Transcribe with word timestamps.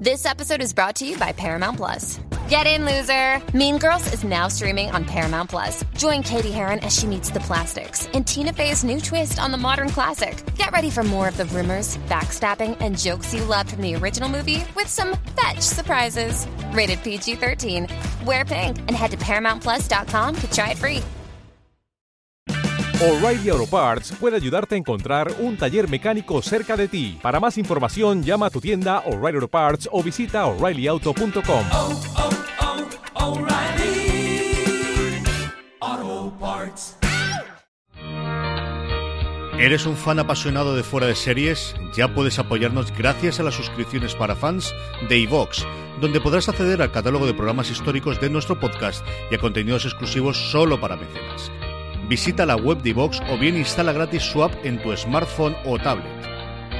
This 0.00 0.26
episode 0.26 0.62
is 0.62 0.72
brought 0.72 0.94
to 0.96 1.04
you 1.04 1.18
by 1.18 1.32
Paramount 1.32 1.76
Plus. 1.76 2.20
Get 2.48 2.68
in, 2.68 2.84
loser! 2.84 3.42
Mean 3.52 3.78
Girls 3.78 4.12
is 4.14 4.22
now 4.22 4.46
streaming 4.46 4.92
on 4.92 5.04
Paramount 5.04 5.50
Plus. 5.50 5.84
Join 5.96 6.22
Katie 6.22 6.52
Heron 6.52 6.78
as 6.80 6.96
she 6.96 7.04
meets 7.08 7.30
the 7.30 7.40
plastics 7.40 8.06
in 8.12 8.22
Tina 8.22 8.52
Fey's 8.52 8.84
new 8.84 9.00
twist 9.00 9.40
on 9.40 9.50
the 9.50 9.58
modern 9.58 9.88
classic. 9.88 10.40
Get 10.54 10.70
ready 10.70 10.88
for 10.88 11.02
more 11.02 11.26
of 11.26 11.36
the 11.36 11.46
rumors, 11.46 11.96
backstabbing, 12.06 12.76
and 12.78 12.96
jokes 12.96 13.34
you 13.34 13.42
loved 13.42 13.70
from 13.70 13.82
the 13.82 13.96
original 13.96 14.28
movie 14.28 14.62
with 14.76 14.86
some 14.86 15.16
fetch 15.36 15.62
surprises. 15.62 16.46
Rated 16.72 17.02
PG 17.02 17.34
13. 17.34 17.88
Wear 18.24 18.44
pink 18.44 18.78
and 18.78 18.92
head 18.92 19.10
to 19.10 19.16
ParamountPlus.com 19.16 20.36
to 20.36 20.50
try 20.52 20.70
it 20.70 20.78
free. 20.78 21.02
O'Reilly 23.00 23.50
Auto 23.50 23.66
Parts 23.66 24.12
puede 24.18 24.34
ayudarte 24.34 24.74
a 24.74 24.78
encontrar 24.78 25.32
un 25.38 25.56
taller 25.56 25.88
mecánico 25.88 26.42
cerca 26.42 26.76
de 26.76 26.88
ti. 26.88 27.16
Para 27.22 27.38
más 27.38 27.56
información, 27.56 28.24
llama 28.24 28.46
a 28.46 28.50
tu 28.50 28.60
tienda 28.60 29.04
O'Reilly 29.06 29.36
Auto 29.36 29.46
Parts 29.46 29.88
o 29.92 30.02
visita 30.02 30.44
oreillyauto.com. 30.46 31.64
oh, 31.72 32.00
oh, 33.14 33.46
Parts. 36.40 36.96
¿Eres 39.60 39.86
un 39.86 39.96
fan 39.96 40.18
apasionado 40.18 40.74
de 40.74 40.82
fuera 40.82 41.06
de 41.06 41.14
series? 41.14 41.76
Ya 41.94 42.12
puedes 42.12 42.40
apoyarnos 42.40 42.92
gracias 42.96 43.38
a 43.38 43.44
las 43.44 43.54
suscripciones 43.54 44.16
para 44.16 44.34
fans 44.34 44.74
de 45.08 45.18
iVox, 45.18 45.64
donde 46.00 46.20
podrás 46.20 46.48
acceder 46.48 46.82
al 46.82 46.90
catálogo 46.90 47.26
de 47.26 47.34
programas 47.34 47.70
históricos 47.70 48.20
de 48.20 48.28
nuestro 48.28 48.58
podcast 48.58 49.06
y 49.30 49.36
a 49.36 49.38
contenidos 49.38 49.84
exclusivos 49.84 50.50
solo 50.50 50.80
para 50.80 50.96
mecenas. 50.96 51.52
Visita 52.08 52.46
la 52.46 52.56
web 52.56 52.80
de 52.80 52.90
iVox 52.90 53.20
o 53.30 53.36
bien 53.36 53.58
instala 53.58 53.92
gratis 53.92 54.22
su 54.22 54.42
app 54.42 54.54
en 54.64 54.80
tu 54.80 54.96
smartphone 54.96 55.54
o 55.66 55.78
tablet. 55.78 56.06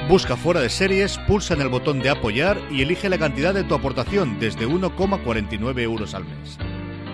Busca 0.07 0.35
fuera 0.35 0.59
de 0.59 0.69
series, 0.69 1.19
pulsa 1.27 1.53
en 1.53 1.61
el 1.61 1.69
botón 1.69 1.99
de 1.99 2.09
apoyar 2.09 2.59
y 2.71 2.81
elige 2.81 3.09
la 3.09 3.19
cantidad 3.19 3.53
de 3.53 3.63
tu 3.63 3.75
aportación 3.75 4.39
desde 4.39 4.67
1,49 4.67 5.81
euros 5.81 6.15
al 6.15 6.25
mes. 6.25 6.57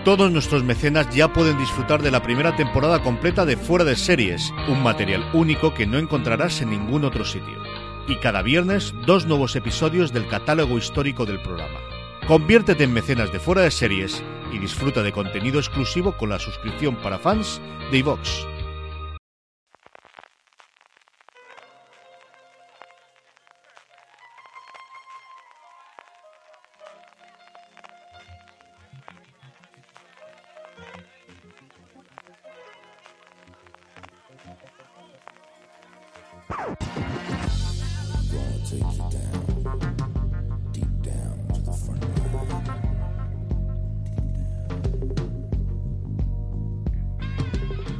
Todos 0.02 0.30
nuestros 0.30 0.64
mecenas 0.64 1.14
ya 1.14 1.30
pueden 1.30 1.58
disfrutar 1.58 2.00
de 2.00 2.10
la 2.10 2.22
primera 2.22 2.56
temporada 2.56 3.02
completa 3.02 3.44
de 3.44 3.58
Fuera 3.58 3.84
de 3.84 3.96
Series, 3.96 4.50
un 4.66 4.82
material 4.82 5.28
único 5.34 5.74
que 5.74 5.86
no 5.86 5.98
encontrarás 5.98 6.62
en 6.62 6.70
ningún 6.70 7.04
otro 7.04 7.24
sitio. 7.24 7.62
Y 8.08 8.16
cada 8.16 8.40
viernes, 8.40 8.94
dos 9.04 9.26
nuevos 9.26 9.56
episodios 9.56 10.14
del 10.14 10.26
catálogo 10.26 10.78
histórico 10.78 11.26
del 11.26 11.42
programa. 11.42 11.95
Conviértete 12.26 12.82
en 12.82 12.92
mecenas 12.92 13.30
de 13.30 13.38
Fuera 13.38 13.62
de 13.62 13.70
Series 13.70 14.20
y 14.52 14.58
disfruta 14.58 15.04
de 15.04 15.12
contenido 15.12 15.60
exclusivo 15.60 16.16
con 16.16 16.28
la 16.28 16.40
suscripción 16.40 16.96
para 16.96 17.20
fans 17.20 17.60
de 17.92 17.98
iVox. 17.98 18.44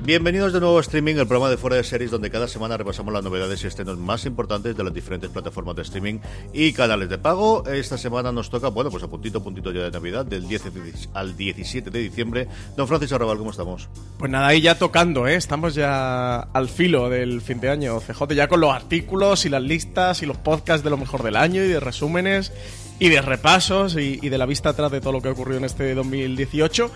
Bienvenidos 0.07 0.53
de 0.53 0.61
nuevo 0.61 0.79
a 0.79 0.83
Streaming, 0.83 1.17
el 1.17 1.27
programa 1.27 1.51
de 1.51 1.57
fuera 1.57 1.75
de 1.75 1.83
series 1.83 2.12
donde 2.12 2.31
cada 2.31 2.47
semana 2.47 2.77
repasamos 2.77 3.12
las 3.12 3.25
novedades 3.25 3.65
y 3.65 3.67
estrenos 3.67 3.99
más 3.99 4.25
importantes 4.25 4.77
de 4.77 4.85
las 4.85 4.95
diferentes 4.95 5.29
plataformas 5.31 5.75
de 5.75 5.83
streaming 5.83 6.21
y 6.53 6.73
canales 6.73 7.09
de 7.09 7.19
pago. 7.19 7.67
Esta 7.67 7.99
semana 7.99 8.31
nos 8.31 8.49
toca, 8.49 8.69
bueno, 8.69 8.89
pues 8.89 9.03
a 9.03 9.09
puntito, 9.09 9.43
puntito 9.43 9.73
ya 9.73 9.83
de 9.83 9.91
Navidad, 9.91 10.25
del 10.25 10.47
10 10.47 10.62
al 11.12 11.37
17 11.37 11.91
de 11.91 11.99
diciembre. 11.99 12.47
Don 12.77 12.87
Francisco 12.87 13.17
Arrabal, 13.17 13.39
¿cómo 13.39 13.51
estamos? 13.51 13.89
Pues 14.17 14.31
nada, 14.31 14.47
ahí 14.47 14.61
ya 14.61 14.79
tocando, 14.79 15.27
¿eh? 15.27 15.34
Estamos 15.34 15.75
ya 15.75 16.37
al 16.37 16.69
filo 16.69 17.09
del 17.09 17.41
fin 17.41 17.59
de 17.59 17.71
año. 17.71 17.99
CJ 17.99 18.33
ya 18.33 18.47
con 18.47 18.61
los 18.61 18.73
artículos 18.73 19.44
y 19.44 19.49
las 19.49 19.62
listas 19.65 20.23
y 20.23 20.27
los 20.27 20.37
podcasts 20.37 20.84
de 20.84 20.91
lo 20.91 20.99
mejor 20.99 21.25
del 21.25 21.34
año 21.34 21.65
y 21.65 21.67
de 21.67 21.81
resúmenes 21.81 22.53
y 23.00 23.09
de 23.09 23.21
repasos 23.21 23.97
y, 23.97 24.21
y 24.23 24.28
de 24.28 24.38
la 24.38 24.47
vista 24.47 24.69
atrás 24.69 24.93
de 24.93 25.00
todo 25.00 25.15
lo 25.15 25.21
que 25.21 25.31
ocurrió 25.31 25.59
en 25.59 25.65
este 25.65 25.97
2018 25.97 26.93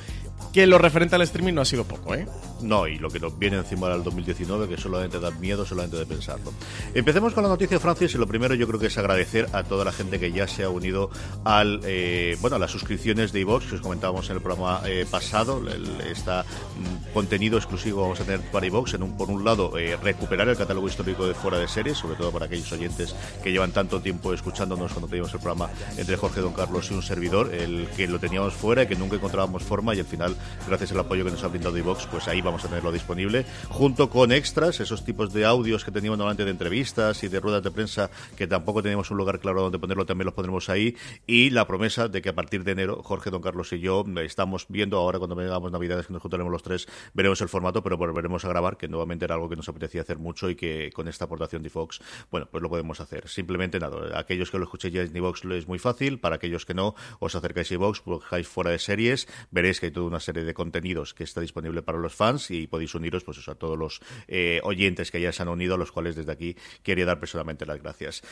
que 0.53 0.67
lo 0.67 0.79
referente 0.79 1.15
al 1.15 1.23
streaming 1.23 1.55
no 1.55 1.61
ha 1.61 1.65
sido 1.65 1.85
poco, 1.85 2.15
¿eh? 2.15 2.27
No, 2.61 2.87
y 2.87 2.99
lo 2.99 3.09
que 3.09 3.21
nos 3.21 3.39
viene 3.39 3.57
encima 3.57 3.89
del 3.89 4.03
2019, 4.03 4.69
que 4.69 4.77
solamente 4.77 5.21
da 5.21 5.31
miedo 5.31 5.65
solamente 5.65 5.97
de 5.97 6.07
pensarlo. 6.07 6.53
Empecemos 6.93 7.33
con 7.33 7.43
la 7.43 7.49
noticia, 7.49 7.79
Francis, 7.79 8.15
y 8.15 8.19
lo 8.19 8.27
primero 8.27 8.55
yo 8.55 8.67
creo 8.67 8.81
que 8.81 8.87
es 8.87 8.99
agradecer 8.99 9.49
a 9.53 9.63
toda 9.63 9.85
la 9.85 9.93
gente 9.93 10.19
que 10.19 10.33
ya 10.33 10.47
se 10.49 10.65
ha 10.65 10.69
unido 10.69 11.11
al, 11.45 11.81
eh, 11.85 12.37
bueno, 12.41 12.57
a 12.57 12.59
las 12.59 12.71
suscripciones 12.71 13.33
de 13.33 13.41
iVox, 13.41 13.67
que 13.67 13.77
os 13.77 13.81
comentábamos 13.81 14.29
en 14.29 14.37
el 14.37 14.43
programa 14.43 14.83
eh, 14.87 15.07
pasado, 15.11 15.59
el, 15.59 15.85
mm, 15.85 17.13
contenido 17.15 17.57
exclusivo 17.57 18.03
vamos 18.03 18.21
a 18.21 18.25
tener 18.25 18.41
para 18.51 18.67
iVox, 18.67 18.95
en 18.95 19.05
un, 19.05 19.17
por 19.17 19.31
un 19.31 19.45
lado, 19.45 19.79
eh, 19.79 19.97
recuperar 19.97 20.49
el 20.49 20.57
catálogo 20.57 20.89
histórico 20.89 21.27
de 21.27 21.35
fuera 21.35 21.59
de 21.59 21.69
series, 21.69 21.99
sobre 21.99 22.17
todo 22.17 22.31
para 22.33 22.47
aquellos 22.47 22.71
oyentes 22.73 23.15
que 23.43 23.53
llevan 23.53 23.73
tanto 23.73 24.01
tiempo 24.01 24.35
escuchándonos 24.35 24.93
cuando 24.93 25.09
teníamos 25.09 25.33
el 25.33 25.41
programa 25.41 25.71
entre 25.97 26.17
Jorge 26.17 26.41
Don 26.41 26.53
Carlos 26.53 26.91
y 26.91 26.95
un 26.95 27.03
servidor, 27.03 27.55
el 27.55 27.89
que 27.97 28.07
lo 28.07 28.19
teníamos 28.19 28.55
fuera 28.55 28.83
y 28.83 28.87
que 28.87 28.97
nunca 28.97 29.17
encontrábamos 29.17 29.63
forma 29.63 29.95
y 29.95 30.01
al 30.01 30.07
final 30.07 30.37
gracias 30.67 30.93
al 30.93 31.01
apoyo 31.01 31.25
que 31.25 31.31
nos 31.31 31.43
ha 31.45 31.49
brindado 31.49 31.77
iVox, 31.77 32.07
pues 32.07 32.29
ahí 32.29 32.41
vamos 32.41 32.65
a 32.65 32.69
tenerlo 32.69 32.93
disponible, 32.93 33.45
junto 33.69 34.11
con 34.11 34.33
extras, 34.33 34.81
esos 34.81 35.05
tipos 35.05 35.33
de 35.33 35.45
audios 35.45 35.85
que 35.85 35.91
teníamos 35.91 36.19
normalmente 36.19 36.45
de 36.45 36.51
entrevistas 36.51 37.23
y 37.23 37.29
de 37.29 37.41
ruedas 37.41 37.63
de 37.63 37.71
prensa, 37.71 38.11
que 38.37 38.47
tampoco 38.47 38.83
teníamos 38.83 39.11
un 39.11 39.17
lugar 39.17 39.41
claro 39.41 39.63
donde 39.63 39.79
ponerlo, 39.79 40.07
también 40.07 40.27
los 40.27 40.35
pondremos 40.35 40.69
ahí, 40.69 40.97
y 41.27 41.51
la 41.51 41.67
promesa 41.67 42.09
de 42.09 42.23
que 42.23 42.29
a 42.29 42.35
partir 42.35 42.65
de 42.65 42.73
enero, 42.73 43.03
Jorge, 43.03 43.31
Don 43.31 43.43
Carlos 43.43 43.73
y 43.73 43.81
yo 43.81 44.05
estamos 44.23 44.67
viendo 44.69 44.99
ahora 44.99 45.19
cuando 45.19 45.35
vengamos 45.35 45.73
Navidades, 45.73 46.07
que 46.07 46.13
nos 46.13 46.23
juntaremos 46.23 46.53
los 46.53 46.63
tres, 46.63 46.89
veremos 47.15 47.41
el 47.41 47.49
formato, 47.49 47.83
pero 47.83 47.97
volveremos 47.97 48.45
a 48.45 48.49
grabar, 48.49 48.77
que 48.77 48.89
nuevamente 48.89 49.25
era 49.25 49.35
algo 49.35 49.49
que 49.49 49.57
nos 49.57 49.69
apetecía 49.69 50.03
hacer 50.03 50.19
mucho 50.19 50.51
y 50.51 50.55
que 50.55 50.91
con 50.95 51.09
esta 51.09 51.25
aportación 51.25 51.63
de 51.63 51.69
iVox, 51.69 52.01
bueno, 52.31 52.49
pues 52.51 52.63
lo 52.63 52.69
podemos 52.69 53.01
hacer. 53.01 53.29
Simplemente 53.29 53.79
nada, 53.79 54.19
aquellos 54.19 54.51
que 54.51 54.59
lo 54.59 54.65
escuchéis 54.65 54.95
ya 54.95 55.03
en 55.03 55.17
iVox 55.17 55.45
es 55.45 55.67
muy 55.67 55.79
fácil, 55.79 56.19
para 56.21 56.37
aquellos 56.37 56.65
que 56.65 56.75
no, 56.75 56.95
os 57.19 57.35
acercáis 57.35 57.71
a 57.71 57.75
iVox, 57.75 58.05
buscáis 58.05 58.47
fuera 58.47 58.71
de 58.71 58.79
series, 58.79 59.29
veréis 59.51 59.81
que 59.81 59.87
hay 59.87 59.93
toda 59.93 60.07
una 60.07 60.21
serie 60.21 60.30
de 60.33 60.55
contenidos 60.55 61.15
que 61.15 61.25
está 61.25 61.41
disponible 61.41 61.83
para 61.83 61.99
los 61.99 62.15
fans 62.15 62.51
y 62.51 62.67
podéis 62.67 62.95
uniros 62.95 63.25
pues 63.25 63.49
a 63.49 63.55
todos 63.55 63.79
los 63.79 64.01
eh, 64.29 64.61
oyentes 64.65 65.11
que 65.11 65.21
ya 65.21 65.33
se 65.33 65.43
han 65.43 65.49
unido, 65.49 65.75
a 65.75 65.79
los 65.79 65.93
cuales 65.93 66.17
desde 66.17 66.33
aquí 66.33 66.57
quería 66.83 67.07
dar 67.07 67.21
personalmente 67.21 67.67
las 67.67 67.83
gracias. 67.83 68.23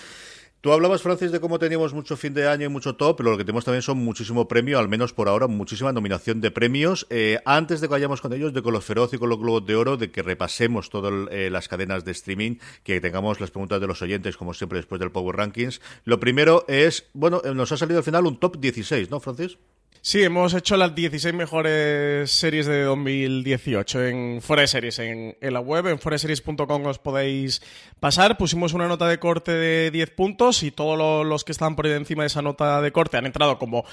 Tú 0.60 0.72
hablabas, 0.72 1.02
Francis, 1.02 1.30
de 1.30 1.38
cómo 1.38 1.60
teníamos 1.60 1.94
mucho 1.94 2.16
fin 2.16 2.34
de 2.34 2.48
año 2.48 2.66
y 2.66 2.68
mucho 2.68 2.96
top, 2.96 3.18
pero 3.18 3.30
lo 3.30 3.38
que 3.38 3.44
tenemos 3.44 3.64
también 3.64 3.82
son 3.82 3.98
muchísimo 3.98 4.48
premio, 4.48 4.80
al 4.80 4.88
menos 4.88 5.12
por 5.12 5.28
ahora, 5.28 5.46
muchísima 5.46 5.92
nominación 5.92 6.40
de 6.40 6.50
premios. 6.50 7.06
Eh, 7.10 7.38
antes 7.44 7.80
de 7.80 7.86
que 7.86 7.92
vayamos 7.92 8.20
con 8.20 8.32
ellos, 8.32 8.52
de 8.52 8.60
con 8.60 8.72
los 8.72 8.84
Feroz 8.84 9.14
y 9.14 9.18
con 9.18 9.28
los 9.28 9.38
Globos 9.38 9.64
de 9.66 9.76
Oro, 9.76 9.96
de 9.96 10.10
que 10.10 10.20
repasemos 10.20 10.90
todas 10.90 11.12
eh, 11.30 11.48
las 11.48 11.68
cadenas 11.68 12.04
de 12.04 12.10
streaming, 12.10 12.56
que 12.82 13.00
tengamos 13.00 13.40
las 13.40 13.52
preguntas 13.52 13.80
de 13.80 13.86
los 13.86 14.02
oyentes, 14.02 14.36
como 14.36 14.52
siempre, 14.52 14.80
después 14.80 14.98
del 14.98 15.12
Power 15.12 15.36
Rankings. 15.36 15.80
Lo 16.04 16.18
primero 16.18 16.64
es, 16.66 17.08
bueno, 17.12 17.40
nos 17.54 17.70
ha 17.70 17.76
salido 17.76 17.98
al 17.98 18.04
final 18.04 18.26
un 18.26 18.40
top 18.40 18.58
16, 18.58 19.10
¿no, 19.10 19.20
Francis? 19.20 19.58
Sí, 20.00 20.22
hemos 20.22 20.54
hecho 20.54 20.76
las 20.76 20.94
16 20.94 21.34
mejores 21.34 22.30
series 22.30 22.66
de 22.66 22.82
2018 22.84 24.06
en 24.06 24.40
fuera 24.40 24.62
de 24.62 24.68
series, 24.68 24.98
en, 25.00 25.36
la 25.40 25.60
web, 25.60 25.86
en 25.88 25.98
foreseries.com 25.98 26.86
os 26.86 26.98
podéis 26.98 27.60
pasar. 28.00 28.38
Pusimos 28.38 28.72
una 28.72 28.88
nota 28.88 29.06
de 29.06 29.18
corte 29.18 29.52
de 29.52 29.90
10 29.90 30.10
puntos 30.12 30.62
y 30.62 30.70
todos 30.70 30.96
los, 30.96 31.26
los 31.26 31.44
que 31.44 31.52
estaban 31.52 31.76
por 31.76 31.86
encima 31.86 32.22
de 32.22 32.28
esa 32.28 32.40
nota 32.40 32.80
de 32.80 32.92
corte 32.92 33.16
han 33.18 33.26
entrado 33.26 33.58
como 33.58 33.84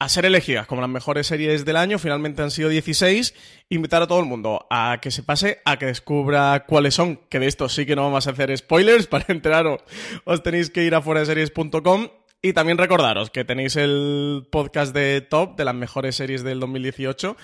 a 0.00 0.08
ser 0.08 0.24
elegidas 0.26 0.66
como 0.66 0.80
las 0.80 0.90
mejores 0.90 1.26
series 1.26 1.64
del 1.64 1.76
año, 1.76 1.98
finalmente 1.98 2.42
han 2.42 2.50
sido 2.50 2.68
16. 2.68 3.34
Invitar 3.68 4.02
a 4.02 4.06
todo 4.06 4.20
el 4.20 4.26
mundo 4.26 4.66
a 4.70 4.98
que 5.02 5.10
se 5.10 5.22
pase, 5.22 5.60
a 5.64 5.76
que 5.76 5.86
descubra 5.86 6.64
cuáles 6.66 6.94
son, 6.94 7.16
que 7.28 7.40
de 7.40 7.48
esto 7.48 7.68
sí 7.68 7.84
que 7.84 7.96
no 7.96 8.04
vamos 8.04 8.26
a 8.26 8.30
hacer 8.30 8.56
spoilers, 8.56 9.06
para 9.08 9.24
enteraros 9.28 9.80
os 10.24 10.42
tenéis 10.42 10.70
que 10.70 10.84
ir 10.84 10.94
a 10.94 11.02
foraseries.com 11.02 12.08
y 12.42 12.52
también 12.52 12.78
recordaros 12.78 13.30
que 13.30 13.44
tenéis 13.44 13.76
el 13.76 14.46
podcast 14.50 14.94
de 14.94 15.20
Top 15.20 15.56
de 15.56 15.64
las 15.64 15.74
mejores 15.74 16.16
series 16.16 16.42
del 16.42 16.60
2018 16.60 17.36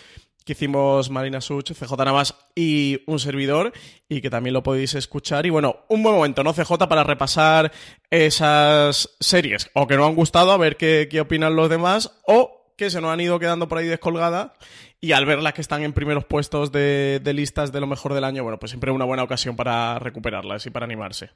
que 0.44 0.52
hicimos 0.52 1.10
Marina 1.10 1.40
Such, 1.40 1.72
CJ 1.72 1.92
Navas 2.04 2.34
y 2.54 3.02
un 3.06 3.18
servidor, 3.18 3.72
y 4.08 4.20
que 4.20 4.30
también 4.30 4.52
lo 4.52 4.62
podéis 4.62 4.94
escuchar. 4.94 5.46
Y 5.46 5.50
bueno, 5.50 5.84
un 5.88 6.02
buen 6.02 6.14
momento, 6.14 6.44
¿no, 6.44 6.52
CJ? 6.52 6.86
Para 6.88 7.02
repasar 7.02 7.72
esas 8.10 9.16
series, 9.20 9.70
o 9.72 9.86
que 9.86 9.96
no 9.96 10.06
han 10.06 10.14
gustado, 10.14 10.52
a 10.52 10.58
ver 10.58 10.76
qué, 10.76 11.08
qué 11.10 11.20
opinan 11.20 11.56
los 11.56 11.70
demás, 11.70 12.12
o 12.26 12.74
que 12.76 12.90
se 12.90 13.00
nos 13.00 13.10
han 13.10 13.20
ido 13.20 13.38
quedando 13.38 13.68
por 13.68 13.78
ahí 13.78 13.86
descolgadas, 13.86 14.50
y 15.00 15.12
al 15.12 15.26
ver 15.26 15.42
las 15.42 15.54
que 15.54 15.62
están 15.62 15.82
en 15.82 15.94
primeros 15.94 16.24
puestos 16.26 16.72
de, 16.72 17.20
de 17.22 17.32
listas 17.32 17.72
de 17.72 17.80
lo 17.80 17.86
mejor 17.86 18.12
del 18.12 18.24
año, 18.24 18.42
bueno, 18.42 18.58
pues 18.58 18.70
siempre 18.70 18.90
es 18.90 18.94
una 18.94 19.04
buena 19.06 19.22
ocasión 19.22 19.56
para 19.56 19.98
recuperarlas 19.98 20.66
y 20.66 20.70
para 20.70 20.84
animarse. 20.84 21.30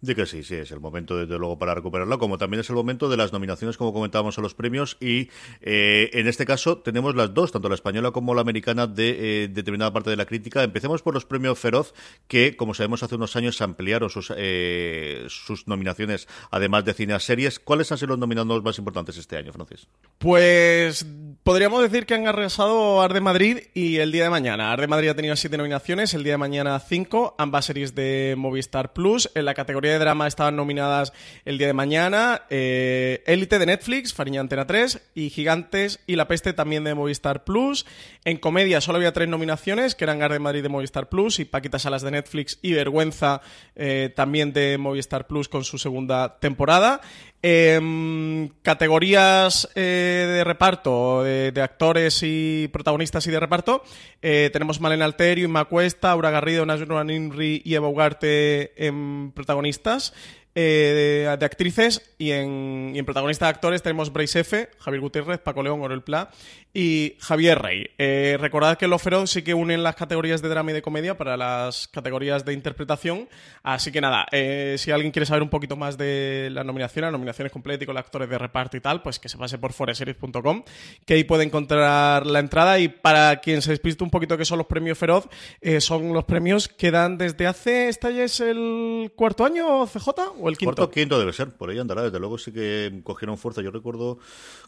De 0.00 0.14
que 0.14 0.26
sí, 0.26 0.42
sí, 0.42 0.54
es 0.54 0.70
el 0.70 0.80
momento 0.80 1.16
desde 1.16 1.38
luego 1.38 1.58
para 1.58 1.74
recuperarla, 1.74 2.18
como 2.18 2.38
también 2.38 2.60
es 2.60 2.68
el 2.70 2.76
momento 2.76 3.08
de 3.08 3.16
las 3.16 3.32
nominaciones, 3.32 3.76
como 3.76 3.92
comentábamos 3.92 4.38
a 4.38 4.40
los 4.40 4.54
premios, 4.54 4.96
y 5.00 5.30
eh, 5.60 6.10
en 6.12 6.26
este 6.26 6.44
caso 6.44 6.78
tenemos 6.78 7.14
las 7.14 7.32
dos, 7.32 7.52
tanto 7.52 7.68
la 7.68 7.74
española 7.74 8.10
como 8.10 8.34
la 8.34 8.40
americana, 8.40 8.86
de 8.86 9.44
eh, 9.44 9.48
determinada 9.48 9.92
parte 9.92 10.10
de 10.10 10.16
la 10.16 10.26
crítica. 10.26 10.62
Empecemos 10.62 11.02
por 11.02 11.14
los 11.14 11.24
premios 11.24 11.58
Feroz, 11.58 11.94
que 12.26 12.56
como 12.56 12.74
sabemos 12.74 13.02
hace 13.02 13.14
unos 13.14 13.36
años 13.36 13.60
ampliaron 13.60 14.10
sus, 14.10 14.32
eh, 14.36 15.24
sus 15.28 15.66
nominaciones, 15.68 16.28
además 16.50 16.84
de 16.84 16.94
cine 16.94 17.14
a 17.14 17.20
series. 17.20 17.58
¿Cuáles 17.58 17.90
han 17.92 17.98
sido 17.98 18.08
los 18.08 18.18
nominados 18.18 18.62
más 18.62 18.78
importantes 18.78 19.16
este 19.16 19.36
año, 19.36 19.52
Francis? 19.52 19.88
Pues 20.18 21.06
podríamos 21.44 21.82
decir 21.82 22.06
que 22.06 22.14
han 22.14 22.26
arrasado 22.26 23.00
Arde 23.00 23.20
Madrid 23.20 23.58
y 23.74 23.98
el 23.98 24.12
día 24.12 24.24
de 24.24 24.30
mañana. 24.30 24.72
Arde 24.72 24.86
Madrid 24.86 25.08
ha 25.08 25.14
tenido 25.14 25.36
siete 25.36 25.56
nominaciones, 25.56 26.14
el 26.14 26.24
día 26.24 26.34
de 26.34 26.38
mañana 26.38 26.78
cinco, 26.80 27.34
ambas 27.38 27.66
series 27.66 27.94
de 27.94 28.34
Movistar 28.36 28.92
Plus. 28.92 29.30
En 29.34 29.44
la 29.44 29.54
categoría 29.54 29.67
de 29.68 29.98
drama 29.98 30.26
estaban 30.26 30.56
nominadas 30.56 31.12
el 31.44 31.58
día 31.58 31.66
de 31.66 31.72
mañana 31.72 32.42
eh, 32.48 33.22
Élite 33.26 33.58
de 33.58 33.66
Netflix, 33.66 34.14
Fariña 34.14 34.40
Antena 34.40 34.66
3 34.66 35.10
y 35.14 35.30
Gigantes 35.30 36.00
y 36.06 36.16
La 36.16 36.26
Peste 36.26 36.54
también 36.54 36.84
de 36.84 36.94
Movistar 36.94 37.44
Plus. 37.44 37.84
En 38.24 38.38
comedia 38.38 38.80
solo 38.80 38.96
había 38.96 39.12
tres 39.12 39.28
nominaciones, 39.28 39.94
que 39.94 40.04
eran 40.04 40.22
Arde 40.22 40.38
Madrid 40.38 40.62
de 40.62 40.68
Movistar 40.70 41.08
Plus 41.08 41.38
y 41.38 41.44
Paquita 41.44 41.78
Salas 41.78 42.02
de 42.02 42.10
Netflix 42.10 42.58
y 42.62 42.72
Vergüenza 42.72 43.42
eh, 43.76 44.12
también 44.16 44.52
de 44.52 44.78
Movistar 44.78 45.26
Plus 45.26 45.48
con 45.48 45.64
su 45.64 45.78
segunda 45.78 46.38
temporada. 46.38 47.00
Em, 47.40 48.48
categorías 48.62 49.68
eh, 49.76 50.26
de 50.28 50.44
reparto, 50.44 51.22
de, 51.22 51.52
de 51.52 51.62
actores 51.62 52.20
y 52.24 52.68
protagonistas 52.72 53.28
y 53.28 53.30
de 53.30 53.38
reparto, 53.38 53.84
eh, 54.22 54.50
tenemos 54.52 54.80
Malena 54.80 55.04
Alterio, 55.04 55.44
Inma 55.44 55.66
Cuesta, 55.66 56.10
Aura 56.10 56.32
Garrido, 56.32 56.66
Najwa 56.66 57.04
Nimri 57.04 57.62
y 57.64 57.74
Eva 57.74 57.86
Ugarte 57.86 58.72
en 58.84 59.30
protagonistas. 59.30 60.14
Eh, 60.60 61.36
de, 61.38 61.44
actrices 61.44 62.02
y 62.18 62.32
en, 62.32 62.90
y 62.92 62.98
en 62.98 63.04
protagonista 63.04 63.44
de 63.44 63.50
actores 63.50 63.80
tenemos 63.80 64.12
Bryce 64.12 64.40
F., 64.40 64.68
Javier 64.80 65.00
Gutiérrez, 65.00 65.38
Paco 65.38 65.62
León, 65.62 65.80
Orel 65.82 66.02
Pla 66.02 66.30
y 66.74 67.16
Javier 67.20 67.60
Rey. 67.60 67.90
Eh, 67.96 68.36
recordad 68.40 68.76
que 68.76 68.88
los 68.88 69.00
Feroz 69.00 69.30
sí 69.30 69.42
que 69.42 69.54
unen 69.54 69.82
las 69.82 69.94
categorías 69.94 70.42
de 70.42 70.48
drama 70.48 70.72
y 70.72 70.74
de 70.74 70.82
comedia 70.82 71.16
para 71.16 71.36
las 71.36 71.88
categorías 71.88 72.44
de 72.44 72.52
interpretación. 72.52 73.28
Así 73.62 73.90
que 73.90 74.00
nada, 74.00 74.26
eh, 74.32 74.76
si 74.78 74.90
alguien 74.90 75.12
quiere 75.12 75.26
saber 75.26 75.42
un 75.42 75.48
poquito 75.48 75.76
más 75.76 75.96
de 75.96 76.50
la 76.52 76.64
nominación, 76.64 77.04
las 77.04 77.12
nominaciones 77.12 77.52
completas 77.52 77.82
y 77.82 77.86
con 77.86 77.94
los 77.94 78.04
actores 78.04 78.28
de 78.28 78.36
reparto 78.36 78.76
y 78.76 78.80
tal, 78.80 79.00
pues 79.02 79.18
que 79.18 79.28
se 79.28 79.38
pase 79.38 79.58
por 79.58 79.72
foreseries.com, 79.72 80.64
que 81.06 81.14
ahí 81.14 81.24
puede 81.24 81.44
encontrar 81.44 82.26
la 82.26 82.38
entrada. 82.40 82.78
Y 82.78 82.88
para 82.88 83.36
quien 83.40 83.62
se 83.62 83.70
despiste 83.70 84.04
un 84.04 84.10
poquito 84.10 84.36
que 84.36 84.44
son 84.44 84.58
los 84.58 84.66
premios 84.66 84.98
Feroz, 84.98 85.28
eh, 85.60 85.80
son 85.80 86.12
los 86.12 86.24
premios 86.24 86.68
que 86.68 86.90
dan 86.90 87.16
desde 87.16 87.46
hace, 87.46 87.88
¿esta 87.88 88.10
ya 88.10 88.24
es 88.24 88.40
el 88.40 89.12
cuarto 89.14 89.44
año, 89.44 89.86
CJ? 89.86 90.08
¿O 90.40 90.47
el 90.48 90.56
quinto? 90.56 90.74
Cuarto 90.74 90.90
quinto 90.90 91.18
debe 91.18 91.32
ser, 91.32 91.50
por 91.50 91.70
ahí 91.70 91.78
andará, 91.78 92.02
desde 92.02 92.18
luego 92.18 92.38
sí 92.38 92.52
que 92.52 93.00
cogieron 93.04 93.38
fuerza. 93.38 93.62
Yo 93.62 93.70
recuerdo 93.70 94.18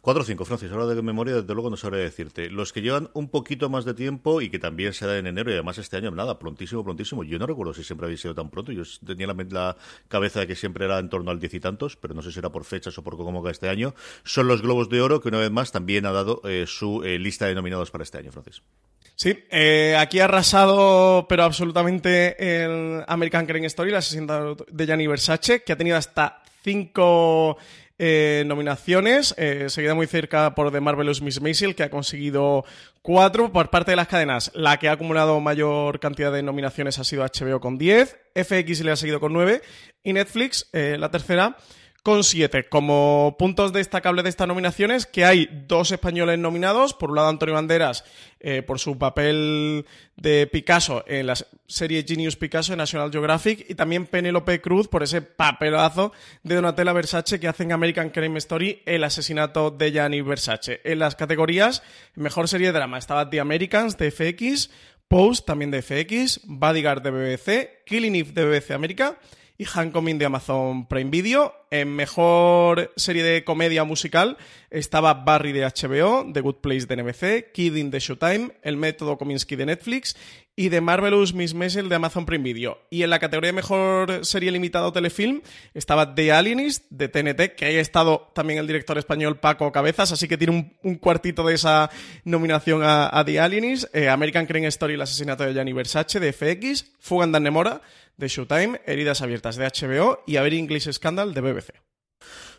cuatro 0.00 0.23
o 0.23 0.27
cinco, 0.27 0.44
Francis, 0.44 0.71
ahora 0.73 0.87
de 0.87 1.00
memoria, 1.03 1.35
desde 1.37 1.55
luego 1.55 1.71
no 1.71 1.77
sabré 1.77 1.99
decirte. 1.99 2.50
Los 2.50 2.73
que 2.73 2.82
llevan 2.82 3.11
un 3.15 3.29
poquito 3.29 3.69
más 3.69 3.85
de 3.85 3.94
tiempo 3.94 4.41
y 4.41 4.50
que 4.50 4.59
también 4.59 4.93
se 4.93 5.06
da 5.06 5.19
en 5.19 5.27
enero 5.27 5.50
y 5.50 5.55
además 5.55 5.79
este 5.79 5.97
año, 5.97 6.11
nada, 6.11 6.38
prontísimo, 6.38 6.85
prontísimo. 6.85 7.25
Yo 7.25 7.38
no 7.38 7.47
recuerdo 7.47 7.75
si 7.75 7.85
siempre 7.85 8.06
había 8.06 8.19
sido 8.19 8.35
tan 8.35 8.50
pronto. 8.50 8.73
Yo 8.73 8.82
tenía 9.06 9.27
la, 9.27 9.35
la 9.50 9.77
cabeza 10.09 10.41
de 10.41 10.47
que 10.47 10.56
siempre 10.56 10.85
era 10.85 10.99
en 10.99 11.09
torno 11.09 11.31
al 11.31 11.41
diez 11.41 11.55
y 11.55 11.61
tantos, 11.61 11.97
pero 11.97 12.15
no 12.15 12.23
sé 12.23 12.32
si 12.32 12.38
era 12.38 12.50
por 12.50 12.65
fechas 12.65 12.97
o 12.99 13.03
por 13.03 13.17
cómo 13.17 13.43
que 13.43 13.50
este 13.50 13.69
año. 13.69 13.94
Son 14.25 14.49
los 14.49 14.62
Globos 14.62 14.88
de 14.88 15.00
Oro 15.00 15.21
que 15.21 15.29
una 15.29 15.38
vez 15.38 15.50
más 15.50 15.73
también 15.73 16.06
ha 16.06 16.12
dado 16.12 16.41
eh, 16.44 16.65
su 16.67 17.03
eh, 17.05 17.19
lista 17.19 17.47
de 17.47 17.55
nominados 17.55 17.91
para 17.91 18.05
este 18.05 18.19
año, 18.19 18.32
Francis. 18.32 18.62
Sí, 19.15 19.37
eh, 19.50 19.97
aquí 19.99 20.19
ha 20.21 20.25
arrasado, 20.25 21.27
pero 21.29 21.44
absolutamente, 21.44 22.65
el 22.65 23.05
American 23.06 23.44
Crime 23.44 23.67
Story, 23.67 23.91
el 23.91 23.97
asesinato 23.97 24.65
de 24.67 24.87
Gianni 24.87 25.06
Versace, 25.06 25.62
que 25.70 25.75
ha 25.75 25.76
tenido 25.76 25.96
hasta 25.96 26.43
cinco 26.64 27.56
eh, 27.96 28.43
nominaciones, 28.44 29.37
eh, 29.38 29.67
seguida 29.69 29.94
muy 29.94 30.08
cerca 30.08 30.52
por 30.52 30.72
The 30.72 30.81
Marvelous 30.81 31.22
Miss 31.22 31.40
Maisel, 31.40 31.76
que 31.76 31.84
ha 31.84 31.90
conseguido 31.90 32.64
cuatro 33.02 33.52
por 33.52 33.70
parte 33.70 33.93
de 33.93 33.96
las 33.96 34.08
cadenas. 34.08 34.50
La 34.52 34.81
que 34.81 34.88
ha 34.88 34.93
acumulado 34.93 35.38
mayor 35.38 36.00
cantidad 36.00 36.32
de 36.32 36.43
nominaciones 36.43 36.99
ha 36.99 37.05
sido 37.05 37.25
HBO 37.25 37.61
con 37.61 37.78
10, 37.78 38.19
FX 38.34 38.81
le 38.81 38.90
ha 38.90 38.96
seguido 38.96 39.20
con 39.20 39.32
9 39.32 39.62
y 40.02 40.12
Netflix, 40.12 40.69
eh, 40.72 40.96
la 40.99 41.12
tercera, 41.12 41.56
con 42.02 42.25
7. 42.25 42.69
Como 42.69 43.37
puntos 43.38 43.73
destacables 43.73 44.25
de 44.25 44.31
estas 44.31 44.49
nominaciones, 44.49 45.06
que 45.06 45.25
hay 45.25 45.49
dos 45.67 45.93
españoles 45.93 46.38
nominados. 46.38 46.94
Por 46.94 47.11
un 47.11 47.17
lado, 47.17 47.29
Antonio 47.29 47.55
Banderas, 47.55 48.05
eh, 48.41 48.62
por 48.62 48.79
su 48.79 48.97
papel 48.99 49.85
de 50.17 50.47
Picasso 50.47 51.05
en 51.06 51.26
la 51.26 51.35
serie 51.67 52.05
Genius 52.06 52.37
Picasso 52.37 52.73
de 52.73 52.79
National 52.79 53.11
Geographic. 53.11 53.67
Y 53.69 53.75
también 53.75 54.06
Penélope 54.06 54.61
Cruz 54.61 54.88
por 54.88 55.02
ese 55.02 55.23
papelazo 55.23 56.12
de 56.43 56.55
Donatella 56.55 56.93
Versace 56.93 57.38
que 57.38 57.49
hace 57.49 57.64
en 57.64 57.73
American 57.73 58.11
Crime 58.11 58.38
Story 58.38 58.82
el 58.87 59.05
asesinato 59.05 59.70
de 59.70 59.93
Gianni 59.93 60.23
Versace. 60.23 60.81
En 60.85 60.99
las 60.99 61.17
categorías, 61.17 61.82
mejor 62.14 62.49
serie 62.49 62.69
de 62.69 62.73
drama 62.73 62.99
estaba 62.99 63.29
The 63.29 63.41
Americans 63.41 63.99
de 63.99 64.11
FX, 64.11 64.70
Post 65.08 65.44
también 65.44 65.70
de 65.70 65.82
FX, 65.82 66.41
Bodyguard 66.44 67.03
de 67.03 67.11
BBC, 67.11 67.85
Killing 67.85 68.14
Eve 68.14 68.32
de 68.32 68.44
BBC 68.44 68.70
América 68.70 69.19
y 69.61 69.67
Homecoming 69.67 70.19
de 70.19 70.25
Amazon 70.25 70.87
Prime 70.87 71.11
Video. 71.11 71.55
En 71.71 71.95
mejor 71.95 72.95
serie 72.97 73.23
de 73.23 73.45
comedia 73.45 73.85
musical 73.85 74.39
estaba 74.71 75.12
Barry 75.12 75.53
de 75.53 75.67
HBO, 75.67 76.33
The 76.33 76.41
Good 76.41 76.57
Place 76.62 76.87
de 76.87 76.97
NBC, 76.97 77.53
Kidding 77.53 77.91
de 77.91 78.01
Showtime, 78.01 78.53
El 78.62 78.79
Método 78.79 79.19
Kominsky 79.19 79.57
de 79.57 79.67
Netflix 79.67 80.17
y 80.57 80.71
The 80.71 80.81
Marvelous 80.81 81.35
Miss 81.35 81.53
Maisel 81.53 81.91
de 81.91 81.95
Amazon 81.95 82.25
Prime 82.25 82.43
Video. 82.43 82.79
Y 82.89 83.03
en 83.03 83.11
la 83.11 83.19
categoría 83.19 83.49
de 83.49 83.57
mejor 83.57 84.25
serie 84.25 84.51
limitada 84.51 84.87
o 84.87 84.95
telefilm 84.95 85.43
estaba 85.75 86.15
The 86.15 86.33
Alienist 86.33 86.87
de 86.89 87.09
TNT, 87.09 87.55
que 87.55 87.67
ahí 87.67 87.77
ha 87.77 87.81
estado 87.81 88.33
también 88.35 88.61
el 88.61 88.67
director 88.67 88.97
español 88.97 89.41
Paco 89.41 89.71
Cabezas, 89.73 90.11
así 90.11 90.27
que 90.27 90.39
tiene 90.39 90.75
un, 90.83 90.95
cuartito 90.97 91.47
de 91.47 91.55
esa 91.55 91.91
nominación 92.25 92.83
a, 92.83 93.11
a 93.13 93.25
The 93.27 93.39
Alienist. 93.39 93.95
Eh, 93.95 94.09
American 94.09 94.47
Crime 94.47 94.69
Story, 94.69 94.95
el 94.95 95.03
asesinato 95.03 95.45
de 95.45 95.53
Gianni 95.53 95.75
Versace 95.75 96.19
de 96.19 96.33
FX, 96.33 96.93
Fuga 96.99 97.27
en 97.27 97.33
Nemora 97.43 97.83
de 98.20 98.28
Showtime, 98.28 98.81
Heridas 98.87 99.22
Abiertas 99.22 99.56
de 99.56 99.64
HBO 99.64 100.22
y 100.26 100.37
A 100.37 100.43
Very 100.43 100.58
English 100.58 100.88
Scandal 100.93 101.34
de 101.34 101.40
BBC. 101.40 101.72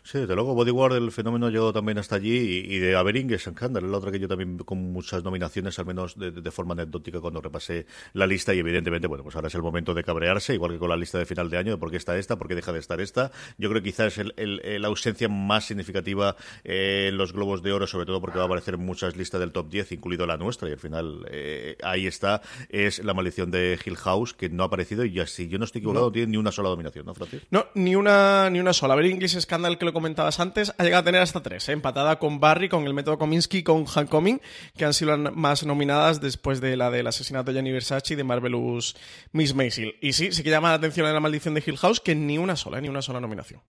Sí, 0.04 0.18
desde 0.18 0.34
luego, 0.34 0.54
Bodyguard, 0.54 0.96
el 0.96 1.12
fenómeno 1.12 1.48
llegó 1.48 1.72
también 1.72 1.96
hasta 1.98 2.16
allí 2.16 2.36
y, 2.36 2.74
y 2.74 2.78
de 2.78 2.96
Avering 2.96 3.38
Scandal, 3.38 3.88
la 3.88 3.98
otra 3.98 4.10
que 4.10 4.18
yo 4.18 4.26
también 4.26 4.58
con 4.58 4.92
muchas 4.92 5.22
nominaciones, 5.22 5.78
al 5.78 5.86
menos 5.86 6.18
de, 6.18 6.32
de, 6.32 6.50
forma 6.50 6.72
anecdótica 6.72 7.20
cuando 7.20 7.40
repasé 7.40 7.86
la 8.12 8.26
lista 8.26 8.52
y 8.52 8.58
evidentemente, 8.58 9.06
bueno, 9.06 9.22
pues 9.22 9.36
ahora 9.36 9.46
es 9.46 9.54
el 9.54 9.62
momento 9.62 9.94
de 9.94 10.02
cabrearse, 10.02 10.54
igual 10.54 10.72
que 10.72 10.78
con 10.78 10.88
la 10.88 10.96
lista 10.96 11.18
de 11.18 11.24
final 11.24 11.48
de 11.50 11.58
año, 11.58 11.70
de 11.72 11.78
por 11.78 11.90
qué 11.92 11.98
está 11.98 12.18
esta, 12.18 12.36
por 12.36 12.48
qué 12.48 12.56
deja 12.56 12.72
de 12.72 12.80
estar 12.80 13.00
esta. 13.00 13.30
Yo 13.58 13.68
creo 13.68 13.80
que 13.80 13.90
quizás 13.90 14.18
es 14.18 14.18
el, 14.18 14.34
el, 14.36 14.82
la 14.82 14.88
ausencia 14.88 15.28
más 15.28 15.66
significativa 15.66 16.34
eh, 16.64 17.06
en 17.08 17.16
los 17.16 17.32
Globos 17.32 17.62
de 17.62 17.72
Oro, 17.72 17.86
sobre 17.86 18.04
todo 18.04 18.20
porque 18.20 18.38
va 18.38 18.44
a 18.44 18.46
aparecer 18.46 18.74
en 18.74 18.84
muchas 18.84 19.16
listas 19.16 19.40
del 19.40 19.52
top 19.52 19.68
10, 19.70 19.92
incluido 19.92 20.26
la 20.26 20.36
nuestra, 20.36 20.68
y 20.68 20.72
al 20.72 20.78
final 20.78 21.26
eh, 21.30 21.76
ahí 21.84 22.08
está, 22.08 22.42
es 22.70 23.04
La 23.04 23.14
Maldición 23.14 23.52
de 23.52 23.78
Hill 23.84 23.96
House, 23.98 24.34
que 24.34 24.48
no 24.48 24.64
ha 24.64 24.66
aparecido 24.66 25.04
y 25.04 25.12
ya 25.12 25.28
si 25.28 25.48
yo 25.48 25.58
no 25.58 25.64
estoy 25.64 25.78
equivocado, 25.78 26.06
no 26.06 26.12
tiene 26.12 26.32
ni 26.32 26.36
una 26.38 26.50
sola 26.50 26.70
dominación, 26.70 27.06
¿no, 27.06 27.14
Francis? 27.14 27.42
No, 27.50 27.66
ni 27.74 27.94
una, 27.94 28.50
ni 28.50 28.58
una 28.58 28.72
sola. 28.72 28.94
A 28.94 28.96
ver, 28.96 29.06
English 29.06 29.38
Scandal 29.38 29.78
que 29.78 29.84
lo 29.84 29.91
comentabas 29.92 30.40
antes, 30.40 30.74
ha 30.76 30.84
llegado 30.84 31.02
a 31.02 31.04
tener 31.04 31.22
hasta 31.22 31.42
tres, 31.42 31.68
¿eh? 31.68 31.72
empatada 31.72 32.18
con 32.18 32.40
Barry, 32.40 32.68
con 32.68 32.86
el 32.86 32.94
método 32.94 33.18
Kominsky, 33.18 33.62
con 33.62 33.84
Homecoming, 33.86 34.40
que 34.76 34.84
han 34.84 34.94
sido 34.94 35.16
las 35.16 35.34
más 35.34 35.64
nominadas 35.64 36.20
después 36.20 36.60
de 36.60 36.76
la 36.76 36.90
del 36.90 37.06
asesinato 37.06 37.50
de 37.50 37.54
Gianni 37.54 37.72
Versace 37.72 38.14
y 38.14 38.16
de 38.16 38.24
Marvelous 38.24 38.96
Miss 39.32 39.54
Maisel. 39.54 39.96
Y 40.00 40.12
sí, 40.12 40.32
sí 40.32 40.42
que 40.42 40.50
llama 40.50 40.70
la 40.70 40.74
atención 40.74 41.06
en 41.06 41.14
la 41.14 41.20
maldición 41.20 41.54
de 41.54 41.62
Hill 41.66 41.78
House 41.78 42.00
que 42.00 42.14
ni 42.14 42.38
una 42.38 42.56
sola, 42.56 42.80
ni 42.80 42.88
una 42.88 43.02
sola 43.02 43.20
nominación. 43.20 43.60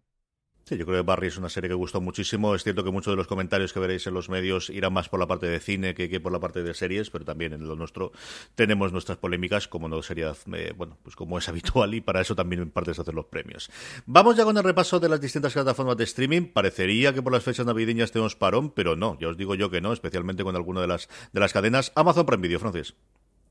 Sí, 0.65 0.77
yo 0.77 0.85
creo 0.85 0.99
que 0.99 1.05
Barry 1.05 1.27
es 1.27 1.37
una 1.37 1.49
serie 1.49 1.67
que 1.67 1.73
gustó 1.73 1.99
muchísimo. 1.99 2.55
Es 2.55 2.63
cierto 2.63 2.85
que 2.85 2.91
muchos 2.91 3.11
de 3.11 3.17
los 3.17 3.27
comentarios 3.27 3.73
que 3.73 3.81
veréis 3.81 4.07
en 4.07 4.13
los 4.13 4.29
medios 4.29 4.69
irán 4.69 4.93
más 4.93 5.09
por 5.09 5.19
la 5.19 5.27
parte 5.27 5.45
de 5.47 5.59
cine 5.59 5.93
que, 5.93 6.19
por 6.21 6.31
la 6.31 6.39
parte 6.39 6.63
de 6.63 6.73
series, 6.73 7.09
pero 7.09 7.25
también 7.25 7.51
en 7.51 7.67
lo 7.67 7.75
nuestro 7.75 8.13
tenemos 8.55 8.93
nuestras 8.93 9.17
polémicas, 9.17 9.67
como 9.67 9.89
no 9.89 10.01
sería, 10.01 10.33
eh, 10.53 10.73
bueno, 10.75 10.97
pues 11.03 11.17
como 11.17 11.37
es 11.37 11.49
habitual 11.49 11.93
y 11.93 12.01
para 12.01 12.21
eso 12.21 12.33
también 12.33 12.61
en 12.61 12.71
parte 12.71 12.93
se 12.93 13.01
hacen 13.01 13.15
los 13.15 13.25
premios. 13.25 13.69
Vamos 14.05 14.37
ya 14.37 14.45
con 14.45 14.57
el 14.57 14.63
repaso 14.63 15.01
de 15.01 15.09
las 15.09 15.19
distintas 15.19 15.51
plataformas 15.51 15.97
de 15.97 16.05
streaming. 16.05 16.47
Parecería 16.53 17.13
que 17.13 17.21
por 17.21 17.33
las 17.33 17.43
fechas 17.43 17.65
navideñas 17.65 18.13
tenemos 18.13 18.37
parón, 18.37 18.71
pero 18.71 18.95
no, 18.95 19.17
ya 19.19 19.27
os 19.27 19.35
digo 19.35 19.55
yo 19.55 19.69
que 19.69 19.81
no, 19.81 19.91
especialmente 19.91 20.45
con 20.45 20.55
alguna 20.55 20.79
de 20.79 20.87
las, 20.87 21.09
de 21.33 21.41
las 21.41 21.51
cadenas. 21.51 21.91
Amazon 21.95 22.25
Prime 22.25 22.41
Video, 22.41 22.59
Francis. 22.59 22.95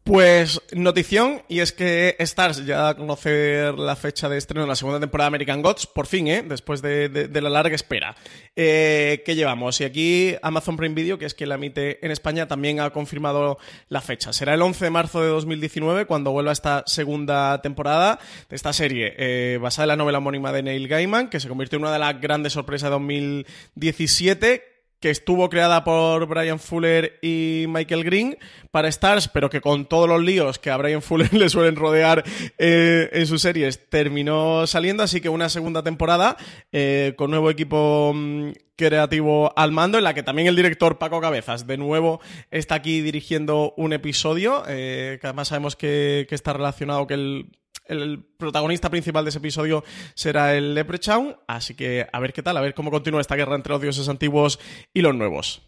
Pues 0.04 0.60
notición, 0.72 1.42
y 1.48 1.60
es 1.60 1.70
que 1.70 2.16
Stars 2.18 2.66
ya 2.66 2.88
a 2.88 2.96
conocer 2.96 3.78
la 3.78 3.94
fecha 3.94 4.28
de 4.28 4.36
estreno 4.36 4.62
de 4.62 4.66
la 4.66 4.74
segunda 4.74 4.98
temporada 4.98 5.26
de 5.26 5.36
American 5.36 5.62
Gods, 5.62 5.86
por 5.86 6.08
fin, 6.08 6.26
¿eh? 6.26 6.42
después 6.42 6.82
de, 6.82 7.08
de, 7.08 7.28
de 7.28 7.40
la 7.40 7.48
larga 7.48 7.76
espera. 7.76 8.16
Eh, 8.56 9.22
¿Qué 9.24 9.36
llevamos? 9.36 9.80
Y 9.80 9.84
aquí 9.84 10.34
Amazon 10.42 10.76
Prime 10.76 10.96
Video, 10.96 11.18
que 11.18 11.26
es 11.26 11.34
quien 11.34 11.50
la 11.50 11.54
emite 11.54 12.04
en 12.04 12.10
España, 12.10 12.48
también 12.48 12.80
ha 12.80 12.90
confirmado 12.90 13.58
la 13.88 14.00
fecha. 14.00 14.32
Será 14.32 14.54
el 14.54 14.62
11 14.62 14.86
de 14.86 14.90
marzo 14.90 15.22
de 15.22 15.28
2019 15.28 16.06
cuando 16.06 16.32
vuelva 16.32 16.50
esta 16.50 16.82
segunda 16.88 17.62
temporada 17.62 18.18
de 18.50 18.56
esta 18.56 18.72
serie, 18.72 19.14
eh, 19.16 19.58
basada 19.62 19.84
en 19.84 19.88
la 19.90 19.96
novela 19.96 20.18
homónima 20.18 20.50
de 20.50 20.64
Neil 20.64 20.88
Gaiman, 20.88 21.30
que 21.30 21.38
se 21.38 21.48
convirtió 21.48 21.76
en 21.76 21.84
una 21.84 21.92
de 21.92 22.00
las 22.00 22.20
grandes 22.20 22.54
sorpresas 22.54 22.88
de 22.88 22.94
2017 22.94 24.71
que 25.02 25.10
estuvo 25.10 25.50
creada 25.50 25.82
por 25.82 26.26
Brian 26.26 26.60
Fuller 26.60 27.18
y 27.20 27.66
Michael 27.68 28.04
Green 28.04 28.38
para 28.70 28.88
Stars, 28.88 29.28
pero 29.28 29.50
que 29.50 29.60
con 29.60 29.86
todos 29.86 30.08
los 30.08 30.22
líos 30.22 30.60
que 30.60 30.70
a 30.70 30.76
Brian 30.76 31.02
Fuller 31.02 31.34
le 31.34 31.48
suelen 31.50 31.74
rodear 31.74 32.22
eh, 32.56 33.10
en 33.12 33.26
sus 33.26 33.42
series, 33.42 33.90
terminó 33.90 34.66
saliendo. 34.66 35.02
Así 35.02 35.20
que 35.20 35.28
una 35.28 35.48
segunda 35.48 35.82
temporada 35.82 36.36
eh, 36.70 37.14
con 37.16 37.32
nuevo 37.32 37.50
equipo 37.50 38.12
mm, 38.14 38.52
creativo 38.76 39.52
al 39.56 39.72
mando, 39.72 39.98
en 39.98 40.04
la 40.04 40.14
que 40.14 40.22
también 40.22 40.46
el 40.46 40.56
director 40.56 40.98
Paco 40.98 41.20
Cabezas 41.20 41.66
de 41.66 41.78
nuevo 41.78 42.20
está 42.52 42.76
aquí 42.76 43.00
dirigiendo 43.00 43.74
un 43.76 43.92
episodio, 43.92 44.62
eh, 44.68 45.18
que 45.20 45.26
además 45.26 45.48
sabemos 45.48 45.74
que, 45.74 46.26
que 46.28 46.36
está 46.36 46.52
relacionado 46.52 47.08
que 47.08 47.14
el 47.14 47.46
el 47.86 48.24
protagonista 48.38 48.90
principal 48.90 49.24
de 49.24 49.30
ese 49.30 49.38
episodio 49.38 49.84
será 50.14 50.54
el 50.54 50.74
Leprechaun, 50.74 51.36
así 51.46 51.74
que 51.74 52.06
a 52.12 52.20
ver 52.20 52.32
qué 52.32 52.42
tal, 52.42 52.56
a 52.56 52.60
ver 52.60 52.74
cómo 52.74 52.90
continúa 52.90 53.20
esta 53.20 53.36
guerra 53.36 53.56
entre 53.56 53.72
los 53.72 53.82
dioses 53.82 54.08
antiguos 54.08 54.58
y 54.94 55.02
los 55.02 55.14
nuevos. 55.14 55.62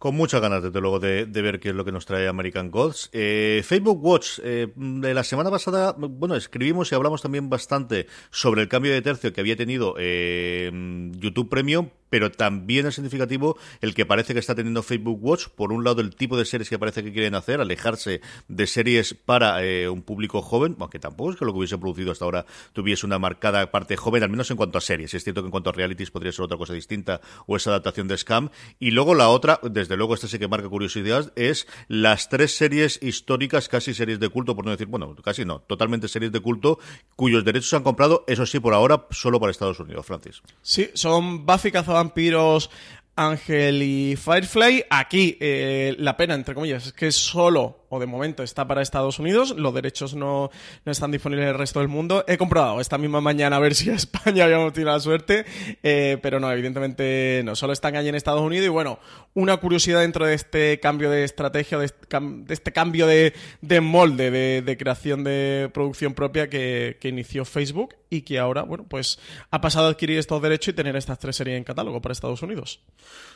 Con 0.00 0.14
muchas 0.14 0.40
ganas, 0.40 0.62
desde 0.62 0.80
luego, 0.80 0.98
de, 0.98 1.26
ver 1.26 1.60
qué 1.60 1.68
es 1.68 1.74
lo 1.74 1.84
que 1.84 1.92
nos 1.92 2.06
trae 2.06 2.26
American 2.26 2.70
Gods. 2.70 3.10
Eh, 3.12 3.60
Facebook 3.62 4.02
Watch, 4.02 4.38
eh, 4.42 4.68
de 4.74 5.12
la 5.12 5.22
semana 5.24 5.50
pasada, 5.50 5.94
bueno, 5.98 6.36
escribimos 6.36 6.90
y 6.90 6.94
hablamos 6.94 7.20
también 7.20 7.50
bastante 7.50 8.06
sobre 8.30 8.62
el 8.62 8.68
cambio 8.68 8.94
de 8.94 9.02
tercio 9.02 9.34
que 9.34 9.42
había 9.42 9.56
tenido 9.56 9.96
eh, 9.98 10.70
YouTube 11.18 11.50
Premium, 11.50 11.90
pero 12.10 12.30
también 12.30 12.86
es 12.86 12.96
significativo 12.96 13.56
el 13.80 13.94
que 13.94 14.04
parece 14.04 14.34
que 14.34 14.40
está 14.40 14.54
teniendo 14.54 14.82
Facebook 14.82 15.18
Watch. 15.22 15.46
Por 15.48 15.72
un 15.72 15.84
lado, 15.84 16.00
el 16.00 16.14
tipo 16.14 16.36
de 16.36 16.44
series 16.44 16.68
que 16.68 16.78
parece 16.78 17.02
que 17.02 17.12
quieren 17.12 17.34
hacer, 17.34 17.60
alejarse 17.60 18.20
de 18.48 18.66
series 18.66 19.14
para 19.14 19.64
eh, 19.64 19.88
un 19.88 20.02
público 20.02 20.42
joven, 20.42 20.76
aunque 20.78 20.98
tampoco 20.98 21.30
es 21.30 21.36
que 21.36 21.44
lo 21.44 21.52
que 21.52 21.58
hubiese 21.58 21.78
producido 21.78 22.12
hasta 22.12 22.24
ahora 22.24 22.46
tuviese 22.72 23.06
una 23.06 23.18
marcada 23.18 23.70
parte 23.70 23.96
joven, 23.96 24.22
al 24.22 24.30
menos 24.30 24.50
en 24.50 24.56
cuanto 24.56 24.78
a 24.78 24.80
series. 24.80 25.14
Es 25.14 25.24
cierto 25.24 25.42
que 25.42 25.46
en 25.46 25.50
cuanto 25.50 25.70
a 25.70 25.72
realities 25.72 26.10
podría 26.10 26.32
ser 26.32 26.44
otra 26.44 26.58
cosa 26.58 26.74
distinta 26.74 27.20
o 27.46 27.56
esa 27.56 27.70
adaptación 27.70 28.08
de 28.08 28.18
Scam. 28.18 28.50
Y 28.78 28.90
luego 28.90 29.14
la 29.14 29.28
otra, 29.28 29.60
desde 29.62 29.96
luego, 29.96 30.14
esta 30.14 30.28
sí 30.28 30.38
que 30.38 30.48
marca 30.48 30.68
curiosidad, 30.68 31.32
es 31.36 31.66
las 31.88 32.28
tres 32.28 32.56
series 32.56 33.02
históricas, 33.02 33.68
casi 33.68 33.94
series 33.94 34.18
de 34.20 34.28
culto, 34.28 34.56
por 34.56 34.64
no 34.64 34.72
decir, 34.72 34.86
bueno, 34.86 35.14
casi 35.16 35.44
no, 35.44 35.60
totalmente 35.60 36.08
series 36.08 36.32
de 36.32 36.40
culto, 36.40 36.78
cuyos 37.16 37.44
derechos 37.44 37.70
se 37.70 37.76
han 37.76 37.82
comprado, 37.82 38.24
eso 38.26 38.46
sí, 38.46 38.60
por 38.60 38.74
ahora, 38.74 39.06
solo 39.10 39.38
para 39.40 39.50
Estados 39.52 39.80
Unidos, 39.80 40.06
Francis. 40.06 40.42
Sí, 40.62 40.90
son 40.94 41.46
Buffy 41.46 41.70
vampiros, 42.00 42.70
Ángel 43.14 43.82
y 43.82 44.16
Firefly. 44.16 44.84
Aquí 44.88 45.36
eh, 45.40 45.94
la 45.98 46.16
pena, 46.16 46.34
entre 46.34 46.54
comillas, 46.54 46.86
es 46.86 46.92
que 46.92 47.12
solo 47.12 47.79
o 47.90 48.00
de 48.00 48.06
momento 48.06 48.42
está 48.42 48.66
para 48.66 48.82
Estados 48.82 49.18
Unidos, 49.18 49.54
los 49.56 49.74
derechos 49.74 50.14
no, 50.14 50.50
no 50.84 50.92
están 50.92 51.10
disponibles 51.10 51.44
en 51.44 51.50
el 51.50 51.58
resto 51.58 51.80
del 51.80 51.88
mundo. 51.88 52.24
He 52.26 52.38
comprobado 52.38 52.80
esta 52.80 52.98
misma 52.98 53.20
mañana 53.20 53.56
a 53.56 53.58
ver 53.58 53.74
si 53.74 53.90
a 53.90 53.94
España 53.94 54.44
habíamos 54.46 54.72
tenido 54.72 54.92
la 54.92 55.00
suerte, 55.00 55.44
eh, 55.82 56.16
pero 56.22 56.40
no, 56.40 56.50
evidentemente 56.50 57.42
no, 57.44 57.56
solo 57.56 57.72
están 57.72 57.96
allí 57.96 58.08
en 58.08 58.14
Estados 58.14 58.42
Unidos 58.42 58.66
y 58.66 58.68
bueno, 58.68 59.00
una 59.34 59.56
curiosidad 59.56 60.00
dentro 60.00 60.24
de 60.24 60.34
este 60.34 60.78
cambio 60.80 61.10
de 61.10 61.24
estrategia, 61.24 61.78
de 61.78 61.86
este, 61.86 62.06
de 62.20 62.54
este 62.54 62.72
cambio 62.72 63.06
de, 63.06 63.34
de 63.60 63.80
molde 63.80 64.30
de, 64.30 64.76
creación 64.76 65.24
de 65.24 65.70
producción 65.74 66.14
propia 66.14 66.48
que, 66.48 66.96
que, 67.00 67.08
inició 67.08 67.44
Facebook 67.44 67.96
y 68.08 68.22
que 68.22 68.38
ahora, 68.38 68.62
bueno, 68.62 68.86
pues 68.88 69.18
ha 69.50 69.60
pasado 69.60 69.88
a 69.88 69.90
adquirir 69.90 70.18
estos 70.18 70.40
derechos 70.40 70.72
y 70.72 70.76
tener 70.76 70.96
estas 70.96 71.18
tres 71.18 71.36
series 71.36 71.58
en 71.58 71.64
catálogo 71.64 72.00
para 72.00 72.12
Estados 72.12 72.42
Unidos. 72.42 72.80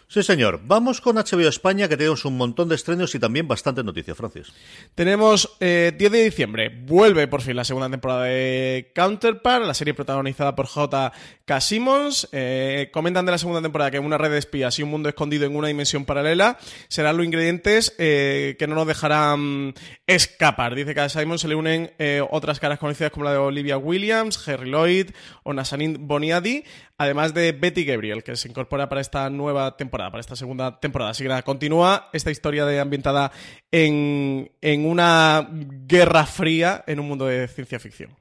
Sí, 0.07 0.23
señor. 0.23 0.61
Vamos 0.65 1.01
con 1.01 1.17
HBO 1.17 1.49
España, 1.49 1.89
que 1.89 1.97
tenemos 1.97 2.25
un 2.25 2.37
montón 2.37 2.69
de 2.69 2.75
estrenos 2.75 3.15
y 3.15 3.19
también 3.19 3.49
bastante 3.49 3.83
noticias, 3.83 4.17
Francis. 4.17 4.53
Tenemos 4.95 5.57
eh, 5.61 5.93
10 5.97 6.13
de 6.13 6.25
diciembre, 6.25 6.69
vuelve 6.69 7.27
por 7.27 7.43
fin 7.43 7.57
la 7.57 7.65
segunda 7.65 7.91
temporada 7.91 8.25
de 8.25 8.93
Counterpart, 8.95 9.65
la 9.65 9.75
serie 9.75 9.95
protagonizada 9.95 10.55
por 10.55 10.67
J.K. 10.67 11.61
Simmons. 11.61 12.29
Eh, 12.33 12.91
comentan 12.93 13.27
de 13.27 13.33
la 13.33 13.39
segunda 13.39 13.63
temporada 13.63 13.91
que 13.91 13.99
una 13.99 14.19
red 14.19 14.31
de 14.31 14.39
espías 14.39 14.79
y 14.79 14.83
un 14.83 14.91
mundo 14.91 15.09
escondido 15.09 15.47
en 15.47 15.57
una 15.57 15.69
dimensión 15.69 16.05
paralela 16.05 16.59
serán 16.89 17.17
los 17.17 17.27
ingredientes 17.27 17.95
eh, 17.99 18.57
que 18.59 18.67
no 18.67 18.75
nos 18.75 18.87
dejarán 18.87 19.75
escapar. 20.07 20.75
Dice 20.75 20.95
que 20.95 21.01
a 21.01 21.09
Simon 21.09 21.39
se 21.39 21.49
le 21.49 21.55
unen 21.55 21.93
eh, 21.99 22.23
otras 22.31 22.61
caras 22.61 22.79
conocidas 22.79 23.11
como 23.11 23.25
la 23.25 23.33
de 23.33 23.39
Olivia 23.39 23.79
Williams, 23.79 24.47
Harry 24.49 24.71
Lloyd 24.71 25.11
o 25.43 25.53
Nazanin 25.53 26.07
Boniadi, 26.07 26.65
además 26.99 27.35
de 27.35 27.53
Betty 27.53 27.85
Gabriel, 27.85 28.23
que 28.23 28.37
se 28.37 28.49
incorpora 28.49 28.89
para 28.89 29.01
esta 29.01 29.29
nueva 29.31 29.77
temporada, 29.77 29.94
para 30.11 30.21
esta 30.21 30.37
segunda 30.37 30.81
temporada. 30.81 31.11
Así 31.11 31.25
que 31.25 31.43
continúa 31.43 32.09
esta 32.13 32.31
historia 32.31 32.65
de 32.65 32.81
ambientada 32.81 33.33
en, 33.71 34.51
en 34.61 34.87
una 34.87 35.49
guerra 35.51 36.27
fría 36.27 36.85
en 36.87 37.01
un 37.01 37.09
mundo 37.09 37.27
de 37.27 37.47
ciencia 37.49 37.79
ficción. 37.79 38.17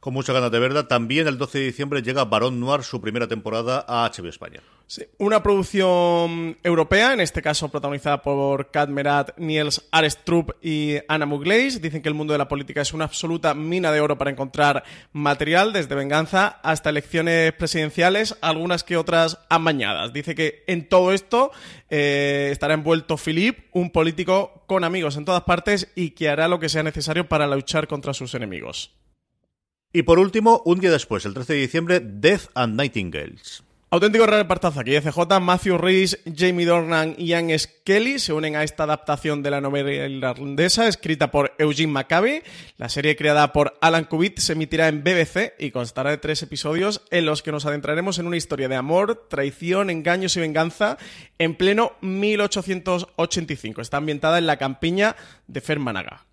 Con 0.00 0.14
mucha 0.14 0.32
ganas 0.32 0.50
de 0.50 0.58
verdad. 0.58 0.86
También 0.86 1.28
el 1.28 1.38
12 1.38 1.58
de 1.58 1.64
diciembre 1.64 2.02
llega 2.02 2.24
Barón 2.24 2.60
Noir, 2.60 2.82
su 2.82 3.00
primera 3.00 3.26
temporada 3.26 3.84
a 3.88 4.10
HBO 4.10 4.28
España. 4.28 4.60
Una 5.18 5.42
producción 5.42 6.58
europea, 6.62 7.14
en 7.14 7.20
este 7.20 7.40
caso 7.40 7.70
protagonizada 7.70 8.20
por 8.22 8.70
Kat 8.70 8.90
Merat, 8.90 9.36
Niels 9.38 9.82
Arestrup 9.90 10.52
y 10.62 10.96
Anna 11.08 11.24
Mugleis. 11.26 11.80
Dicen 11.80 12.02
que 12.02 12.08
el 12.08 12.14
mundo 12.14 12.32
de 12.32 12.38
la 12.38 12.48
política 12.48 12.82
es 12.82 12.92
una 12.92 13.06
absoluta 13.06 13.54
mina 13.54 13.90
de 13.90 14.00
oro 14.00 14.18
para 14.18 14.30
encontrar 14.30 14.84
material, 15.12 15.72
desde 15.72 15.94
venganza 15.94 16.60
hasta 16.62 16.90
elecciones 16.90 17.52
presidenciales, 17.54 18.36
algunas 18.42 18.84
que 18.84 18.98
otras 18.98 19.38
amañadas. 19.48 20.12
Dice 20.12 20.34
que 20.34 20.64
en 20.66 20.86
todo 20.86 21.12
esto 21.12 21.50
eh, 21.88 22.50
estará 22.52 22.74
envuelto 22.74 23.16
Philip, 23.16 23.66
un 23.72 23.90
político 23.90 24.64
con 24.66 24.84
amigos 24.84 25.16
en 25.16 25.24
todas 25.24 25.42
partes 25.42 25.90
y 25.94 26.10
que 26.10 26.28
hará 26.28 26.46
lo 26.46 26.60
que 26.60 26.68
sea 26.68 26.82
necesario 26.82 27.26
para 27.28 27.46
luchar 27.46 27.88
contra 27.88 28.12
sus 28.12 28.34
enemigos. 28.34 28.92
Y 29.92 30.02
por 30.02 30.18
último, 30.18 30.60
un 30.66 30.80
día 30.80 30.90
después, 30.90 31.24
el 31.24 31.34
13 31.34 31.52
de 31.54 31.60
diciembre, 31.60 32.00
Death 32.00 32.50
and 32.54 32.76
Nightingales. 32.76 33.64
Auténtico 33.90 34.26
repartazo 34.26 34.80
aquí. 34.80 34.96
Matthew 35.40 35.78
Rhys, 35.78 36.18
Jamie 36.36 36.66
Dornan 36.66 37.14
y 37.16 37.26
Ian 37.26 37.56
Skelly 37.56 38.18
se 38.18 38.32
unen 38.32 38.56
a 38.56 38.64
esta 38.64 38.82
adaptación 38.82 39.42
de 39.42 39.50
la 39.50 39.60
novela 39.60 39.92
irlandesa 39.92 40.88
escrita 40.88 41.30
por 41.30 41.54
Eugene 41.58 41.92
Maccabi. 41.92 42.42
La 42.76 42.88
serie 42.88 43.14
creada 43.14 43.52
por 43.52 43.78
Alan 43.80 44.04
Kubit 44.04 44.40
se 44.40 44.54
emitirá 44.54 44.88
en 44.88 45.04
BBC 45.04 45.54
y 45.60 45.70
constará 45.70 46.10
de 46.10 46.18
tres 46.18 46.42
episodios 46.42 47.02
en 47.12 47.24
los 47.24 47.42
que 47.42 47.52
nos 47.52 47.66
adentraremos 47.66 48.18
en 48.18 48.26
una 48.26 48.36
historia 48.36 48.68
de 48.68 48.74
amor, 48.76 49.28
traición, 49.28 49.90
engaños 49.90 50.36
y 50.36 50.40
venganza 50.40 50.98
en 51.38 51.54
pleno 51.54 51.92
1885. 52.00 53.80
Está 53.80 53.98
ambientada 53.98 54.38
en 54.38 54.46
la 54.46 54.56
campiña 54.56 55.14
de 55.46 55.60
Fermanaga. 55.60 56.24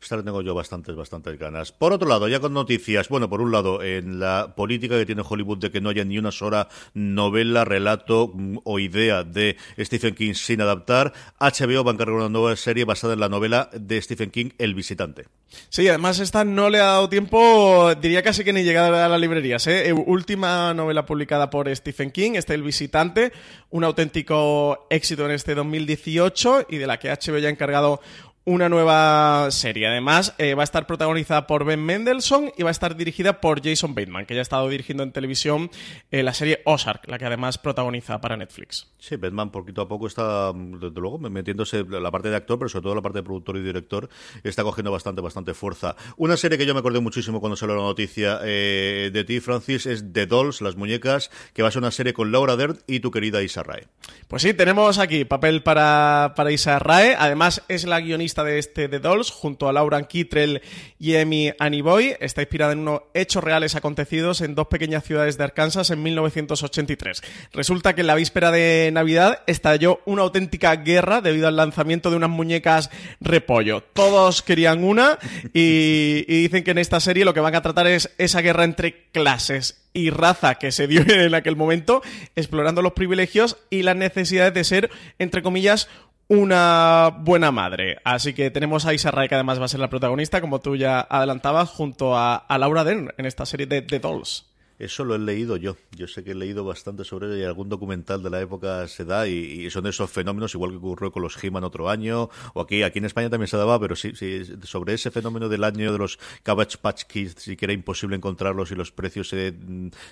Esta 0.00 0.16
le 0.16 0.22
tengo 0.22 0.42
yo 0.42 0.54
bastantes, 0.54 0.94
bastantes 0.94 1.38
ganas. 1.38 1.72
Por 1.72 1.92
otro 1.92 2.08
lado, 2.08 2.28
ya 2.28 2.40
con 2.40 2.52
noticias, 2.52 3.08
bueno, 3.08 3.28
por 3.28 3.40
un 3.40 3.52
lado, 3.52 3.82
en 3.82 4.20
la 4.20 4.54
política 4.56 4.98
que 4.98 5.06
tiene 5.06 5.22
Hollywood 5.28 5.58
de 5.58 5.70
que 5.70 5.80
no 5.80 5.90
haya 5.90 6.04
ni 6.04 6.18
una 6.18 6.32
sola 6.32 6.68
novela, 6.94 7.64
relato 7.64 8.30
mm, 8.34 8.58
o 8.64 8.78
idea 8.78 9.24
de 9.24 9.56
Stephen 9.78 10.14
King 10.14 10.34
sin 10.34 10.60
adaptar, 10.60 11.12
HBO 11.38 11.84
va 11.84 11.92
a 11.92 11.94
encargar 11.94 12.16
una 12.16 12.28
nueva 12.28 12.56
serie 12.56 12.84
basada 12.84 13.14
en 13.14 13.20
la 13.20 13.28
novela 13.28 13.70
de 13.72 14.00
Stephen 14.00 14.30
King, 14.30 14.50
El 14.58 14.74
Visitante. 14.74 15.26
Sí, 15.68 15.86
además 15.88 16.18
esta 16.18 16.44
no 16.44 16.70
le 16.70 16.78
ha 16.78 16.84
dado 16.84 17.08
tiempo, 17.08 17.94
diría 18.00 18.22
casi 18.22 18.44
que 18.44 18.52
ni 18.52 18.62
llegar 18.62 18.92
a 18.92 19.08
las 19.08 19.20
librerías. 19.20 19.66
¿eh? 19.66 19.92
Última 19.92 20.72
novela 20.74 21.04
publicada 21.04 21.50
por 21.50 21.74
Stephen 21.74 22.10
King, 22.10 22.32
este 22.34 22.54
El 22.54 22.62
Visitante, 22.62 23.32
un 23.70 23.84
auténtico 23.84 24.86
éxito 24.90 25.26
en 25.26 25.32
este 25.32 25.54
2018 25.54 26.66
y 26.70 26.78
de 26.78 26.86
la 26.86 26.98
que 26.98 27.10
HBO 27.10 27.38
ya 27.38 27.48
ha 27.48 27.50
encargado 27.50 28.00
una 28.44 28.68
nueva 28.68 29.50
serie. 29.50 29.86
Además, 29.86 30.34
eh, 30.38 30.54
va 30.54 30.62
a 30.62 30.64
estar 30.64 30.86
protagonizada 30.86 31.46
por 31.46 31.64
Ben 31.64 31.80
Mendelssohn 31.80 32.52
y 32.56 32.62
va 32.62 32.70
a 32.70 32.72
estar 32.72 32.96
dirigida 32.96 33.40
por 33.40 33.62
Jason 33.62 33.94
Bateman, 33.94 34.26
que 34.26 34.34
ya 34.34 34.40
ha 34.40 34.42
estado 34.42 34.68
dirigiendo 34.68 35.02
en 35.04 35.12
televisión 35.12 35.70
eh, 36.10 36.22
la 36.22 36.34
serie 36.34 36.60
Ozark, 36.64 37.08
la 37.08 37.18
que 37.18 37.26
además 37.26 37.58
protagoniza 37.58 38.20
para 38.20 38.36
Netflix. 38.36 38.88
Sí, 38.98 39.16
Bateman 39.16 39.50
poquito 39.50 39.82
a 39.82 39.88
poco 39.88 40.06
está, 40.06 40.52
desde 40.54 41.00
luego, 41.00 41.18
metiéndose 41.18 41.84
la 41.84 42.10
parte 42.10 42.30
de 42.30 42.36
actor, 42.36 42.58
pero 42.58 42.68
sobre 42.68 42.82
todo 42.82 42.94
la 42.96 43.02
parte 43.02 43.20
de 43.20 43.22
productor 43.22 43.56
y 43.56 43.62
director, 43.62 44.08
está 44.42 44.64
cogiendo 44.64 44.90
bastante, 44.90 45.20
bastante 45.20 45.54
fuerza. 45.54 45.94
Una 46.16 46.36
serie 46.36 46.58
que 46.58 46.66
yo 46.66 46.74
me 46.74 46.80
acordé 46.80 47.00
muchísimo 47.00 47.40
cuando 47.40 47.56
salió 47.56 47.76
la 47.76 47.82
noticia 47.82 48.40
eh, 48.42 49.10
de 49.12 49.24
ti, 49.24 49.40
Francis, 49.40 49.86
es 49.86 50.12
The 50.12 50.26
Dolls, 50.26 50.60
las 50.62 50.76
muñecas, 50.76 51.30
que 51.52 51.62
va 51.62 51.68
a 51.68 51.70
ser 51.70 51.82
una 51.82 51.90
serie 51.90 52.12
con 52.12 52.32
Laura 52.32 52.56
Dern 52.56 52.78
y 52.86 53.00
tu 53.00 53.10
querida 53.10 53.42
Isa 53.42 53.62
Rae. 53.62 53.86
Pues 54.26 54.42
sí, 54.42 54.54
tenemos 54.54 54.98
aquí 54.98 55.24
papel 55.24 55.62
para, 55.62 56.32
para 56.34 56.50
Isa 56.50 56.78
Rae. 56.78 57.14
Además, 57.18 57.62
es 57.68 57.84
la 57.84 58.00
guionista 58.00 58.31
de 58.40 58.58
este 58.58 58.88
The 58.88 58.98
Dolls, 58.98 59.30
junto 59.30 59.68
a 59.68 59.72
Laura 59.74 60.02
Kittrell 60.02 60.62
y 60.98 61.16
Amy 61.16 61.52
Aniboy. 61.58 62.16
Está 62.18 62.40
inspirada 62.40 62.72
en 62.72 62.78
unos 62.78 63.02
hechos 63.12 63.44
reales 63.44 63.76
acontecidos 63.76 64.40
en 64.40 64.54
dos 64.54 64.68
pequeñas 64.68 65.04
ciudades 65.04 65.36
de 65.36 65.44
Arkansas 65.44 65.90
en 65.90 66.02
1983. 66.02 67.22
Resulta 67.52 67.94
que 67.94 68.00
en 68.00 68.06
la 68.06 68.14
víspera 68.14 68.50
de 68.50 68.90
Navidad 68.92 69.42
estalló 69.46 70.00
una 70.06 70.22
auténtica 70.22 70.74
guerra 70.76 71.20
debido 71.20 71.48
al 71.48 71.56
lanzamiento 71.56 72.10
de 72.10 72.16
unas 72.16 72.30
muñecas 72.30 72.90
repollo. 73.20 73.82
Todos 73.92 74.40
querían 74.40 74.82
una 74.82 75.18
y, 75.52 76.24
y 76.26 76.42
dicen 76.42 76.64
que 76.64 76.70
en 76.70 76.78
esta 76.78 77.00
serie 77.00 77.26
lo 77.26 77.34
que 77.34 77.40
van 77.40 77.54
a 77.54 77.62
tratar 77.62 77.86
es 77.86 78.10
esa 78.16 78.40
guerra 78.40 78.64
entre 78.64 79.08
clases 79.12 79.82
y 79.94 80.10
raza 80.10 80.56
que 80.56 80.72
se 80.72 80.86
dio 80.86 81.02
en 81.08 81.34
aquel 81.34 81.56
momento, 81.56 82.02
explorando 82.36 82.82
los 82.82 82.92
privilegios 82.92 83.58
y 83.70 83.82
las 83.82 83.96
necesidades 83.96 84.54
de 84.54 84.64
ser, 84.64 84.90
entre 85.18 85.42
comillas, 85.42 85.88
una 86.32 87.10
buena 87.20 87.52
madre. 87.52 87.98
Así 88.04 88.32
que 88.32 88.50
tenemos 88.50 88.86
a 88.86 88.94
Isa 88.94 89.10
Rae, 89.10 89.28
que 89.28 89.34
además 89.34 89.60
va 89.60 89.66
a 89.66 89.68
ser 89.68 89.80
la 89.80 89.90
protagonista, 89.90 90.40
como 90.40 90.60
tú 90.60 90.76
ya 90.76 91.00
adelantabas, 91.00 91.68
junto 91.68 92.16
a, 92.16 92.46
Laura 92.58 92.84
Dern 92.84 93.12
en 93.18 93.26
esta 93.26 93.44
serie 93.44 93.66
de 93.66 93.82
The 93.82 93.98
Dolls. 93.98 94.46
Eso 94.84 95.04
lo 95.04 95.14
he 95.14 95.18
leído 95.18 95.56
yo. 95.56 95.76
Yo 95.96 96.08
sé 96.08 96.24
que 96.24 96.32
he 96.32 96.34
leído 96.34 96.64
bastante 96.64 97.04
sobre 97.04 97.26
ello 97.28 97.36
y 97.36 97.44
algún 97.44 97.68
documental 97.68 98.22
de 98.22 98.30
la 98.30 98.40
época 98.40 98.86
se 98.88 99.04
da 99.04 99.26
y, 99.28 99.32
y 99.66 99.70
son 99.70 99.86
esos 99.86 100.10
fenómenos, 100.10 100.54
igual 100.54 100.70
que 100.72 100.76
ocurrió 100.78 101.12
con 101.12 101.22
los 101.22 101.42
He-Man 101.42 101.64
otro 101.64 101.88
año, 101.88 102.28
o 102.54 102.60
aquí, 102.60 102.82
aquí 102.82 102.98
en 102.98 103.04
España 103.04 103.30
también 103.30 103.48
se 103.48 103.56
daba, 103.56 103.78
pero 103.80 103.94
sí, 103.96 104.12
sí, 104.14 104.42
sobre 104.64 104.94
ese 104.94 105.10
fenómeno 105.10 105.48
del 105.48 105.64
año 105.64 105.92
de 105.92 105.98
los 105.98 106.18
Cabbage 106.42 106.78
Patch 106.78 107.04
Kids 107.04 107.48
y 107.48 107.56
que 107.56 107.64
era 107.66 107.72
imposible 107.72 108.16
encontrarlos 108.16 108.70
y 108.70 108.74
los 108.74 108.90
precios 108.92 109.28
se, 109.28 109.54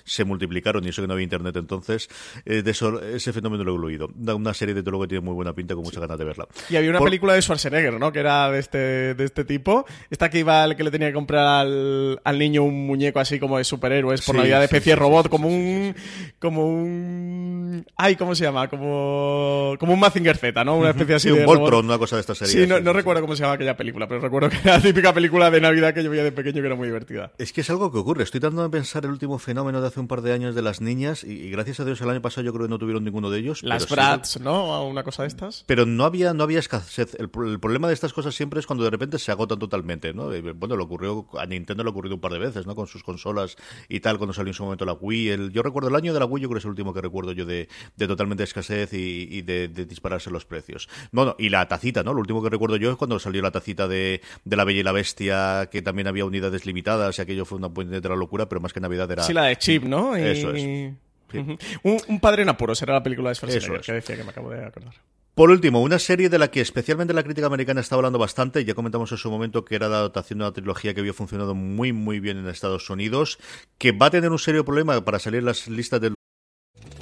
se 0.03 0.23
multiplicaron 0.23 0.83
y 0.85 0.89
eso 0.89 1.01
que 1.01 1.07
no 1.07 1.13
había 1.13 1.23
internet 1.23 1.55
entonces, 1.57 2.09
eh, 2.45 2.61
de 2.61 2.71
eso, 2.71 3.01
ese 3.01 3.33
fenómeno 3.33 3.63
lo 3.63 3.89
he. 3.89 3.97
Da 4.15 4.35
una 4.35 4.53
serie 4.53 4.73
de 4.73 4.81
lo 4.89 5.01
que 5.01 5.07
tiene 5.07 5.21
muy 5.25 5.33
buena 5.33 5.53
pinta, 5.53 5.75
con 5.75 5.83
muchas 5.83 5.99
ganas 6.01 6.17
de 6.17 6.23
verla. 6.25 6.47
Y 6.69 6.75
había 6.77 6.89
una 6.91 6.99
Por- 6.99 7.07
película 7.07 7.33
de 7.33 7.41
Schwarzenegger, 7.41 7.99
¿no? 7.99 8.11
Que 8.11 8.19
era 8.19 8.49
de 8.49 8.59
este, 8.59 8.77
de 9.15 9.23
este 9.25 9.43
tipo. 9.43 9.85
Esta 10.09 10.29
que 10.29 10.39
iba 10.39 10.73
que 10.75 10.83
le 10.83 10.91
tenía 10.91 11.09
que 11.09 11.13
comprar 11.13 11.45
al, 11.67 12.21
al 12.23 12.39
niño 12.39 12.63
un 12.63 12.87
muñeco 12.87 13.19
así 13.19 13.39
como 13.39 13.57
de 13.57 13.63
superhéroes 13.65 14.21
por 14.21 14.35
Sí, 14.35 14.39
Navidad 14.39 14.60
de 14.61 14.65
especie 14.65 14.95
robot, 14.95 15.29
como 15.29 15.47
un. 15.47 15.95
como 16.39 16.65
un. 16.67 17.85
Ay, 17.95 18.15
¿cómo 18.15 18.35
se 18.35 18.43
llama? 18.43 18.67
Como. 18.69 19.75
como 19.79 19.93
un 19.93 19.99
Mazinger 19.99 20.37
Z, 20.37 20.63
¿no? 20.63 20.77
Una 20.77 20.89
especie 20.91 21.15
así 21.15 21.29
Sí, 21.29 21.35
de. 21.35 21.41
un. 21.41 21.45
Voltron, 21.45 21.85
una 21.85 21.97
cosa 21.97 22.15
de 22.15 22.21
esta 22.21 22.35
serie. 22.35 22.53
Sí, 22.63 22.67
no, 22.67 22.79
no 22.79 22.93
recuerdo 22.93 23.21
cómo 23.21 23.35
se 23.35 23.41
llama 23.43 23.53
aquella 23.55 23.77
película, 23.77 24.07
pero 24.07 24.21
recuerdo 24.21 24.49
que 24.49 24.57
era 24.63 24.77
la 24.77 24.81
típica 24.83 25.13
película 25.13 25.49
de 25.51 25.61
Navidad 25.61 25.93
que 25.93 26.03
yo 26.03 26.09
veía 26.09 26.23
de 26.23 26.31
pequeño 26.31 26.61
que 26.61 26.67
era 26.67 26.75
muy 26.75 26.87
divertida. 26.87 27.31
Es 27.37 27.53
que 27.53 27.61
es 27.61 27.69
algo 27.69 27.91
que 27.91 27.97
ocurre. 27.97 28.23
Estoy 28.23 28.39
tratando 28.39 28.63
de 28.63 28.69
pensar 28.69 29.05
el 29.05 29.11
último 29.11 29.39
fenómeno 29.39 29.81
de 29.81 29.87
hace 29.87 29.99
un 29.99 30.07
par 30.07 30.21
de 30.21 30.33
años 30.33 30.55
de 30.55 30.61
las 30.61 30.81
niñas 30.81 31.23
y, 31.23 31.31
y 31.33 31.49
gracias 31.51 31.79
a 31.79 31.85
Dios 31.85 32.01
el 32.01 32.09
año 32.09 32.21
pasado 32.21 32.43
yo 32.45 32.53
creo 32.53 32.65
que 32.65 32.69
no 32.69 32.77
tuvieron 32.79 33.03
ninguno 33.03 33.29
de 33.29 33.39
ellos. 33.39 33.63
Las 33.63 33.85
pero 33.85 34.01
sí 34.23 34.39
¿no? 34.41 34.87
Una 34.87 35.03
cosa 35.03 35.23
de 35.23 35.27
estas. 35.27 35.63
Pero 35.67 35.85
no 35.85 36.05
había, 36.05 36.33
no 36.33 36.43
había 36.43 36.59
escasez. 36.59 37.15
El, 37.19 37.29
pro- 37.29 37.47
el 37.49 37.59
problema 37.59 37.87
de 37.87 37.93
estas 37.93 38.13
cosas 38.13 38.35
siempre 38.35 38.59
es 38.59 38.65
cuando 38.67 38.83
de 38.83 38.89
repente 38.89 39.19
se 39.19 39.31
agotan 39.31 39.59
totalmente, 39.59 40.13
¿no? 40.13 40.31
Eh, 40.33 40.41
Bueno, 40.53 40.75
le 40.77 40.83
ocurrió, 40.83 41.25
a 41.37 41.45
Nintendo 41.45 41.83
le 41.83 41.89
ha 41.89 41.91
ocurrido 41.91 42.15
un 42.15 42.21
par 42.21 42.31
de 42.33 42.39
veces, 42.39 42.65
¿no? 42.67 42.75
Con 42.75 42.87
sus 42.87 43.03
consolas 43.03 43.55
y 43.89 43.99
tal, 43.99 44.17
cuando 44.17 44.33
salió 44.33 44.50
en 44.51 44.55
su 44.55 44.63
momento 44.63 44.85
la 44.85 44.93
Wii. 44.93 45.29
El, 45.29 45.51
yo 45.51 45.63
recuerdo 45.63 45.89
el 45.89 45.95
año 45.95 46.13
de 46.13 46.19
la 46.19 46.25
Wii, 46.25 46.43
yo 46.43 46.49
creo 46.49 46.55
que 46.55 46.59
es 46.59 46.65
el 46.65 46.71
último 46.71 46.93
que 46.93 47.01
recuerdo 47.01 47.31
yo 47.31 47.45
de, 47.45 47.67
de 47.97 48.07
totalmente 48.07 48.43
escasez 48.43 48.93
y, 48.93 49.27
y 49.31 49.41
de, 49.41 49.67
de 49.67 49.85
dispararse 49.85 50.29
los 50.29 50.45
precios. 50.45 50.87
Bueno, 51.11 51.35
y 51.39 51.49
la 51.49 51.67
tacita, 51.67 52.03
¿no? 52.03 52.13
Lo 52.13 52.19
último 52.21 52.41
que 52.43 52.49
recuerdo 52.49 52.77
yo 52.77 52.91
es 52.91 52.97
cuando 52.97 53.19
salió 53.19 53.41
la 53.41 53.51
tacita 53.51 53.87
de, 53.87 54.21
de 54.45 54.55
la 54.55 54.63
Bella 54.63 54.79
y 54.79 54.83
la 54.83 54.91
Bestia, 54.91 55.69
que 55.71 55.81
también 55.81 56.07
había 56.07 56.25
unidades 56.25 56.65
limitadas 56.65 57.17
y 57.17 57.21
aquello 57.21 57.45
fue 57.45 57.57
una 57.57 57.69
puñetera 57.69 58.15
locura, 58.15 58.47
pero 58.47 58.61
más 58.61 58.73
que 58.73 58.79
Navidad 58.79 59.09
era... 59.11 59.23
Sí, 59.23 59.33
la 59.33 59.45
de 59.45 59.55
Chip, 59.57 59.83
¿no? 59.83 60.17
Y- 60.17 60.21
Eso 60.21 60.51
es. 60.51 60.61
Sí. 60.61 60.93
Un, 61.83 61.97
un 62.09 62.19
padre 62.19 62.41
en 62.43 62.49
apuros 62.49 62.81
era 62.81 62.93
la 62.95 63.01
película 63.03 63.29
de 63.29 63.35
Schwarzenegger 63.35 63.79
es. 63.79 63.85
que 63.85 63.93
decía 63.93 64.17
que 64.17 64.23
me 64.25 64.31
acabo 64.31 64.49
de 64.49 64.65
acordar. 64.65 64.93
Por 65.33 65.49
último, 65.49 65.81
una 65.81 65.97
serie 65.97 66.27
de 66.27 66.37
la 66.37 66.51
que 66.51 66.59
especialmente 66.59 67.13
la 67.13 67.23
crítica 67.23 67.47
americana 67.47 67.79
está 67.79 67.95
hablando 67.95 68.19
bastante, 68.19 68.65
ya 68.65 68.73
comentamos 68.73 69.13
en 69.13 69.17
su 69.17 69.31
momento 69.31 69.63
que 69.63 69.75
era 69.75 69.87
la 69.87 69.99
adaptación 69.99 70.39
de 70.39 70.45
una 70.45 70.53
trilogía 70.53 70.93
que 70.93 70.99
había 70.99 71.13
funcionado 71.13 71.55
muy 71.55 71.93
muy 71.93 72.19
bien 72.19 72.37
en 72.37 72.47
Estados 72.47 72.89
Unidos, 72.89 73.39
que 73.77 73.93
va 73.93 74.07
a 74.07 74.11
tener 74.11 74.29
un 74.29 74.39
serio 74.39 74.65
problema 74.65 75.03
para 75.05 75.19
salir 75.19 75.41
las 75.43 75.69
listas 75.69 76.01
del 76.01 76.15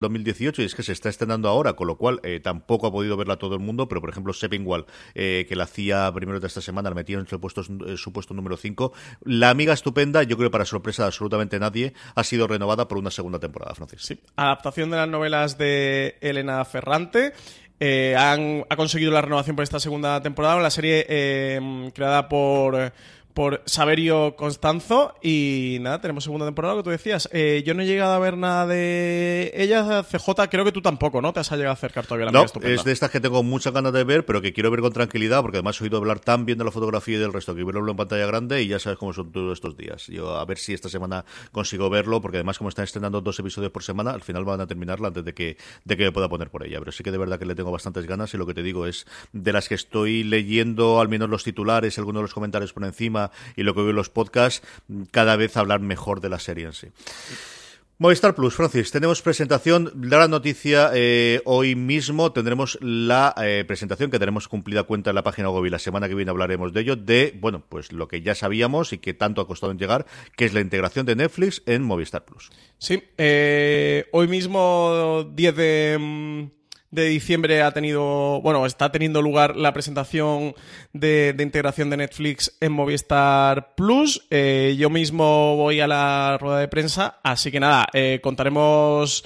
2018 0.00 0.62
y 0.62 0.64
es 0.64 0.74
que 0.74 0.82
se 0.82 0.92
está 0.92 1.08
estrenando 1.08 1.48
ahora, 1.48 1.74
con 1.74 1.86
lo 1.86 1.96
cual 1.96 2.20
eh, 2.22 2.40
tampoco 2.40 2.86
ha 2.86 2.92
podido 2.92 3.16
verla 3.16 3.36
todo 3.36 3.54
el 3.54 3.60
mundo, 3.60 3.88
pero 3.88 4.00
por 4.00 4.10
ejemplo 4.10 4.32
Seppingwall, 4.32 4.86
eh, 5.14 5.46
que 5.48 5.56
la 5.56 5.64
hacía 5.64 6.10
primero 6.14 6.40
de 6.40 6.46
esta 6.46 6.60
semana, 6.60 6.90
la 6.90 6.94
metieron 6.94 7.24
en 7.24 7.28
su 7.28 7.40
puesto, 7.40 7.62
eh, 7.62 8.34
número 8.34 8.56
5. 8.56 8.92
La 9.24 9.50
amiga 9.50 9.72
estupenda, 9.72 10.22
yo 10.22 10.36
creo 10.36 10.50
para 10.50 10.64
sorpresa 10.64 11.02
de 11.02 11.08
absolutamente 11.08 11.58
nadie, 11.58 11.94
ha 12.14 12.24
sido 12.24 12.46
renovada 12.46 12.86
por 12.86 12.98
una 12.98 13.10
segunda 13.10 13.38
temporada, 13.38 13.74
Francis. 13.74 14.02
Sí, 14.02 14.20
adaptación 14.36 14.90
de 14.90 14.96
las 14.98 15.08
novelas 15.08 15.58
de 15.58 16.16
Elena 16.20 16.64
Ferrante. 16.64 17.32
Han, 17.80 18.64
ha 18.68 18.76
conseguido 18.76 19.12
la 19.12 19.22
renovación 19.22 19.54
por 19.54 19.62
esta 19.62 19.78
segunda 19.78 20.20
temporada, 20.20 20.60
la 20.60 20.70
serie 20.70 21.04
creada 21.94 22.28
por, 22.28 22.92
por 23.38 23.62
Saverio 23.66 24.34
Constanzo. 24.34 25.14
Y 25.22 25.78
nada, 25.80 26.00
tenemos 26.00 26.24
segunda 26.24 26.44
temporada, 26.44 26.74
lo 26.74 26.80
que 26.80 26.86
tú 26.86 26.90
decías. 26.90 27.28
Eh, 27.32 27.62
yo 27.64 27.72
no 27.72 27.82
he 27.82 27.86
llegado 27.86 28.12
a 28.12 28.18
ver 28.18 28.36
nada 28.36 28.66
de 28.66 29.52
ella, 29.54 30.02
CJ, 30.02 30.48
creo 30.50 30.64
que 30.64 30.72
tú 30.72 30.82
tampoco, 30.82 31.22
¿no? 31.22 31.32
Te 31.32 31.38
has 31.38 31.50
llegado 31.52 31.70
a 31.70 31.74
acercar 31.74 32.04
todavía 32.04 32.30
a 32.30 32.32
la 32.32 32.40
No, 32.40 32.46
es 32.62 32.82
de 32.82 32.90
estas 32.90 33.12
que 33.12 33.20
tengo 33.20 33.44
muchas 33.44 33.72
ganas 33.72 33.92
de 33.92 34.02
ver, 34.02 34.26
pero 34.26 34.42
que 34.42 34.52
quiero 34.52 34.72
ver 34.72 34.80
con 34.80 34.92
tranquilidad, 34.92 35.40
porque 35.42 35.58
además 35.58 35.80
he 35.80 35.84
oído 35.84 35.98
hablar 35.98 36.18
tan 36.18 36.46
bien 36.46 36.58
de 36.58 36.64
la 36.64 36.72
fotografía 36.72 37.16
y 37.16 37.20
del 37.20 37.32
resto, 37.32 37.54
que 37.54 37.62
verlo 37.62 37.88
en 37.88 37.96
pantalla 37.96 38.26
grande 38.26 38.60
y 38.60 38.66
ya 38.66 38.80
sabes 38.80 38.98
cómo 38.98 39.12
son 39.12 39.30
todos 39.30 39.52
estos 39.52 39.76
días. 39.76 40.08
Yo 40.08 40.36
a 40.36 40.44
ver 40.44 40.58
si 40.58 40.74
esta 40.74 40.88
semana 40.88 41.24
consigo 41.52 41.88
verlo, 41.90 42.20
porque 42.20 42.38
además 42.38 42.58
como 42.58 42.70
están 42.70 42.86
estrenando 42.86 43.20
dos 43.20 43.38
episodios 43.38 43.70
por 43.70 43.84
semana, 43.84 44.10
al 44.10 44.22
final 44.22 44.44
van 44.44 44.62
a 44.62 44.66
terminarla 44.66 45.06
antes 45.08 45.24
de 45.24 45.32
que, 45.32 45.56
de 45.84 45.96
que 45.96 46.02
me 46.02 46.10
pueda 46.10 46.28
poner 46.28 46.50
por 46.50 46.66
ella. 46.66 46.80
Pero 46.80 46.90
sí 46.90 47.04
que 47.04 47.12
de 47.12 47.18
verdad 47.18 47.38
que 47.38 47.46
le 47.46 47.54
tengo 47.54 47.70
bastantes 47.70 48.04
ganas 48.04 48.34
y 48.34 48.36
lo 48.36 48.46
que 48.46 48.54
te 48.54 48.64
digo 48.64 48.88
es 48.88 49.06
de 49.32 49.52
las 49.52 49.68
que 49.68 49.76
estoy 49.76 50.24
leyendo, 50.24 51.00
al 51.00 51.08
menos 51.08 51.30
los 51.30 51.44
titulares, 51.44 51.98
algunos 51.98 52.18
de 52.18 52.24
los 52.24 52.34
comentarios 52.34 52.72
por 52.72 52.84
encima 52.84 53.27
y 53.56 53.62
lo 53.62 53.74
que 53.74 53.80
veo 53.80 53.90
en 53.90 53.96
los 53.96 54.10
podcasts, 54.10 54.66
cada 55.10 55.36
vez 55.36 55.56
hablar 55.56 55.80
mejor 55.80 56.20
de 56.20 56.28
la 56.28 56.38
serie 56.38 56.66
en 56.66 56.72
sí. 56.72 56.88
Movistar 58.00 58.36
Plus, 58.36 58.54
Francis, 58.54 58.92
tenemos 58.92 59.22
presentación. 59.22 59.90
La 60.00 60.28
noticia 60.28 60.92
eh, 60.94 61.42
hoy 61.44 61.74
mismo 61.74 62.30
tendremos 62.30 62.78
la 62.80 63.34
eh, 63.42 63.64
presentación 63.66 64.12
que 64.12 64.20
tenemos 64.20 64.46
cumplida 64.46 64.84
cuenta 64.84 65.10
en 65.10 65.16
la 65.16 65.24
página 65.24 65.50
web 65.50 65.68
la 65.68 65.80
semana 65.80 66.06
que 66.06 66.14
viene 66.14 66.30
hablaremos 66.30 66.72
de 66.72 66.82
ello, 66.82 66.94
de, 66.94 67.36
bueno, 67.40 67.64
pues 67.68 67.90
lo 67.90 68.06
que 68.06 68.22
ya 68.22 68.36
sabíamos 68.36 68.92
y 68.92 68.98
que 68.98 69.14
tanto 69.14 69.40
ha 69.40 69.48
costado 69.48 69.72
en 69.72 69.78
llegar, 69.78 70.06
que 70.36 70.44
es 70.44 70.54
la 70.54 70.60
integración 70.60 71.06
de 71.06 71.16
Netflix 71.16 71.60
en 71.66 71.82
Movistar 71.82 72.24
Plus. 72.24 72.50
Sí, 72.78 73.02
eh, 73.16 74.06
hoy 74.12 74.28
mismo, 74.28 75.28
10 75.34 75.56
de, 75.56 75.96
mm, 75.98 76.57
de 76.90 77.04
diciembre, 77.06 77.62
ha 77.62 77.70
tenido, 77.72 78.40
bueno, 78.40 78.64
está 78.64 78.90
teniendo 78.90 79.20
lugar 79.20 79.56
la 79.56 79.72
presentación 79.72 80.54
de, 80.92 81.32
de 81.34 81.42
integración 81.42 81.90
de 81.90 81.98
Netflix 81.98 82.56
en 82.60 82.72
Movistar 82.72 83.74
Plus. 83.74 84.26
Eh, 84.30 84.74
yo 84.78 84.88
mismo 84.90 85.56
voy 85.56 85.80
a 85.80 85.86
la 85.86 86.38
rueda 86.40 86.60
de 86.60 86.68
prensa, 86.68 87.18
así 87.22 87.50
que 87.50 87.60
nada, 87.60 87.86
eh, 87.92 88.20
contaremos 88.22 89.24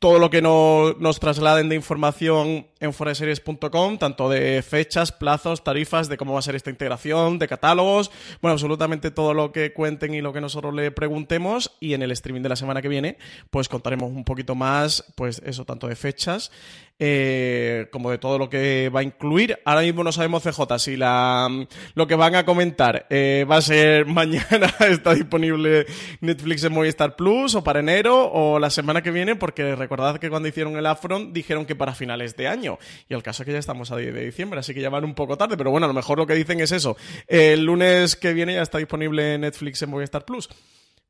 todo 0.00 0.18
lo 0.18 0.28
que 0.28 0.42
no- 0.42 0.92
nos 0.98 1.18
trasladen 1.18 1.70
de 1.70 1.76
información 1.76 2.66
en 2.78 2.92
foreseries.com, 2.92 3.96
tanto 3.96 4.28
de 4.28 4.60
fechas, 4.62 5.12
plazos, 5.12 5.64
tarifas, 5.64 6.10
de 6.10 6.18
cómo 6.18 6.34
va 6.34 6.40
a 6.40 6.42
ser 6.42 6.56
esta 6.56 6.68
integración, 6.68 7.38
de 7.38 7.48
catálogos, 7.48 8.10
bueno, 8.42 8.52
absolutamente 8.52 9.10
todo 9.10 9.32
lo 9.32 9.50
que 9.50 9.72
cuenten 9.72 10.12
y 10.12 10.20
lo 10.20 10.34
que 10.34 10.42
nosotros 10.42 10.74
le 10.74 10.90
preguntemos 10.90 11.74
y 11.80 11.94
en 11.94 12.02
el 12.02 12.10
streaming 12.10 12.42
de 12.42 12.50
la 12.50 12.56
semana 12.56 12.82
que 12.82 12.88
viene, 12.88 13.16
pues 13.50 13.70
contaremos 13.70 14.10
un 14.10 14.24
poquito 14.24 14.54
más, 14.54 15.04
pues 15.14 15.40
eso, 15.46 15.64
tanto 15.64 15.86
de 15.86 15.96
fechas 15.96 16.50
eh, 16.98 17.88
como 17.90 18.10
de 18.10 18.18
todo 18.18 18.38
lo 18.38 18.48
que 18.48 18.90
va 18.94 19.00
a 19.00 19.02
incluir. 19.02 19.58
Ahora 19.64 19.82
mismo 19.82 20.04
no 20.04 20.12
sabemos 20.12 20.42
CJ 20.42 20.78
si 20.78 20.96
la, 20.96 21.48
lo 21.94 22.06
que 22.06 22.14
van 22.14 22.36
a 22.36 22.44
comentar 22.44 23.06
eh, 23.10 23.46
va 23.50 23.56
a 23.56 23.62
ser 23.62 24.06
mañana, 24.06 24.72
está 24.80 25.14
disponible 25.14 25.86
Netflix 26.20 26.64
en 26.64 26.72
Movistar 26.72 27.16
Plus 27.16 27.54
o 27.54 27.64
para 27.64 27.80
enero 27.80 28.30
o 28.32 28.58
la 28.58 28.70
semana 28.70 29.02
que 29.02 29.10
viene, 29.10 29.36
porque 29.36 29.74
recordad 29.74 30.18
que 30.18 30.30
cuando 30.30 30.48
hicieron 30.48 30.76
el 30.76 30.86
Afron 30.86 31.32
dijeron 31.32 31.66
que 31.66 31.74
para 31.74 31.94
finales 31.94 32.36
de 32.36 32.48
año. 32.48 32.78
Y 33.08 33.14
el 33.14 33.22
caso 33.22 33.42
es 33.42 33.46
que 33.46 33.52
ya 33.52 33.58
estamos 33.58 33.90
a 33.90 33.96
10 33.96 34.14
de 34.14 34.24
diciembre, 34.24 34.60
así 34.60 34.72
que 34.72 34.80
ya 34.80 34.90
van 34.90 35.04
un 35.04 35.14
poco 35.14 35.36
tarde, 35.36 35.56
pero 35.56 35.70
bueno, 35.70 35.86
a 35.86 35.88
lo 35.88 35.94
mejor 35.94 36.18
lo 36.18 36.26
que 36.26 36.34
dicen 36.34 36.60
es 36.60 36.72
eso. 36.72 36.96
El 37.26 37.64
lunes 37.64 38.16
que 38.16 38.32
viene 38.32 38.54
ya 38.54 38.62
está 38.62 38.78
disponible 38.78 39.36
Netflix 39.38 39.82
en 39.82 39.90
Movistar 39.90 40.24
Plus. 40.24 40.48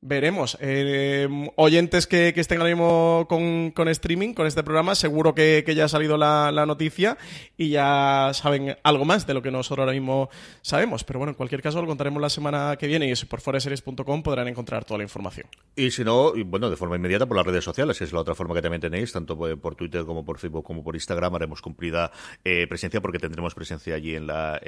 Veremos. 0.07 0.59
Eh, 0.61 1.27
oyentes 1.57 2.07
que, 2.07 2.35
estén 2.37 2.59
ahora 2.59 2.75
mismo 2.75 3.27
con, 3.27 3.89
streaming, 3.89 4.35
con 4.35 4.47
este 4.47 4.63
programa, 4.63 4.95
seguro 4.95 5.35
que, 5.35 5.65
ya 5.75 5.87
ha 5.87 5.89
salido 5.89 6.19
la, 6.19 6.67
noticia 6.67 7.17
y 7.57 7.71
ya 7.71 8.31
saben 8.35 8.77
algo 8.83 9.07
más 9.07 9.27
de 9.27 9.33
lo 9.33 9.41
que 9.41 9.51
nosotros 9.51 9.83
ahora 9.83 9.93
mismo 9.93 10.29
sabemos. 10.61 11.05
Pero 11.05 11.21
bueno, 11.21 11.31
en 11.31 11.37
cualquier 11.37 11.63
caso 11.63 11.81
lo 11.81 11.87
contaremos 11.87 12.21
la 12.21 12.29
semana 12.29 12.77
que 12.79 12.87
viene 12.87 13.11
y 13.11 13.15
por 13.25 13.41
foreseries.com 13.41 14.23
podrán 14.23 14.47
encontrar 14.47 14.85
toda 14.85 14.99
la 14.99 15.05
información. 15.05 15.47
Y 15.75 15.91
si 15.91 16.05
no, 16.05 16.37
y 16.37 16.43
bueno, 16.43 16.69
de 16.69 16.77
forma 16.77 16.97
inmediata 16.97 17.25
por 17.25 17.39
las 17.39 17.47
redes 17.47 17.65
sociales, 17.65 17.99
es 18.03 18.13
la 18.13 18.21
otra 18.21 18.35
forma 18.35 18.55
que 18.55 18.61
también 18.61 18.83
tenéis, 18.83 19.11
tanto 19.11 19.39
por 19.39 19.75
Twitter 19.75 20.05
como 20.05 20.23
por 20.23 20.39
Facebook 20.39 20.65
como 20.65 20.85
por 20.85 20.97
Instagram, 20.97 21.35
haremos 21.37 21.63
cumplida 21.63 22.13
eh, 22.45 22.67
presencia 22.69 23.01
porque 23.01 23.19
tendremos 23.19 23.55
presencia 23.55 23.95
allí 23.95 24.15
en 24.15 24.27
la, 24.27 24.61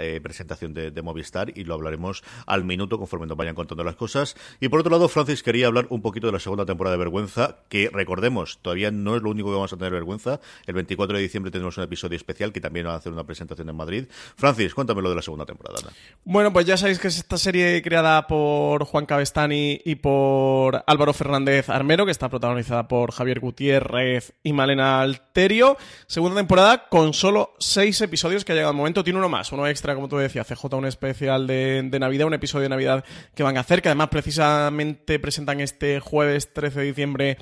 eh, 0.00 0.20
presentación 0.22 0.72
de 0.72 1.02
Movistar 1.02 1.52
y 1.54 1.64
lo 1.64 1.74
hablaremos 1.74 2.24
al 2.46 2.64
minuto 2.64 2.98
conforme 2.98 3.26
nos 3.26 3.36
vayan 3.36 3.54
contando 3.54 3.84
las 3.84 3.96
cosas. 3.96 4.34
Y 4.60 4.68
por 4.68 4.80
otro 4.80 4.90
lado, 4.90 5.08
Francis 5.08 5.42
quería 5.42 5.66
hablar 5.66 5.86
un 5.90 6.02
poquito 6.02 6.26
de 6.26 6.32
la 6.32 6.40
segunda 6.40 6.64
temporada 6.64 6.96
de 6.96 6.98
Vergüenza, 6.98 7.56
que 7.68 7.90
recordemos, 7.92 8.58
todavía 8.62 8.90
no 8.90 9.16
es 9.16 9.22
lo 9.22 9.30
único 9.30 9.48
que 9.48 9.54
vamos 9.54 9.72
a 9.72 9.76
tener 9.76 9.92
vergüenza. 9.92 10.40
El 10.66 10.74
24 10.74 11.16
de 11.16 11.22
diciembre 11.22 11.50
tenemos 11.50 11.76
un 11.78 11.84
episodio 11.84 12.16
especial 12.16 12.52
que 12.52 12.60
también 12.60 12.86
va 12.86 12.92
a 12.92 12.96
hacer 12.96 13.12
una 13.12 13.24
presentación 13.24 13.68
en 13.68 13.76
Madrid. 13.76 14.06
Francis, 14.36 14.74
cuéntame 14.74 15.02
lo 15.02 15.10
de 15.10 15.16
la 15.16 15.22
segunda 15.22 15.46
temporada. 15.46 15.80
Bueno, 16.24 16.52
pues 16.52 16.66
ya 16.66 16.76
sabéis 16.76 16.98
que 16.98 17.08
es 17.08 17.18
esta 17.18 17.38
serie 17.38 17.82
creada 17.82 18.26
por 18.26 18.84
Juan 18.84 19.06
Cabestani 19.06 19.80
y 19.84 19.96
por 19.96 20.82
Álvaro 20.86 21.12
Fernández 21.12 21.68
Armero, 21.68 22.04
que 22.04 22.12
está 22.12 22.28
protagonizada 22.28 22.88
por 22.88 23.12
Javier 23.12 23.40
Gutiérrez 23.40 24.34
y 24.42 24.52
Malena 24.52 25.00
Alterio. 25.00 25.76
Segunda 26.06 26.36
temporada 26.36 26.88
con 26.88 27.12
solo 27.12 27.54
seis 27.58 28.00
episodios 28.00 28.44
que 28.44 28.52
ha 28.52 28.54
llegado 28.54 28.70
al 28.70 28.76
momento. 28.76 29.04
Tiene 29.04 29.18
uno 29.18 29.28
más, 29.28 29.52
uno 29.52 29.66
extra, 29.66 29.94
como 29.94 30.08
tú 30.08 30.16
decías, 30.16 30.46
CJ, 30.46 30.74
un 30.76 30.86
especial 30.86 31.46
de, 31.46 31.82
de 31.84 31.98
Navidad, 31.98 32.26
un 32.26 32.34
episodio 32.34 32.64
de 32.64 32.68
Navidad 32.70 33.04
que 33.34 33.42
van 33.42 33.56
a 33.56 33.60
hacer, 33.60 33.82
que 33.82 33.88
además 33.88 34.08
precisamente 34.44 35.18
presentan 35.18 35.60
este 35.60 36.00
jueves 36.00 36.52
13 36.52 36.80
de 36.80 36.86
diciembre 36.86 37.38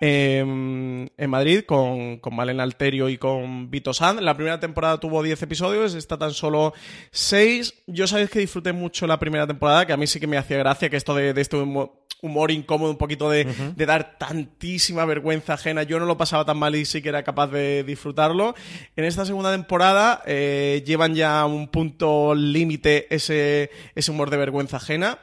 em, 0.00 1.08
en 1.16 1.30
Madrid 1.30 1.62
con, 1.64 2.18
con 2.18 2.34
Malena 2.34 2.62
Alterio 2.64 3.08
y 3.08 3.18
con 3.18 3.70
Vito 3.70 3.94
Sanz. 3.94 4.20
La 4.20 4.34
primera 4.34 4.58
temporada 4.58 4.98
tuvo 4.98 5.22
10 5.22 5.42
episodios, 5.42 5.94
esta 5.94 6.18
tan 6.18 6.32
solo 6.32 6.72
6. 7.12 7.82
Yo 7.86 8.06
sabéis 8.06 8.30
que 8.30 8.40
disfruté 8.40 8.72
mucho 8.72 9.06
la 9.06 9.18
primera 9.18 9.46
temporada, 9.46 9.86
que 9.86 9.92
a 9.92 9.96
mí 9.96 10.06
sí 10.06 10.18
que 10.18 10.26
me 10.26 10.38
hacía 10.38 10.58
gracia 10.58 10.90
que 10.90 10.96
esto 10.96 11.14
de, 11.14 11.32
de 11.32 11.40
este 11.40 11.56
humor, 11.56 12.50
incómodo, 12.50 12.90
un 12.90 12.98
poquito 12.98 13.30
de, 13.30 13.46
de 13.76 13.86
dar 13.86 14.18
tantísima 14.18 15.04
vergüenza 15.04 15.54
ajena. 15.54 15.84
Yo 15.84 16.00
no 16.00 16.06
lo 16.06 16.18
pasaba 16.18 16.44
tan 16.44 16.58
mal 16.58 16.74
y 16.74 16.84
sí 16.84 17.00
que 17.00 17.10
era 17.10 17.22
capaz 17.22 17.48
de 17.48 17.84
disfrutarlo. 17.84 18.54
En 18.96 19.04
esta 19.04 19.24
segunda 19.24 19.52
temporada 19.52 20.22
eh, 20.26 20.82
llevan 20.84 21.14
ya 21.14 21.44
un 21.46 21.68
punto 21.68 22.34
límite 22.34 23.14
ese, 23.14 23.70
ese 23.94 24.10
humor 24.10 24.30
de 24.30 24.36
vergüenza 24.36 24.78
ajena. 24.78 25.18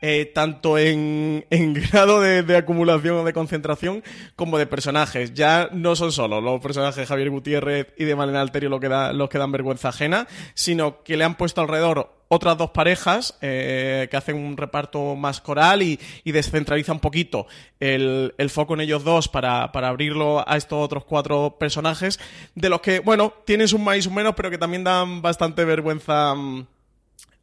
Eh, 0.00 0.30
tanto 0.34 0.78
en, 0.78 1.44
grado 1.90 2.20
de, 2.20 2.56
acumulación 2.56 3.16
o 3.16 3.24
de 3.24 3.32
concentración 3.32 4.02
como 4.36 4.58
de 4.58 4.66
personajes. 4.66 5.34
Ya 5.34 5.68
no 5.72 5.96
son 5.96 6.12
solo 6.12 6.40
los 6.40 6.60
personajes 6.60 6.96
de 6.96 7.06
Javier 7.06 7.30
Gutiérrez 7.30 7.88
y 7.96 8.04
de 8.04 8.16
Malena 8.16 8.40
Alterio 8.40 8.68
los 8.68 8.80
que, 8.80 8.88
da- 8.88 9.12
que 9.28 9.38
dan 9.38 9.52
vergüenza 9.52 9.88
ajena, 9.88 10.26
sino 10.54 11.02
que 11.02 11.16
le 11.16 11.24
han 11.24 11.36
puesto 11.36 11.60
alrededor 11.60 12.12
otras 12.30 12.58
dos 12.58 12.70
parejas 12.70 13.38
eh, 13.40 14.06
que 14.10 14.16
hacen 14.18 14.36
un 14.36 14.56
reparto 14.58 15.16
más 15.16 15.40
coral 15.40 15.80
y, 15.82 15.98
y 16.24 16.32
descentraliza 16.32 16.92
un 16.92 17.00
poquito 17.00 17.46
el, 17.80 18.34
el 18.36 18.50
foco 18.50 18.74
en 18.74 18.82
ellos 18.82 19.02
dos 19.02 19.28
para, 19.28 19.72
para 19.72 19.88
abrirlo 19.88 20.44
a 20.46 20.58
estos 20.58 20.78
otros 20.84 21.04
cuatro 21.06 21.56
personajes, 21.58 22.20
de 22.54 22.68
los 22.68 22.82
que, 22.82 23.00
bueno, 23.00 23.32
tienen 23.46 23.66
sus 23.66 23.80
más 23.80 23.96
y 23.96 24.02
sus 24.02 24.12
menos, 24.12 24.34
pero 24.36 24.50
que 24.50 24.58
también 24.58 24.84
dan 24.84 25.22
bastante 25.22 25.64
vergüenza 25.64 26.34
mm, 26.34 26.66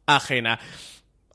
ajena. 0.06 0.60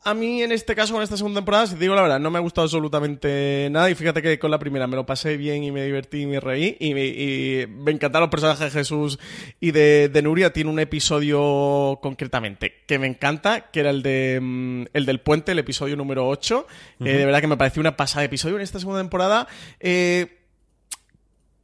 A 0.03 0.15
mí, 0.15 0.41
en 0.41 0.51
este 0.51 0.73
caso, 0.73 0.93
con 0.93 1.03
esta 1.03 1.15
segunda 1.15 1.39
temporada, 1.39 1.67
si 1.67 1.75
te 1.75 1.81
digo 1.81 1.93
la 1.93 2.01
verdad, 2.01 2.19
no 2.19 2.31
me 2.31 2.39
ha 2.39 2.41
gustado 2.41 2.65
absolutamente 2.65 3.67
nada. 3.69 3.87
Y 3.91 3.93
fíjate 3.93 4.23
que 4.23 4.39
con 4.39 4.49
la 4.49 4.57
primera 4.57 4.87
me 4.87 4.95
lo 4.95 5.05
pasé 5.05 5.37
bien 5.37 5.63
y 5.63 5.71
me 5.71 5.83
divertí 5.83 6.21
y 6.21 6.25
me 6.25 6.39
reí. 6.39 6.75
Y 6.79 6.95
me, 6.95 7.05
y 7.05 7.67
me 7.67 7.91
encantaron 7.91 8.23
los 8.25 8.31
personajes 8.31 8.73
de 8.73 8.79
Jesús 8.79 9.19
y 9.59 9.69
de, 9.69 10.09
de 10.09 10.21
Nuria. 10.23 10.53
Tiene 10.53 10.71
un 10.71 10.79
episodio 10.79 11.99
concretamente 12.01 12.81
que 12.87 12.97
me 12.97 13.05
encanta, 13.05 13.69
que 13.69 13.81
era 13.81 13.91
el 13.91 14.01
de 14.01 14.39
mm, 14.41 14.85
el 14.93 15.05
del 15.05 15.19
puente, 15.19 15.51
el 15.51 15.59
episodio 15.59 15.95
número 15.95 16.27
8. 16.27 16.65
Eh, 17.01 17.03
de 17.03 17.25
verdad 17.25 17.39
que 17.41 17.47
me 17.47 17.57
pareció 17.57 17.79
una 17.79 17.95
pasada 17.95 18.21
de 18.21 18.25
episodio 18.25 18.55
en 18.55 18.63
esta 18.63 18.79
segunda 18.79 19.01
temporada. 19.01 19.47
Eh, 19.79 20.40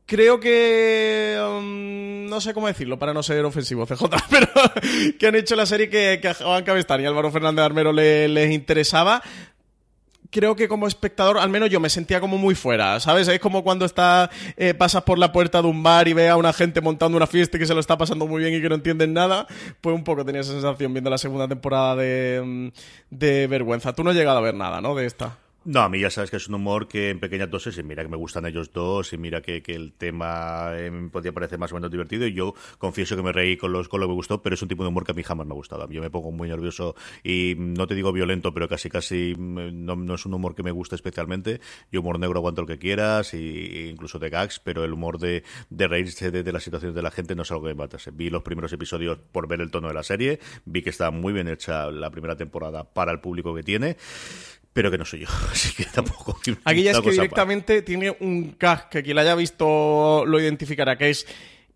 Creo 0.08 0.39
que. 0.39 1.38
um, 1.48 2.26
no 2.28 2.41
sé 2.41 2.54
cómo 2.54 2.67
decirlo 2.67 2.98
para 2.98 3.13
no 3.13 3.22
ser 3.22 3.43
ofensivo, 3.46 3.86
CJ, 3.86 4.06
pero 4.30 4.48
que 5.20 5.28
han 5.28 5.36
hecho 5.36 5.56
la 5.56 5.65
serie 5.65 5.89
que, 5.89 6.17
que 6.22 6.30
a 6.30 6.34
Juan 6.34 6.63
Cabestán 6.63 7.02
y 7.02 7.06
Álvaro 7.06 7.30
Fernández 7.32 7.63
Armero 7.65 7.91
le- 7.93 8.28
les 8.30 8.52
interesaba. 8.52 9.22
Creo 10.30 10.58
que 10.58 10.67
como 10.67 10.88
espectador, 10.88 11.38
al 11.38 11.50
menos 11.50 11.70
yo 11.70 11.80
me 11.80 11.89
sentía 11.89 12.20
como 12.20 12.38
muy 12.38 12.54
fuera, 12.54 13.00
¿sabes? 13.00 13.30
Es 13.30 13.39
como 13.39 13.63
cuando 13.63 13.86
está, 13.86 14.30
eh, 14.58 14.74
pasas 14.74 15.04
por 15.04 15.17
la 15.17 15.32
puerta 15.32 15.62
de 15.62 15.70
un 15.70 15.82
bar 15.84 16.08
y 16.10 16.13
ve 16.13 16.28
a 16.28 16.36
una 16.36 16.52
gente 16.52 16.82
montando 16.82 17.15
una 17.15 17.28
fiesta 17.28 17.56
y 17.56 17.62
que 17.62 17.65
se 17.65 17.74
lo 17.74 17.80
está 17.80 17.98
pasando 17.98 18.28
muy 18.28 18.41
bien 18.41 18.54
y 18.54 18.62
que 18.62 18.67
no 18.67 18.76
entienden 18.76 19.13
nada. 19.13 19.48
Pues 19.80 19.96
un 19.96 20.04
poco 20.04 20.26
tenía 20.26 20.41
esa 20.41 20.52
sensación 20.52 20.93
viendo 20.93 21.10
la 21.10 21.17
segunda 21.17 21.48
temporada 21.48 21.96
de, 21.96 22.41
mm, 22.46 22.67
de 23.10 23.48
Vergüenza. 23.48 23.93
Tú 23.93 24.04
no 24.04 24.10
has 24.10 24.17
llegado 24.17 24.38
a 24.38 24.41
ver 24.41 24.54
nada, 24.56 24.82
¿no? 24.82 24.96
De 24.96 25.06
esta. 25.06 25.38
No, 25.69 25.82
a 25.82 25.89
mí 25.89 25.99
ya 25.99 26.10
sabes 26.10 26.32
que 26.32 26.38
es 26.38 26.47
un 26.47 26.56
humor 26.56 26.88
que 26.88 27.10
en 27.10 27.19
pequeñas 27.19 27.49
dosis, 27.49 27.77
y 27.77 27.84
mira 27.84 28.01
que 28.01 28.08
me 28.08 28.15
gustan 28.15 28.45
ellos 28.45 28.71
dos, 28.71 29.12
y 29.12 29.17
mira 29.17 29.41
que, 29.41 29.62
que 29.62 29.75
el 29.75 29.91
tema 29.91 30.69
eh, 30.71 31.10
podía 31.12 31.34
parecer 31.34 31.60
más 31.60 31.73
o 31.73 31.75
menos 31.75 31.91
divertido, 31.91 32.25
y 32.25 32.32
yo 32.32 32.53
confieso 32.77 33.17
que 33.17 33.21
me 33.21 33.34
reí 33.34 33.58
con, 33.58 33.73
los, 33.73 33.89
con 33.89 33.99
lo 33.99 34.06
que 34.06 34.12
me 34.12 34.15
gustó, 34.15 34.41
pero 34.41 34.53
es 34.53 34.62
un 34.62 34.69
tipo 34.69 34.84
de 34.84 34.88
humor 34.88 35.03
que 35.03 35.12
a 35.12 35.13
mí 35.13 35.23
jamás 35.23 35.45
me 35.45 35.51
ha 35.51 35.56
gustado. 35.56 35.86
Yo 35.89 36.01
me 36.01 36.10
pongo 36.10 36.32
muy 36.32 36.47
nervioso 36.47 36.95
y 37.21 37.56
no 37.58 37.86
te 37.86 37.95
digo 37.95 38.13
violento, 38.13 38.53
pero 38.53 38.69
casi 38.69 38.89
casi 38.89 39.36
mm, 39.38 39.86
no, 39.86 39.97
no 39.97 40.15
es 40.15 40.25
un 40.25 40.36
humor 40.36 40.56
que 40.56 40.63
me 40.63 40.71
gusta 40.71 40.95
especialmente. 40.95 41.60
Yo 41.91 41.99
humor 41.99 42.17
negro 42.17 42.39
aguanto 42.39 42.62
lo 42.62 42.67
que 42.67 42.80
quieras, 42.80 43.34
y, 43.34 43.89
incluso 43.89 44.19
de 44.19 44.30
gags, 44.30 44.62
pero 44.62 44.86
el 44.86 44.93
humor 44.93 45.19
de, 45.19 45.43
de 45.69 45.88
reírse 45.89 46.32
de, 46.32 46.43
de 46.43 46.51
las 46.53 46.63
situaciones 46.63 46.95
de 46.95 47.01
la 47.01 47.12
gente 47.12 47.36
no 47.36 47.41
es 47.41 47.51
algo 47.51 47.63
que 47.63 47.73
me 47.73 47.75
matase. 47.75 48.12
Vi 48.12 48.30
los 48.30 48.41
primeros 48.41 48.71
episodios 48.71 49.19
por 49.34 49.49
ver 49.49 49.60
el 49.60 49.69
tono 49.69 49.89
de 49.89 49.95
la 49.95 50.03
serie, 50.03 50.39
vi 50.63 50.82
que 50.82 50.91
estaba 50.91 51.12
muy 51.12 51.34
bien 51.34 51.49
hecha 51.49 51.91
la 51.91 52.10
primera 52.10 52.38
temporada 52.38 52.86
para 52.86 53.12
el 53.12 53.19
público 53.19 53.53
que 53.53 53.63
tiene, 53.63 53.97
pero 54.78 54.92
que 54.92 54.98
no 55.00 55.06
soy 55.06 55.22
yo, 55.22 55.28
así 55.52 55.74
que 55.74 55.86
tampoco. 55.86 56.40
Aquí 56.63 56.84
ya 56.84 56.92
es 56.92 57.00
que 57.02 57.10
directamente 57.10 57.82
tiene 57.82 58.16
un 58.20 58.56
gag 58.60 58.90
que 58.90 59.02
quien 59.02 59.16
lo 59.16 59.22
haya 59.22 59.34
visto 59.34 60.24
lo 60.24 60.40
identificará, 60.40 60.96
que 61.00 61.10
es 61.10 61.26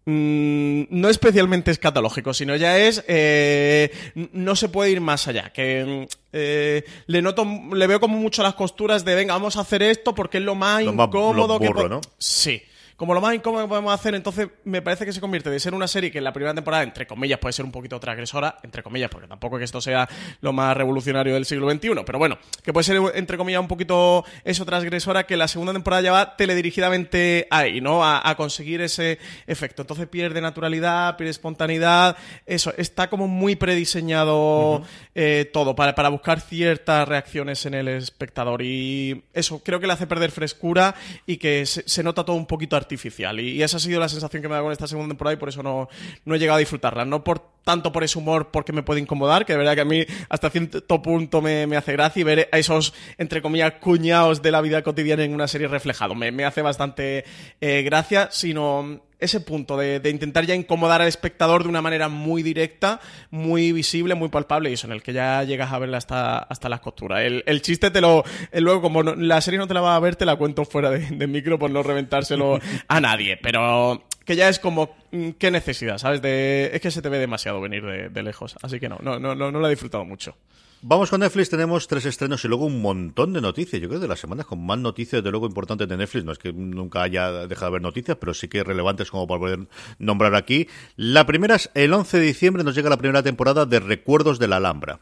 mm, 0.05 0.83
no 0.91 1.09
especialmente 1.09 1.71
escatológico, 1.71 2.31
sino 2.31 2.55
ya 2.55 2.77
es 2.77 3.03
eh, 3.07 3.91
no 4.33 4.55
se 4.55 4.69
puede 4.69 4.91
ir 4.91 5.01
más 5.01 5.27
allá. 5.27 5.49
Que 5.51 5.83
mm, 5.83 6.15
eh, 6.33 6.83
le 7.07 7.21
noto, 7.23 7.43
le 7.73 7.87
veo 7.87 7.99
como 7.99 8.17
mucho 8.19 8.43
las 8.43 8.53
costuras 8.53 9.03
de 9.03 9.15
venga, 9.15 9.33
vamos 9.33 9.57
a 9.57 9.61
hacer 9.61 9.81
esto 9.81 10.13
porque 10.13 10.37
es 10.37 10.43
lo 10.43 10.53
más 10.53 10.83
Lo 10.83 10.93
más- 10.93 11.07
incómodo 11.07 11.55
lo 11.55 11.59
que 11.59 11.67
burro, 11.69 11.81
po-". 11.81 11.89
¿no? 11.89 12.01
Sí. 12.19 12.61
Como 12.95 13.13
lo 13.13 13.21
más 13.21 13.33
incómodo 13.33 13.63
que 13.63 13.69
podemos 13.69 13.93
hacer, 13.93 14.15
entonces 14.15 14.49
me 14.63 14.81
parece 14.81 15.05
que 15.05 15.13
se 15.13 15.19
convierte 15.19 15.49
de 15.49 15.59
ser 15.59 15.73
una 15.73 15.87
serie 15.87 16.11
que 16.11 16.19
en 16.19 16.23
la 16.23 16.33
primera 16.33 16.53
temporada, 16.53 16.83
entre 16.83 17.07
comillas, 17.07 17.39
puede 17.39 17.53
ser 17.53 17.65
un 17.65 17.71
poquito 17.71 17.99
transgresora, 17.99 18.57
entre 18.63 18.83
comillas, 18.83 19.09
porque 19.09 19.27
tampoco 19.27 19.57
es 19.57 19.61
que 19.61 19.65
esto 19.65 19.81
sea 19.81 20.07
lo 20.41 20.53
más 20.53 20.77
revolucionario 20.77 21.33
del 21.33 21.45
siglo 21.45 21.69
XXI, 21.69 21.89
pero 22.05 22.19
bueno, 22.19 22.37
que 22.63 22.71
puede 22.73 22.83
ser, 22.83 23.01
entre 23.15 23.37
comillas, 23.37 23.61
un 23.61 23.67
poquito 23.67 24.23
eso 24.43 24.65
transgresora, 24.65 25.25
que 25.25 25.35
la 25.35 25.47
segunda 25.47 25.73
temporada 25.73 26.01
ya 26.01 26.11
va 26.11 26.35
teledirigidamente 26.35 27.47
ahí, 27.49 27.81
¿no? 27.81 28.03
A, 28.03 28.27
a 28.29 28.35
conseguir 28.35 28.81
ese 28.81 29.19
efecto. 29.47 29.81
Entonces 29.81 30.07
pierde 30.07 30.41
naturalidad, 30.41 31.17
pierde 31.17 31.31
espontaneidad, 31.31 32.15
eso, 32.45 32.73
está 32.77 33.09
como 33.09 33.27
muy 33.27 33.55
prediseñado 33.55 34.83
eh, 35.15 35.49
todo 35.51 35.75
para, 35.75 35.95
para 35.95 36.09
buscar 36.09 36.39
ciertas 36.39 37.07
reacciones 37.07 37.65
en 37.65 37.73
el 37.73 37.87
espectador 37.87 38.61
y 38.61 39.23
eso 39.33 39.61
creo 39.63 39.79
que 39.79 39.87
le 39.87 39.93
hace 39.93 40.07
perder 40.07 40.31
frescura 40.31 40.95
y 41.25 41.37
que 41.37 41.65
se, 41.65 41.87
se 41.87 42.03
nota 42.03 42.23
todo 42.23 42.35
un 42.35 42.45
poquito 42.45 42.75
artificial 42.75 42.90
y, 42.91 43.61
esa 43.63 43.77
ha 43.77 43.79
sido 43.79 43.99
la 43.99 44.09
sensación 44.09 44.41
que 44.41 44.49
me 44.49 44.55
da 44.55 44.61
con 44.61 44.71
esta 44.71 44.87
segunda 44.87 45.09
temporada 45.09 45.33
y 45.33 45.37
por 45.37 45.49
eso 45.49 45.63
no, 45.63 45.89
no 46.25 46.35
he 46.35 46.39
llegado 46.39 46.57
a 46.57 46.59
disfrutarla. 46.59 47.05
No 47.05 47.23
por 47.23 47.39
tanto 47.63 47.91
por 47.91 48.03
ese 48.03 48.17
humor 48.17 48.49
porque 48.51 48.73
me 48.73 48.83
puede 48.83 49.01
incomodar, 49.01 49.45
que 49.45 49.53
de 49.53 49.57
verdad 49.57 49.75
que 49.75 49.81
a 49.81 49.85
mí 49.85 50.05
hasta 50.29 50.49
cierto 50.49 51.01
punto 51.01 51.41
me, 51.41 51.67
me 51.67 51.77
hace 51.77 51.93
gracia 51.93 52.19
y 52.19 52.23
ver 52.23 52.49
a 52.51 52.57
esos, 52.57 52.93
entre 53.17 53.41
comillas, 53.41 53.73
cuñados 53.79 54.41
de 54.41 54.51
la 54.51 54.61
vida 54.61 54.81
cotidiana 54.81 55.23
en 55.23 55.33
una 55.33 55.47
serie 55.47 55.67
reflejado. 55.67 56.15
Me, 56.15 56.31
me 56.31 56.45
hace 56.45 56.61
bastante 56.61 57.25
eh, 57.59 57.83
gracia, 57.83 58.29
sino 58.31 59.01
ese 59.21 59.39
punto 59.39 59.77
de, 59.77 59.99
de 59.99 60.09
intentar 60.09 60.45
ya 60.45 60.55
incomodar 60.55 61.01
al 61.01 61.07
espectador 61.07 61.63
de 61.63 61.69
una 61.69 61.81
manera 61.81 62.09
muy 62.09 62.43
directa, 62.43 62.99
muy 63.29 63.71
visible, 63.71 64.15
muy 64.15 64.29
palpable 64.29 64.69
y 64.69 64.73
eso, 64.73 64.87
en 64.87 64.93
el 64.93 65.03
que 65.03 65.13
ya 65.13 65.43
llegas 65.43 65.71
a 65.71 65.79
verla 65.79 65.97
hasta, 65.97 66.39
hasta 66.39 66.67
las 66.67 66.81
costuras. 66.81 67.21
El, 67.21 67.43
el 67.45 67.61
chiste 67.61 67.91
te 67.91 68.01
lo... 68.01 68.23
eh, 68.51 68.59
luego, 68.59 68.81
como 68.81 69.03
la 69.03 69.39
serie 69.39 69.59
no 69.59 69.67
te 69.67 69.73
la 69.73 69.81
va 69.81 69.95
a 69.95 69.99
ver, 69.99 70.15
te 70.15 70.25
la 70.25 70.35
cuento 70.35 70.65
fuera 70.65 70.89
de, 70.89 71.27
micro 71.27 71.57
por 71.59 71.69
no 71.71 71.83
reventárselo 71.83 72.59
a 72.87 72.99
nadie, 72.99 73.37
pero 73.37 74.03
que 74.25 74.35
ya 74.35 74.49
es 74.49 74.59
como... 74.59 74.95
mm, 75.11 75.29
¿Qué 75.37 75.51
necesidad, 75.51 75.99
sabes? 75.99 76.21
De, 76.21 76.71
es 76.73 76.81
que 76.81 76.91
se 76.91 77.01
te 77.01 77.09
ve 77.09 77.19
demasiado 77.19 77.61
venir 77.61 77.83
de, 78.11 78.23
lejos, 78.23 78.55
así 78.61 78.79
que 78.79 78.89
no, 78.89 78.97
no, 79.01 79.19
no, 79.19 79.35
no, 79.35 79.51
no 79.51 79.59
lo 79.59 79.67
he 79.67 79.69
disfrutado 79.69 80.03
mucho. 80.03 80.35
Vamos 80.83 81.11
con 81.11 81.19
Netflix, 81.19 81.51
tenemos 81.51 81.87
tres 81.87 82.07
estrenos 82.07 82.43
y 82.43 82.47
luego 82.47 82.65
un 82.65 82.81
montón 82.81 83.33
de 83.33 83.41
noticias. 83.41 83.79
Yo 83.79 83.87
creo 83.87 83.99
que 83.99 84.05
de 84.05 84.07
las 84.07 84.19
semanas 84.19 84.47
con 84.47 84.65
más 84.65 84.79
noticias, 84.79 85.23
de 85.23 85.29
luego 85.29 85.45
importantes 85.45 85.87
de 85.87 85.95
Netflix. 85.95 86.25
No 86.25 86.31
es 86.31 86.39
que 86.39 86.51
nunca 86.51 87.03
haya 87.03 87.45
dejado 87.45 87.67
de 87.67 87.73
ver 87.73 87.81
noticias, 87.83 88.17
pero 88.19 88.33
sí 88.33 88.47
que 88.47 88.63
relevantes 88.63 89.11
como 89.11 89.27
para 89.27 89.39
poder 89.39 89.67
nombrar 89.99 90.33
aquí. 90.33 90.67
La 90.95 91.27
primera 91.27 91.53
es 91.53 91.69
el 91.75 91.93
11 91.93 92.19
de 92.19 92.25
diciembre, 92.25 92.63
nos 92.63 92.73
llega 92.73 92.89
la 92.89 92.97
primera 92.97 93.21
temporada 93.21 93.67
de 93.67 93.79
Recuerdos 93.79 94.39
de 94.39 94.47
la 94.47 94.57
Alhambra. 94.57 95.01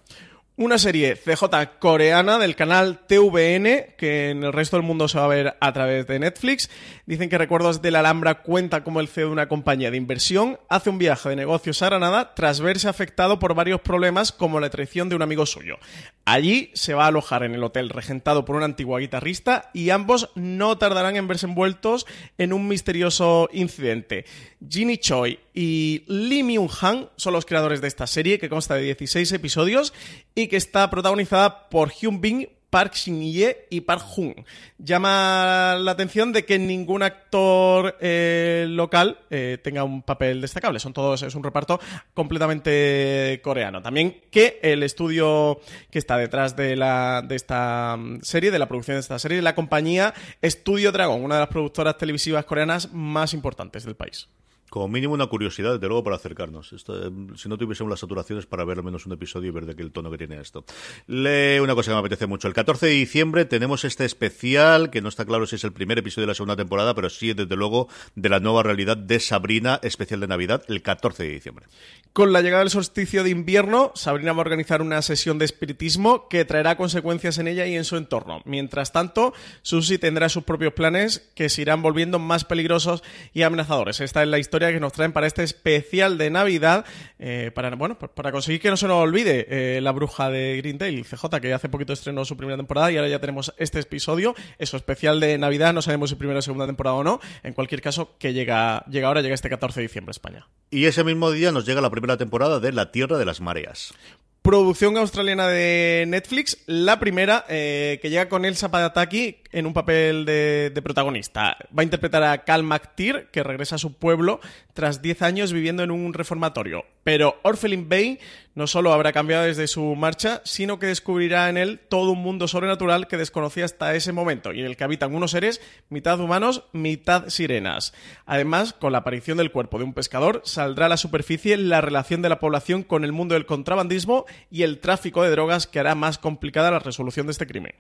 Una 0.62 0.78
serie 0.78 1.15
CJ 1.15 1.80
coreana 1.80 2.38
del 2.38 2.58
canal 2.58 3.00
TVN, 3.08 3.95
que 3.98 4.32
en 4.32 4.43
el 4.43 4.52
resto 4.52 4.76
del 4.76 4.86
mundo 4.86 5.08
se 5.08 5.17
va 5.17 5.24
a 5.24 5.30
ver 5.30 5.56
a 5.58 5.72
través 5.72 6.06
de 6.06 6.19
Netflix. 6.19 6.69
Dicen 7.06 7.30
que 7.30 7.38
Recuerdos 7.38 7.82
de 7.82 7.91
la 7.91 8.00
Alhambra 8.00 8.41
cuenta 8.41 8.84
como 8.84 9.00
el 9.00 9.08
CEO 9.08 9.28
de 9.28 9.32
una 9.32 9.48
compañía 9.48 9.89
de 9.89 9.95
inversión 9.95 10.60
hace 10.67 10.89
un 10.89 10.98
viaje 10.98 11.30
de 11.30 11.38
negocios 11.38 11.82
a 11.82 11.86
Granada 11.86 12.36
tras 12.36 12.60
verse 12.60 12.89
afectado 12.89 13.39
por 13.39 13.54
varios 13.54 13.80
problemas 13.80 14.34
como 14.34 14.60
la 14.60 14.69
traición 14.69 15.08
de 15.08 15.15
un 15.15 15.22
amigo 15.22 15.45
suyo. 15.45 15.78
Allí 16.26 16.72
se 16.74 16.93
va 16.93 17.06
a 17.06 17.08
alojar 17.08 17.43
en 17.43 17.56
el 17.56 17.63
hotel 17.63 17.89
regentado 17.89 18.43
por 18.43 18.58
una 18.58 18.65
antigua 18.65 19.00
guitarrista 19.00 19.72
y 19.74 19.91
ambos 19.91 20.30
no 20.36 20.78
tardarán 20.78 21.15
en 21.15 21.30
verse 21.30 21.45
envueltos 21.45 22.06
en 22.38 22.52
un 22.52 22.67
misterioso 22.67 23.48
incidente. 23.54 24.26
Ginny 24.69 24.98
Choi 24.98 25.39
y 25.54 26.04
Lee 26.08 26.43
Myung-han 26.43 27.10
son 27.15 27.32
los 27.34 27.45
creadores 27.45 27.80
de 27.80 27.88
esta 27.88 28.08
serie 28.08 28.39
que 28.39 28.50
consta 28.50 28.76
de 28.76 28.82
16 28.82 29.32
episodios 29.32 29.93
y 30.36 30.49
que 30.50 30.58
está 30.58 30.90
protagonizada 30.90 31.70
por 31.70 31.92
Hyun 31.92 32.20
Bin, 32.20 32.50
Park 32.70 32.94
Shin-hye 32.94 33.68
y 33.70 33.82
Park 33.82 34.02
Jun. 34.02 34.36
Llama 34.78 35.76
la 35.80 35.92
atención 35.92 36.32
de 36.32 36.46
que 36.46 36.60
ningún 36.60 37.04
actor 37.04 37.98
eh, 38.00 38.66
local 38.70 39.20
eh, 39.30 39.58
tenga 39.64 39.84
un 39.84 40.04
papel 40.04 40.42
destacable. 40.42 40.80
Son 40.80 40.94
todos, 40.94 41.24
es 41.24 41.36
un 41.36 41.44
reparto 41.44 41.80
completamente 42.14 43.40
coreano. 43.44 43.82
También 43.82 44.22
que 44.30 44.60
el 44.62 44.84
estudio 44.84 45.60
que 45.90 46.00
está 46.00 46.18
detrás 46.18 46.56
de, 46.56 46.76
la, 46.76 47.24
de 47.28 47.36
esta 47.36 47.98
mm, 47.98 48.22
serie, 48.22 48.52
de 48.52 48.60
la 48.60 48.68
producción 48.68 48.96
de 48.96 49.02
esta 49.02 49.20
serie, 49.20 49.42
la 49.42 49.56
compañía 49.56 50.14
Estudio 50.42 50.92
Dragon, 50.92 51.24
una 51.24 51.36
de 51.36 51.42
las 51.42 51.50
productoras 51.50 51.98
televisivas 51.98 52.46
coreanas 52.46 52.94
más 52.94 53.34
importantes 53.34 53.84
del 53.84 53.96
país. 53.96 54.30
Como 54.69 54.88
mínimo 54.88 55.13
una 55.13 55.27
curiosidad, 55.27 55.73
desde 55.73 55.88
luego, 55.88 56.03
para 56.03 56.15
acercarnos. 56.15 56.73
Esto, 56.73 57.08
eh, 57.08 57.12
si 57.36 57.49
no 57.49 57.58
tuviésemos 57.58 57.89
las 57.89 57.99
saturaciones 57.99 58.45
para 58.45 58.63
ver 58.65 58.77
al 58.77 58.84
menos 58.84 59.05
un 59.05 59.13
episodio 59.13 59.49
y 59.49 59.51
ver 59.51 59.65
de 59.65 59.75
qué 59.75 59.82
el 59.82 59.91
tono 59.91 60.12
que 60.12 60.17
tiene 60.17 60.39
esto. 60.39 60.65
Le, 61.08 61.60
una 61.62 61.75
cosa 61.75 61.91
que 61.91 61.95
me 61.95 61.99
apetece 61.99 62.27
mucho. 62.27 62.47
El 62.47 62.53
14 62.53 62.86
de 62.86 62.91
diciembre 62.93 63.45
tenemos 63.45 63.86
este 63.86 64.05
especial, 64.05 64.89
que 64.89 65.01
no 65.01 65.10
está 65.10 65.25
claro 65.25 65.47
si 65.47 65.55
es 65.55 65.63
el 65.63 65.73
primer 65.73 65.97
episodio 65.97 66.23
de 66.23 66.32
la 66.32 66.36
segunda 66.36 66.55
temporada, 66.55 66.93
pero 66.93 67.10
sí, 67.10 67.34
desde 67.34 67.55
luego, 67.55 67.88
de 68.15 68.29
la 68.29 68.39
nueva 68.39 68.63
realidad 68.63 68.97
de 68.97 69.19
Sabrina, 69.19 69.79
especial 69.84 70.19
de 70.19 70.27
Navidad, 70.27 70.63
el 70.67 70.82
14 70.82 71.23
de 71.23 71.29
diciembre. 71.29 71.65
Con 72.13 72.34
la 72.34 72.41
llegada 72.41 72.63
del 72.63 72.71
solsticio 72.71 73.23
de 73.23 73.29
invierno, 73.29 73.91
Sabrina 73.95 74.34
va 74.34 74.39
a 74.39 74.41
organizar 74.41 74.82
una 74.82 75.01
sesión 75.01 75.38
de 75.38 75.45
espiritismo 75.45 76.27
que 76.27 76.43
traerá 76.43 76.75
consecuencias 76.75 77.38
en 77.38 77.47
ella 77.47 77.65
y 77.65 77.75
en 77.75 77.86
su 77.86 77.97
entorno. 77.97 78.41
Mientras 78.45 78.91
tanto, 78.91 79.34
Susie 79.62 79.99
tendrá 79.99 80.27
sus 80.27 80.43
propios 80.43 80.73
planes 80.73 81.29
que 81.36 81.49
se 81.49 81.62
irán 81.62 81.82
volviendo 81.82 82.19
más 82.19 82.45
peligrosos 82.45 83.03
y 83.34 83.43
amenazadores. 83.43 83.99
Esta 84.01 84.23
es 84.23 84.27
la 84.27 84.39
historia 84.39 84.59
que 84.67 84.80
nos 84.80 84.93
traen 84.93 85.12
para 85.12 85.28
este 85.28 85.43
especial 85.43 86.17
de 86.17 86.30
Navidad, 86.30 86.86
eh, 87.17 87.52
para, 87.54 87.74
bueno, 87.76 87.98
para 87.98 88.32
conseguir 88.32 88.62
que 88.62 88.69
no 88.69 88.78
se 88.78 88.88
nos 88.88 88.98
olvide 88.98 89.48
eh, 89.50 89.82
la 89.82 89.91
bruja 89.91 90.30
de 90.30 90.58
Greendale, 90.58 91.04
CJ, 91.04 91.39
que 91.41 91.54
hace 91.54 91.69
poquito 91.69 91.93
estrenó 91.93 92.26
su 92.26 92.38
primera 92.38 92.58
temporada 92.58 92.91
y 92.91 92.98
ahora 92.98 93.10
ya 93.10 93.19
tenemos 93.19 93.54
este 93.58 93.80
episodio, 93.80 94.36
eso 94.58 94.78
especial 94.78 95.19
de 95.19 95.38
Navidad, 95.38 95.74
no 95.74 95.82
sabemos 95.82 96.10
si 96.10 96.15
primera 96.15 96.39
o 96.39 96.41
segunda 96.41 96.65
temporada 96.65 96.95
o 96.95 97.04
no, 97.04 97.19
en 97.43 97.54
cualquier 97.54 97.82
caso, 97.82 98.17
que 98.19 98.34
llega, 98.34 98.84
llega 98.89 99.08
ahora, 99.08 99.22
llega 99.22 99.36
este 99.36 99.50
14 99.50 99.80
de 99.80 99.88
diciembre 99.88 100.12
a 100.12 100.12
España. 100.12 100.48
Y 100.69 100.86
ese 100.86 101.04
mismo 101.04 101.32
día 101.32 101.52
nos 101.52 101.65
llega 101.65 101.82
la 101.82 101.89
primera 101.89 102.17
temporada 102.17 102.60
de 102.60 102.72
La 102.72 102.91
Tierra 102.91 103.17
de 103.17 103.26
las 103.26 103.41
Mareas. 103.41 103.93
Producción 104.41 104.95
australiana 104.98 105.48
de 105.50 106.06
Netflix, 106.08 106.63
la 106.65 106.98
primera 106.98 107.45
eh, 107.50 108.00
que 108.02 108.10
llega 108.10 108.30
con 108.30 108.45
Elsa 108.45 108.72
Padataki 108.72 109.43
en 109.52 109.66
un 109.66 109.74
papel 109.74 110.26
de, 110.26 110.80
protagonista. 110.84 111.58
Va 111.78 111.82
a 111.82 111.84
interpretar 111.84 112.24
a 112.24 112.44
Cal 112.44 112.64
McTeer, 112.64 113.30
que 113.32 113.44
regresa 113.44 113.76
a 113.76 113.80
su 113.80 113.94
pueblo 113.94 114.40
tras 114.74 115.02
10 115.02 115.22
años 115.22 115.54
viviendo 115.54 115.84
en 115.84 115.92
un 115.92 116.14
reformatorio. 116.14 116.86
Pero 117.04 117.40
Orphelin 117.44 117.90
Bay 117.90 118.20
no 118.56 118.68
solo 118.68 118.94
habrá 118.94 119.12
cambiado 119.12 119.46
desde 119.46 119.68
su 119.68 119.96
marcha, 119.96 120.42
sino 120.46 120.80
que 120.80 120.88
descubrirá 120.88 121.50
en 121.50 121.58
él 121.58 121.80
todo 121.90 122.12
un 122.12 122.22
mundo 122.22 122.48
sobrenatural 122.48 123.08
que 123.08 123.18
desconocía 123.18 123.66
hasta 123.66 123.96
ese 123.96 124.12
momento 124.12 124.54
y 124.54 124.60
en 124.60 124.66
el 124.66 124.78
que 124.78 124.84
habitan 124.84 125.16
unos 125.16 125.32
seres 125.32 125.62
mitad 125.90 126.20
humanos, 126.20 126.64
mitad 126.72 127.30
sirenas. 127.30 127.94
Además, 128.26 128.74
con 128.74 128.92
la 128.92 129.00
aparición 129.00 129.38
del 129.38 129.52
cuerpo 129.52 129.78
de 129.78 129.86
un 129.86 129.94
pescador, 129.94 130.42
saldrá 130.46 130.86
a 130.86 130.90
la 130.90 130.98
superficie 130.98 131.58
la 131.58 131.82
relación 131.82 132.22
de 132.22 132.30
la 132.30 132.40
población 132.40 132.84
con 132.84 133.04
el 133.04 133.12
mundo 133.12 133.34
del 133.34 133.46
contrabandismo 133.46 134.26
y 134.52 134.64
el 134.64 134.80
tráfico 134.80 135.24
de 135.24 135.32
drogas 135.32 135.68
que 135.68 135.80
hará 135.80 135.96
más 135.96 136.18
complicada 136.18 136.72
la 136.72 136.80
resolución 136.80 137.28
de 137.28 137.32
este 137.32 137.48
crimen. 137.48 137.74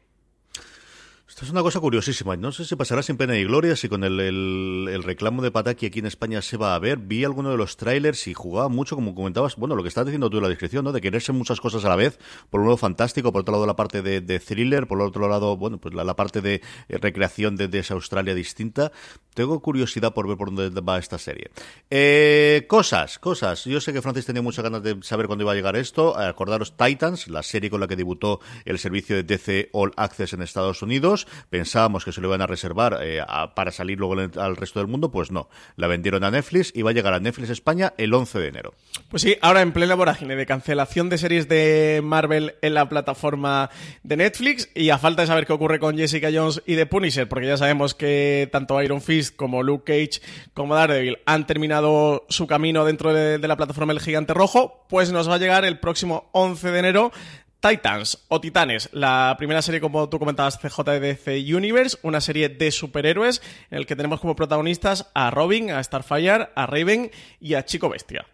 Esto 1.29 1.45
es 1.45 1.51
una 1.51 1.61
cosa 1.61 1.79
curiosísima. 1.79 2.35
No 2.37 2.51
sé 2.51 2.65
si 2.65 2.75
pasará 2.75 3.03
sin 3.03 3.15
pena 3.15 3.37
y 3.37 3.43
gloria, 3.43 3.75
si 3.75 3.87
con 3.87 4.03
el, 4.03 4.19
el, 4.19 5.03
reclamo 5.03 5.43
de 5.43 5.51
Pataki 5.51 5.85
aquí 5.85 5.99
en 5.99 6.07
España 6.07 6.41
se 6.41 6.57
va 6.57 6.73
a 6.73 6.79
ver. 6.79 6.97
Vi 6.97 7.23
alguno 7.23 7.51
de 7.51 7.57
los 7.57 7.77
trailers 7.77 8.27
y 8.27 8.33
jugaba 8.33 8.67
mucho, 8.67 8.95
como 8.95 9.13
comentabas, 9.13 9.55
bueno, 9.55 9.75
lo 9.75 9.83
que 9.83 9.89
estás 9.89 10.07
diciendo 10.07 10.31
tú 10.31 10.37
en 10.37 10.43
la 10.43 10.49
descripción, 10.49 10.85
¿no? 10.85 10.91
De 10.91 11.01
quererse 11.01 11.31
muchas 11.31 11.61
cosas 11.61 11.85
a 11.85 11.89
la 11.89 11.95
vez. 11.95 12.17
Por 12.49 12.61
un 12.61 12.65
lado, 12.65 12.77
fantástico, 12.77 13.31
por 13.31 13.41
otro 13.41 13.51
lado, 13.51 13.67
la 13.67 13.75
parte 13.75 14.01
de, 14.01 14.39
thriller, 14.39 14.87
por 14.87 14.99
otro 15.03 15.29
lado, 15.29 15.55
bueno, 15.55 15.77
pues 15.77 15.93
la, 15.93 16.03
la 16.03 16.15
parte 16.15 16.41
de 16.41 16.63
eh, 16.87 16.97
recreación 16.97 17.55
de, 17.55 17.67
de, 17.67 17.77
esa 17.77 17.93
Australia 17.93 18.33
distinta. 18.33 18.91
Tengo 19.35 19.61
curiosidad 19.61 20.15
por 20.15 20.27
ver 20.27 20.35
por 20.35 20.51
dónde 20.51 20.81
va 20.81 20.97
esta 20.97 21.19
serie. 21.19 21.51
Eh, 21.91 22.65
cosas, 22.67 23.19
cosas. 23.19 23.65
Yo 23.65 23.79
sé 23.81 23.93
que 23.93 24.01
Francis 24.01 24.25
tenía 24.25 24.41
muchas 24.41 24.63
ganas 24.63 24.81
de 24.81 24.97
saber 25.03 25.27
cuándo 25.27 25.43
iba 25.43 25.51
a 25.51 25.55
llegar 25.55 25.75
esto. 25.75 26.17
Acordaros 26.17 26.75
Titans, 26.75 27.27
la 27.27 27.43
serie 27.43 27.69
con 27.69 27.79
la 27.79 27.87
que 27.87 27.95
debutó 27.95 28.39
el 28.65 28.79
servicio 28.79 29.15
de 29.15 29.21
DC 29.21 29.69
All 29.73 29.93
Access 29.95 30.33
en 30.33 30.41
Estados 30.41 30.81
Unidos 30.81 31.18
pensábamos 31.49 32.05
que 32.05 32.11
se 32.11 32.21
lo 32.21 32.27
iban 32.27 32.41
a 32.41 32.47
reservar 32.47 32.99
eh, 33.01 33.21
para 33.55 33.71
salir 33.71 33.99
luego 33.99 34.15
al 34.19 34.55
resto 34.55 34.79
del 34.79 34.87
mundo, 34.87 35.11
pues 35.11 35.31
no. 35.31 35.49
La 35.75 35.87
vendieron 35.87 36.23
a 36.23 36.31
Netflix 36.31 36.71
y 36.75 36.81
va 36.81 36.91
a 36.91 36.93
llegar 36.93 37.13
a 37.13 37.19
Netflix 37.19 37.49
España 37.49 37.93
el 37.97 38.13
11 38.13 38.39
de 38.39 38.47
enero. 38.47 38.73
Pues 39.09 39.23
sí, 39.23 39.37
ahora 39.41 39.61
en 39.61 39.71
plena 39.71 39.95
vorágine 39.95 40.35
de 40.35 40.45
cancelación 40.45 41.09
de 41.09 41.17
series 41.17 41.47
de 41.47 42.01
Marvel 42.03 42.55
en 42.61 42.73
la 42.73 42.89
plataforma 42.89 43.69
de 44.03 44.17
Netflix 44.17 44.69
y 44.75 44.89
a 44.89 44.97
falta 44.97 45.23
de 45.23 45.27
saber 45.27 45.45
qué 45.45 45.53
ocurre 45.53 45.79
con 45.79 45.97
Jessica 45.97 46.29
Jones 46.33 46.61
y 46.65 46.75
The 46.75 46.85
Punisher, 46.85 47.27
porque 47.27 47.47
ya 47.47 47.57
sabemos 47.57 47.95
que 47.95 48.49
tanto 48.51 48.81
Iron 48.81 49.01
Fist 49.01 49.35
como 49.35 49.63
Luke 49.63 49.85
Cage 49.85 50.21
como 50.53 50.75
Daredevil 50.75 51.19
han 51.25 51.47
terminado 51.47 52.25
su 52.29 52.47
camino 52.47 52.85
dentro 52.85 53.13
de, 53.13 53.37
de 53.37 53.47
la 53.47 53.57
plataforma 53.57 53.93
El 53.93 53.99
Gigante 53.99 54.33
Rojo, 54.33 54.85
pues 54.89 55.11
nos 55.11 55.29
va 55.29 55.35
a 55.35 55.39
llegar 55.39 55.65
el 55.65 55.79
próximo 55.79 56.29
11 56.33 56.71
de 56.71 56.79
enero 56.79 57.11
Titans 57.59 58.25
o 58.29 58.39
Titanes, 58.39 58.89
la 58.93 59.35
primera 59.37 59.61
serie, 59.61 59.81
como 59.81 60.07
tú 60.07 60.17
comentabas, 60.17 60.57
CJDC 60.57 61.27
Universe, 61.53 61.97
una 62.03 62.21
serie 62.21 62.47
de 62.47 62.71
superhéroes 62.71 63.41
en 63.69 63.79
el 63.79 63.85
que 63.85 63.95
tenemos 63.95 64.21
como 64.21 64.35
protagonistas 64.35 65.09
a 65.13 65.29
Robin, 65.29 65.71
a 65.71 65.83
Starfire, 65.83 66.49
a 66.55 66.65
Raven 66.65 67.11
y 67.41 67.55
a 67.55 67.65
Chico 67.65 67.89
Bestia. 67.89 68.25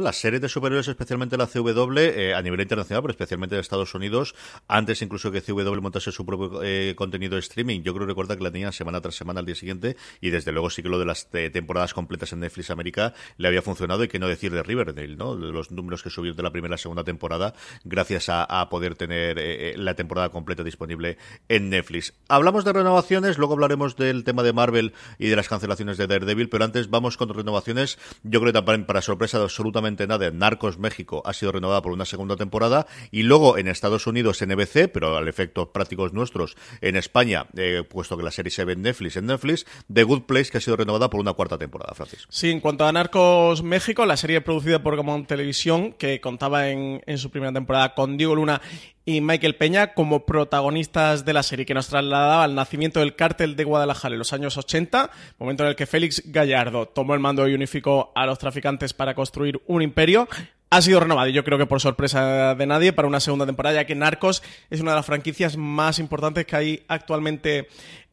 Las 0.00 0.16
series 0.16 0.42
de 0.42 0.48
superhéroes, 0.48 0.88
especialmente 0.88 1.36
la 1.36 1.46
CW, 1.46 1.98
eh, 1.98 2.34
a 2.34 2.42
nivel 2.42 2.60
internacional, 2.60 3.02
pero 3.02 3.12
especialmente 3.12 3.54
en 3.54 3.60
Estados 3.60 3.94
Unidos, 3.94 4.34
antes 4.68 5.00
incluso 5.02 5.30
que 5.30 5.40
CW 5.40 5.80
montase 5.80 6.12
su 6.12 6.26
propio 6.26 6.62
eh, 6.62 6.94
contenido 6.96 7.34
de 7.34 7.40
streaming, 7.40 7.82
yo 7.82 7.94
creo 7.94 8.06
recuerda 8.06 8.36
que 8.36 8.42
la 8.42 8.50
tenían 8.50 8.72
semana 8.72 9.00
tras 9.00 9.14
semana 9.14 9.40
al 9.40 9.46
día 9.46 9.54
siguiente, 9.54 9.96
y 10.20 10.30
desde 10.30 10.52
luego 10.52 10.70
sí 10.70 10.82
que 10.82 10.88
lo 10.88 10.98
de 10.98 11.06
las 11.06 11.28
eh, 11.32 11.50
temporadas 11.50 11.94
completas 11.94 12.32
en 12.32 12.40
Netflix 12.40 12.70
América 12.70 13.14
le 13.38 13.48
había 13.48 13.62
funcionado, 13.62 14.04
y 14.04 14.08
que 14.08 14.18
no 14.18 14.28
decir 14.28 14.52
de 14.52 14.62
Riverdale, 14.62 15.16
¿no? 15.16 15.36
De 15.36 15.52
los 15.52 15.70
números 15.70 16.02
que 16.02 16.10
subió 16.10 16.34
de 16.34 16.42
la 16.42 16.50
primera 16.50 16.74
a 16.74 16.78
segunda 16.78 17.04
temporada, 17.04 17.54
gracias 17.84 18.26
a, 18.28 18.68
poder 18.68 18.96
tener 18.96 19.38
eh, 19.38 19.74
la 19.76 19.94
temporada 19.94 20.30
completa 20.30 20.64
disponible 20.64 21.18
en 21.48 21.70
Netflix. 21.70 22.14
Hablamos 22.28 22.64
de 22.64 22.72
renovaciones, 22.72 23.38
luego 23.38 23.54
hablaremos 23.54 23.96
del 23.96 24.24
tema 24.24 24.42
de 24.42 24.52
Marvel 24.52 24.92
y 25.18 25.28
de 25.28 25.36
las 25.36 25.48
cancelaciones 25.48 25.96
de 25.96 26.06
Daredevil, 26.06 26.48
pero 26.48 26.64
antes 26.64 26.90
vamos 26.90 27.16
con 27.16 27.28
renovaciones, 27.28 27.98
yo 28.24 28.40
creo 28.40 28.52
que 28.52 28.60
también 28.60 28.86
para 28.86 29.02
sorpresa 29.02 29.38
de 29.38 29.44
absolutamente 29.44 29.85
nada, 29.86 30.30
Narcos 30.30 30.78
México 30.78 31.22
ha 31.24 31.32
sido 31.32 31.52
renovada 31.52 31.80
por 31.80 31.92
una 31.92 32.04
segunda 32.04 32.36
temporada 32.36 32.86
y 33.10 33.22
luego 33.22 33.56
en 33.56 33.68
Estados 33.68 34.06
Unidos 34.06 34.44
NBC, 34.44 34.90
pero 34.92 35.16
al 35.16 35.28
efecto 35.28 35.72
prácticos 35.72 36.12
nuestros 36.12 36.56
en 36.80 36.96
España, 36.96 37.46
eh, 37.56 37.84
puesto 37.88 38.16
que 38.16 38.24
la 38.24 38.30
serie 38.30 38.50
se 38.50 38.64
ve 38.64 38.72
en 38.72 38.82
Netflix, 38.82 39.16
en 39.16 39.26
Netflix, 39.26 39.66
The 39.92 40.02
Good 40.02 40.22
Place 40.22 40.50
que 40.50 40.58
ha 40.58 40.60
sido 40.60 40.76
renovada 40.76 41.08
por 41.08 41.20
una 41.20 41.34
cuarta 41.34 41.56
temporada, 41.56 41.94
Francis. 41.94 42.26
Sí, 42.28 42.50
en 42.50 42.60
cuanto 42.60 42.84
a 42.84 42.92
Narcos 42.92 43.62
México, 43.62 44.04
la 44.06 44.16
serie 44.16 44.40
producida 44.40 44.82
por 44.82 44.96
Gamón 44.96 45.26
Televisión, 45.26 45.92
que 45.92 46.20
contaba 46.20 46.68
en, 46.68 47.02
en 47.06 47.18
su 47.18 47.30
primera 47.30 47.52
temporada 47.52 47.94
con 47.94 48.16
Diego 48.16 48.34
Luna 48.34 48.60
y 49.06 49.20
Michael 49.20 49.54
Peña 49.54 49.94
como 49.94 50.26
protagonistas 50.26 51.24
de 51.24 51.32
la 51.32 51.44
serie 51.44 51.64
que 51.64 51.74
nos 51.74 51.86
trasladaba 51.86 52.42
al 52.42 52.56
nacimiento 52.56 52.98
del 52.98 53.14
cártel 53.14 53.54
de 53.54 53.62
Guadalajara 53.62 54.14
en 54.14 54.18
los 54.18 54.32
años 54.32 54.58
80, 54.58 55.10
momento 55.38 55.62
en 55.62 55.70
el 55.70 55.76
que 55.76 55.86
Félix 55.86 56.24
Gallardo 56.26 56.86
tomó 56.86 57.14
el 57.14 57.20
mando 57.20 57.48
y 57.48 57.54
unificó 57.54 58.12
a 58.16 58.26
los 58.26 58.38
traficantes 58.38 58.92
para 58.92 59.14
construir 59.14 59.62
un 59.68 59.80
imperio. 59.80 60.28
Ha 60.70 60.82
sido 60.82 60.98
renovado 60.98 61.28
y 61.28 61.32
yo 61.32 61.44
creo 61.44 61.56
que 61.56 61.66
por 61.66 61.80
sorpresa 61.80 62.56
de 62.56 62.66
nadie 62.66 62.92
para 62.92 63.06
una 63.06 63.20
segunda 63.20 63.46
temporada, 63.46 63.76
ya 63.76 63.86
que 63.86 63.94
Narcos 63.94 64.42
es 64.70 64.80
una 64.80 64.90
de 64.90 64.96
las 64.96 65.06
franquicias 65.06 65.56
más 65.56 66.00
importantes 66.00 66.44
que 66.44 66.56
hay 66.56 66.84
actualmente 66.88 67.68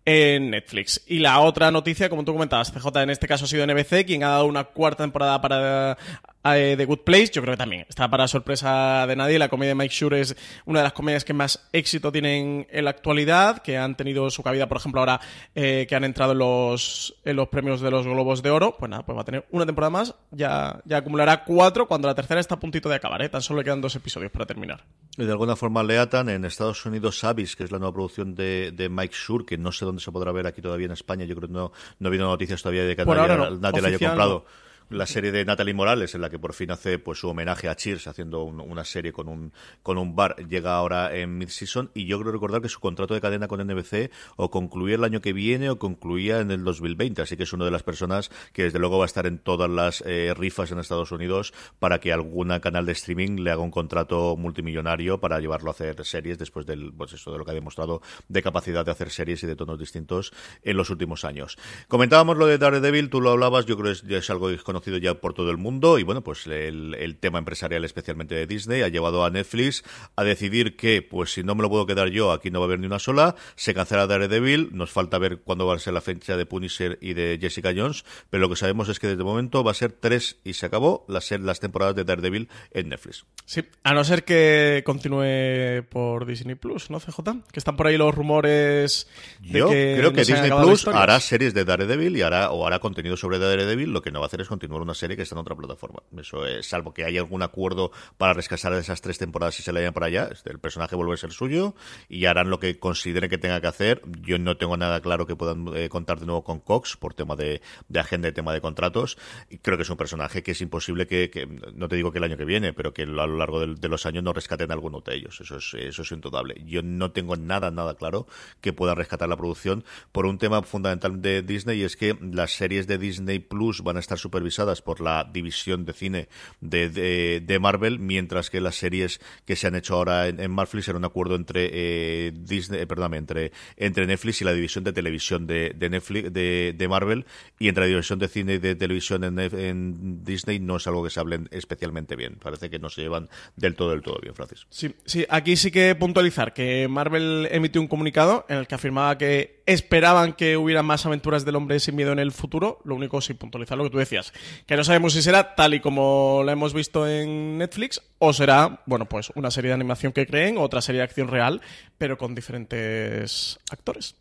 en 0.06 0.52
Netflix. 0.52 1.02
Y 1.08 1.20
la 1.20 1.40
otra 1.40 1.72
noticia, 1.72 2.10
como 2.10 2.24
tú 2.24 2.34
comentabas, 2.34 2.72
CJ 2.72 3.02
en 3.02 3.10
este 3.10 3.28
caso 3.28 3.46
ha 3.46 3.48
sido 3.48 3.66
NBC, 3.66 4.06
quien 4.06 4.24
ha 4.24 4.30
dado 4.30 4.46
una 4.46 4.66
cuarta 4.66 5.04
temporada 5.04 5.42
para 5.42 5.98
eh, 6.44 6.76
The 6.78 6.86
Good 6.86 7.00
Place. 7.00 7.32
Yo 7.32 7.42
creo 7.42 7.54
que 7.54 7.58
también 7.58 7.86
está 7.88 8.10
para 8.10 8.28
sorpresa 8.28 9.06
de 9.08 9.16
nadie. 9.16 9.40
La 9.40 9.50
comedia 9.50 9.72
de 9.72 9.76
Mike 9.76 9.94
Shure 9.94 10.22
es 10.22 10.36
una 10.66 10.80
de 10.80 10.84
las 10.84 10.94
comedias 10.94 11.24
que 11.24 11.34
más 11.34 11.68
éxito 11.72 12.12
tienen 12.12 12.68
en 12.70 12.86
la 12.86 12.92
actualidad, 12.92 13.60
que 13.60 13.78
han 13.78 13.96
tenido 13.96 14.30
su 14.30 14.44
cabida, 14.44 14.68
por 14.68 14.78
ejemplo, 14.78 15.02
ahora 15.02 15.22
eh, 15.56 15.86
que 15.88 15.96
han 15.96 16.04
entrado 16.04 16.34
en 16.34 16.40
los, 16.40 17.16
en 17.24 17.36
los 17.36 17.48
premios 17.48 17.82
de 17.82 17.92
los 17.92 18.06
Globos 18.06 18.44
de 18.44 18.52
Oro. 18.52 18.76
Pues 18.78 18.90
nada, 18.90 19.06
pues 19.06 19.18
va 19.18 19.22
a 19.22 19.26
tener 19.26 19.46
una 19.52 19.66
temporada 19.66 19.92
más. 19.92 20.16
Ya, 20.32 20.82
ya 20.86 20.98
acumulará 20.98 21.44
cuatro 21.44 21.88
cuando 21.88 22.08
la 22.08 22.16
tercera 22.16 22.40
está 22.40 22.56
a 22.56 22.60
puntito 22.60 22.90
de 22.90 22.96
acabar. 22.96 23.22
¿eh? 23.22 23.30
Tan 23.30 23.42
solo 23.42 23.60
le 23.60 23.64
quedan 23.64 23.82
dos 23.82 23.96
episodios 23.96 24.32
para 24.32 24.46
terminar. 24.46 24.84
Y 25.18 25.26
de 25.26 25.32
alguna 25.32 25.56
forma 25.56 25.84
le 25.84 25.98
atan 25.98 26.30
en 26.30 26.46
Estados 26.46 26.86
Unidos 26.86 27.24
Abyss, 27.24 27.56
que 27.56 27.64
es 27.64 27.72
la 27.72 27.80
nueva 27.80 27.94
producción 27.94 28.36
de, 28.36 28.72
de 28.72 28.90
Mike 28.90 29.16
Shure, 29.16 29.46
que 29.46 29.58
no 29.58 29.72
sé 29.72 29.86
dónde 29.86 30.02
se 30.02 30.12
podrá 30.12 30.32
ver 30.32 30.48
aquí 30.48 30.62
todavía 30.62 30.88
en 30.88 30.92
España. 30.92 31.26
Yo 31.26 31.36
creo 31.36 31.48
que 31.48 31.54
no, 31.54 31.72
no 32.00 32.08
ha 32.08 32.10
habido 32.10 32.28
noticias 32.28 32.62
todavía 32.62 32.84
de 32.84 32.96
que 32.96 33.06
nadie, 33.06 33.38
no. 33.38 33.52
nadie 33.52 33.82
la 33.82 33.88
haya 33.90 34.00
comprado. 34.00 34.46
no. 34.48 34.64
La 34.94 35.06
serie 35.06 35.32
de 35.32 35.44
Natalie 35.46 35.74
Morales, 35.74 36.16
en 36.16 36.22
la 36.22 36.30
que 36.30 36.40
por 36.40 36.54
fin 36.54 36.72
hace 36.72 37.00
pues 37.00 37.20
su 37.20 37.28
homenaje 37.30 37.68
a 37.70 37.76
Cheers, 37.76 38.08
haciendo 38.08 38.44
un- 38.44 38.60
una 38.62 38.84
serie 38.86 39.12
con 39.12 39.28
un, 39.28 39.52
con 39.82 39.98
un 39.98 40.16
bar, 40.16 40.36
llega 40.48 40.76
ahora 40.76 41.16
en 41.16 41.38
mid-season. 41.38 41.92
Y 41.94 42.06
yo 42.06 42.20
creo 42.20 42.32
recordar 42.32 42.62
que 42.62 42.70
su 42.70 42.80
contrato 42.80 43.14
de 43.14 43.22
cadena 43.22 43.48
con 43.48 43.60
NBC 43.62 44.12
o 44.36 44.50
concluía 44.52 44.96
el 44.96 45.04
año 45.04 45.22
que 45.22 45.34
viene 45.34 45.70
o 45.70 45.80
concluía 45.80 46.40
en 46.40 46.52
el 46.52 46.64
2020. 46.64 47.22
Así 47.22 47.38
que 47.38 47.44
es 47.44 47.54
una 47.54 47.66
de 47.66 47.72
las 47.72 47.84
personas 47.84 48.30
que 48.54 48.64
desde 48.64 48.80
luego 48.80 48.98
va 48.98 49.06
a 49.06 49.08
estar 49.08 49.26
en 49.26 49.40
todas 49.40 49.70
las 49.70 50.04
eh, 50.06 50.34
rifas 50.36 50.72
en 50.72 50.80
Estados 50.80 51.12
Unidos 51.12 51.54
para 51.80 52.00
que 52.00 52.14
alguna 52.14 52.60
canal 52.60 52.86
de 52.86 52.92
streaming 52.94 53.42
le 53.44 53.52
haga 53.52 53.62
un 53.62 53.72
contrato 53.72 54.36
multimillonario 54.38 55.20
para 55.20 55.40
llevarlo 55.40 55.70
a 55.70 55.74
hacer 55.74 56.04
series 56.06 56.38
después 56.38 56.66
del, 56.66 56.94
pues 56.94 57.14
eso, 57.14 57.32
de 57.32 57.38
lo 57.38 57.46
que 57.46 57.52
ha 57.52 57.56
demostrado 57.56 58.02
de 58.28 58.42
capacidad 58.44 58.86
de 58.86 58.92
hacer 58.92 59.10
series 59.10 59.44
y 59.44 59.48
de 59.48 59.56
tonos 59.56 59.80
distintos 59.80 60.32
en 60.64 60.78
los 60.78 60.90
últimos 60.90 61.26
años. 61.26 61.58
Comentábamos 61.88 62.38
lo 62.38 62.46
de 62.46 62.58
Daredevil, 62.58 63.10
tú 63.10 63.22
lo 63.22 63.32
hablabas, 63.32 63.66
yo 63.66 63.76
creo 63.78 63.94
que 63.94 64.00
es, 64.00 64.04
es 64.24 64.30
algo 64.30 64.50
conocido 64.84 64.98
ya 64.98 65.20
por 65.20 65.34
todo 65.34 65.50
el 65.50 65.58
mundo 65.58 65.98
y 65.98 66.04
bueno, 66.04 66.24
pues 66.24 66.46
el, 66.48 66.96
el 66.96 67.16
tema 67.18 67.40
empresarial 67.40 67.86
especialmente 67.86 68.36
de 68.36 68.46
Disney 68.46 68.82
ha 68.82 68.90
llevado 68.90 69.24
a 69.24 69.30
Netflix 69.30 69.84
a 70.16 70.24
decidir 70.24 70.76
que, 70.76 71.02
pues 71.02 71.34
si 71.34 71.44
no 71.44 71.56
me 71.56 71.62
lo 71.62 71.70
puedo 71.70 71.86
quedar 71.86 72.10
yo, 72.10 72.32
aquí 72.32 72.52
no 72.52 72.60
va 72.60 72.66
a 72.66 72.68
haber 72.68 72.80
ni 72.80 72.88
una 72.88 73.00
sola, 73.00 73.36
se 73.56 73.74
cancela 73.74 74.08
Daredevil, 74.08 74.70
nos 74.74 74.92
falta 74.92 75.18
ver 75.18 75.40
cuándo 75.40 75.66
va 75.66 75.76
a 75.76 75.80
ser 75.80 75.94
la 75.94 76.02
fecha 76.02 76.36
de 76.36 76.46
Punisher 76.46 76.98
y 77.02 77.14
de 77.14 77.38
Jessica 77.40 77.72
Jones, 77.76 78.04
pero 78.30 78.42
lo 78.42 78.50
que 78.50 78.56
sabemos 78.58 78.90
es 78.90 79.00
que 79.00 79.08
desde 79.08 79.22
el 79.22 79.26
momento 79.26 79.64
va 79.64 79.72
a 79.72 79.76
ser 79.76 79.94
tres 79.94 80.38
y 80.44 80.54
se 80.54 80.66
acabó 80.66 81.06
las, 81.08 81.32
las 81.32 81.60
temporadas 81.62 81.96
de 81.96 82.04
Daredevil 82.04 82.50
en 82.72 82.90
Netflix. 82.90 83.26
Sí, 83.46 83.64
a 83.84 83.94
no 83.94 84.04
ser 84.04 84.26
que 84.26 84.84
continúe 84.86 85.84
por 85.90 86.26
Disney 86.26 86.56
Plus, 86.56 86.90
¿no, 86.90 87.00
CJ? 87.00 87.20
Que 87.52 87.60
están 87.60 87.78
por 87.78 87.88
ahí 87.88 87.98
los 87.98 88.14
rumores. 88.14 89.08
de 89.40 89.60
Yo 89.60 89.70
que 89.70 89.96
creo 89.98 90.12
que 90.12 90.22
Disney 90.26 90.52
Plus 90.52 90.88
hará 90.88 91.20
series 91.20 91.54
de 91.54 91.64
Daredevil 91.64 92.18
y 92.18 92.22
hará 92.22 92.52
o 92.52 92.68
hará 92.68 92.80
contenido 92.80 93.16
sobre 93.18 93.40
Daredevil. 93.40 93.92
Lo 93.92 94.02
que 94.02 94.12
no 94.12 94.20
va 94.20 94.26
a 94.26 94.28
hacer 94.28 94.42
es 94.42 94.48
continuar 94.48 94.63
una 94.72 94.94
serie 94.94 95.16
que 95.18 95.24
está 95.24 95.36
en 95.36 95.40
otra 95.40 95.56
plataforma. 95.56 96.02
Eso 96.18 96.46
es, 96.46 96.68
salvo 96.68 96.94
que 96.94 97.04
haya 97.04 97.20
algún 97.20 97.42
acuerdo 97.44 97.92
para 98.18 98.34
rescatar 98.34 98.74
esas 98.74 99.02
tres 99.02 99.18
temporadas 99.18 99.60
y 99.60 99.64
se 99.64 99.74
le 99.74 99.80
vayan 99.82 99.94
para 99.94 100.06
allá. 100.08 100.30
este, 100.32 100.52
El 100.52 100.60
personaje 100.60 100.96
vuelve 100.96 101.14
a 101.14 101.18
ser 101.18 101.32
suyo 101.32 101.76
y 102.08 102.26
harán 102.26 102.50
lo 102.50 102.60
que 102.60 102.80
consideren 102.80 103.30
que 103.30 103.38
tenga 103.38 103.60
que 103.62 103.68
hacer. 103.68 104.02
Yo 104.22 104.38
no 104.40 104.58
tengo 104.58 104.78
nada 104.78 105.02
claro 105.02 105.26
que 105.28 105.36
puedan 105.36 105.68
eh, 105.76 105.90
contar 105.90 106.20
de 106.20 106.26
nuevo 106.26 106.44
con 106.44 106.60
Cox 106.60 106.96
por 106.98 107.14
tema 107.14 107.36
de, 107.36 107.62
de 107.90 108.00
agenda 108.00 108.30
y 108.30 108.32
tema 108.32 108.54
de 108.54 108.62
contratos. 108.62 109.18
Y 109.50 109.58
creo 109.58 109.78
que 109.78 109.84
es 109.84 109.90
un 109.90 109.98
personaje 109.98 110.44
que 110.44 110.52
es 110.52 110.62
imposible 110.62 111.08
que, 111.08 111.30
que- 111.30 111.46
no 111.74 111.88
te 111.90 111.96
digo 111.96 112.12
que 112.12 112.20
el 112.20 112.24
año 112.24 112.38
que 112.38 112.46
viene, 112.46 112.74
pero 112.74 112.94
que 112.94 113.04
a 113.04 113.06
lo 113.06 113.38
largo 113.38 113.60
del- 113.60 113.76
de, 113.76 113.90
los 113.90 114.06
años 114.06 114.24
no 114.24 114.34
rescaten 114.34 114.72
alguno 114.72 115.02
de 115.02 115.16
ellos. 115.16 115.40
Eso 115.42 115.58
es, 115.58 115.74
eso 115.74 116.02
es 116.04 116.12
indudable. 116.12 116.62
Yo 116.66 116.82
no 116.84 117.12
tengo 117.12 117.36
nada, 117.36 117.72
nada 117.72 117.96
claro 117.96 118.28
que 118.62 118.72
puedan 118.74 118.96
rescatar 118.96 119.28
la 119.28 119.38
producción 119.38 119.84
por 120.12 120.26
un 120.26 120.38
tema 120.38 120.62
fundamental 120.64 121.22
de 121.22 121.42
Disney 121.42 121.80
y 121.80 121.84
es 121.84 121.98
que 121.98 122.18
las 122.22 122.52
series 122.56 122.88
de 122.88 122.98
Disney 122.98 123.40
Plus 123.40 123.82
van 123.82 123.98
a 123.98 124.00
estar 124.00 124.18
supervisadas 124.18 124.53
por 124.84 125.02
la 125.02 125.30
división 125.32 125.86
de 125.86 125.94
cine 125.94 126.28
de, 126.62 127.42
de, 127.42 127.60
Marvel, 127.60 128.00
mientras 128.00 128.50
que 128.50 128.62
las 128.62 128.76
series 128.76 129.20
que 129.46 129.56
se 129.56 129.68
han 129.68 129.76
hecho 129.76 129.96
ahora 129.96 130.28
en, 130.28 130.40
en 130.40 130.52
Marvel 130.52 130.84
un 130.96 131.06
acuerdo 131.06 131.36
entre 131.36 131.70
eh, 131.72 132.32
Disney, 132.34 132.82
eh, 132.82 132.88
perdóname, 132.88 133.18
entre, 133.18 133.52
entre 133.78 134.06
Netflix 134.06 134.42
y 134.42 134.46
la 134.46 134.54
división 134.54 134.84
de 134.84 134.94
televisión 134.94 135.48
de, 135.48 135.74
de 135.76 135.90
Netflix 135.90 136.34
de, 136.34 136.74
de 136.76 136.88
Marvel 136.88 137.26
y 137.60 137.68
entre 137.68 137.84
la 137.84 137.88
división 137.88 138.20
de 138.20 138.28
cine 138.28 138.54
y 138.56 138.58
de 138.58 138.76
televisión 138.76 139.24
en, 139.24 140.24
Disney 140.24 140.60
no 140.60 140.78
es 140.78 140.88
algo 140.88 141.04
que 141.04 141.10
se 141.10 141.20
hablen 141.20 141.48
especialmente 141.52 142.16
bien. 142.16 142.38
Parece 142.42 142.70
que 142.70 142.80
no 142.80 142.90
se 142.90 143.02
llevan 143.02 143.30
del 143.56 143.76
todo 143.76 143.92
del 143.92 144.02
todo 144.02 144.20
bien, 144.22 144.36
Francis. 144.36 144.66
Sí, 144.70 144.96
sí, 145.06 145.26
aquí 145.30 145.56
sí 145.56 145.72
que 145.72 145.96
puntualizar 145.96 146.54
que 146.54 146.88
Marvel 146.88 147.48
emitió 147.52 147.82
un 147.82 147.88
comunicado 147.88 148.46
en 148.50 148.58
el 148.58 148.68
que 148.68 148.76
afirmaba 148.76 149.18
que 149.18 149.64
esperaban 149.66 150.34
que 150.34 150.58
hubiera 150.58 150.84
más 150.84 151.06
aventuras 151.06 151.46
del 151.46 151.56
hombre 151.56 151.80
sin 151.80 151.96
miedo 151.96 152.12
en 152.12 152.20
el 152.20 152.32
futuro. 152.32 152.80
Lo 152.84 152.96
único 152.96 153.22
sí 153.22 153.34
puntualizar 153.34 153.78
lo 153.78 153.86
que 153.86 153.90
tú 153.90 153.98
decías, 153.98 154.34
que 154.66 154.76
no 154.76 154.84
sabemos 154.84 155.14
si 155.14 155.22
será 155.22 155.56
tal 155.56 155.74
y 155.74 155.80
como 155.80 156.42
la 156.46 156.52
hemos 156.54 156.74
visto 156.74 157.08
en 157.08 157.58
Netflix 157.58 158.02
o 158.20 158.34
será, 158.34 158.82
bueno, 158.86 159.06
pues 159.08 159.32
una 159.36 159.52
serie 159.52 159.70
de 159.70 159.76
animación 159.76 160.14
que 160.14 160.26
creen, 160.26 160.58
otra 160.58 160.82
serie 160.82 161.00
de 161.00 161.06
acción 161.06 161.28
real, 161.28 161.62
pero 161.98 162.18
con 162.18 162.36
diferentes 162.36 163.60
actores. 163.70 164.16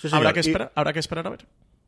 Sí, 0.00 0.08
habrá 0.12 0.32
que 0.32 0.40
Y- 0.40 0.46
esperar, 0.48 0.72
habrá 0.74 0.92
que 0.92 1.00
esperar 1.00 1.26
a 1.26 1.30
ver. 1.30 1.46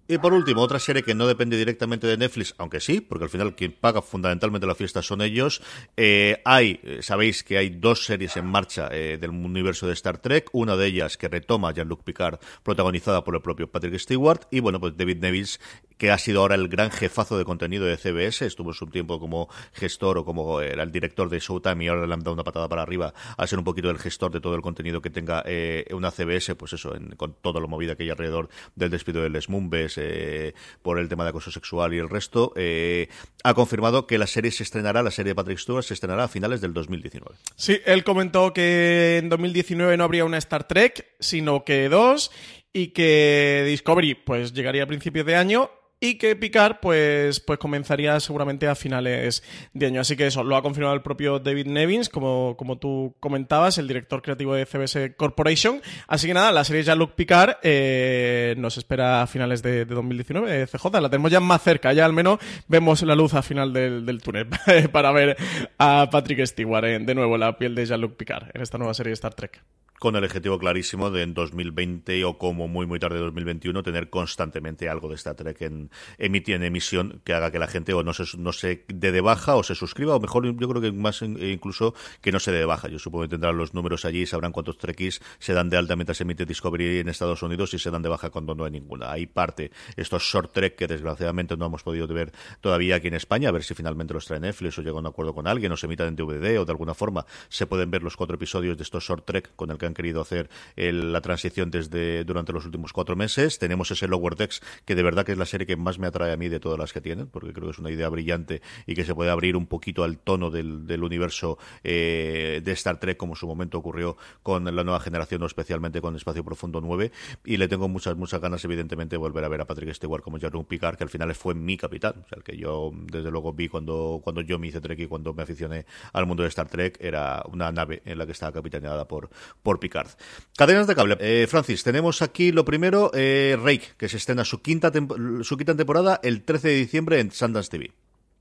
Y 0.09 0.18
por 0.18 0.33
último, 0.35 0.61
otra 0.62 0.81
serie 0.81 1.05
que 1.05 1.14
no 1.14 1.29
depende 1.29 1.57
directamente 1.57 2.09
de 2.09 2.16
Netflix, 2.16 2.55
aunque 2.59 2.81
sí, 2.81 3.01
porque 3.01 3.25
al 3.25 3.31
final 3.31 3.55
quien 3.55 3.71
paga 3.73 4.03
fundamentalmente 4.03 4.66
la 4.66 4.75
fiesta 4.75 5.01
son 5.01 5.23
ellos. 5.23 5.62
Eh, 5.97 6.42
hay, 6.45 6.81
eh, 6.83 6.99
sabéis 7.03 7.45
que 7.45 7.57
hay 7.57 7.71
dos 7.71 8.05
series 8.05 8.37
en 8.37 8.45
marcha 8.47 8.88
eh, 8.90 9.16
del 9.18 9.31
universo 9.31 9.87
de 9.87 9.92
Star 9.92 10.18
Trek, 10.18 10.51
una 10.53 10.77
de 10.77 10.88
ellas 10.88 11.16
que 11.16 11.29
retoma 11.29 11.73
Jean-Luc 11.73 12.03
Picard, 12.03 12.40
protagonizada 12.64 13.23
por 13.23 13.37
el 13.37 13.42
propio 13.42 13.71
Patrick 13.71 13.97
Stewart, 13.97 14.40
y 14.51 14.59
bueno, 14.59 14.81
pues 14.81 14.97
David 14.97 15.18
Nevis, 15.18 15.61
que 16.03 16.11
ha 16.11 16.19
sido 16.19 16.41
ahora 16.41 16.57
el 16.57 16.67
gran 16.67 16.91
jefazo 16.91 17.38
de 17.38 17.45
contenido 17.45 17.85
de 17.85 17.97
CBS, 17.97 18.45
estuvo 18.45 18.73
su 18.73 18.88
tiempo 18.88 19.21
como 19.21 19.49
gestor 19.73 20.19
o 20.19 20.25
como 20.25 20.61
eh, 20.61 20.73
era 20.73 20.83
el 20.83 20.91
director 20.91 21.29
de 21.29 21.38
Showtime 21.38 21.85
y 21.85 21.87
ahora 21.87 22.09
le 22.09 22.15
han 22.15 22.25
dado 22.25 22.33
una 22.33 22.43
patada 22.43 22.69
para 22.69 22.83
arriba 22.83 23.15
a 23.37 23.47
ser 23.47 23.61
un 23.61 23.65
poquito 23.65 23.88
el 23.88 23.99
gestor 23.99 24.33
de 24.33 24.41
todo 24.41 24.57
el 24.57 24.62
contenido 24.62 25.01
que 25.01 25.11
tenga 25.11 25.45
eh, 25.47 25.85
una 25.93 26.11
CBS, 26.11 26.57
pues 26.57 26.73
eso, 26.73 26.93
con 27.17 27.35
toda 27.35 27.61
la 27.61 27.69
movida 27.69 27.95
que 27.95 28.03
hay 28.03 28.11
alrededor 28.11 28.49
del 28.75 28.91
despido 28.91 29.23
de 29.23 29.31
Les 29.31 29.49
Mumbes, 29.49 29.95
eh, 29.97 30.55
por 30.83 30.99
el 30.99 31.09
tema 31.09 31.23
de 31.23 31.31
acoso 31.31 31.53
sexual 31.53 31.95
y 31.95 31.99
el 31.99 32.11
resto, 32.11 32.53
eh, 32.57 33.09
ha 33.45 33.55
confirmado 33.55 34.09
que 34.09 34.19
la 34.19 34.27
serie 34.27 34.51
se 34.51 34.65
estrenará, 34.65 35.05
la 35.05 35.12
serie 35.12 35.31
de 35.31 35.35
Patrick 35.37 35.59
Stewart 35.59 35.85
se 35.85 35.95
estrenará 35.95 36.25
a 36.25 36.29
finales 36.29 36.61
del 36.61 36.75
2019. 36.75 37.37
Sí, 37.55 37.79
él 37.87 38.03
comentó 38.03 38.53
que 38.53 39.19
en 39.19 39.29
2019 39.29 39.97
no 39.97 40.03
habría 40.03 40.25
una 40.25 40.38
Star 40.38 40.67
Trek, 40.67 41.15
sino 41.21 41.65
que 41.65 41.88
dos, 41.88 42.33
y 42.73 42.88
que 42.88 43.62
Discovery 43.69 44.17
pues 44.17 44.53
llegaría 44.53 44.83
a 44.83 44.87
principios 44.87 45.27
de 45.27 45.37
año 45.37 45.71
y 46.03 46.17
que 46.17 46.35
Picard 46.35 46.81
pues, 46.81 47.38
pues 47.38 47.61
comenzaría 47.61 48.19
seguramente 48.19 48.67
a 48.67 48.75
finales 48.75 49.45
de 49.73 49.87
año. 49.87 50.01
Así 50.01 50.17
que 50.17 50.27
eso 50.27 50.43
lo 50.43 50.57
ha 50.57 50.62
confirmado 50.62 50.97
el 50.97 51.01
propio 51.01 51.38
David 51.38 51.69
Nevins, 51.69 52.09
como, 52.09 52.57
como 52.59 52.77
tú 52.77 53.15
comentabas, 53.21 53.79
el 53.79 53.87
director 53.87 54.21
creativo 54.21 54.53
de 54.55 54.67
CBS 54.67 55.15
Corporation. 55.17 55.81
Así 56.09 56.27
que 56.27 56.35
nada, 56.35 56.51
la 56.51 56.65
serie 56.65 56.83
Jean-Luc 56.83 57.12
Picard 57.12 57.59
eh, 57.62 58.57
nos 58.59 58.79
espera 58.79 59.23
a 59.23 59.29
finales 59.29 59.62
de, 59.62 59.85
de 59.85 59.95
2019. 59.95 60.67
CJ, 60.67 61.01
la 61.01 61.09
tenemos 61.09 61.31
ya 61.31 61.38
más 61.38 61.62
cerca, 61.62 61.93
ya 61.93 62.05
al 62.05 62.12
menos 62.12 62.41
vemos 62.67 63.01
la 63.03 63.15
luz 63.15 63.35
al 63.35 63.45
final 63.45 63.73
del, 63.73 64.05
del 64.05 64.21
túnel 64.21 64.49
para 64.93 65.12
ver 65.12 65.37
a 65.79 66.09
Patrick 66.11 66.45
Stewart 66.47 66.85
eh, 66.85 66.99
de 66.99 67.15
nuevo 67.15 67.38
la 67.38 67.57
piel 67.57 67.77
de 67.77 67.87
Jean-Luc 67.87 68.17
Picard 68.17 68.49
en 68.53 68.61
esta 68.61 68.77
nueva 68.77 68.93
serie 68.93 69.11
de 69.11 69.15
Star 69.15 69.35
Trek. 69.35 69.62
Con 70.03 70.17
el 70.17 70.25
objetivo 70.25 70.59
clarísimo 70.59 71.12
de 71.12 71.23
en 71.23 71.33
2020 71.33 72.25
o 72.25 72.37
como 72.37 72.67
muy 72.67 72.87
muy 72.88 72.99
tarde 72.99 73.21
2021 73.21 73.85
tener 73.85 74.11
constantemente 74.11 74.88
algo 74.88 75.09
de 75.09 75.15
Star 75.15 75.37
Trek 75.37 75.61
en, 75.62 75.93
en 76.19 76.62
emisión 76.65 77.21
que 77.23 77.35
haga 77.35 77.53
que 77.53 77.61
la 77.61 77.69
gente 77.69 77.95
o 77.95 78.03
no 78.03 78.12
se, 78.12 78.37
no 78.37 78.53
se 78.53 78.85
dé 78.88 79.12
de 79.12 79.21
baja 79.21 79.55
o 79.55 79.62
se 79.62 79.77
suscriba 79.77 80.17
o 80.17 80.19
mejor 80.19 80.45
yo 80.45 80.69
creo 80.69 80.83
que 80.83 80.91
más 80.91 81.23
in- 81.23 81.41
incluso 81.41 81.95
que 82.21 82.33
no 82.33 82.41
se 82.41 82.51
dé 82.51 82.59
de 82.59 82.65
baja. 82.65 82.88
Yo 82.88 82.99
supongo 82.99 83.23
que 83.27 83.29
tendrán 83.29 83.57
los 83.57 83.75
números 83.75 84.05
allí 84.05 84.23
y 84.23 84.27
sabrán 84.27 84.51
cuántos 84.51 84.77
Trekkies 84.77 85.21
se 85.38 85.53
dan 85.53 85.71
de 85.71 85.77
alta 85.77 85.95
mientras 85.95 86.17
se 86.17 86.25
emite 86.25 86.47
Discovery 86.47 86.99
en 86.99 87.09
Estados 87.09 87.41
Unidos 87.45 87.73
y 87.75 87.79
se 87.79 87.93
dan 87.93 88.03
de 88.03 88.09
baja 88.09 88.31
cuando 88.31 88.57
no 88.57 88.65
hay 88.65 88.73
ninguna. 88.73 89.12
Hay 89.12 89.27
parte, 89.27 89.71
estos 89.95 90.25
short 90.25 90.53
trek 90.53 90.75
que 90.75 90.88
desgraciadamente 90.88 91.57
no 91.57 91.67
hemos 91.67 91.85
podido 91.85 92.09
ver 92.09 92.33
todavía 92.61 92.97
aquí 92.97 93.07
en 93.07 93.15
España, 93.15 93.51
a 93.51 93.53
ver 93.53 93.62
si 93.62 93.75
finalmente 93.75 94.15
los 94.15 94.27
trae 94.27 94.41
Netflix 94.41 94.77
o 94.81 94.83
llega 94.83 94.97
a 94.97 95.01
un 95.01 95.07
acuerdo 95.07 95.33
con 95.33 95.47
alguien 95.47 95.71
o 95.71 95.77
se 95.77 95.87
emitan 95.87 96.09
en 96.09 96.17
DVD 96.17 96.59
o 96.59 96.65
de 96.65 96.73
alguna 96.73 96.95
forma 96.95 97.25
se 97.49 97.69
pueden 97.69 97.93
ver 97.93 98.03
los 98.03 98.17
cuatro 98.17 98.35
episodios 98.35 98.77
de 98.77 98.83
estos 98.83 99.05
short 99.05 99.25
trek 99.25 99.55
con 99.55 99.71
el 99.71 99.79
que 99.79 99.87
han 99.87 99.92
querido 99.95 100.21
hacer 100.21 100.49
el- 100.77 101.13
la 101.13 101.21
transición 101.21 101.71
desde 101.71 102.25
durante 102.25 102.53
los 102.53 102.65
últimos 102.65 102.93
cuatro 102.93 103.17
meses. 103.17 103.59
Tenemos 103.59 103.91
ese 103.91 104.09
Lower 104.09 104.37
Decks 104.37 104.61
que 104.85 104.95
de 104.95 105.03
verdad 105.03 105.25
que 105.25 105.33
es 105.33 105.39
la 105.39 105.47
serie 105.47 105.67
que 105.67 105.77
más 105.77 105.99
me 105.99 106.07
atrae 106.07 106.33
a 106.33 106.37
mí 106.37 106.49
de 106.49 106.61
todas 106.61 106.79
las 106.79 106.93
que 106.93 107.01
tienen, 107.01 107.27
porque 107.27 107.53
creo 107.53 107.67
que 107.67 107.73
es 107.73 107.79
una 107.79 107.91
idea 107.91 108.09
brillante 108.09 108.63
y 108.87 108.95
que 108.95 109.05
se 109.05 109.15
puede 109.15 109.31
abrir 109.31 109.57
un 109.57 109.67
poquito 109.67 110.05
al 110.05 110.19
tono 110.19 110.51
del, 110.51 111.03
universo 111.03 111.59
eh, 111.83 112.61
de 112.65 112.73
Star 112.73 113.01
Trek 113.01 113.17
como 113.17 113.33
en 113.33 113.37
su 113.37 113.47
momento 113.47 113.79
ocurrió 113.79 114.17
con 114.43 114.65
la 114.65 114.85
nueva 114.85 115.01
generación 115.01 115.43
o 115.43 115.47
especialmente 115.47 116.01
con 116.01 116.15
Espacio 116.15 116.45
Profundo 116.45 116.81
9 116.81 117.11
y 117.45 117.57
le 117.57 117.67
tengo 117.67 117.89
muchas 117.89 118.17
muchas 118.17 118.41
ganas 118.41 118.65
evidentemente 118.65 119.15
de 119.15 119.19
volver 119.19 119.45
a 119.45 119.49
ver 119.49 119.61
a 119.61 119.65
Patrick 119.67 119.93
Stewart 119.95 120.23
como 120.23 120.39
Jean-Luc 120.39 120.69
Picard 120.69 120.97
que 120.97 121.05
al 121.05 121.11
final 121.11 121.35
fue 121.35 121.55
mi 121.55 121.77
capitán, 121.77 122.25
el 122.31 122.43
que 122.43 122.57
yo 122.57 122.93
desde 122.95 123.31
luego 123.31 123.53
vi 123.53 123.69
cuando, 123.69 124.21
cuando 124.23 124.41
yo 124.43 124.59
me 124.59 124.69
hice 124.69 124.81
Trek 124.81 125.01
y 125.01 125.07
cuando 125.07 125.35
me 125.35 125.43
aficioné 125.43 125.87
al 126.13 126.27
mundo 126.27 126.43
de 126.45 126.49
Star 126.51 126.69
Trek 126.69 126.99
era 127.01 127.43
una 127.51 127.73
nave 127.73 128.03
en 128.05 128.19
la 128.19 128.27
que 128.27 128.33
estaba 128.33 128.53
capitaneada 128.53 129.09
por, 129.09 129.31
por 129.63 129.81
Picard. 129.83 130.09
Cadenas 130.57 130.87
de 130.87 130.95
cable. 130.95 131.16
Eh, 131.21 131.47
Francis, 131.49 131.83
tenemos 131.83 132.23
aquí 132.23 132.53
lo 132.53 132.64
primero, 132.64 133.11
eh, 133.12 133.59
Rake, 133.62 133.88
que 133.99 134.09
se 134.09 134.16
estrena 134.16 134.45
su 134.45 134.62
quinta, 134.62 134.90
temporada 134.90 136.21
el 136.23 136.42
13 136.42 136.68
de 136.68 136.75
diciembre 136.75 137.21
en 137.21 137.31
Sundance 137.33 137.68
TV. 137.68 137.90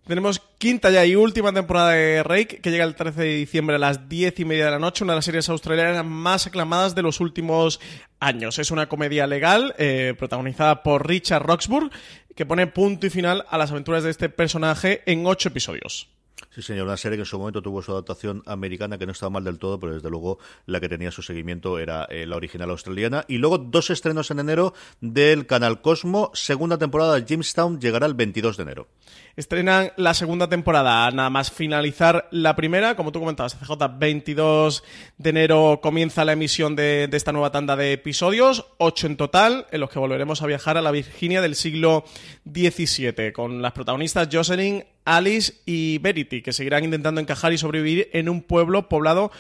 Tenemos 0.08 0.40
quinta 0.58 0.90
ya 0.90 1.06
y 1.06 1.16
última 1.16 1.54
temporada 1.54 1.92
de 1.92 2.24
Rake, 2.24 2.60
que 2.60 2.72
llega 2.72 2.86
el 2.86 2.96
13 2.96 3.22
de 3.22 3.36
diciembre 3.36 3.76
a 3.76 3.80
las 3.80 4.10
10 4.10 4.40
y 4.40 4.46
media 4.46 4.66
de 4.66 4.72
la 4.72 4.80
noche, 4.80 5.04
una 5.04 5.14
de 5.14 5.18
las 5.18 5.26
series 5.26 5.50
australianas 5.50 6.06
más 6.06 6.48
aclamadas 6.48 6.96
de 6.96 7.02
los 7.02 7.20
últimos 7.20 7.80
años. 8.20 8.58
Es 8.60 8.72
una 8.72 8.88
comedia 8.88 9.28
legal 9.28 9.76
eh, 9.78 10.16
protagonizada 10.18 10.84
por 10.84 11.08
Richard 11.08 11.44
Roxburgh, 11.44 11.92
que 12.36 12.46
pone 12.46 12.68
punto 12.68 13.08
y 13.08 13.10
final 13.10 13.46
a 13.50 13.58
las 13.58 13.72
aventuras 13.72 14.04
de 14.04 14.10
este 14.10 14.30
personaje 14.30 15.04
en 15.06 15.26
ocho 15.26 15.50
episodios. 15.50 16.10
Sí, 16.54 16.62
señor, 16.62 16.86
una 16.86 16.98
serie 16.98 17.16
que 17.18 17.22
en 17.22 17.26
su 17.26 17.40
momento 17.40 17.62
tuvo 17.62 17.82
su 17.82 17.94
adaptación 17.94 18.44
americana 18.46 18.98
que 18.98 19.06
no 19.06 19.14
estaba 19.14 19.30
mal 19.30 19.46
del 19.46 19.58
todo, 19.58 19.80
pero 19.80 19.94
desde 19.94 20.10
luego 20.10 20.38
la 20.66 20.82
que 20.82 20.90
tenía 20.90 21.10
su 21.10 21.22
seguimiento 21.22 21.80
era 21.80 22.04
eh, 22.10 22.26
la 22.26 22.36
original 22.36 22.70
australiana. 22.72 23.24
Y 23.30 23.38
luego 23.38 23.58
dos 23.58 23.90
estrenos 23.90 24.32
en 24.32 24.40
enero 24.40 24.74
del 25.00 25.46
canal 25.46 25.82
Cosmo. 25.82 26.30
Segunda 26.34 26.78
temporada 26.78 27.16
de 27.16 27.26
Jamestown 27.26 27.80
llegará 27.80 28.06
el 28.06 28.16
22 28.16 28.58
de 28.58 28.64
enero. 28.64 28.88
Estrenan 29.36 29.92
la 29.96 30.14
segunda 30.14 30.50
temporada, 30.50 31.10
nada 31.12 31.30
más 31.30 31.52
finalizar 31.52 32.28
la 32.32 32.56
primera, 32.56 32.96
como 32.96 33.12
tú 33.12 33.20
comentabas, 33.20 33.56
CJ, 33.56 33.98
22 33.98 34.84
de 35.18 35.30
enero 35.30 35.80
comienza 35.82 36.26
la 36.26 36.34
emisión 36.34 36.76
de, 36.76 37.10
esta 37.12 37.32
nueva 37.32 37.52
tanda 37.52 37.78
de 37.78 37.94
episodios, 37.94 38.66
ocho 38.78 39.08
en 39.08 39.16
total, 39.16 39.68
en 39.72 39.80
los 39.80 39.90
que 39.90 40.00
volveremos 40.00 40.42
a 40.42 40.48
viajar 40.48 40.78
a 40.78 40.82
la 40.82 40.92
Virginia 40.92 41.42
del 41.42 41.56
siglo 41.56 42.04
XVII, 42.52 43.32
con 43.32 43.62
las 43.62 43.72
protagonistas 43.72 44.28
Jocelyn, 44.32 44.84
Alice 45.06 45.54
y 45.66 45.98
Verity, 46.00 46.42
que 46.42 46.52
seguirán 46.52 46.84
intentando 46.84 47.22
encajar 47.22 47.54
y 47.54 47.58
sobrevivir 47.58 48.10
en 48.12 48.28
un 48.28 48.42
pueblo 48.42 48.90
poblado 48.90 49.32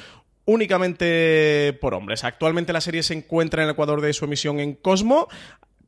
únicamente 0.45 1.77
por 1.82 1.93
hombres. 1.93 2.23
Actualmente 2.23 2.73
la 2.73 2.82
serie 2.82 3.04
se 3.04 3.13
encuentra 3.13 3.62
en 3.62 3.69
el 3.69 3.73
Ecuador 3.73 4.01
de 4.01 4.13
su 4.13 4.25
emisión 4.25 4.60
en 4.60 4.73
Cosmo, 4.73 5.27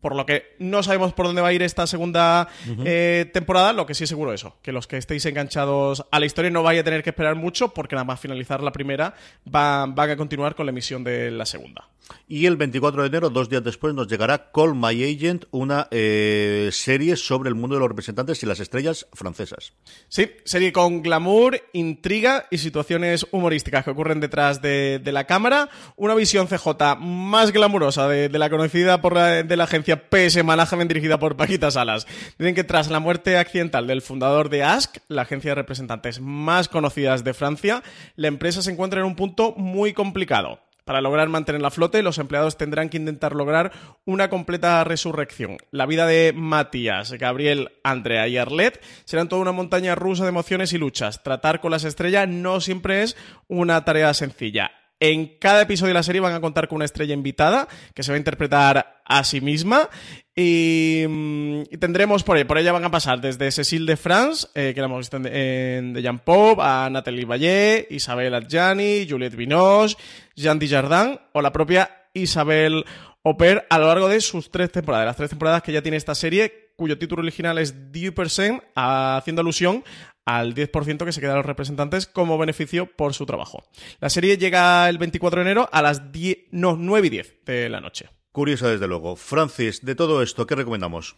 por 0.03 0.15
lo 0.17 0.25
que 0.25 0.53
no 0.59 0.83
sabemos 0.83 1.13
por 1.13 1.25
dónde 1.25 1.41
va 1.41 1.47
a 1.47 1.53
ir 1.53 1.63
esta 1.63 1.87
segunda 1.87 2.49
eh, 2.83 3.31
temporada, 3.33 3.71
lo 3.71 3.85
que 3.85 3.93
sí 3.93 4.03
es 4.03 4.09
seguro 4.09 4.33
eso, 4.33 4.57
que 4.61 4.73
los 4.73 4.85
que 4.85 4.97
estéis 4.97 5.25
enganchados 5.25 6.05
a 6.11 6.19
la 6.19 6.25
historia 6.25 6.51
no 6.51 6.61
vaya 6.61 6.81
a 6.81 6.83
tener 6.83 7.03
que 7.03 7.11
esperar 7.11 7.35
mucho, 7.35 7.73
porque 7.73 7.95
nada 7.95 8.03
más 8.03 8.19
finalizar 8.19 8.61
la 8.61 8.73
primera 8.73 9.13
van, 9.45 9.95
van 9.95 10.09
a 10.09 10.17
continuar 10.17 10.55
con 10.55 10.65
la 10.65 10.71
emisión 10.71 11.05
de 11.05 11.31
la 11.31 11.45
segunda. 11.45 11.87
Y 12.27 12.45
el 12.45 12.57
24 12.57 13.01
de 13.01 13.07
enero, 13.07 13.29
dos 13.29 13.49
días 13.49 13.63
después, 13.63 13.93
nos 13.93 14.07
llegará 14.07 14.51
Call 14.51 14.75
My 14.75 15.03
Agent, 15.03 15.45
una 15.51 15.87
eh, 15.91 16.69
serie 16.71 17.15
sobre 17.15 17.49
el 17.49 17.55
mundo 17.55 17.75
de 17.75 17.81
los 17.81 17.89
representantes 17.89 18.41
y 18.43 18.45
las 18.45 18.59
estrellas 18.59 19.07
francesas. 19.13 19.73
Sí, 20.09 20.31
serie 20.43 20.71
con 20.73 21.01
glamour, 21.01 21.61
intriga 21.73 22.47
y 22.49 22.57
situaciones 22.57 23.27
humorísticas 23.31 23.83
que 23.83 23.91
ocurren 23.91 24.19
detrás 24.19 24.61
de, 24.61 25.01
la 25.05 25.25
cámara. 25.25 25.69
Una 25.95 26.15
visión 26.15 26.47
CJ 26.47 26.97
más 26.99 27.51
glamurosa 27.51 28.07
de, 28.07 28.29
de 28.29 28.39
la 28.39 28.49
conocida 28.49 29.01
por 29.01 29.13
la, 29.13 29.43
de 29.43 29.57
la 29.57 29.65
agencia 29.65 30.09
PS 30.09 30.43
Management 30.43 30.89
dirigida 30.89 31.19
por 31.19 31.37
Paquita 31.37 31.71
Salas. 31.71 32.07
Dicen 32.39 32.55
que 32.55 32.63
tras 32.63 32.89
la 32.89 32.99
muerte 32.99 33.37
accidental 33.37 33.85
del 33.85 34.01
fundador 34.01 34.49
de 34.49 34.63
Ask, 34.63 34.97
la 35.07 35.23
agencia 35.23 35.51
de 35.51 35.55
representantes 35.55 36.19
más 36.19 36.67
conocidas 36.67 37.23
de 37.23 37.33
Francia, 37.33 37.83
la 38.15 38.27
empresa 38.27 38.61
se 38.61 38.71
encuentra 38.71 39.01
en 39.01 39.05
un 39.05 39.15
punto 39.15 39.53
muy 39.55 39.93
complicado. 39.93 40.59
Para 40.85 40.99
lograr 40.99 41.29
mantener 41.29 41.61
la 41.61 41.71
flote, 41.71 42.03
los 42.03 42.17
empleados 42.17 42.57
tendrán 42.57 42.89
que 42.89 42.97
intentar 42.97 43.35
lograr 43.35 43.71
una 44.05 44.29
completa 44.29 44.83
resurrección. 44.83 45.57
La 45.71 45.85
vida 45.85 46.05
de 46.05 46.33
Matías, 46.35 47.13
Gabriel, 47.13 47.71
Andrea 47.83 48.27
y 48.27 48.37
Arlet 48.37 48.83
serán 49.05 49.29
toda 49.29 49.41
una 49.41 49.53
montaña 49.53 49.95
rusa 49.95 50.23
de 50.23 50.29
emociones 50.29 50.73
y 50.73 50.77
luchas. 50.77 51.23
Tratar 51.23 51.61
con 51.61 51.71
las 51.71 51.85
estrellas 51.85 52.27
no 52.27 52.59
siempre 52.59 53.03
es 53.03 53.15
una 53.47 53.85
tarea 53.85 54.13
sencilla. 54.13 54.71
En 55.05 55.37
cada 55.37 55.63
episodio 55.63 55.89
de 55.89 55.95
la 55.95 56.03
serie 56.03 56.21
van 56.21 56.33
a 56.33 56.39
contar 56.39 56.69
con 56.69 56.77
una 56.77 56.85
estrella 56.85 57.13
invitada 57.13 57.67
que 57.93 58.03
se 58.03 58.11
va 58.13 58.15
a 58.15 58.19
interpretar 58.19 59.01
a 59.03 59.23
sí 59.25 59.41
misma. 59.41 59.89
Y, 60.33 61.03
mm, 61.05 61.63
tendremos 61.77 62.23
por 62.23 62.37
ahí, 62.37 62.45
por 62.45 62.57
ella 62.57 62.71
van 62.71 62.85
a 62.85 62.89
pasar 62.89 63.19
desde 63.19 63.51
Cécile 63.51 63.85
de 63.85 63.97
France, 63.97 64.47
eh, 64.55 64.71
que 64.73 64.79
la 64.79 64.85
hemos 64.85 64.99
visto 64.99 65.17
en, 65.17 65.25
en 65.25 65.93
The 65.93 66.01
Jean 66.01 66.19
Pop, 66.19 66.57
a 66.61 66.89
Nathalie 66.89 67.25
Vallée, 67.25 67.85
Isabel 67.89 68.33
Adjani, 68.33 69.05
Juliette 69.05 69.35
Binoche, 69.35 69.97
Jean 70.37 70.57
Dujardin 70.57 71.19
o 71.33 71.41
la 71.41 71.51
propia 71.51 72.07
Isabel 72.13 72.85
Oper 73.23 73.67
a 73.69 73.79
lo 73.79 73.87
largo 73.87 74.07
de 74.07 74.21
sus 74.21 74.51
tres 74.51 74.71
temporadas, 74.71 75.05
las 75.05 75.17
tres 75.17 75.31
temporadas 75.31 75.63
que 75.63 75.73
ya 75.73 75.81
tiene 75.81 75.97
esta 75.97 76.15
serie, 76.15 76.71
cuyo 76.77 76.97
título 76.97 77.23
original 77.23 77.57
es 77.57 77.91
10%, 77.91 78.63
haciendo 78.73 79.41
alusión 79.41 79.83
al 80.25 80.53
10% 80.53 81.05
que 81.05 81.11
se 81.11 81.21
quedan 81.21 81.37
los 81.37 81.45
representantes 81.45 82.07
como 82.07 82.37
beneficio 82.37 82.85
por 82.85 83.13
su 83.13 83.25
trabajo. 83.25 83.63
La 83.99 84.09
serie 84.09 84.37
llega 84.37 84.87
el 84.89 84.97
24 84.97 85.39
de 85.39 85.51
enero 85.51 85.69
a 85.71 85.81
las 85.81 86.11
10, 86.11 86.37
no, 86.51 86.75
9 86.77 87.07
y 87.07 87.09
10 87.09 87.35
de 87.45 87.69
la 87.69 87.81
noche. 87.81 88.09
Curiosa, 88.31 88.67
desde 88.67 88.87
luego. 88.87 89.15
Francis, 89.15 89.85
de 89.85 89.95
todo 89.95 90.23
esto, 90.23 90.47
¿qué 90.47 90.55
recomendamos? 90.55 91.15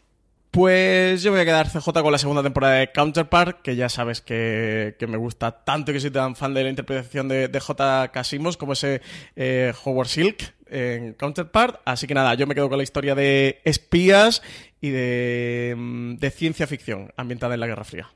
Pues 0.51 1.21
yo 1.21 1.31
voy 1.31 1.41
a 1.41 1.45
quedar 1.45 1.69
CJ 1.69 2.01
con 2.01 2.13
la 2.13 2.17
segunda 2.17 2.41
temporada 2.41 2.75
de 2.75 2.91
Counterpart, 2.93 3.61
que 3.61 3.75
ya 3.75 3.89
sabes 3.89 4.21
que, 4.21 4.95
que 4.97 5.05
me 5.05 5.17
gusta 5.17 5.63
tanto 5.65 5.91
y 5.91 5.95
que 5.95 5.99
soy 5.99 6.11
tan 6.11 6.37
fan 6.37 6.53
de 6.53 6.63
la 6.63 6.69
interpretación 6.69 7.27
de, 7.27 7.49
de 7.49 7.59
J. 7.59 8.09
Casimos 8.13 8.55
como 8.55 8.71
ese 8.71 9.01
eh, 9.35 9.73
Howard 9.83 10.07
Silk 10.07 10.55
en 10.67 11.13
Counterpart. 11.13 11.81
Así 11.83 12.07
que 12.07 12.13
nada, 12.13 12.33
yo 12.35 12.47
me 12.47 12.55
quedo 12.55 12.69
con 12.69 12.77
la 12.77 12.83
historia 12.83 13.15
de 13.15 13.59
espías 13.65 14.41
y 14.79 14.91
de, 14.91 15.75
mm, 15.77 16.15
de 16.15 16.31
ciencia 16.31 16.67
ficción 16.67 17.11
ambientada 17.17 17.55
en 17.55 17.59
la 17.59 17.67
Guerra 17.67 17.83
Fría. 17.83 18.09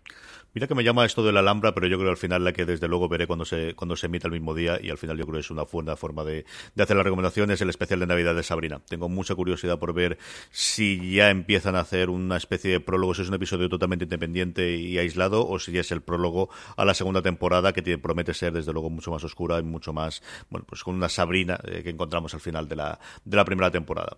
Mira 0.59 0.67
que 0.67 0.75
me 0.75 0.83
llama 0.83 1.05
esto 1.05 1.23
de 1.23 1.31
la 1.31 1.39
Alhambra, 1.39 1.73
pero 1.73 1.87
yo 1.87 1.95
creo 1.95 2.07
que 2.07 2.11
al 2.11 2.17
final 2.17 2.43
la 2.43 2.51
que 2.51 2.65
desde 2.65 2.89
luego 2.89 3.07
veré 3.07 3.27
cuando 3.27 3.45
se, 3.45 3.75
cuando 3.75 3.95
se 3.95 4.07
emita 4.07 4.27
el 4.27 4.33
mismo 4.33 4.53
día 4.53 4.77
y 4.83 4.89
al 4.89 4.97
final 4.97 5.17
yo 5.17 5.23
creo 5.23 5.35
que 5.35 5.39
es 5.39 5.51
una 5.51 5.63
buena 5.63 5.95
forma 5.95 6.25
de, 6.25 6.43
de 6.75 6.83
hacer 6.83 6.97
la 6.97 7.03
recomendación, 7.03 7.49
es 7.49 7.61
el 7.61 7.69
especial 7.69 8.01
de 8.01 8.07
Navidad 8.07 8.35
de 8.35 8.43
Sabrina. 8.43 8.81
Tengo 8.89 9.07
mucha 9.07 9.35
curiosidad 9.35 9.79
por 9.79 9.93
ver 9.93 10.17
si 10.51 11.13
ya 11.13 11.29
empiezan 11.29 11.77
a 11.77 11.79
hacer 11.79 12.09
una 12.09 12.35
especie 12.35 12.71
de 12.71 12.81
prólogo, 12.81 13.13
si 13.13 13.21
es 13.21 13.29
un 13.29 13.35
episodio 13.35 13.69
totalmente 13.69 14.03
independiente 14.03 14.75
y 14.75 14.97
aislado 14.97 15.47
o 15.47 15.59
si 15.59 15.71
ya 15.71 15.79
es 15.79 15.93
el 15.93 16.01
prólogo 16.01 16.49
a 16.75 16.83
la 16.83 16.93
segunda 16.93 17.21
temporada 17.21 17.71
que 17.71 17.97
promete 17.97 18.33
ser 18.33 18.51
desde 18.51 18.73
luego 18.73 18.89
mucho 18.89 19.11
más 19.11 19.23
oscura 19.23 19.59
y 19.59 19.63
mucho 19.63 19.93
más, 19.93 20.21
bueno, 20.49 20.65
pues 20.67 20.83
con 20.83 20.93
una 20.93 21.07
Sabrina 21.07 21.57
eh, 21.63 21.83
que 21.83 21.91
encontramos 21.91 22.33
al 22.33 22.41
final 22.41 22.67
de 22.67 22.75
la, 22.75 22.99
de 23.23 23.37
la 23.37 23.45
primera 23.45 23.71
temporada. 23.71 24.17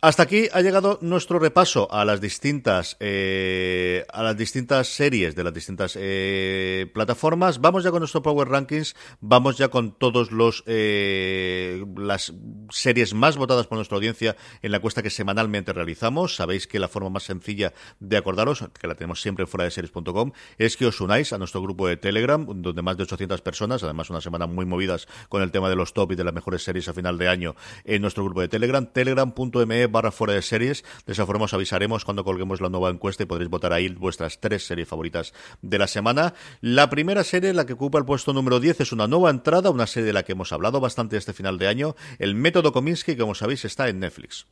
Hasta 0.00 0.24
aquí 0.24 0.48
ha 0.52 0.62
llegado 0.62 0.98
nuestro 1.00 1.38
repaso 1.38 1.86
a 1.92 2.04
las 2.04 2.20
distintas 2.20 2.96
eh, 2.98 4.04
a 4.12 4.24
las 4.24 4.36
distintas 4.36 4.88
series 4.88 5.36
de 5.36 5.44
las 5.44 5.54
distintas 5.54 5.75
eh, 5.96 6.90
plataformas. 6.94 7.60
Vamos 7.60 7.84
ya 7.84 7.90
con 7.90 8.00
nuestro 8.00 8.22
Power 8.22 8.48
Rankings. 8.48 8.94
Vamos 9.20 9.58
ya 9.58 9.68
con 9.68 9.92
todos 9.92 10.32
los 10.32 10.62
eh, 10.66 11.84
las 11.96 12.32
series 12.70 13.14
más 13.14 13.36
votadas 13.36 13.66
por 13.66 13.76
nuestra 13.76 13.96
audiencia 13.96 14.36
en 14.62 14.70
la 14.70 14.78
encuesta 14.78 15.02
que 15.02 15.10
semanalmente 15.10 15.72
realizamos. 15.72 16.36
Sabéis 16.36 16.66
que 16.66 16.78
la 16.78 16.88
forma 16.88 17.10
más 17.10 17.24
sencilla 17.24 17.72
de 18.00 18.16
acordaros, 18.16 18.64
que 18.78 18.86
la 18.86 18.94
tenemos 18.94 19.20
siempre 19.20 19.44
en 19.44 19.48
fuera 19.48 19.64
de 19.64 19.70
series.com, 19.70 20.32
es 20.58 20.76
que 20.76 20.86
os 20.86 21.00
unáis 21.00 21.32
a 21.32 21.38
nuestro 21.38 21.62
grupo 21.62 21.88
de 21.88 21.96
Telegram, 21.96 22.44
donde 22.46 22.82
más 22.82 22.96
de 22.96 23.04
800 23.04 23.40
personas, 23.42 23.82
además 23.82 24.10
una 24.10 24.20
semana 24.20 24.46
muy 24.46 24.66
movidas 24.66 25.06
con 25.28 25.42
el 25.42 25.50
tema 25.50 25.68
de 25.68 25.76
los 25.76 25.92
top 25.92 26.12
y 26.12 26.16
de 26.16 26.24
las 26.24 26.34
mejores 26.34 26.62
series 26.62 26.88
a 26.88 26.94
final 26.94 27.18
de 27.18 27.28
año 27.28 27.54
en 27.84 28.02
nuestro 28.02 28.24
grupo 28.24 28.40
de 28.40 28.48
Telegram, 28.48 28.86
telegram.me 28.86 29.86
barra 29.86 30.10
fuera 30.10 30.34
de 30.34 30.42
series. 30.42 30.84
De 31.06 31.12
esa 31.12 31.26
forma 31.26 31.44
os 31.44 31.54
avisaremos 31.54 32.04
cuando 32.04 32.24
colguemos 32.24 32.60
la 32.60 32.68
nueva 32.68 32.90
encuesta 32.90 33.22
y 33.22 33.26
podréis 33.26 33.50
votar 33.50 33.72
ahí 33.72 33.88
vuestras 33.88 34.40
tres 34.40 34.66
series 34.66 34.88
favoritas 34.88 35.32
de 35.62 35.78
la 35.78 35.86
semana. 35.86 36.34
La 36.60 36.90
primera 36.90 37.24
serie, 37.24 37.52
la 37.52 37.66
que 37.66 37.74
ocupa 37.74 37.98
el 37.98 38.04
puesto 38.04 38.32
número 38.32 38.60
10, 38.60 38.80
es 38.80 38.92
una 38.92 39.06
nueva 39.06 39.30
entrada, 39.30 39.70
una 39.70 39.86
serie 39.86 40.06
de 40.06 40.12
la 40.12 40.22
que 40.22 40.32
hemos 40.32 40.52
hablado 40.52 40.80
bastante 40.80 41.16
este 41.16 41.32
final 41.32 41.58
de 41.58 41.68
año, 41.68 41.96
El 42.18 42.34
Método 42.34 42.72
Kominsky, 42.72 43.12
que 43.12 43.20
como 43.20 43.34
sabéis 43.34 43.64
está 43.64 43.88
en 43.88 44.00
Netflix. 44.00 44.46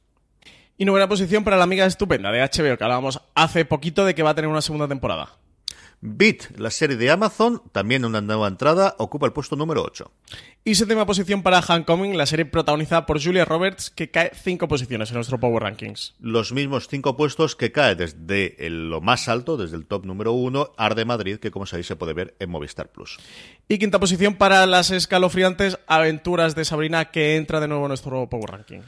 Y 0.77 0.85
novena 0.85 1.09
posición 1.09 1.45
para 1.45 1.57
la 1.57 1.65
amiga 1.65 1.87
estupenda 1.87 2.33
de 2.33 2.41
HBO, 2.41 2.77
que 2.77 2.85
hablábamos 2.85 3.21
hace 3.35 3.65
poquito 3.65 4.05
de 4.05 4.15
que 4.15 4.23
va 4.23 4.31
a 4.31 4.35
tener 4.35 4.51
una 4.51 4.63
segunda 4.63 4.89
temporada. 4.89 5.44
Beat, 6.07 6.59
la 6.59 6.71
serie 6.71 6.99
de 6.99 7.11
Amazon, 7.11 7.63
también 7.73 8.05
una 8.05 8.21
nueva 8.21 8.47
entrada, 8.47 8.95
ocupa 8.99 9.25
el 9.25 9.33
puesto 9.33 9.57
número 9.57 9.83
8. 9.83 10.11
Y 10.63 10.75
séptima 10.75 11.07
posición 11.07 11.43
para 11.43 11.61
Homecoming, 11.61 12.19
la 12.19 12.27
serie 12.27 12.45
protagonizada 12.45 13.07
por 13.07 13.23
Julia 13.23 13.47
Roberts, 13.47 13.89
que 13.89 14.11
cae 14.11 14.31
cinco 14.35 14.69
posiciones 14.69 15.09
en 15.09 15.15
nuestro 15.15 15.41
Power 15.41 15.63
Rankings. 15.63 16.15
Los 16.21 16.53
mismos 16.53 16.89
cinco 16.89 17.17
puestos 17.17 17.57
que 17.57 17.73
cae 17.73 17.95
desde 17.95 18.67
el- 18.67 18.91
lo 18.91 19.01
más 19.01 19.29
alto, 19.29 19.57
desde 19.57 19.77
el 19.79 19.87
top 19.87 20.05
número 20.05 20.33
1, 20.35 20.73
Arde 20.77 21.07
Madrid, 21.07 21.39
que 21.39 21.51
como 21.51 21.65
sabéis 21.65 21.87
se 21.87 21.97
puede 21.97 22.13
ver 22.13 22.35
en 22.39 22.51
Movistar 22.51 22.93
Plus. 22.93 23.17
Y 23.67 23.79
quinta 23.79 23.99
posición 23.99 24.35
para 24.35 24.67
las 24.67 24.91
escalofriantes 24.91 25.79
aventuras 25.87 26.55
de 26.55 26.67
Sabrina, 26.67 27.07
que 27.07 27.37
entra 27.37 27.61
de 27.61 27.69
nuevo 27.69 27.85
en 27.87 27.89
nuestro 27.89 28.29
Power 28.29 28.51
Ranking. 28.51 28.81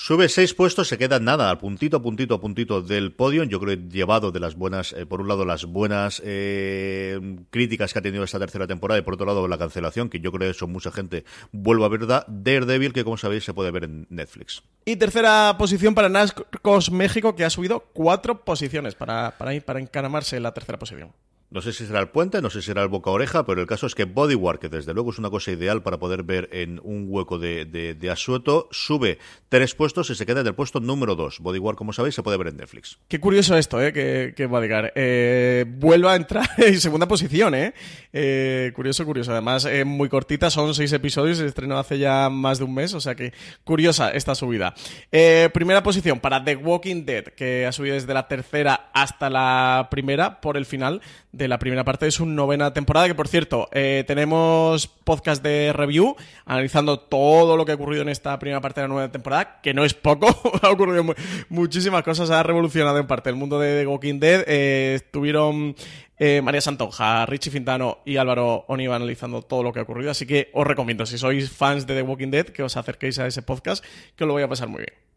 Sube 0.00 0.28
seis 0.28 0.54
puestos, 0.54 0.86
se 0.86 0.96
queda 0.96 1.18
nada, 1.18 1.50
al 1.50 1.58
puntito, 1.58 2.00
puntito, 2.00 2.40
puntito 2.40 2.80
del 2.82 3.10
podio. 3.10 3.42
Yo 3.42 3.58
creo 3.58 3.76
que 3.76 3.88
llevado 3.88 4.30
de 4.30 4.38
las 4.38 4.54
buenas, 4.54 4.92
eh, 4.92 5.06
por 5.06 5.20
un 5.20 5.26
lado, 5.26 5.44
las 5.44 5.64
buenas 5.64 6.22
eh, 6.24 7.18
críticas 7.50 7.92
que 7.92 7.98
ha 7.98 8.02
tenido 8.02 8.22
esta 8.22 8.38
tercera 8.38 8.68
temporada 8.68 9.00
y 9.00 9.02
por 9.02 9.14
otro 9.14 9.26
lado, 9.26 9.48
la 9.48 9.58
cancelación, 9.58 10.08
que 10.08 10.20
yo 10.20 10.30
creo 10.30 10.46
que 10.48 10.56
eso 10.56 10.68
mucha 10.68 10.92
gente 10.92 11.24
vuelve 11.50 11.84
a 11.84 11.88
ver. 11.88 12.06
da- 12.06 12.24
Daredevil, 12.28 12.92
que 12.92 13.02
como 13.02 13.16
sabéis 13.16 13.42
se 13.42 13.52
puede 13.52 13.72
ver 13.72 13.84
en 13.84 14.06
Netflix. 14.08 14.62
Y 14.84 14.94
tercera 14.94 15.56
posición 15.58 15.96
para 15.96 16.08
Nascos 16.08 16.92
México, 16.92 17.34
que 17.34 17.44
ha 17.44 17.50
subido 17.50 17.80
cuatro 17.92 18.44
posiciones 18.44 18.94
para, 18.94 19.32
para, 19.36 19.60
para 19.62 19.80
encaramarse 19.80 20.36
en 20.36 20.44
la 20.44 20.54
tercera 20.54 20.78
posición. 20.78 21.10
No 21.50 21.62
sé 21.62 21.72
si 21.72 21.86
será 21.86 22.00
el 22.00 22.08
puente, 22.08 22.42
no 22.42 22.50
sé 22.50 22.60
si 22.60 22.66
será 22.66 22.82
el 22.82 22.88
boca 22.88 23.10
oreja, 23.10 23.46
pero 23.46 23.62
el 23.62 23.66
caso 23.66 23.86
es 23.86 23.94
que 23.94 24.04
Bodyguard, 24.04 24.58
que 24.58 24.68
desde 24.68 24.92
luego 24.92 25.10
es 25.10 25.18
una 25.18 25.30
cosa 25.30 25.50
ideal 25.50 25.82
para 25.82 25.98
poder 25.98 26.22
ver 26.22 26.50
en 26.52 26.78
un 26.82 27.06
hueco 27.08 27.38
de, 27.38 27.64
de, 27.64 27.94
de 27.94 28.10
asueto, 28.10 28.68
sube 28.70 29.18
tres 29.48 29.74
puestos 29.74 30.10
y 30.10 30.14
se 30.14 30.26
queda 30.26 30.42
en 30.42 30.46
el 30.46 30.54
puesto 30.54 30.80
número 30.80 31.14
dos. 31.14 31.40
Bodyguard, 31.40 31.76
como 31.76 31.94
sabéis, 31.94 32.14
se 32.14 32.22
puede 32.22 32.36
ver 32.36 32.48
en 32.48 32.58
Netflix. 32.58 32.98
Qué 33.08 33.18
curioso 33.18 33.56
esto, 33.56 33.82
¿eh? 33.82 33.94
Que, 33.94 34.34
que 34.36 34.44
Bodyguard 34.44 34.92
eh, 34.94 35.64
vuelva 35.66 36.12
a 36.12 36.16
entrar 36.16 36.48
en 36.58 36.80
segunda 36.80 37.08
posición, 37.08 37.54
¿eh? 37.54 37.72
Eh, 38.12 38.72
curioso, 38.74 39.06
curioso. 39.06 39.32
Además, 39.32 39.64
eh, 39.64 39.84
muy 39.84 40.10
cortita, 40.10 40.50
son 40.50 40.74
seis 40.74 40.92
episodios, 40.92 41.38
se 41.38 41.46
estrenó 41.46 41.78
hace 41.78 41.98
ya 41.98 42.28
más 42.28 42.58
de 42.58 42.64
un 42.64 42.74
mes, 42.74 42.92
o 42.92 43.00
sea 43.00 43.14
que 43.14 43.32
curiosa 43.64 44.10
esta 44.10 44.34
subida. 44.34 44.74
Eh, 45.10 45.48
primera 45.54 45.82
posición 45.82 46.20
para 46.20 46.44
The 46.44 46.56
Walking 46.56 47.04
Dead, 47.06 47.24
que 47.24 47.66
ha 47.66 47.72
subido 47.72 47.94
desde 47.94 48.12
la 48.12 48.28
tercera 48.28 48.90
hasta 48.92 49.30
la 49.30 49.88
primera 49.90 50.40
por 50.40 50.56
el 50.56 50.66
final 50.66 51.00
de 51.38 51.48
la 51.48 51.58
primera 51.58 51.84
parte 51.84 52.04
de 52.04 52.10
su 52.10 52.26
novena 52.26 52.74
temporada, 52.74 53.06
que 53.06 53.14
por 53.14 53.28
cierto, 53.28 53.68
eh, 53.72 54.04
tenemos 54.06 54.86
podcast 54.88 55.42
de 55.42 55.72
review 55.72 56.16
analizando 56.44 56.98
todo 56.98 57.56
lo 57.56 57.64
que 57.64 57.72
ha 57.72 57.76
ocurrido 57.76 58.02
en 58.02 58.08
esta 58.10 58.38
primera 58.38 58.60
parte 58.60 58.80
de 58.82 58.88
la 58.88 58.92
nueva 58.92 59.10
temporada, 59.10 59.60
que 59.62 59.72
no 59.72 59.84
es 59.84 59.94
poco, 59.94 60.26
ha 60.62 60.70
ocurrido 60.70 61.04
mu- 61.04 61.14
muchísimas 61.48 62.02
cosas, 62.02 62.30
ha 62.30 62.42
revolucionado 62.42 62.98
en 62.98 63.06
parte 63.06 63.30
el 63.30 63.36
mundo 63.36 63.58
de 63.58 63.80
The 63.80 63.86
Walking 63.86 64.18
Dead. 64.20 64.44
Eh, 64.46 64.94
estuvieron 64.96 65.74
eh, 66.18 66.42
María 66.42 66.60
Santonja, 66.60 67.24
Richie 67.26 67.50
Fintano 67.52 67.98
y 68.04 68.16
Álvaro 68.16 68.64
Oniva 68.68 68.96
analizando 68.96 69.40
todo 69.42 69.62
lo 69.62 69.72
que 69.72 69.78
ha 69.78 69.82
ocurrido, 69.84 70.10
así 70.10 70.26
que 70.26 70.50
os 70.52 70.66
recomiendo, 70.66 71.06
si 71.06 71.16
sois 71.16 71.48
fans 71.50 71.86
de 71.86 71.94
The 71.94 72.02
Walking 72.02 72.30
Dead, 72.30 72.46
que 72.46 72.62
os 72.64 72.76
acerquéis 72.76 73.18
a 73.20 73.26
ese 73.26 73.42
podcast, 73.42 73.84
que 74.16 74.24
os 74.24 74.28
lo 74.28 74.34
voy 74.34 74.42
a 74.42 74.48
pasar 74.48 74.68
muy 74.68 74.80
bien. 74.80 75.07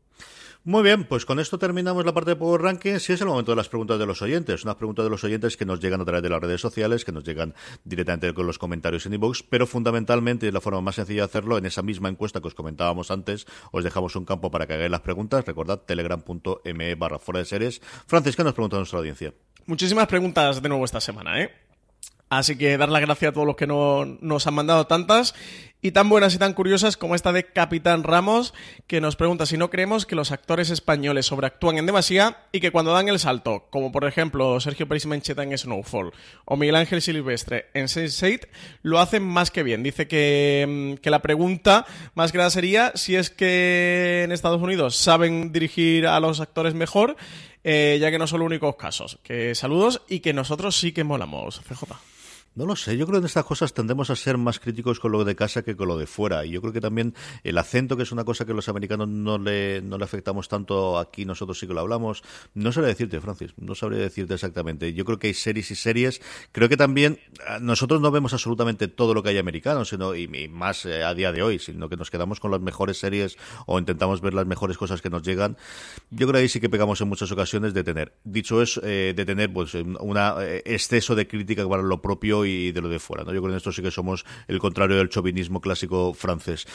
Muy 0.63 0.83
bien, 0.83 1.05
pues 1.05 1.25
con 1.25 1.39
esto 1.39 1.57
terminamos 1.57 2.05
la 2.05 2.13
parte 2.13 2.29
de 2.29 2.35
Power 2.35 2.61
Rankings 2.61 3.09
y 3.09 3.13
es 3.13 3.21
el 3.21 3.25
momento 3.25 3.51
de 3.51 3.55
las 3.55 3.67
preguntas 3.67 3.97
de 3.97 4.05
los 4.05 4.21
oyentes. 4.21 4.63
Unas 4.63 4.75
preguntas 4.75 5.03
de 5.03 5.09
los 5.09 5.23
oyentes 5.23 5.57
que 5.57 5.65
nos 5.65 5.79
llegan 5.79 6.01
a 6.01 6.05
través 6.05 6.21
de 6.21 6.29
las 6.29 6.39
redes 6.39 6.61
sociales, 6.61 7.03
que 7.03 7.11
nos 7.11 7.23
llegan 7.23 7.55
directamente 7.83 8.31
con 8.35 8.45
los 8.45 8.59
comentarios 8.59 9.07
en 9.07 9.15
iVoox, 9.15 9.41
pero 9.49 9.65
fundamentalmente, 9.65 10.47
es 10.47 10.53
la 10.53 10.61
forma 10.61 10.81
más 10.81 10.93
sencilla 10.93 11.21
de 11.21 11.25
hacerlo, 11.25 11.57
en 11.57 11.65
esa 11.65 11.81
misma 11.81 12.09
encuesta 12.09 12.41
que 12.41 12.47
os 12.47 12.53
comentábamos 12.53 13.09
antes, 13.09 13.47
os 13.71 13.83
dejamos 13.83 14.15
un 14.15 14.23
campo 14.23 14.51
para 14.51 14.67
que 14.67 14.75
hagáis 14.75 14.91
las 14.91 15.01
preguntas. 15.01 15.43
Recordad, 15.43 15.79
telegram.me 15.79 16.93
barra 16.93 17.17
fuera 17.17 17.39
de 17.39 17.45
series. 17.45 17.81
Francis, 18.05 18.35
¿qué 18.35 18.43
nos 18.43 18.53
pregunta 18.53 18.77
nuestra 18.77 18.99
audiencia? 18.99 19.33
Muchísimas 19.65 20.05
preguntas 20.05 20.61
de 20.61 20.69
nuevo 20.69 20.85
esta 20.85 21.01
semana, 21.01 21.41
¿eh? 21.41 21.70
Así 22.31 22.57
que 22.57 22.77
dar 22.77 22.87
las 22.87 23.01
gracias 23.01 23.31
a 23.31 23.33
todos 23.33 23.45
los 23.45 23.57
que 23.57 23.67
no, 23.67 24.05
nos 24.05 24.47
han 24.47 24.53
mandado 24.53 24.87
tantas 24.87 25.35
y 25.81 25.91
tan 25.91 26.07
buenas 26.07 26.33
y 26.33 26.37
tan 26.37 26.53
curiosas 26.53 26.95
como 26.95 27.13
esta 27.13 27.33
de 27.33 27.43
Capitán 27.43 28.03
Ramos, 28.03 28.53
que 28.87 29.01
nos 29.01 29.17
pregunta 29.17 29.45
si 29.45 29.57
no 29.57 29.69
creemos 29.69 30.05
que 30.05 30.15
los 30.15 30.31
actores 30.31 30.69
españoles 30.69 31.25
sobreactúan 31.25 31.77
en 31.77 31.87
demasía 31.87 32.37
y 32.53 32.61
que 32.61 32.71
cuando 32.71 32.93
dan 32.93 33.09
el 33.09 33.19
salto, 33.19 33.67
como 33.69 33.91
por 33.91 34.05
ejemplo 34.05 34.61
Sergio 34.61 34.87
Pérez 34.87 35.07
Mencheta 35.07 35.43
en 35.43 35.57
Snowfall 35.57 36.13
o 36.45 36.55
Miguel 36.55 36.77
Ángel 36.77 37.01
Silvestre 37.01 37.65
en 37.73 37.87
Sense8, 37.87 38.47
lo 38.81 39.01
hacen 39.01 39.23
más 39.23 39.51
que 39.51 39.63
bien. 39.63 39.83
Dice 39.83 40.07
que, 40.07 40.97
mm, 41.03 41.09
la 41.09 41.21
pregunta 41.21 41.85
más 42.15 42.33
nada 42.33 42.49
sería 42.49 42.93
si 42.95 43.17
es 43.17 43.29
que 43.29 44.21
en 44.23 44.31
Estados 44.31 44.61
Unidos 44.61 44.95
saben 44.95 45.51
dirigir 45.51 46.07
a 46.07 46.21
los 46.21 46.39
actores 46.39 46.75
mejor, 46.75 47.17
eh, 47.65 47.97
ya 47.99 48.09
que 48.09 48.19
no 48.19 48.25
son 48.25 48.39
los 48.39 48.45
únicos 48.45 48.77
casos. 48.77 49.19
Que 49.21 49.53
saludos 49.53 50.03
y 50.07 50.21
que 50.21 50.31
nosotros 50.31 50.79
sí 50.79 50.93
que 50.93 51.03
molamos, 51.03 51.59
CJ. 51.67 52.20
No 52.53 52.65
lo 52.65 52.75
sé, 52.75 52.97
yo 52.97 53.05
creo 53.05 53.13
que 53.13 53.23
en 53.23 53.27
estas 53.27 53.45
cosas 53.45 53.73
tendemos 53.73 54.09
a 54.09 54.15
ser 54.17 54.37
más 54.37 54.59
críticos 54.59 54.99
con 54.99 55.13
lo 55.13 55.23
de 55.23 55.37
casa 55.37 55.61
que 55.63 55.77
con 55.77 55.87
lo 55.87 55.97
de 55.97 56.05
fuera. 56.05 56.45
Y 56.45 56.51
yo 56.51 56.59
creo 56.59 56.73
que 56.73 56.81
también 56.81 57.13
el 57.45 57.57
acento, 57.57 57.95
que 57.95 58.03
es 58.03 58.11
una 58.11 58.25
cosa 58.25 58.43
que 58.43 58.53
los 58.53 58.67
americanos 58.67 59.07
no 59.07 59.37
le, 59.37 59.81
no 59.81 59.97
le 59.97 60.03
afectamos 60.03 60.49
tanto, 60.49 60.99
aquí 60.99 61.23
nosotros 61.23 61.57
sí 61.57 61.65
que 61.65 61.73
lo 61.73 61.79
hablamos. 61.79 62.23
No 62.53 62.73
sabría 62.73 62.89
decirte, 62.89 63.21
Francis, 63.21 63.53
no 63.55 63.73
sabría 63.73 63.99
decirte 63.99 64.33
exactamente. 64.33 64.93
Yo 64.93 65.05
creo 65.05 65.17
que 65.17 65.27
hay 65.27 65.33
series 65.33 65.71
y 65.71 65.75
series. 65.75 66.21
Creo 66.51 66.67
que 66.67 66.75
también 66.75 67.19
ah, 67.47 67.59
nosotros 67.61 68.01
no 68.01 68.11
vemos 68.11 68.33
absolutamente 68.33 68.89
todo 68.89 69.13
lo 69.13 69.23
que 69.23 69.29
hay 69.29 69.37
americano, 69.37 69.85
sino, 69.85 70.13
y, 70.13 70.27
más 70.49 70.85
eh, 70.85 71.05
a 71.05 71.13
día 71.13 71.31
de 71.31 71.43
hoy, 71.43 71.57
sino 71.57 71.87
que 71.87 71.95
nos 71.95 72.11
quedamos 72.11 72.41
con 72.41 72.51
las 72.51 72.59
mejores 72.59 72.99
series 72.99 73.37
o 73.65 73.79
intentamos 73.79 74.19
ver 74.19 74.33
las 74.33 74.45
mejores 74.45 74.77
cosas 74.77 75.01
que 75.01 75.09
nos 75.09 75.23
llegan. 75.23 75.55
Yo 76.09 76.27
creo 76.27 76.33
que 76.33 76.39
ahí 76.39 76.49
sí 76.49 76.59
que 76.59 76.69
pegamos 76.69 76.99
en 76.99 77.07
muchas 77.07 77.31
ocasiones 77.31 77.73
de 77.73 77.85
tener. 77.85 78.13
Dicho 78.25 78.61
es, 78.61 78.77
eh, 78.83 79.13
de 79.15 79.25
tener 79.25 79.53
pues 79.53 79.73
un 79.73 80.17
exceso 80.65 81.15
de 81.15 81.29
crítica 81.29 81.65
para 81.69 81.81
lo 81.81 82.01
propio 82.01 82.40
y 82.45 82.71
de 82.71 82.81
lo 82.81 82.89
de 82.89 82.99
fuera. 82.99 83.23
¿no? 83.23 83.31
Yo 83.33 83.41
creo 83.41 83.49
que 83.49 83.53
en 83.53 83.57
esto 83.57 83.71
sí 83.71 83.81
que 83.81 83.91
somos 83.91 84.25
el 84.47 84.59
contrario 84.59 84.97
del 84.97 85.09
chauvinismo 85.09 85.61
clásico 85.61 86.13
francés. 86.13 86.65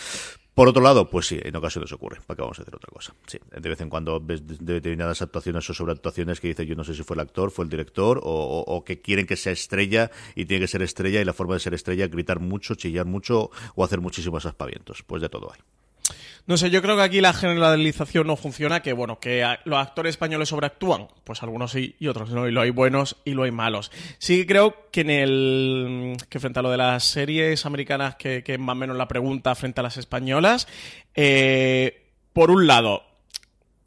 Por 0.55 0.69
otro 0.69 0.83
lado, 0.83 1.11
pues 1.11 1.27
sí, 1.27 1.39
en 1.43 1.55
ocasiones 1.55 1.93
ocurre. 1.93 2.19
¿Para 2.27 2.37
qué 2.37 2.43
vamos 2.43 2.59
a 2.59 2.62
hacer 2.62 2.75
otra 2.75 2.89
cosa? 2.91 3.14
Sí, 3.27 3.39
de 3.55 3.69
vez 3.69 3.79
en 3.83 3.91
cuando 3.91 4.19
ves 4.21 4.47
de- 4.47 4.57
determinadas 4.75 5.21
actuaciones 5.21 5.69
o 5.69 5.75
sobreactuaciones 5.75 6.41
que 6.41 6.49
dice 6.49 6.64
yo 6.64 6.75
no 6.75 6.83
sé 6.85 6.95
si 6.95 7.03
fue 7.03 7.14
el 7.14 7.21
actor, 7.21 7.51
fue 7.51 7.64
el 7.67 7.71
director 7.71 8.19
o, 8.23 8.31
o- 8.31 8.75
o 8.77 8.85
que 8.85 9.03
quieren 9.03 9.27
que 9.27 9.37
sea 9.37 9.53
estrella 9.53 10.11
y 10.35 10.47
tiene 10.47 10.62
que 10.62 10.69
ser 10.69 10.81
estrella 10.83 11.21
y 11.21 11.25
la 11.27 11.35
forma 11.35 11.55
de 11.55 11.61
ser 11.61 11.75
estrella 11.75 12.07
es 12.07 12.11
gritar 12.11 12.41
mucho, 12.41 12.75
chillar 12.75 13.05
mucho 13.05 13.51
o 13.75 13.85
hacer 13.85 14.01
muchísimos 14.01 14.47
aspavientos. 14.47 15.03
Pues 15.03 15.21
de 15.21 15.29
todo 15.29 15.53
hay. 15.53 15.61
No 16.47 16.57
sé, 16.57 16.70
yo 16.70 16.80
creo 16.80 16.97
que 16.97 17.03
aquí 17.03 17.20
la 17.20 17.32
generalización 17.32 18.28
no 18.28 18.36
funciona, 18.36 18.80
que 18.80 18.92
bueno, 18.92 19.18
que 19.18 19.44
los 19.64 19.78
actores 19.78 20.11
españoles 20.11 20.49
sobreactúan, 20.49 21.09
pues 21.24 21.42
algunos 21.42 21.72
sí 21.72 21.97
y 21.99 22.07
otros 22.07 22.30
no, 22.30 22.47
y 22.47 22.53
lo 22.53 22.61
hay 22.61 22.70
buenos 22.70 23.16
y 23.24 23.32
lo 23.32 23.42
hay 23.42 23.51
malos. 23.51 23.90
Sí 24.18 24.47
creo 24.47 24.88
que 24.92 25.01
en 25.01 25.11
el 25.11 26.16
que 26.28 26.38
frente 26.38 26.61
a 26.61 26.62
lo 26.62 26.70
de 26.70 26.76
las 26.76 27.03
series 27.03 27.66
americanas, 27.66 28.14
que 28.14 28.44
es 28.47 28.59
más 28.61 28.74
o 28.74 28.76
menos 28.76 28.97
la 28.97 29.09
pregunta 29.09 29.57
frente 29.57 29.80
a 29.80 29.82
las 29.82 29.97
españolas, 29.97 30.68
eh, 31.16 32.12
por 32.32 32.53
un 32.53 32.68
lado, 32.68 33.03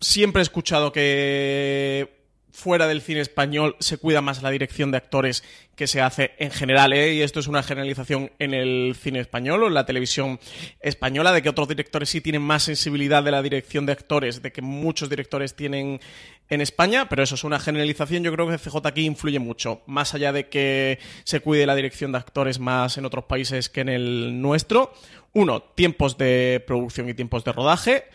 siempre 0.02 0.42
he 0.42 0.44
escuchado 0.44 0.92
que 0.92 2.19
fuera 2.60 2.88
del 2.88 3.02
cine 3.02 3.22
español 3.22 3.76
se 3.80 3.98
cuida 3.98 4.22
más 4.22 4.44
la 4.44 4.52
dirección 4.52 4.92
de 4.92 4.98
actores 4.98 5.44
que 5.76 5.88
se 5.88 6.02
hace 6.02 6.32
en 6.40 6.52
general, 6.52 6.92
¿eh? 6.92 7.14
y 7.14 7.22
esto 7.22 7.40
es 7.40 7.48
una 7.48 7.64
generalización 7.64 8.32
en 8.38 8.54
el 8.54 8.96
cine 9.02 9.22
español 9.22 9.64
o 9.64 9.68
en 9.68 9.74
la 9.74 9.86
televisión 9.86 10.40
española, 10.82 11.32
de 11.32 11.42
que 11.42 11.48
otros 11.48 11.70
directores 11.70 12.10
sí 12.10 12.20
tienen 12.20 12.42
más 12.42 12.64
sensibilidad 12.64 13.24
de 13.24 13.32
la 13.32 13.42
dirección 13.42 13.86
de 13.86 13.94
actores, 13.94 14.42
de 14.42 14.52
que 14.52 14.62
muchos 14.62 15.10
directores 15.10 15.56
tienen 15.56 16.02
en 16.50 16.62
España, 16.62 17.08
pero 17.08 17.24
eso 17.24 17.36
es 17.36 17.46
una 17.46 17.60
generalización, 17.60 18.24
yo 18.24 18.34
creo 18.34 18.50
que 18.50 18.58
CJ 18.58 18.86
aquí 18.86 19.06
influye 19.06 19.40
mucho, 19.40 19.82
más 19.86 20.14
allá 20.14 20.34
de 20.34 20.50
que 20.50 21.00
se 21.24 21.40
cuide 21.40 21.66
la 21.66 21.76
dirección 21.76 22.12
de 22.12 22.18
actores 22.18 22.60
más 22.60 22.98
en 22.98 23.06
otros 23.06 23.24
países 23.26 23.70
que 23.70 23.82
en 23.82 23.90
el 23.90 24.42
nuestro. 24.42 24.94
Uno, 25.32 25.62
tiempos 25.62 26.18
de 26.18 26.64
producción 26.66 27.08
y 27.08 27.14
tiempos 27.14 27.44
de 27.44 27.52
rodaje. 27.52 28.06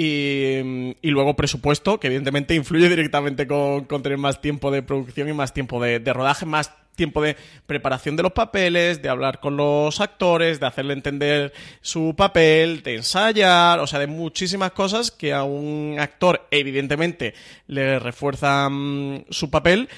Y, 0.00 0.94
y 1.02 1.10
luego 1.10 1.34
presupuesto, 1.34 1.98
que 1.98 2.06
evidentemente 2.06 2.54
influye 2.54 2.88
directamente 2.88 3.48
con, 3.48 3.84
tener 3.86 4.16
más 4.16 4.40
tiempo 4.40 4.70
de 4.70 4.82
producción 4.82 5.28
y 5.28 5.32
más 5.32 5.52
tiempo 5.52 5.82
de, 5.82 5.98
de 5.98 6.12
rodaje, 6.12 6.46
más 6.46 6.72
tiempo 6.98 7.22
de 7.22 7.36
preparación 7.66 8.16
de 8.16 8.22
los 8.22 8.32
papeles, 8.32 9.00
de 9.00 9.08
hablar 9.08 9.40
con 9.40 9.56
los 9.56 10.00
actores, 10.00 10.60
de 10.60 10.66
hacerle 10.66 10.92
entender 10.92 11.52
su 11.80 12.14
papel, 12.16 12.82
de 12.82 12.96
ensayar, 12.96 13.78
o 13.78 13.86
sea, 13.86 14.00
de 14.00 14.06
muchísimas 14.08 14.72
cosas 14.72 15.10
que 15.10 15.32
a 15.32 15.44
un 15.44 15.96
actor 15.98 16.46
evidentemente 16.50 17.34
le 17.66 17.98
refuerzan 17.98 19.24
su 19.30 19.50
papel 19.50 19.88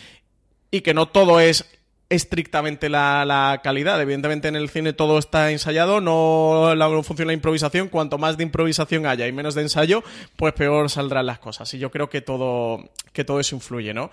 y 0.70 0.82
que 0.82 0.94
no 0.94 1.09
todo 1.09 1.40
es 1.40 1.80
estrictamente 2.11 2.90
la, 2.90 3.24
la 3.24 3.61
calidad. 3.62 4.00
Evidentemente 4.02 4.48
en 4.48 4.56
el 4.56 4.68
cine 4.68 4.92
todo 4.92 5.18
está 5.18 5.50
ensayado, 5.50 6.00
no, 6.00 6.74
la, 6.74 6.88
funciona 7.02 7.28
la 7.28 7.34
improvisación. 7.34 7.88
Cuanto 7.88 8.18
más 8.18 8.36
de 8.36 8.42
improvisación 8.42 9.06
haya 9.06 9.26
y 9.26 9.32
menos 9.32 9.54
de 9.54 9.62
ensayo, 9.62 10.04
pues 10.36 10.52
peor 10.52 10.90
saldrán 10.90 11.26
las 11.26 11.38
cosas. 11.38 11.72
Y 11.72 11.78
yo 11.78 11.90
creo 11.90 12.11
que 12.11 12.20
todo, 12.20 12.90
que 13.12 13.24
todo 13.24 13.40
eso 13.40 13.54
influye, 13.54 13.94
¿no? 13.94 14.11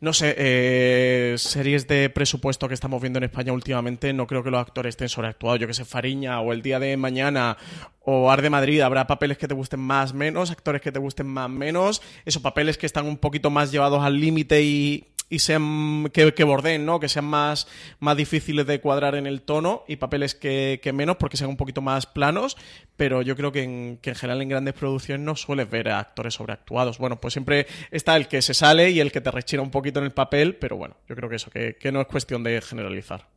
No 0.00 0.12
sé, 0.12 0.34
eh, 0.36 1.34
series 1.38 1.86
de 1.86 2.10
presupuesto 2.10 2.66
que 2.68 2.74
estamos 2.74 3.00
viendo 3.00 3.18
en 3.18 3.24
España 3.24 3.52
últimamente, 3.52 4.12
no 4.12 4.26
creo 4.26 4.42
que 4.42 4.50
los 4.50 4.60
actores 4.60 4.90
estén 4.90 5.08
sobreactuados. 5.08 5.60
Yo 5.60 5.66
que 5.66 5.72
sé, 5.72 5.84
Fariña 5.84 6.40
o 6.40 6.52
El 6.52 6.62
Día 6.62 6.78
de 6.78 6.96
Mañana 6.96 7.56
o 8.00 8.30
Ar 8.30 8.42
de 8.42 8.50
Madrid, 8.50 8.80
habrá 8.80 9.06
papeles 9.06 9.38
que 9.38 9.48
te 9.48 9.54
gusten 9.54 9.80
más, 9.80 10.12
menos, 10.12 10.50
actores 10.50 10.82
que 10.82 10.92
te 10.92 10.98
gusten 10.98 11.26
más, 11.26 11.48
menos. 11.48 12.02
Esos 12.24 12.42
papeles 12.42 12.76
que 12.76 12.86
están 12.86 13.06
un 13.06 13.16
poquito 13.16 13.50
más 13.50 13.70
llevados 13.70 14.02
al 14.02 14.20
límite 14.20 14.62
y, 14.62 15.13
y 15.28 15.38
sean 15.38 16.10
que, 16.12 16.34
que 16.34 16.44
bordeen, 16.44 16.84
¿no? 16.86 17.00
Que 17.00 17.08
sean 17.08 17.24
más, 17.24 17.66
más 18.00 18.16
difíciles 18.16 18.66
de 18.66 18.80
cuadrar 18.80 19.14
en 19.14 19.26
el 19.26 19.42
tono 19.42 19.84
y 19.88 19.96
papeles 19.96 20.34
que, 20.34 20.80
que 20.82 20.92
menos 20.92 21.16
porque 21.16 21.36
sean 21.36 21.50
un 21.50 21.56
poquito 21.56 21.80
más 21.80 22.06
planos, 22.06 22.56
pero 22.96 23.22
yo 23.22 23.36
creo 23.36 23.52
que 23.52 23.62
en, 23.62 23.98
que 24.00 24.10
en 24.10 24.16
general 24.16 24.42
en 24.42 24.48
grandes 24.48 24.74
producciones 24.74 25.24
no 25.24 25.36
sueles 25.36 25.68
ver 25.68 25.88
a 25.88 25.98
actores 25.98 26.34
sobreactuados. 26.34 26.98
Bueno, 26.98 27.20
pues 27.20 27.34
siempre 27.34 27.66
está 27.90 28.16
el 28.16 28.28
que 28.28 28.42
se 28.42 28.54
sale 28.54 28.90
y 28.90 29.00
el 29.00 29.12
que 29.12 29.20
te 29.20 29.30
rechina 29.30 29.62
un 29.62 29.70
poquito 29.70 29.98
en 29.98 30.06
el 30.06 30.12
papel, 30.12 30.56
pero 30.56 30.76
bueno, 30.76 30.96
yo 31.08 31.16
creo 31.16 31.28
que 31.28 31.36
eso, 31.36 31.50
que, 31.50 31.76
que 31.76 31.92
no 31.92 32.00
es 32.00 32.06
cuestión 32.06 32.44
de 32.44 32.60
generalizar. 32.60 33.33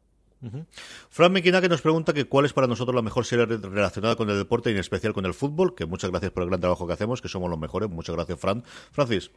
Fran 1.09 1.31
Mequina 1.31 1.61
que 1.61 1.69
nos 1.69 1.81
pregunta 1.81 2.13
que 2.13 2.25
cuál 2.25 2.45
es 2.45 2.53
para 2.53 2.67
nosotros 2.67 2.95
la 2.95 3.01
mejor 3.01 3.25
serie 3.25 3.45
re- 3.45 3.57
relacionada 3.57 4.15
con 4.15 4.29
el 4.29 4.37
deporte 4.37 4.69
y 4.69 4.73
en 4.73 4.79
especial 4.79 5.13
con 5.13 5.25
el 5.25 5.33
fútbol, 5.33 5.73
que 5.73 5.85
muchas 5.85 6.11
gracias 6.11 6.31
por 6.31 6.43
el 6.43 6.49
gran 6.49 6.61
trabajo 6.61 6.85
que 6.85 6.93
hacemos, 6.93 7.21
que 7.21 7.27
somos 7.27 7.49
los 7.49 7.57
mejores. 7.59 7.89
Muchas 7.89 8.15
gracias, 8.15 8.39
Fran. 8.39 8.63
Francis. 8.91 9.31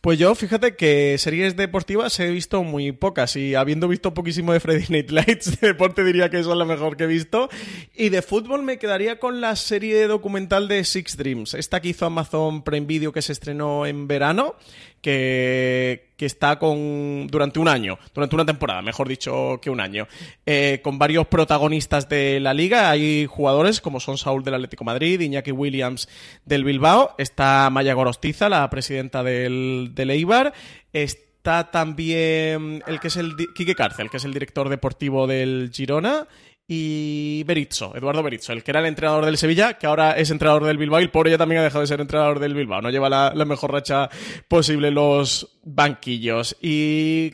Pues 0.00 0.18
yo, 0.18 0.34
fíjate 0.34 0.76
que 0.76 1.16
series 1.18 1.56
deportivas 1.56 2.18
he 2.20 2.30
visto 2.30 2.62
muy 2.62 2.92
pocas 2.92 3.36
y 3.36 3.54
habiendo 3.54 3.88
visto 3.88 4.12
poquísimo 4.14 4.52
de 4.52 4.60
Friday 4.60 4.86
Night 4.90 5.10
Lights, 5.10 5.60
de 5.60 5.68
deporte 5.68 6.04
diría 6.04 6.28
que 6.30 6.38
eso 6.40 6.52
es 6.52 6.58
la 6.58 6.64
mejor 6.64 6.96
que 6.96 7.04
he 7.04 7.08
visto. 7.08 7.48
Y 7.94 8.10
de 8.10 8.22
fútbol 8.22 8.62
me 8.62 8.78
quedaría 8.78 9.18
con 9.18 9.40
la 9.40 9.56
serie 9.56 10.06
documental 10.06 10.68
de 10.68 10.84
Six 10.84 11.16
Dreams, 11.16 11.54
esta 11.54 11.80
que 11.80 11.88
hizo 11.88 12.06
Amazon 12.06 12.62
Prime 12.62 12.86
Video 12.86 13.12
que 13.12 13.22
se 13.22 13.32
estrenó 13.32 13.86
en 13.86 14.06
verano, 14.06 14.56
que, 15.00 16.13
que 16.24 16.26
está 16.26 16.58
con 16.58 17.26
durante 17.26 17.58
un 17.58 17.68
año, 17.68 17.98
durante 18.14 18.34
una 18.34 18.46
temporada, 18.46 18.80
mejor 18.80 19.08
dicho 19.08 19.58
que 19.60 19.68
un 19.68 19.78
año, 19.78 20.08
eh, 20.46 20.80
con 20.82 20.98
varios 20.98 21.26
protagonistas 21.26 22.08
de 22.08 22.40
la 22.40 22.54
liga. 22.54 22.88
Hay 22.88 23.26
jugadores 23.26 23.82
como 23.82 24.00
son 24.00 24.16
Saúl 24.16 24.42
del 24.42 24.54
Atlético 24.54 24.84
Madrid, 24.84 25.20
Iñaki 25.20 25.52
Williams 25.52 26.08
del 26.46 26.64
Bilbao, 26.64 27.14
está 27.18 27.68
Maya 27.68 27.92
Gorostiza, 27.92 28.48
la 28.48 28.70
presidenta 28.70 29.22
del, 29.22 29.90
del 29.94 30.10
Eibar, 30.12 30.54
está 30.94 31.70
también 31.70 32.82
el 32.86 33.00
que 33.00 33.08
es 33.08 33.18
el 33.18 33.36
Quique 33.54 33.74
Cárcel, 33.74 34.08
que 34.08 34.16
es 34.16 34.24
el 34.24 34.32
director 34.32 34.70
deportivo 34.70 35.26
del 35.26 35.70
Girona. 35.74 36.26
Y 36.66 37.44
Berizzo, 37.44 37.94
Eduardo 37.94 38.22
Berizzo, 38.22 38.54
el 38.54 38.62
que 38.62 38.70
era 38.70 38.80
el 38.80 38.86
entrenador 38.86 39.26
del 39.26 39.36
Sevilla, 39.36 39.74
que 39.74 39.86
ahora 39.86 40.12
es 40.12 40.30
entrenador 40.30 40.64
del 40.64 40.78
Bilbao, 40.78 40.98
y 41.00 41.02
el 41.02 41.10
pobre 41.10 41.36
también 41.36 41.60
ha 41.60 41.64
dejado 41.64 41.82
de 41.82 41.86
ser 41.86 42.00
entrenador 42.00 42.38
del 42.38 42.54
Bilbao, 42.54 42.80
no 42.80 42.88
lleva 42.88 43.10
la, 43.10 43.44
mejor 43.44 43.72
racha 43.72 44.08
posible 44.48 44.90
los 44.90 45.58
banquillos. 45.62 46.56
Y 46.62 47.32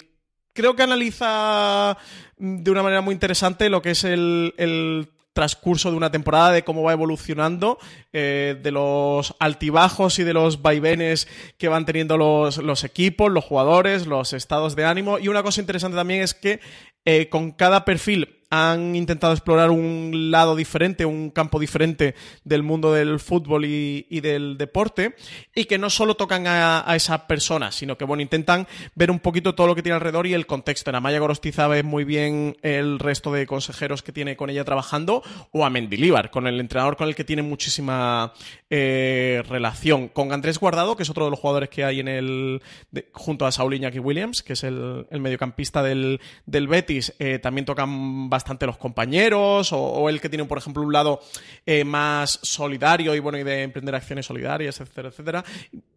creo 0.52 0.74
que 0.74 0.82
analiza 0.82 1.96
de 2.38 2.70
una 2.70 2.82
manera 2.82 3.02
muy 3.02 3.12
interesante 3.12 3.70
lo 3.70 3.80
que 3.82 3.92
es 3.92 4.02
el, 4.02 4.52
el 4.56 5.08
transcurso 5.32 5.92
de 5.92 5.96
una 5.96 6.10
temporada, 6.10 6.50
de 6.50 6.64
cómo 6.64 6.82
va 6.82 6.92
evolucionando, 6.92 7.78
eh, 8.12 8.58
de 8.60 8.72
los 8.72 9.36
altibajos 9.38 10.18
y 10.18 10.24
de 10.24 10.34
los 10.34 10.60
vaivenes 10.60 11.28
que 11.56 11.68
van 11.68 11.86
teniendo 11.86 12.16
los, 12.16 12.58
los, 12.58 12.82
equipos, 12.82 13.30
los 13.30 13.44
jugadores, 13.44 14.08
los 14.08 14.32
estados 14.32 14.74
de 14.74 14.86
ánimo. 14.86 15.20
Y 15.20 15.28
una 15.28 15.44
cosa 15.44 15.60
interesante 15.60 15.96
también 15.96 16.22
es 16.22 16.34
que 16.34 16.58
eh, 17.04 17.28
con 17.28 17.52
cada 17.52 17.84
perfil 17.84 18.39
han 18.50 18.96
intentado 18.96 19.32
explorar 19.32 19.70
un 19.70 20.30
lado 20.30 20.56
diferente, 20.56 21.04
un 21.04 21.30
campo 21.30 21.60
diferente 21.60 22.16
del 22.44 22.64
mundo 22.64 22.92
del 22.92 23.20
fútbol 23.20 23.64
y, 23.64 24.20
del 24.20 24.58
deporte, 24.58 25.14
y 25.54 25.64
que 25.64 25.78
no 25.78 25.88
solo 25.88 26.16
tocan 26.16 26.48
a, 26.48 26.82
a, 26.84 26.96
esa 26.96 27.28
persona, 27.28 27.70
sino 27.70 27.96
que 27.96 28.04
bueno, 28.04 28.22
intentan 28.22 28.66
ver 28.96 29.10
un 29.12 29.20
poquito 29.20 29.54
todo 29.54 29.68
lo 29.68 29.76
que 29.76 29.82
tiene 29.82 29.94
alrededor 29.94 30.26
y 30.26 30.34
el 30.34 30.46
contexto. 30.46 30.90
En 30.90 30.96
Amaya 30.96 31.20
Gorostiza 31.20 31.68
ve 31.68 31.84
muy 31.84 32.02
bien 32.04 32.56
el 32.62 32.98
resto 32.98 33.32
de 33.32 33.46
consejeros 33.46 34.02
que 34.02 34.12
tiene 34.12 34.36
con 34.36 34.50
ella 34.50 34.64
trabajando, 34.64 35.22
o 35.52 35.64
a 35.64 35.70
Mendilíbar, 35.70 36.30
con 36.30 36.48
el 36.48 36.58
entrenador 36.58 36.96
con 36.96 37.06
el 37.06 37.14
que 37.14 37.24
tiene 37.24 37.42
muchísima 37.42 38.32
eh, 38.68 39.42
relación. 39.48 40.08
Con 40.08 40.32
Andrés 40.32 40.58
Guardado, 40.58 40.96
que 40.96 41.04
es 41.04 41.10
otro 41.10 41.24
de 41.26 41.30
los 41.30 41.38
jugadores 41.38 41.68
que 41.68 41.84
hay 41.84 42.00
en 42.00 42.08
el. 42.08 42.62
Junto 43.12 43.46
a 43.46 43.52
Saul 43.52 43.74
Iñaki 43.74 44.00
Williams, 44.00 44.42
que 44.42 44.54
es 44.54 44.64
el, 44.64 45.06
el 45.10 45.20
mediocampista 45.20 45.82
del, 45.82 46.20
del 46.46 46.66
Betis, 46.66 47.14
eh, 47.20 47.38
también 47.38 47.64
tocan 47.64 48.28
bastante 48.28 48.39
bastante 48.40 48.66
los 48.66 48.78
compañeros, 48.78 49.70
o, 49.72 50.08
el 50.08 50.20
que 50.20 50.30
tiene, 50.30 50.46
por 50.46 50.56
ejemplo, 50.56 50.82
un 50.82 50.92
lado 50.92 51.20
eh, 51.66 51.84
más 51.84 52.38
solidario 52.42 53.14
y 53.14 53.18
bueno, 53.18 53.38
y 53.38 53.44
de 53.44 53.62
emprender 53.62 53.94
acciones 53.94 54.26
solidarias, 54.26 54.80
etcétera, 54.80 55.08
etcétera. 55.08 55.44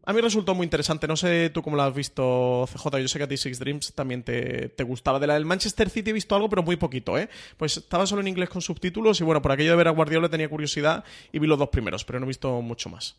A 0.05 0.11
mí 0.11 0.19
resultó 0.19 0.53
muy 0.53 0.65
interesante. 0.65 1.07
No 1.07 1.15
sé 1.15 1.49
tú 1.49 1.61
cómo 1.61 1.77
lo 1.77 1.83
has 1.83 1.95
visto, 1.95 2.67
CJ. 2.67 2.99
Yo 2.99 3.07
sé 3.07 3.17
que 3.17 3.23
a 3.23 3.27
ti 3.27 3.37
Six 3.37 3.57
Dreams 3.59 3.93
también 3.93 4.23
te, 4.23 4.67
te 4.69 4.83
gustaba. 4.83 5.19
De 5.19 5.27
la 5.27 5.35
del 5.35 5.45
Manchester 5.45 5.89
City 5.89 6.09
he 6.09 6.13
visto 6.13 6.35
algo, 6.35 6.49
pero 6.49 6.61
muy 6.61 6.75
poquito, 6.75 7.17
¿eh? 7.17 7.29
Pues 7.55 7.77
estaba 7.77 8.05
solo 8.05 8.21
en 8.21 8.27
inglés 8.27 8.49
con 8.49 8.61
subtítulos 8.61 9.21
y 9.21 9.23
bueno, 9.23 9.41
por 9.41 9.53
aquello 9.53 9.71
de 9.71 9.77
ver 9.77 9.87
a 9.87 9.91
Guardiola 9.91 10.27
tenía 10.27 10.49
curiosidad 10.49 11.05
y 11.31 11.39
vi 11.39 11.47
los 11.47 11.57
dos 11.57 11.69
primeros, 11.69 12.03
pero 12.03 12.19
no 12.19 12.25
he 12.25 12.27
visto 12.27 12.61
mucho 12.61 12.89
más. 12.89 13.15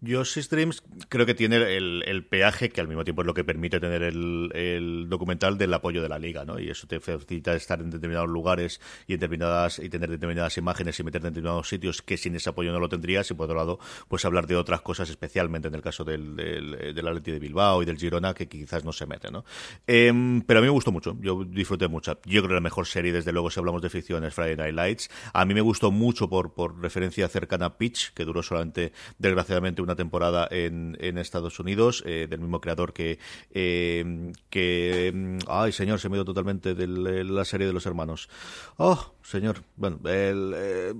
Yo 0.00 0.24
Six 0.24 0.48
Dreams 0.48 0.82
creo 1.08 1.26
que 1.26 1.34
tiene 1.34 1.56
el, 1.76 2.04
el, 2.06 2.24
peaje 2.24 2.68
que 2.70 2.80
al 2.80 2.86
mismo 2.86 3.02
tiempo 3.02 3.22
es 3.22 3.26
lo 3.26 3.34
que 3.34 3.42
permite 3.42 3.80
tener 3.80 4.02
el, 4.02 5.06
documental 5.08 5.58
del 5.58 5.74
apoyo 5.74 6.02
de 6.02 6.08
la 6.08 6.18
liga, 6.18 6.44
¿no? 6.44 6.60
Y 6.60 6.70
eso 6.70 6.86
te 6.86 7.00
facilita 7.00 7.54
estar 7.54 7.80
en 7.80 7.90
determinados 7.90 8.28
lugares 8.28 8.80
y 9.08 9.14
determinadas 9.14 9.80
y 9.80 9.88
tener 9.88 10.10
determinadas 10.10 10.56
imágenes 10.56 11.00
y 11.00 11.02
meterte 11.02 11.28
en 11.28 11.34
determinados 11.34 11.68
sitios 11.68 12.00
que 12.02 12.16
sin 12.16 12.36
ese 12.36 12.50
apoyo 12.50 12.70
no 12.72 12.78
lo 12.78 12.88
tendrías 12.88 13.28
y 13.30 13.34
por 13.34 13.44
otro 13.44 13.56
lado 13.56 13.80
pues 14.06 14.24
hablar 14.24 14.46
de 14.46 14.54
otras 14.54 14.82
cosas 14.82 15.10
especialmente 15.10 15.66
en 15.66 15.74
el 15.74 15.82
caso 15.82 16.04
del, 16.04 16.36
del, 16.36 16.94
del 16.94 17.22
de 17.22 17.38
Bilbao 17.40 17.82
y 17.82 17.84
del 17.84 17.98
Girona 17.98 18.34
que 18.34 18.48
quizás 18.48 18.84
no 18.84 18.92
se 18.92 19.06
mete, 19.06 19.32
¿no? 19.32 19.44
Eh, 19.86 20.12
pero 20.46 20.60
a 20.60 20.62
mí 20.62 20.66
me 20.66 20.72
gustó 20.72 20.92
mucho, 20.92 21.16
yo 21.20 21.44
disfruté 21.44 21.88
mucho. 21.88 22.20
Yo 22.24 22.40
creo 22.42 22.48
que 22.48 22.54
la 22.54 22.60
mejor 22.60 22.86
serie 22.86 23.12
desde 23.12 23.32
luego 23.32 23.50
si 23.50 23.58
hablamos 23.58 23.82
de 23.82 23.90
ficción 23.90 24.24
es 24.24 24.34
Friday 24.34 24.56
Night 24.56 24.74
Lights. 24.74 25.10
A 25.32 25.44
mí 25.44 25.54
me 25.54 25.60
gustó 25.60 25.90
mucho 25.90 26.28
por, 26.28 26.54
por 26.54 26.80
referencia 26.80 27.28
cercana 27.28 27.66
a 27.66 27.78
Pitch, 27.78 28.12
que 28.12 28.24
duró 28.24 28.42
solamente 28.42 28.92
desgraciadamente 29.18 29.82
una 29.82 29.87
temporada 29.96 30.48
en, 30.50 30.96
en 31.00 31.18
Estados 31.18 31.60
Unidos, 31.60 32.02
eh, 32.06 32.26
del 32.28 32.40
mismo 32.40 32.60
creador 32.60 32.92
que, 32.92 33.18
eh, 33.52 34.32
que. 34.50 35.38
Ay, 35.48 35.72
señor, 35.72 36.00
se 36.00 36.08
me 36.08 36.16
dio 36.16 36.24
totalmente 36.24 36.74
de 36.74 36.86
la 37.24 37.44
serie 37.44 37.66
de 37.66 37.72
los 37.72 37.86
hermanos. 37.86 38.28
Oh, 38.76 39.12
señor. 39.22 39.62
Bueno, 39.76 40.00
el. 40.08 40.94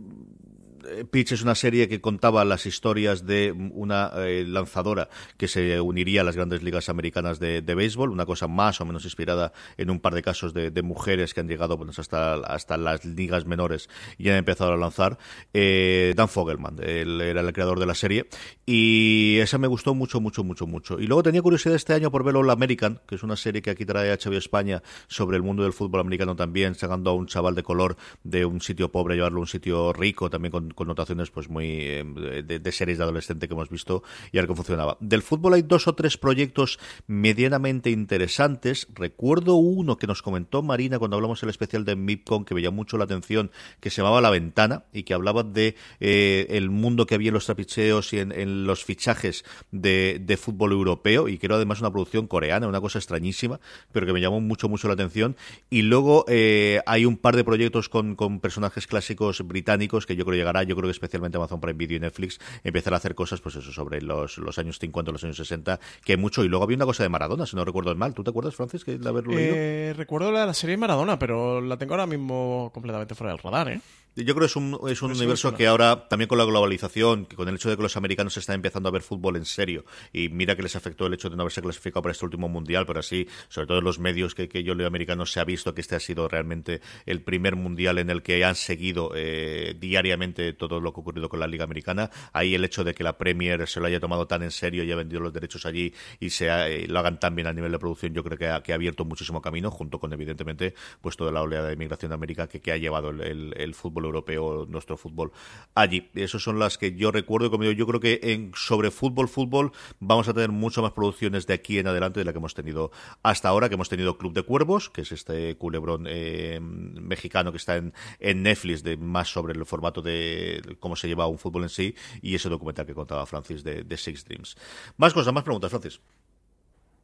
Eh, 0.89 1.05
Pitch 1.05 1.33
es 1.33 1.43
una 1.43 1.55
serie 1.55 1.89
que 1.89 2.01
contaba 2.01 2.45
las 2.45 2.67
historias 2.67 3.27
de 3.27 3.53
una 3.53 4.11
eh, 4.17 4.45
lanzadora 4.47 5.09
que 5.37 5.49
se 5.49 5.81
uniría 5.81 6.23
a 6.23 6.25
las 6.25 6.37
grandes 6.37 6.63
ligas 6.63 6.89
americanas 6.89 7.39
de, 7.39 7.63
de, 7.63 7.75
béisbol, 7.75 8.11
una 8.11 8.27
cosa 8.27 8.49
más 8.49 8.81
o 8.81 8.85
menos 8.85 9.05
inspirada 9.05 9.53
en 9.77 9.91
un 9.91 10.01
par 10.01 10.15
de 10.15 10.23
casos 10.23 10.55
de, 10.55 10.71
de 10.71 10.83
mujeres 10.83 11.35
que 11.35 11.41
han 11.41 11.49
llegado 11.49 11.77
bueno, 11.77 11.93
hasta, 11.97 12.35
hasta 12.35 12.77
las 12.77 13.05
ligas 13.05 13.47
menores 13.47 13.89
y 14.17 14.29
han 14.29 14.37
empezado 14.37 14.73
a 14.73 14.77
lanzar. 14.77 15.19
Eh, 15.53 16.15
Dan 16.17 16.29
Fogelman, 16.29 16.77
él 16.83 17.21
era 17.21 17.41
el 17.41 17.53
creador 17.53 17.81
de 17.81 17.87
la 17.87 17.95
serie 17.95 18.29
y 18.67 19.39
esa 19.39 19.59
me 19.59 19.67
gustó 19.67 19.95
mucho, 19.95 20.21
mucho, 20.21 20.45
mucho, 20.45 20.67
mucho. 20.67 20.99
Y 20.99 21.07
luego 21.07 21.23
tenía 21.23 21.43
curiosidad 21.43 21.75
este 21.75 21.95
año 21.95 22.11
por 22.11 22.25
ver 22.25 22.37
All 22.37 22.51
American, 22.51 23.01
que 23.07 23.15
es 23.17 23.23
una 23.23 23.37
serie 23.37 23.63
que 23.63 23.71
aquí 23.71 23.85
trae 23.85 24.17
HBO 24.17 24.37
España 24.37 24.83
sobre 25.07 25.37
el 25.37 25.43
mundo 25.43 25.63
del 25.63 25.73
fútbol 25.73 26.01
americano 26.01 26.37
también, 26.37 26.75
sacando 26.75 27.11
a 27.11 27.15
un 27.15 27.27
chaval 27.27 27.55
de 27.55 27.63
color 27.63 27.97
de 28.23 28.45
un 28.45 28.61
sitio 28.61 28.91
pobre, 28.91 29.17
llevarlo 29.17 29.39
a 29.39 29.43
un 29.43 29.47
sitio 29.47 29.93
rico, 29.93 30.31
también 30.31 30.53
con 30.53 30.73
connotaciones 30.79 31.33
pues 31.33 31.51
muy 31.51 31.67
eh, 31.67 32.05
de, 32.47 32.73
series 32.73 32.99
de 32.99 33.05
adolescente 33.05 33.49
que 33.49 33.55
hemos 33.55 33.69
visto 33.69 34.05
y 34.31 34.39
a 34.39 34.43
ver 34.43 34.47
cómo 34.47 34.59
funcionaba. 34.59 34.97
Del 35.01 35.23
fútbol 35.23 35.55
hay 35.55 35.63
dos 35.63 35.89
o 35.89 35.95
tres 35.97 36.17
proyectos 36.17 36.79
medianamente 37.09 37.91
interesantes. 37.91 38.87
Recuerdo 38.95 39.57
uno 39.57 39.97
que 39.97 40.07
nos 40.07 40.23
comentó 40.23 40.63
Marina 40.63 41.01
cuando 41.01 41.17
hablamos 41.17 41.43
el 41.43 41.49
especial 41.49 41.85
de 41.85 41.97
MIPCON 41.97 42.45
que 42.45 42.55
me 42.55 42.63
llamó 42.63 42.77
mucho 42.77 42.97
la 42.97 43.05
atención, 43.05 43.51
que 43.81 43.91
se 43.91 44.03
llamaba 44.03 44.21
La 44.21 44.31
Ventana 44.31 44.85
y 44.93 45.03
que 45.03 45.15
hablaba 45.15 45.43
de 45.43 45.75
eh, 45.99 46.47
el 46.51 46.71
mundo 46.71 47.07
que 47.07 47.17
había 47.17 47.29
en 47.29 47.35
los 47.35 47.47
trapicheos 47.47 48.13
y 48.13 48.21
en, 48.21 48.31
en 48.31 48.65
los 48.65 48.85
fichajes 48.85 49.45
de, 49.73 50.21
de, 50.23 50.37
fútbol 50.37 50.71
europeo 50.71 51.29
y 51.29 51.39
que 51.39 51.47
era 51.47 51.57
además 51.57 51.81
una 51.81 51.91
producción 51.91 52.29
coreana, 52.29 52.69
una 52.69 52.81
cosa 52.81 53.01
extrañísima, 53.01 53.59
pero 53.91 54.07
que 54.07 54.13
me 54.13 54.21
llamó 54.21 54.41
mucho, 54.41 54.69
mucho 54.69 54.87
la 54.87 54.95
atención. 54.95 55.37
Y 55.71 55.83
luego 55.83 56.25
eh, 56.29 56.81
hay 56.87 57.05
un 57.05 57.17
par 57.17 57.35
de 57.35 57.43
proyectos 57.43 57.89
con, 57.89 58.15
con 58.15 58.39
personajes 58.39 58.87
clásicos 58.87 59.45
británicos 59.45 60.07
que 60.07 60.15
yo 60.15 60.25
creo 60.25 60.37
llegará 60.37 60.63
yo 60.69 60.77
creo 60.77 60.87
que 60.87 60.93
especialmente 60.93 61.37
Amazon 61.39 61.61
Prime 61.61 61.77
Video 61.77 61.97
y 61.97 62.01
Netflix, 62.01 62.39
empezar 62.63 62.95
a 62.95 62.99
hacer 62.99 63.15
cosas, 63.15 63.41
pues 63.41 63.57
eso, 63.57 63.73
sobre 63.73 64.01
los, 64.03 64.39
los 64.39 64.59
años 64.59 64.79
50, 64.79 65.11
los 65.13 65.25
años 65.25 65.37
60, 65.37 65.81
que 66.05 66.17
mucho. 66.17 66.45
Y 66.45 66.49
luego 66.49 66.65
había 66.65 66.77
una 66.77 66.87
cosa 66.87 67.03
de 67.03 67.09
Maradona, 67.09 67.47
si 67.47 67.57
no 67.57 67.65
recuerdo 67.65 67.95
mal. 67.95 68.15
¿Tú 68.15 68.23
te 68.23 68.31
acuerdas, 68.31 68.55
Francis, 68.55 68.85
que 68.85 68.99
de 68.99 69.09
haberlo 69.09 69.35
leído? 69.35 69.55
Eh, 69.57 69.95
recuerdo 69.97 70.31
la, 70.31 70.47
la 70.47 70.55
serie 70.55 70.77
Maradona, 70.77 71.19
pero 71.19 71.61
la 71.61 71.77
tengo 71.77 71.95
ahora 71.95 72.07
mismo 72.07 72.71
completamente 72.73 73.15
fuera 73.15 73.33
del 73.33 73.43
radar, 73.43 73.69
¿eh? 73.69 73.81
Yo 74.25 74.35
creo 74.35 74.41
que 74.41 74.47
es 74.47 74.57
un, 74.57 74.79
es 74.89 75.01
un 75.03 75.13
universo 75.13 75.55
que 75.55 75.69
ahora, 75.69 76.09
también 76.09 76.29
con 76.29 76.39
la 76.39 76.45
globalización, 76.45 77.27
que 77.27 77.37
con 77.37 77.49
el 77.49 77.55
hecho 77.55 77.71
de 77.71 77.77
que 77.77 77.83
los 77.83 77.97
americanos 77.97 78.37
están 78.37 78.57
empezando 78.57 78.89
a 78.89 78.93
ver 78.93 79.03
fútbol 79.03 79.37
en 79.37 79.45
serio, 79.45 79.85
y 80.13 80.29
mira 80.29 80.57
que 80.57 80.63
les 80.63 80.75
afectó 80.75 81.07
el 81.07 81.15
hecho 81.15 81.31
de 81.31 81.37
no 81.37 81.43
haberse 81.43 81.63
clasificado 81.63 82.03
para 82.03 82.13
este 82.13 82.25
último 82.25 82.49
mundial, 82.49 82.85
pero 82.85 82.99
así, 82.99 83.29
sobre 83.49 83.69
todo 83.69 83.79
en 83.79 83.85
los 83.85 84.01
medios 84.01 84.35
que, 84.35 84.49
que 84.49 84.65
yo 84.65 84.75
leo 84.75 84.89
americanos, 84.89 85.31
se 85.31 85.39
ha 85.39 85.45
visto 85.45 85.73
que 85.73 85.81
este 85.83 85.95
ha 85.95 86.01
sido 86.01 86.27
realmente 86.27 86.81
el 87.07 87.23
primer 87.23 87.55
mundial 87.55 87.99
en 87.99 88.11
el 88.11 88.23
que 88.23 88.45
han 88.45 88.57
seguido 88.57 89.13
eh, 89.15 89.77
diariamente 89.79 90.53
todo 90.53 90.81
lo 90.81 90.93
que 90.93 90.99
ha 90.99 91.03
ocurrido 91.03 91.29
con 91.29 91.39
la 91.39 91.47
Liga 91.47 91.63
Americana. 91.63 92.11
Ahí 92.33 92.57
el 92.57 92.65
hecho 92.65 92.83
de 92.83 92.95
que 92.95 93.05
la 93.05 93.19
Premier 93.19 93.69
se 93.69 93.79
lo 93.79 93.87
haya 93.87 94.01
tomado 94.01 94.27
tan 94.27 94.43
en 94.43 94.51
serio 94.51 94.83
y 94.83 94.87
haya 94.87 94.97
vendido 94.97 95.21
los 95.21 95.33
derechos 95.33 95.65
allí 95.65 95.95
y 96.19 96.31
se 96.31 96.51
ha, 96.51 96.69
eh, 96.69 96.89
lo 96.89 96.99
hagan 96.99 97.21
tan 97.21 97.37
bien 97.37 97.47
a 97.47 97.53
nivel 97.53 97.71
de 97.71 97.79
producción, 97.79 98.13
yo 98.15 98.25
creo 98.25 98.37
que 98.37 98.49
ha, 98.49 98.63
que 98.65 98.73
ha, 98.73 98.75
abierto 98.75 99.05
muchísimo 99.05 99.41
camino, 99.41 99.71
junto 99.71 100.01
con, 100.01 100.13
evidentemente, 100.13 100.75
pues 101.01 101.17
toda 101.17 101.31
la 101.31 101.43
oleada 101.43 101.69
de 101.69 101.75
inmigración 101.75 102.11
de 102.11 102.15
América 102.15 102.49
que, 102.49 102.61
que 102.61 102.73
ha 102.73 102.77
llevado 102.77 103.11
el, 103.11 103.21
el, 103.21 103.55
el 103.57 103.75
fútbol 103.75 104.08
europeo, 104.09 104.67
nuestro 104.69 104.97
fútbol 104.97 105.33
allí. 105.75 106.11
Esas 106.15 106.43
son 106.43 106.59
las 106.59 106.79
que 106.79 106.95
yo 106.95 107.11
recuerdo. 107.11 107.51
Como 107.51 107.65
yo, 107.65 107.73
yo 107.73 107.87
creo 107.87 108.01
que 108.01 108.21
en, 108.23 108.53
sobre 108.55 108.91
fútbol, 108.91 109.29
fútbol, 109.29 109.73
vamos 110.01 110.29
a 110.29 110.35
tener 110.35 110.51
mucho 110.51 110.83
más 110.83 110.93
producciones 110.93 111.47
de 111.47 111.55
aquí 111.55 111.79
en 111.79 111.87
adelante 111.87 112.21
de 112.21 112.25
la 112.25 112.33
que 112.33 112.39
hemos 112.39 112.55
tenido 112.55 112.91
hasta 113.23 113.49
ahora, 113.49 113.69
que 113.69 113.75
hemos 113.75 113.89
tenido 113.89 114.19
Club 114.19 114.33
de 114.33 114.43
Cuervos, 114.43 114.91
que 114.91 115.03
es 115.03 115.13
este 115.13 115.57
culebrón 115.57 116.07
eh, 116.09 116.59
mexicano 116.61 117.53
que 117.53 117.59
está 117.59 117.77
en, 117.77 117.93
en, 118.21 118.43
Netflix, 118.43 118.83
de 118.83 118.97
más 118.97 119.29
sobre 119.29 119.53
el 119.53 119.65
formato 119.67 120.03
de 120.03 120.77
cómo 120.81 120.97
se 120.97 121.09
lleva 121.09 121.27
un 121.27 121.39
fútbol 121.39 121.65
en 121.65 121.69
sí, 121.69 121.95
y 122.23 122.35
ese 122.35 122.49
documental 122.49 122.87
que 122.87 122.95
contaba 122.95 123.27
Francis 123.27 123.63
de 123.63 123.97
Six 123.97 124.25
Dreams. 124.25 124.57
Más 124.97 125.13
cosas, 125.13 125.33
más 125.33 125.45
preguntas, 125.45 125.71
Francis. 125.71 126.01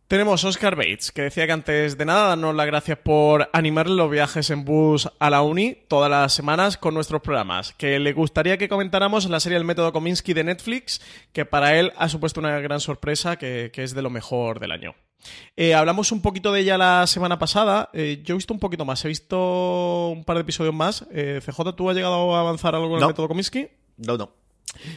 Tenemos 0.06 0.44
Oscar 0.44 0.76
Bates, 0.76 1.12
que 1.12 1.22
decía 1.22 1.46
que 1.46 1.52
antes 1.52 1.96
de 1.96 2.04
nada 2.04 2.28
darnos 2.28 2.54
las 2.54 2.66
gracias 2.66 2.98
por 2.98 3.48
animar 3.54 3.88
los 3.88 4.10
viajes 4.10 4.50
en 4.50 4.66
bus 4.66 5.08
a 5.18 5.30
la 5.30 5.40
uni 5.40 5.78
todas 5.88 6.10
las 6.10 6.34
semanas 6.34 6.76
con 6.76 6.92
nuestros 6.92 7.22
programas. 7.22 7.72
Que 7.72 7.98
le 7.98 8.12
gustaría 8.12 8.58
que 8.58 8.68
comentáramos 8.68 9.24
la 9.30 9.40
serie 9.40 9.56
El 9.56 9.64
método 9.64 9.94
Kominsky 9.94 10.34
de 10.34 10.44
Netflix, 10.44 11.00
que 11.32 11.46
para 11.46 11.78
él 11.78 11.92
ha 11.96 12.10
supuesto 12.10 12.40
una 12.40 12.60
gran 12.60 12.80
sorpresa, 12.80 13.36
que, 13.36 13.70
que 13.72 13.82
es 13.82 13.94
de 13.94 14.02
lo 14.02 14.10
mejor 14.10 14.60
del 14.60 14.72
año. 14.72 14.94
Eh, 15.56 15.74
hablamos 15.74 16.12
un 16.12 16.20
poquito 16.20 16.52
de 16.52 16.60
ella 16.60 16.76
la 16.76 17.06
semana 17.06 17.38
pasada. 17.38 17.88
Eh, 17.94 18.20
yo 18.22 18.34
he 18.34 18.36
visto 18.36 18.52
un 18.52 18.60
poquito 18.60 18.84
más, 18.84 19.02
he 19.06 19.08
visto 19.08 20.08
un 20.08 20.24
par 20.24 20.36
de 20.36 20.42
episodios 20.42 20.74
más. 20.74 21.06
Eh, 21.12 21.40
CJ, 21.42 21.72
¿tú 21.76 21.88
has 21.88 21.96
llegado 21.96 22.36
a 22.36 22.40
avanzar 22.40 22.74
algo 22.74 22.94
en 22.94 23.00
no. 23.00 23.06
el 23.06 23.08
método 23.08 23.28
Kominsky? 23.28 23.68
No, 23.96 24.18
no. 24.18 24.43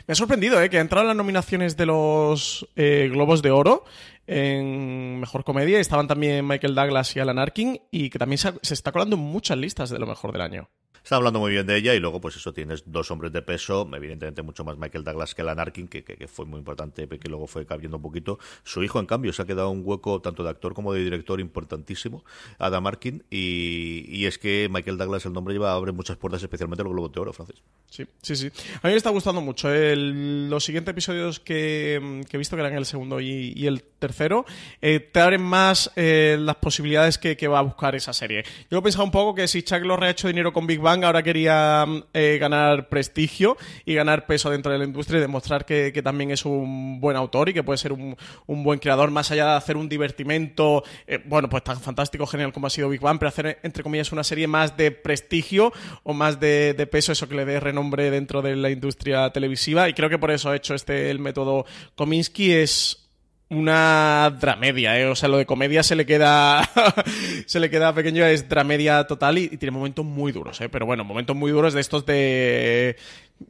Me 0.07 0.11
ha 0.11 0.15
sorprendido, 0.15 0.61
¿eh? 0.61 0.69
Que 0.69 0.77
ha 0.77 0.81
entrado 0.81 1.03
en 1.03 1.07
las 1.09 1.17
nominaciones 1.17 1.77
de 1.77 1.85
los 1.85 2.67
eh, 2.75 3.09
Globos 3.11 3.41
de 3.41 3.51
Oro 3.51 3.85
en 4.27 5.19
Mejor 5.19 5.43
Comedia. 5.43 5.79
Estaban 5.79 6.07
también 6.07 6.45
Michael 6.45 6.75
Douglas 6.75 7.15
y 7.15 7.19
Alan 7.19 7.39
Arkin. 7.39 7.79
Y 7.91 8.09
que 8.09 8.19
también 8.19 8.37
se, 8.37 8.73
está 8.73 8.91
colando 8.91 9.17
muchas 9.17 9.57
listas 9.57 9.89
de 9.89 9.99
lo 9.99 10.07
mejor 10.07 10.31
del 10.31 10.41
año. 10.41 10.69
Está 11.07 11.15
hablando 11.15 11.39
muy 11.39 11.51
bien 11.51 11.65
de 11.65 11.77
ella 11.77 11.95
y 11.95 12.01
luego 12.01 12.19
pues 12.19 12.35
eso 12.35 12.51
tienes 12.51 12.83
dos 12.85 13.09
hombres 13.11 13.31
de 13.31 13.41
peso, 13.41 13.89
evidentemente 13.95 14.41
mucho 14.41 14.65
más 14.65 14.77
Michael 14.77 15.05
Douglas 15.05 15.33
que 15.33 15.41
Alan 15.41 15.57
Arkin, 15.57 15.87
que, 15.87 16.03
que, 16.03 16.27
fue 16.27 16.45
muy 16.45 16.59
importante, 16.59 17.07
que 17.07 17.29
luego 17.29 17.47
fue 17.47 17.65
cambiando 17.65 17.95
un 17.95 18.03
poquito. 18.03 18.39
Su 18.65 18.83
hijo, 18.83 18.99
en 18.99 19.05
cambio, 19.05 19.31
se 19.31 19.41
ha 19.41 19.45
quedado 19.45 19.69
un 19.69 19.83
hueco 19.85 20.19
tanto 20.19 20.43
de 20.43 20.49
actor 20.49 20.73
como 20.73 20.91
de 20.91 21.05
director 21.05 21.39
importantísimo, 21.39 22.25
Adam 22.59 22.87
Arkin, 22.87 23.23
y, 23.29 24.03
y 24.09 24.25
es 24.25 24.37
que 24.37 24.67
Michael 24.69 24.97
Douglas, 24.97 25.25
el 25.25 25.31
nombre 25.31 25.53
lleva, 25.53 25.71
abre 25.71 25.93
muchas 25.93 26.17
puertas, 26.17 26.43
especialmente 26.43 26.83
los 26.83 26.91
Globos 26.91 27.13
de 27.13 27.21
Oro, 27.21 27.31
Francis. 27.31 27.63
Sí, 27.89 28.05
sí, 28.21 28.35
sí. 28.35 28.47
A 28.81 28.87
mí 28.87 28.91
me 28.91 28.97
está 28.97 29.09
gustando 29.11 29.39
mucho. 29.39 29.73
El, 29.73 30.49
los 30.49 30.65
siguientes 30.65 30.91
episodios 30.91 31.39
que, 31.39 32.25
he 32.29 32.37
visto, 32.37 32.57
que 32.57 32.63
eran 32.63 32.75
el 32.75 32.85
segundo 32.85 33.21
y, 33.21 33.65
el 33.65 33.81
tercer 33.81 33.97
tercero, 33.97 34.45
eh, 34.81 34.99
te 34.99 35.19
abren 35.21 35.41
más 35.41 35.91
eh, 35.95 36.37
las 36.39 36.57
posibilidades 36.57 37.17
que, 37.17 37.35
que 37.35 37.47
va 37.47 37.59
a 37.59 37.63
buscar 37.63 37.95
esa 37.95 38.13
serie. 38.13 38.43
Yo 38.69 38.77
he 38.77 38.81
pensado 38.81 39.05
un 39.05 39.11
poco 39.11 39.33
que 39.33 39.47
si 39.47 39.63
Chuck 39.63 39.81
Lorre 39.83 40.07
ha 40.07 40.09
hecho 40.11 40.27
dinero 40.27 40.53
con 40.53 40.67
Big 40.67 40.79
Bang, 40.79 40.96
ahora 41.05 41.23
quería 41.23 41.85
eh, 42.13 42.37
ganar 42.39 42.89
prestigio 42.89 43.57
y 43.85 43.93
ganar 43.93 44.25
peso 44.25 44.49
dentro 44.49 44.71
de 44.71 44.77
la 44.77 44.85
industria 44.85 45.17
y 45.17 45.21
demostrar 45.21 45.65
que, 45.65 45.97
también 46.03 46.31
es 46.31 46.45
un 46.45 47.01
buen 47.01 47.17
autor 47.17 47.49
y 47.49 47.53
que 47.53 47.63
puede 47.63 47.77
ser 47.77 47.91
un, 47.91 48.15
un 48.45 48.63
buen 48.63 48.79
creador, 48.79 49.11
más 49.11 49.31
allá 49.31 49.45
de 49.45 49.57
hacer 49.57 49.77
un 49.77 49.89
divertimento, 49.89 50.83
eh, 51.05 51.19
bueno, 51.25 51.49
pues 51.49 51.63
tan 51.63 51.79
fantástico, 51.79 52.25
genial 52.27 52.53
como 52.53 52.67
ha 52.67 52.69
sido 52.69 52.89
Big 52.89 53.01
Bang, 53.01 53.19
pero 53.19 53.29
hacer, 53.29 53.59
entre 53.63 53.83
comillas, 53.83 54.11
una 54.11 54.23
serie 54.23 54.47
más 54.47 54.77
de 54.77 54.91
prestigio 54.91 55.73
o 56.03 56.13
más 56.13 56.39
de, 56.39 56.73
de 56.73 56.87
peso, 56.87 57.11
eso 57.11 57.27
que 57.27 57.35
le 57.35 57.45
dé 57.45 57.59
renombre 57.59 58.11
dentro 58.11 58.41
de 58.41 58.55
la 58.55 58.69
industria 58.69 59.29
televisiva. 59.31 59.89
Y 59.89 59.93
creo 59.93 60.09
que 60.09 60.19
por 60.19 60.31
eso 60.31 60.49
ha 60.49 60.55
hecho 60.55 60.75
este 60.75 61.09
el 61.09 61.19
método 61.19 61.65
Kominsky. 61.95 62.53
Es 62.53 63.06
una 63.49 64.35
dramedia, 64.39 64.99
¿eh? 64.99 65.05
O 65.07 65.15
sea, 65.15 65.29
lo 65.29 65.37
de 65.37 65.45
comedia 65.45 65.83
se 65.83 65.95
le 65.95 66.05
queda 66.05 66.69
se 67.45 67.59
le 67.59 67.69
queda 67.69 67.93
pequeño, 67.93 68.25
es 68.25 68.49
dramedia 68.49 69.05
total 69.07 69.37
y, 69.37 69.43
y 69.45 69.57
tiene 69.57 69.71
momentos 69.71 70.05
muy 70.05 70.31
duros, 70.31 70.59
¿eh? 70.61 70.69
Pero 70.69 70.85
bueno, 70.85 71.03
momentos 71.03 71.35
muy 71.35 71.51
duros 71.51 71.73
de 71.73 71.81
estos 71.81 72.05
de... 72.05 72.97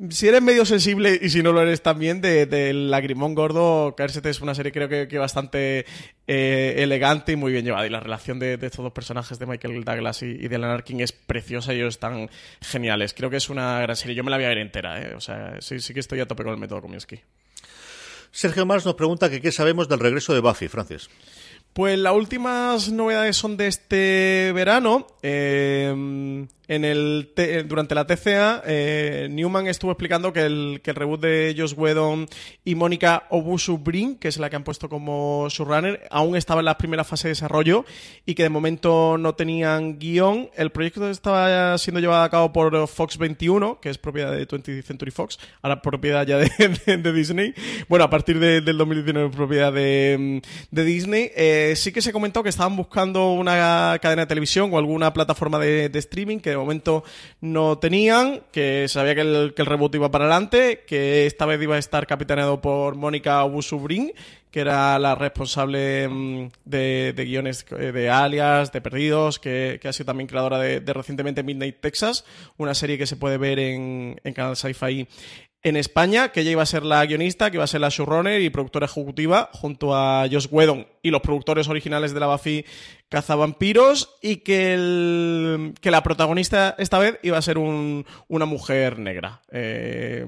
Si 0.09 0.27
eres 0.27 0.41
medio 0.41 0.65
sensible 0.65 1.17
y 1.21 1.29
si 1.29 1.41
no 1.41 1.53
lo 1.53 1.61
eres 1.61 1.81
también, 1.81 2.19
de, 2.19 2.45
de 2.45 2.73
Lagrimón 2.73 3.35
Gordo, 3.35 3.95
Caérsete 3.95 4.29
es 4.29 4.41
una 4.41 4.53
serie 4.53 4.73
creo 4.73 4.89
que, 4.89 5.07
que 5.07 5.17
bastante 5.17 5.85
eh, 6.27 6.75
elegante 6.79 7.31
y 7.31 7.35
muy 7.37 7.53
bien 7.53 7.63
llevada. 7.63 7.87
Y 7.87 7.89
la 7.89 8.01
relación 8.01 8.37
de, 8.37 8.55
estos 8.55 8.83
dos 8.83 8.91
personajes 8.91 9.39
de 9.39 9.45
Michael 9.45 9.85
Douglas 9.85 10.21
y, 10.23 10.35
de 10.35 10.55
Alan 10.57 10.71
Arkin 10.71 10.99
es 10.99 11.13
preciosa 11.13 11.73
y 11.73 11.77
ellos 11.77 11.95
están 11.95 12.29
geniales. 12.61 13.13
Creo 13.13 13.29
que 13.29 13.37
es 13.37 13.49
una 13.49 13.79
gran 13.79 13.95
serie. 13.95 14.13
Yo 14.13 14.25
me 14.25 14.29
la 14.29 14.37
voy 14.37 14.45
a 14.45 14.49
ver 14.49 14.57
entera, 14.57 15.01
¿eh? 15.01 15.15
O 15.15 15.21
sea, 15.21 15.55
sí, 15.61 15.79
sí 15.79 15.93
que 15.93 16.01
estoy 16.01 16.19
a 16.19 16.27
tope 16.27 16.43
con 16.43 16.53
el 16.53 16.59
método 16.59 16.81
Kominsky. 16.81 17.21
Sergio 18.31 18.65
Mars 18.65 18.85
nos 18.85 18.95
pregunta 18.95 19.29
que 19.29 19.41
qué 19.41 19.51
sabemos 19.51 19.87
del 19.87 19.99
regreso 19.99 20.33
de 20.33 20.39
Buffy, 20.39 20.67
Francis. 20.67 21.09
Pues 21.73 21.99
las 21.99 22.13
últimas 22.13 22.91
novedades 22.91 23.37
son 23.37 23.57
de 23.57 23.67
este 23.67 24.51
verano. 24.55 25.07
Eh, 25.21 26.47
en 26.67 26.83
el 26.83 27.31
te- 27.33 27.63
durante 27.63 27.95
la 27.95 28.05
TCA, 28.05 28.61
eh, 28.65 29.27
Newman 29.31 29.67
estuvo 29.67 29.91
explicando 29.91 30.33
que 30.33 30.41
el, 30.45 30.81
reboot 30.83 31.21
de 31.21 31.55
Josh 31.57 31.73
Whedon 31.77 32.27
y 32.65 32.75
Mónica 32.75 33.23
Obusu 33.29 33.77
Brin, 33.77 34.15
que 34.17 34.27
es 34.27 34.37
la 34.37 34.49
que 34.49 34.57
han 34.57 34.65
puesto 34.65 34.89
como 34.89 35.47
showrunner, 35.49 36.05
aún 36.11 36.35
estaba 36.35 36.59
en 36.59 36.65
la 36.65 36.77
primera 36.77 37.05
fase 37.05 37.29
de 37.29 37.31
desarrollo 37.31 37.85
y 38.25 38.35
que 38.35 38.43
de 38.43 38.49
momento 38.49 39.17
no 39.17 39.33
tenían 39.35 39.97
guion. 39.97 40.49
El 40.57 40.71
proyecto 40.71 41.09
estaba 41.09 41.77
siendo 41.77 42.01
llevado 42.01 42.23
a 42.23 42.29
cabo 42.29 42.51
por 42.51 42.87
Fox 42.89 43.17
21, 43.17 43.79
que 43.79 43.89
es 43.89 43.97
propiedad 43.97 44.31
de 44.33 44.45
20th 44.45 44.83
Century 44.83 45.11
Fox, 45.11 45.39
ahora 45.61 45.81
propiedad 45.81 46.27
ya 46.27 46.37
de, 46.87 47.13
Disney. 47.13 47.53
Bueno, 47.87 48.03
a 48.03 48.09
partir 48.09 48.39
de- 48.39 48.59
del 48.59 48.77
2019 48.77 49.29
propiedad 49.35 49.71
de, 49.71 50.41
Disney. 50.71 51.31
Eh, 51.35 51.73
sí 51.77 51.93
que 51.93 52.01
se 52.01 52.11
comentó 52.11 52.43
que 52.43 52.49
estaban 52.49 52.75
buscando 52.75 53.31
una 53.31 53.97
cadena 54.01 54.23
de 54.23 54.27
televisión 54.27 54.69
o 54.73 54.77
alguna 54.77 55.13
plataforma 55.13 55.59
de 55.59 55.89
streaming 55.93 56.39
que 56.39 56.56
momento 56.57 57.03
no 57.41 57.77
tenían, 57.77 58.41
que 58.51 58.87
sabía 58.87 59.15
que 59.15 59.21
el, 59.21 59.53
que 59.55 59.61
el 59.61 59.65
reboot 59.65 59.95
iba 59.95 60.11
para 60.11 60.25
adelante, 60.25 60.83
que 60.87 61.25
esta 61.25 61.45
vez 61.45 61.61
iba 61.61 61.75
a 61.75 61.79
estar 61.79 62.07
capitaneado 62.07 62.61
por 62.61 62.95
Mónica 62.95 63.43
Busubrin, 63.43 64.13
que 64.51 64.61
era 64.61 64.97
la 64.97 65.15
responsable 65.15 66.07
mm, 66.07 66.49
de, 66.65 67.13
de 67.15 67.25
guiones 67.25 67.65
eh, 67.77 67.91
de 67.91 68.09
Alias, 68.09 68.71
de 68.71 68.81
Perdidos, 68.81 69.39
que, 69.39 69.77
que 69.81 69.87
ha 69.87 69.93
sido 69.93 70.07
también 70.07 70.27
creadora 70.27 70.57
de, 70.59 70.79
de 70.79 70.93
recientemente 70.93 71.43
Midnight 71.43 71.79
Texas, 71.79 72.25
una 72.57 72.73
serie 72.73 72.97
que 72.97 73.05
se 73.05 73.17
puede 73.17 73.37
ver 73.37 73.59
en, 73.59 74.19
en 74.23 74.33
Canal 74.33 74.55
Sci-Fi 74.55 75.07
en 75.67 75.77
España, 75.77 76.29
que 76.29 76.41
ella 76.41 76.51
iba 76.51 76.63
a 76.63 76.65
ser 76.65 76.83
la 76.83 77.05
guionista, 77.05 77.49
que 77.51 77.57
iba 77.57 77.63
a 77.63 77.67
ser 77.67 77.81
la 77.81 77.89
showrunner 77.89 78.41
y 78.41 78.49
productora 78.49 78.85
ejecutiva, 78.85 79.49
junto 79.53 79.95
a 79.95 80.25
Josh 80.31 80.47
Whedon 80.51 80.87
y 81.01 81.11
los 81.11 81.21
productores 81.21 81.67
originales 81.67 82.13
de 82.13 82.19
la 82.19 82.27
Buffy 82.27 82.65
Cazavampiros, 83.09 84.15
y 84.21 84.37
que, 84.37 85.73
que 85.81 85.91
la 85.91 86.03
protagonista 86.03 86.75
esta 86.77 86.99
vez 86.99 87.19
iba 87.23 87.37
a 87.37 87.41
ser 87.41 87.57
un- 87.57 88.05
una 88.27 88.45
mujer 88.45 88.99
negra. 88.99 89.41
Eh, 89.51 90.27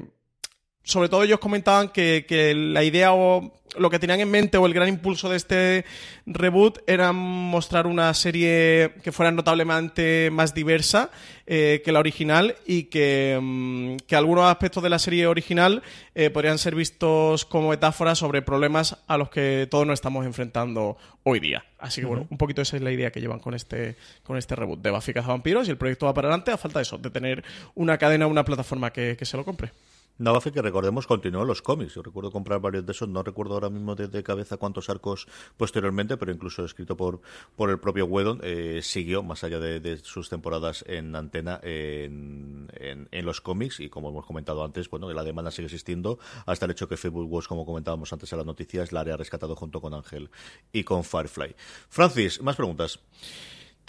sobre 0.83 1.09
todo 1.09 1.23
ellos 1.23 1.39
comentaban 1.39 1.89
que, 1.89 2.25
que 2.27 2.53
la 2.55 2.83
idea 2.83 3.13
o 3.13 3.58
lo 3.77 3.89
que 3.89 3.99
tenían 3.99 4.19
en 4.19 4.31
mente 4.31 4.57
o 4.57 4.65
el 4.65 4.73
gran 4.73 4.87
impulso 4.87 5.29
de 5.29 5.37
este 5.37 5.85
reboot 6.25 6.79
era 6.87 7.11
mostrar 7.11 7.87
una 7.87 8.13
serie 8.13 8.93
que 9.03 9.11
fuera 9.11 9.31
notablemente 9.31 10.29
más 10.31 10.53
diversa 10.53 11.11
eh, 11.45 11.81
que 11.83 11.91
la 11.91 11.99
original 11.99 12.55
y 12.65 12.83
que, 12.83 13.37
mm, 13.41 13.97
que 14.07 14.15
algunos 14.15 14.45
aspectos 14.45 14.83
de 14.83 14.89
la 14.89 14.99
serie 14.99 15.27
original 15.27 15.83
eh, 16.15 16.29
podrían 16.29 16.57
ser 16.57 16.75
vistos 16.75 17.45
como 17.45 17.69
metáforas 17.69 18.17
sobre 18.17 18.41
problemas 18.41 18.97
a 19.07 19.17
los 19.17 19.29
que 19.29 19.67
todos 19.69 19.85
nos 19.85 19.95
estamos 19.95 20.25
enfrentando 20.25 20.97
hoy 21.23 21.39
día. 21.39 21.65
Así 21.77 22.01
que 22.01 22.07
bueno, 22.07 22.27
un 22.29 22.37
poquito 22.37 22.61
esa 22.61 22.75
es 22.75 22.81
la 22.81 22.91
idea 22.91 23.11
que 23.11 23.21
llevan 23.21 23.39
con 23.39 23.53
este, 23.53 23.95
con 24.23 24.37
este 24.37 24.55
reboot 24.55 24.81
de 24.81 24.91
Buffy 24.91 25.13
Vampiros 25.13 25.67
y 25.67 25.71
el 25.71 25.77
proyecto 25.77 26.05
va 26.05 26.13
para 26.13 26.27
adelante 26.27 26.51
a 26.51 26.57
falta 26.57 26.79
de 26.79 26.83
eso, 26.83 26.97
de 26.97 27.09
tener 27.09 27.43
una 27.75 27.97
cadena, 27.97 28.27
una 28.27 28.45
plataforma 28.45 28.91
que, 28.91 29.15
que 29.17 29.25
se 29.25 29.37
lo 29.37 29.45
compre. 29.45 29.71
Buffy, 30.19 30.51
que 30.51 30.61
recordemos, 30.61 31.07
continuó 31.07 31.45
los 31.45 31.61
cómics. 31.61 31.95
Yo 31.95 32.01
recuerdo 32.01 32.31
comprar 32.31 32.59
varios 32.59 32.85
de 32.85 32.91
esos, 32.91 33.07
no 33.07 33.23
recuerdo 33.23 33.53
ahora 33.53 33.69
mismo 33.69 33.95
de, 33.95 34.23
cabeza 34.23 34.57
cuántos 34.57 34.89
arcos 34.89 35.27
posteriormente, 35.55 36.17
pero 36.17 36.31
incluso 36.31 36.65
escrito 36.65 36.97
por, 36.97 37.21
por 37.55 37.69
el 37.69 37.79
propio 37.79 38.05
Whedon, 38.05 38.41
eh, 38.43 38.81
siguió, 38.83 39.23
más 39.23 39.43
allá 39.45 39.59
de, 39.59 39.97
sus 40.03 40.29
temporadas 40.29 40.83
en 40.87 41.15
antena, 41.15 41.59
en, 41.63 42.67
en, 42.73 43.25
los 43.25 43.39
cómics, 43.39 43.79
y 43.79 43.89
como 43.89 44.09
hemos 44.09 44.25
comentado 44.25 44.63
antes, 44.63 44.89
bueno, 44.89 45.11
la 45.11 45.23
demanda 45.23 45.51
sigue 45.51 45.67
existiendo, 45.67 46.19
hasta 46.45 46.65
el 46.65 46.71
hecho 46.71 46.87
que 46.89 46.97
Facebook 46.97 47.31
Watch, 47.31 47.47
como 47.47 47.65
comentábamos 47.65 48.11
antes 48.11 48.31
en 48.31 48.39
las 48.39 48.45
noticias, 48.45 48.91
la 48.91 49.01
ha 49.01 49.17
rescatado 49.17 49.55
junto 49.55 49.79
con 49.79 49.93
Ángel 49.93 50.29
y 50.73 50.83
con 50.83 51.03
Firefly. 51.03 51.55
Francis, 51.87 52.41
más 52.41 52.57
preguntas. 52.57 52.99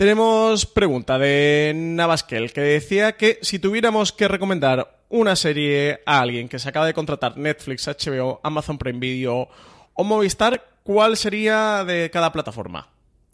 Tenemos 0.01 0.65
pregunta 0.65 1.19
de 1.19 1.75
Navaskel 1.77 2.55
que 2.55 2.63
decía 2.63 3.19
que 3.19 3.39
si 3.43 3.59
tuviéramos 3.59 4.13
que 4.13 4.29
recomendar 4.29 4.99
una 5.11 5.37
serie 5.37 6.01
a 6.07 6.23
alguien 6.23 6.49
que 6.49 6.59
se 6.59 6.71
acaba 6.71 6.87
de 6.87 6.95
contratar 6.95 7.37
Netflix, 7.37 7.87
HBO, 7.87 8.41
Amazon 8.43 8.79
Prime 8.79 8.99
Video 8.99 9.51
o 9.93 10.03
Movistar, 10.03 10.65
¿cuál 10.85 11.19
sería 11.19 11.85
de 11.85 12.09
cada 12.11 12.33
plataforma? 12.33 12.89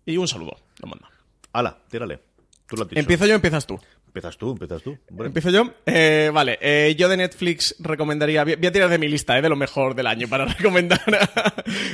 Y 0.04 0.16
un 0.16 0.26
saludo, 0.26 0.56
lo 0.80 0.88
manda. 0.88 1.08
Ala, 1.52 1.78
tírale. 1.88 2.18
Tú 2.66 2.74
lo 2.74 2.82
has 2.82 2.88
dicho. 2.88 2.98
¿Empiezo 2.98 3.26
yo 3.26 3.36
empiezas 3.36 3.64
tú? 3.64 3.78
Empiezas 4.16 4.38
tú, 4.38 4.52
empiezas 4.52 4.82
tú. 4.82 4.96
¿Empiezo 5.22 5.50
yo? 5.50 5.74
Eh, 5.84 6.30
vale, 6.32 6.58
eh, 6.62 6.94
yo 6.96 7.06
de 7.10 7.18
Netflix 7.18 7.76
recomendaría. 7.80 8.44
Voy 8.44 8.66
a 8.66 8.72
tirar 8.72 8.88
de 8.88 8.96
mi 8.96 9.08
lista, 9.08 9.36
eh, 9.36 9.42
de 9.42 9.50
lo 9.50 9.56
mejor 9.56 9.94
del 9.94 10.06
año 10.06 10.26
para 10.26 10.46
recomendar. 10.58 11.02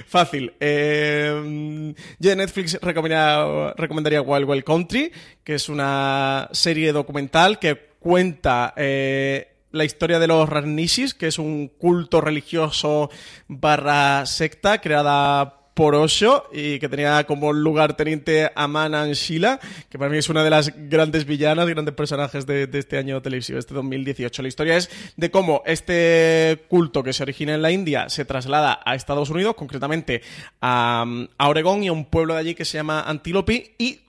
Fácil. 0.06 0.52
Eh, 0.60 1.92
yo 2.20 2.30
de 2.30 2.36
Netflix 2.36 2.78
recomendaría, 2.80 3.72
recomendaría 3.76 4.22
Wild 4.22 4.48
Wild 4.48 4.62
Country, 4.62 5.10
que 5.42 5.56
es 5.56 5.68
una 5.68 6.48
serie 6.52 6.92
documental 6.92 7.58
que 7.58 7.74
cuenta. 7.98 8.72
eh, 8.76 9.48
la 9.72 9.84
historia 9.84 10.18
de 10.18 10.26
los 10.26 10.48
Rarnishis, 10.48 11.14
que 11.14 11.26
es 11.26 11.38
un 11.38 11.68
culto 11.68 12.20
religioso 12.20 13.10
barra 13.48 14.26
secta 14.26 14.82
creada 14.82 15.61
por 15.74 15.94
Osho 15.94 16.48
y 16.52 16.78
que 16.78 16.88
tenía 16.88 17.24
como 17.24 17.52
lugarteniente 17.52 18.50
a 18.54 18.68
Manan 18.68 19.12
Shila, 19.12 19.58
que 19.88 19.98
para 19.98 20.10
mí 20.10 20.18
es 20.18 20.28
una 20.28 20.44
de 20.44 20.50
las 20.50 20.72
grandes 20.88 21.24
villanas, 21.24 21.68
grandes 21.68 21.94
personajes 21.94 22.46
de, 22.46 22.68
este 22.72 22.98
año 22.98 23.22
televisivo, 23.22 23.58
este 23.58 23.74
2018. 23.74 24.42
La 24.42 24.48
historia 24.48 24.76
es 24.76 24.90
de 25.16 25.30
cómo 25.30 25.62
este 25.66 26.64
culto 26.68 27.02
que 27.02 27.12
se 27.12 27.22
origina 27.22 27.54
en 27.54 27.62
la 27.62 27.70
India 27.70 28.08
se 28.08 28.24
traslada 28.24 28.80
a 28.84 28.94
Estados 28.94 29.30
Unidos, 29.30 29.54
concretamente 29.54 30.22
a, 30.60 31.04
a 31.38 31.48
Oregón 31.48 31.82
y 31.82 31.88
a 31.88 31.92
un 31.92 32.04
pueblo 32.04 32.34
de 32.34 32.40
allí 32.40 32.54
que 32.54 32.64
se 32.64 32.78
llama 32.78 33.02
Antílope 33.02 33.74
y 33.78 34.00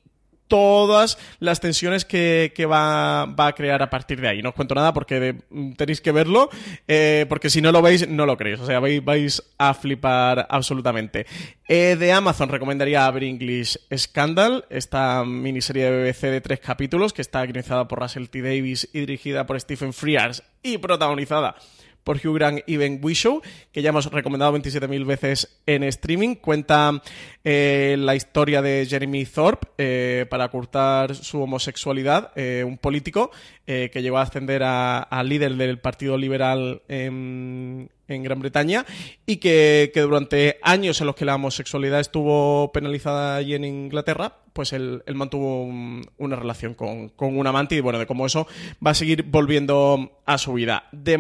todas 0.48 1.18
las 1.40 1.60
tensiones 1.60 2.06
que, 2.06 2.52
va, 2.70 3.26
va, 3.26 3.48
a 3.48 3.54
crear 3.54 3.82
a 3.82 3.90
partir 3.90 4.22
de 4.22 4.28
ahí. 4.28 4.42
No 4.42 4.50
os 4.50 4.56
cuento 4.56 4.76
nada 4.76 4.94
porque 4.94 5.20
de, 5.20 5.34
tenéis 5.76 6.02
que 6.02 6.12
verlo, 6.12 6.50
eh, 6.88 7.26
porque 7.30 7.50
si 7.50 7.62
no 7.62 7.72
lo 7.72 7.82
veis, 7.82 8.08
no 8.08 8.26
lo 8.26 8.38
creéis. 8.38 8.60
O 8.60 8.66
sea, 8.66 8.80
vais, 8.80 9.04
vais 9.04 9.44
a 9.58 9.74
flipar 9.74 10.48
absolutamente. 10.50 11.26
Eh, 11.68 11.96
de 11.98 12.12
Amazon 12.12 12.50
recomendaría 12.50 13.06
Aver 13.06 13.24
English 13.24 13.80
Scandal, 13.96 14.66
esta 14.70 15.24
miniserie 15.26 15.90
de 15.90 16.04
BBC 16.04 16.22
de 16.28 16.42
tres 16.42 16.60
capítulos 16.60 17.14
que 17.14 17.22
está 17.22 17.44
guionizada 17.46 17.88
por 17.88 18.00
Russell 18.00 18.28
T. 18.28 18.42
Davis 18.42 18.90
y 18.94 19.00
dirigida 19.00 19.46
por 19.46 19.60
Stephen 19.60 19.94
Frears 19.94 20.44
y 20.62 20.78
protagonizada 20.78 21.56
por 22.04 22.18
Hugh 22.18 22.36
Grant 22.36 22.60
y 22.68 22.78
Ben 22.78 23.00
Whishaw, 23.02 23.42
que 23.72 23.82
ya 23.82 23.90
hemos 23.90 24.12
recomendado 24.12 24.58
27.000 24.58 25.06
veces 25.06 25.62
en 25.66 25.84
streaming. 25.84 26.36
Cuenta 26.36 27.02
eh, 27.44 27.96
la 28.00 28.16
historia 28.16 28.62
de 28.62 28.86
Jeremy 28.90 29.26
Thorpe 29.26 29.68
eh, 29.78 30.26
para 30.30 30.46
ocultar 30.46 31.16
su 31.16 31.42
homosexualidad, 31.42 32.32
eh, 32.36 32.64
un 32.66 32.78
político 32.78 33.32
que 33.66 34.02
llegó 34.02 34.18
a 34.18 34.24
ascender 34.24 34.62
a, 34.66 35.24
líder 35.24 35.56
del 35.56 35.80
Partido 35.80 36.18
Liberal 36.18 36.82
en, 36.90 37.90
Gran 38.06 38.40
Bretaña 38.42 38.86
y 39.26 39.38
que, 39.38 39.90
durante 39.96 40.60
años 40.62 41.00
en 41.00 41.08
los 41.08 41.16
que 41.16 41.24
la 41.24 41.36
homosexualidad 41.36 42.02
estuvo 42.02 42.72
penalizada 42.74 43.38
allí 43.38 43.56
en 43.56 43.64
Inglaterra, 43.64 44.36
pues 44.52 44.74
él, 44.74 45.02
mantuvo 45.16 45.64
un, 45.64 46.06
una 46.18 46.36
relación 46.36 46.74
con, 46.74 47.14
un 47.18 47.48
amante 47.48 47.76
y 47.76 47.80
bueno, 47.80 48.00
de 48.00 48.06
cómo 48.06 48.26
eso 48.26 48.48
va 48.86 48.92
a 48.92 48.96
seguir 48.96 49.24
volviendo 49.24 50.22
a 50.26 50.38
su 50.38 50.54
vida. 50.54 50.90
De 50.92 51.18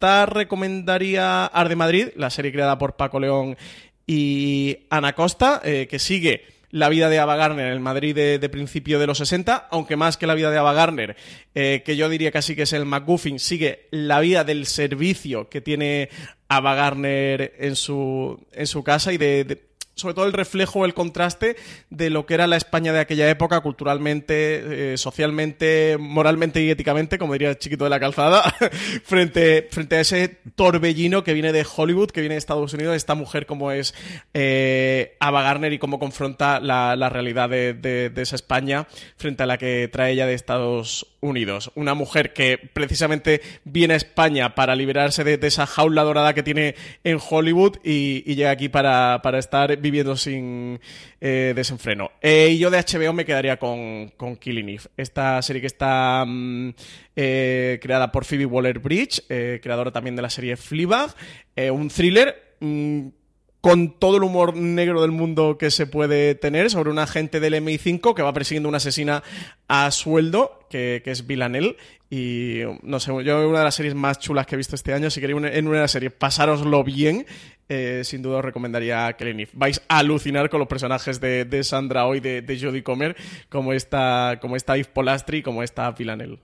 recomendaría 0.00 1.46
Ar 1.46 1.68
de 1.68 1.76
Madrid, 1.76 2.08
la 2.16 2.30
serie 2.30 2.52
creada 2.52 2.78
por 2.78 2.96
Paco 2.96 3.20
León 3.20 3.56
y 4.06 4.86
Ana 4.90 5.14
Costa, 5.14 5.60
eh, 5.64 5.86
que 5.90 5.98
sigue 5.98 6.44
la 6.70 6.88
vida 6.88 7.08
de 7.08 7.18
Ava 7.18 7.36
Gardner 7.36 7.66
en 7.66 7.72
el 7.72 7.80
Madrid 7.80 8.14
de, 8.14 8.48
principio 8.48 8.98
de 8.98 9.06
los 9.06 9.18
60, 9.18 9.68
aunque 9.70 9.96
más 9.96 10.16
que 10.16 10.26
la 10.26 10.34
vida 10.34 10.50
de 10.50 10.58
Ava 10.58 10.74
Gardner, 10.74 11.16
eh, 11.54 11.82
que 11.84 11.96
yo 11.96 12.08
diría 12.08 12.30
casi 12.30 12.54
que 12.54 12.62
es 12.62 12.72
el 12.72 12.84
McGuffin, 12.84 13.38
sigue 13.38 13.86
la 13.90 14.20
vida 14.20 14.44
del 14.44 14.66
servicio 14.66 15.48
que 15.48 15.60
tiene 15.60 16.10
Ava 16.48 16.74
Gardner 16.74 17.54
en 17.58 17.76
su, 17.76 18.46
en 18.52 18.66
su 18.66 18.84
casa 18.84 19.12
y 19.12 19.18
de 19.18 19.67
sobre 19.98 20.14
todo 20.14 20.24
el 20.26 20.32
reflejo, 20.32 20.84
el 20.84 20.94
contraste 20.94 21.56
de 21.90 22.10
lo 22.10 22.24
que 22.26 22.34
era 22.34 22.46
la 22.46 22.56
España 22.56 22.92
de 22.92 23.00
aquella 23.00 23.28
época, 23.28 23.60
culturalmente, 23.60 24.92
eh, 24.94 24.96
socialmente, 24.96 25.96
moralmente 25.98 26.62
y 26.62 26.70
éticamente, 26.70 27.18
como 27.18 27.32
diría 27.34 27.50
el 27.50 27.58
chiquito 27.58 27.84
de 27.84 27.90
la 27.90 28.00
calzada, 28.00 28.42
frente, 29.04 29.68
frente 29.70 29.96
a 29.96 30.00
ese 30.00 30.38
torbellino 30.54 31.24
que 31.24 31.34
viene 31.34 31.52
de 31.52 31.66
Hollywood, 31.76 32.10
que 32.10 32.20
viene 32.20 32.34
de 32.34 32.38
Estados 32.38 32.72
Unidos, 32.74 32.96
esta 32.96 33.14
mujer 33.14 33.46
como 33.46 33.72
es 33.72 33.94
eh, 34.34 35.16
Ava 35.20 35.42
Gardner 35.42 35.72
y 35.72 35.78
cómo 35.78 35.98
confronta 35.98 36.60
la, 36.60 36.96
la 36.96 37.08
realidad 37.08 37.48
de, 37.48 37.74
de- 37.74 38.12
esa 38.18 38.36
España 38.36 38.86
frente 39.16 39.42
a 39.42 39.46
la 39.46 39.58
que 39.58 39.88
trae 39.92 40.12
ella 40.12 40.26
de 40.26 40.34
Estados 40.34 41.06
Unidos. 41.20 41.70
Una 41.74 41.94
mujer 41.94 42.32
que 42.32 42.58
precisamente 42.72 43.40
viene 43.64 43.94
a 43.94 43.96
España 43.96 44.54
para 44.54 44.74
liberarse 44.76 45.24
de, 45.24 45.36
de 45.38 45.46
esa 45.46 45.66
jaula 45.66 46.02
dorada 46.02 46.34
que 46.34 46.42
tiene 46.42 46.74
en 47.04 47.18
Hollywood 47.28 47.76
y, 47.84 48.22
y 48.26 48.34
llega 48.34 48.50
aquí 48.50 48.68
para, 48.68 49.20
para 49.22 49.38
estar 49.38 49.78
viviendo 49.90 50.16
sin 50.16 50.80
eh, 51.20 51.52
desenfreno. 51.54 52.10
Eh, 52.20 52.50
y 52.52 52.58
yo 52.58 52.70
de 52.70 52.78
HBO 52.78 53.12
me 53.12 53.24
quedaría 53.24 53.58
con, 53.58 54.12
Killing 54.38 54.68
Eve. 54.68 54.82
Esta 54.96 55.40
serie 55.42 55.60
que 55.60 55.66
está 55.66 56.24
mm, 56.26 56.74
eh, 57.16 57.78
creada 57.80 58.12
por 58.12 58.24
Phoebe 58.24 58.46
Waller-Bridge, 58.46 59.26
creadora 59.62 59.90
también 59.90 60.16
de 60.16 60.22
la 60.22 60.30
serie 60.30 60.56
Fleabag. 60.56 61.14
Un 61.70 61.88
thriller... 61.88 62.56
mm, 62.60 63.08
con 63.60 63.98
todo 63.98 64.16
el 64.16 64.22
humor 64.22 64.56
negro 64.56 65.02
del 65.02 65.10
mundo 65.10 65.58
que 65.58 65.70
se 65.70 65.86
puede 65.86 66.34
tener 66.34 66.70
sobre 66.70 66.90
un 66.90 66.98
agente 66.98 67.40
del 67.40 67.54
MI5 67.54 68.14
que 68.14 68.22
va 68.22 68.32
persiguiendo 68.32 68.68
una 68.68 68.78
asesina 68.78 69.22
a 69.66 69.90
sueldo, 69.90 70.60
que, 70.70 71.02
es 71.04 71.26
Villanelle. 71.26 71.76
Y 72.10 72.60
no 72.82 73.00
sé, 73.00 73.12
yo 73.24 73.48
una 73.48 73.58
de 73.58 73.64
las 73.64 73.74
series 73.74 73.94
más 73.94 74.18
chulas 74.18 74.46
que 74.46 74.54
he 74.54 74.58
visto 74.58 74.76
este 74.76 74.94
año. 74.94 75.10
Si 75.10 75.20
queréis 75.20 75.42
en 75.52 75.66
una 75.66 75.76
de 75.76 75.82
las 75.82 75.90
series 75.90 76.12
pasároslo 76.12 76.84
bien, 76.84 77.26
eh, 77.68 78.02
sin 78.04 78.22
duda 78.22 78.38
os 78.38 78.44
recomendaría 78.44 79.12
Killing. 79.14 79.48
Vais 79.52 79.82
a 79.88 79.98
alucinar 79.98 80.48
con 80.48 80.60
los 80.60 80.68
personajes 80.68 81.20
de, 81.20 81.60
Sandra 81.64 82.06
Hoy, 82.06 82.20
de, 82.20 82.58
Jodie 82.60 82.82
Comer, 82.82 83.16
como 83.48 83.72
esta, 83.72 84.38
como 84.40 84.56
esta 84.56 84.76
Eve 84.76 84.88
Polastri, 84.92 85.42
como 85.42 85.62
esta 85.62 85.90
Villanelle. 85.90 86.38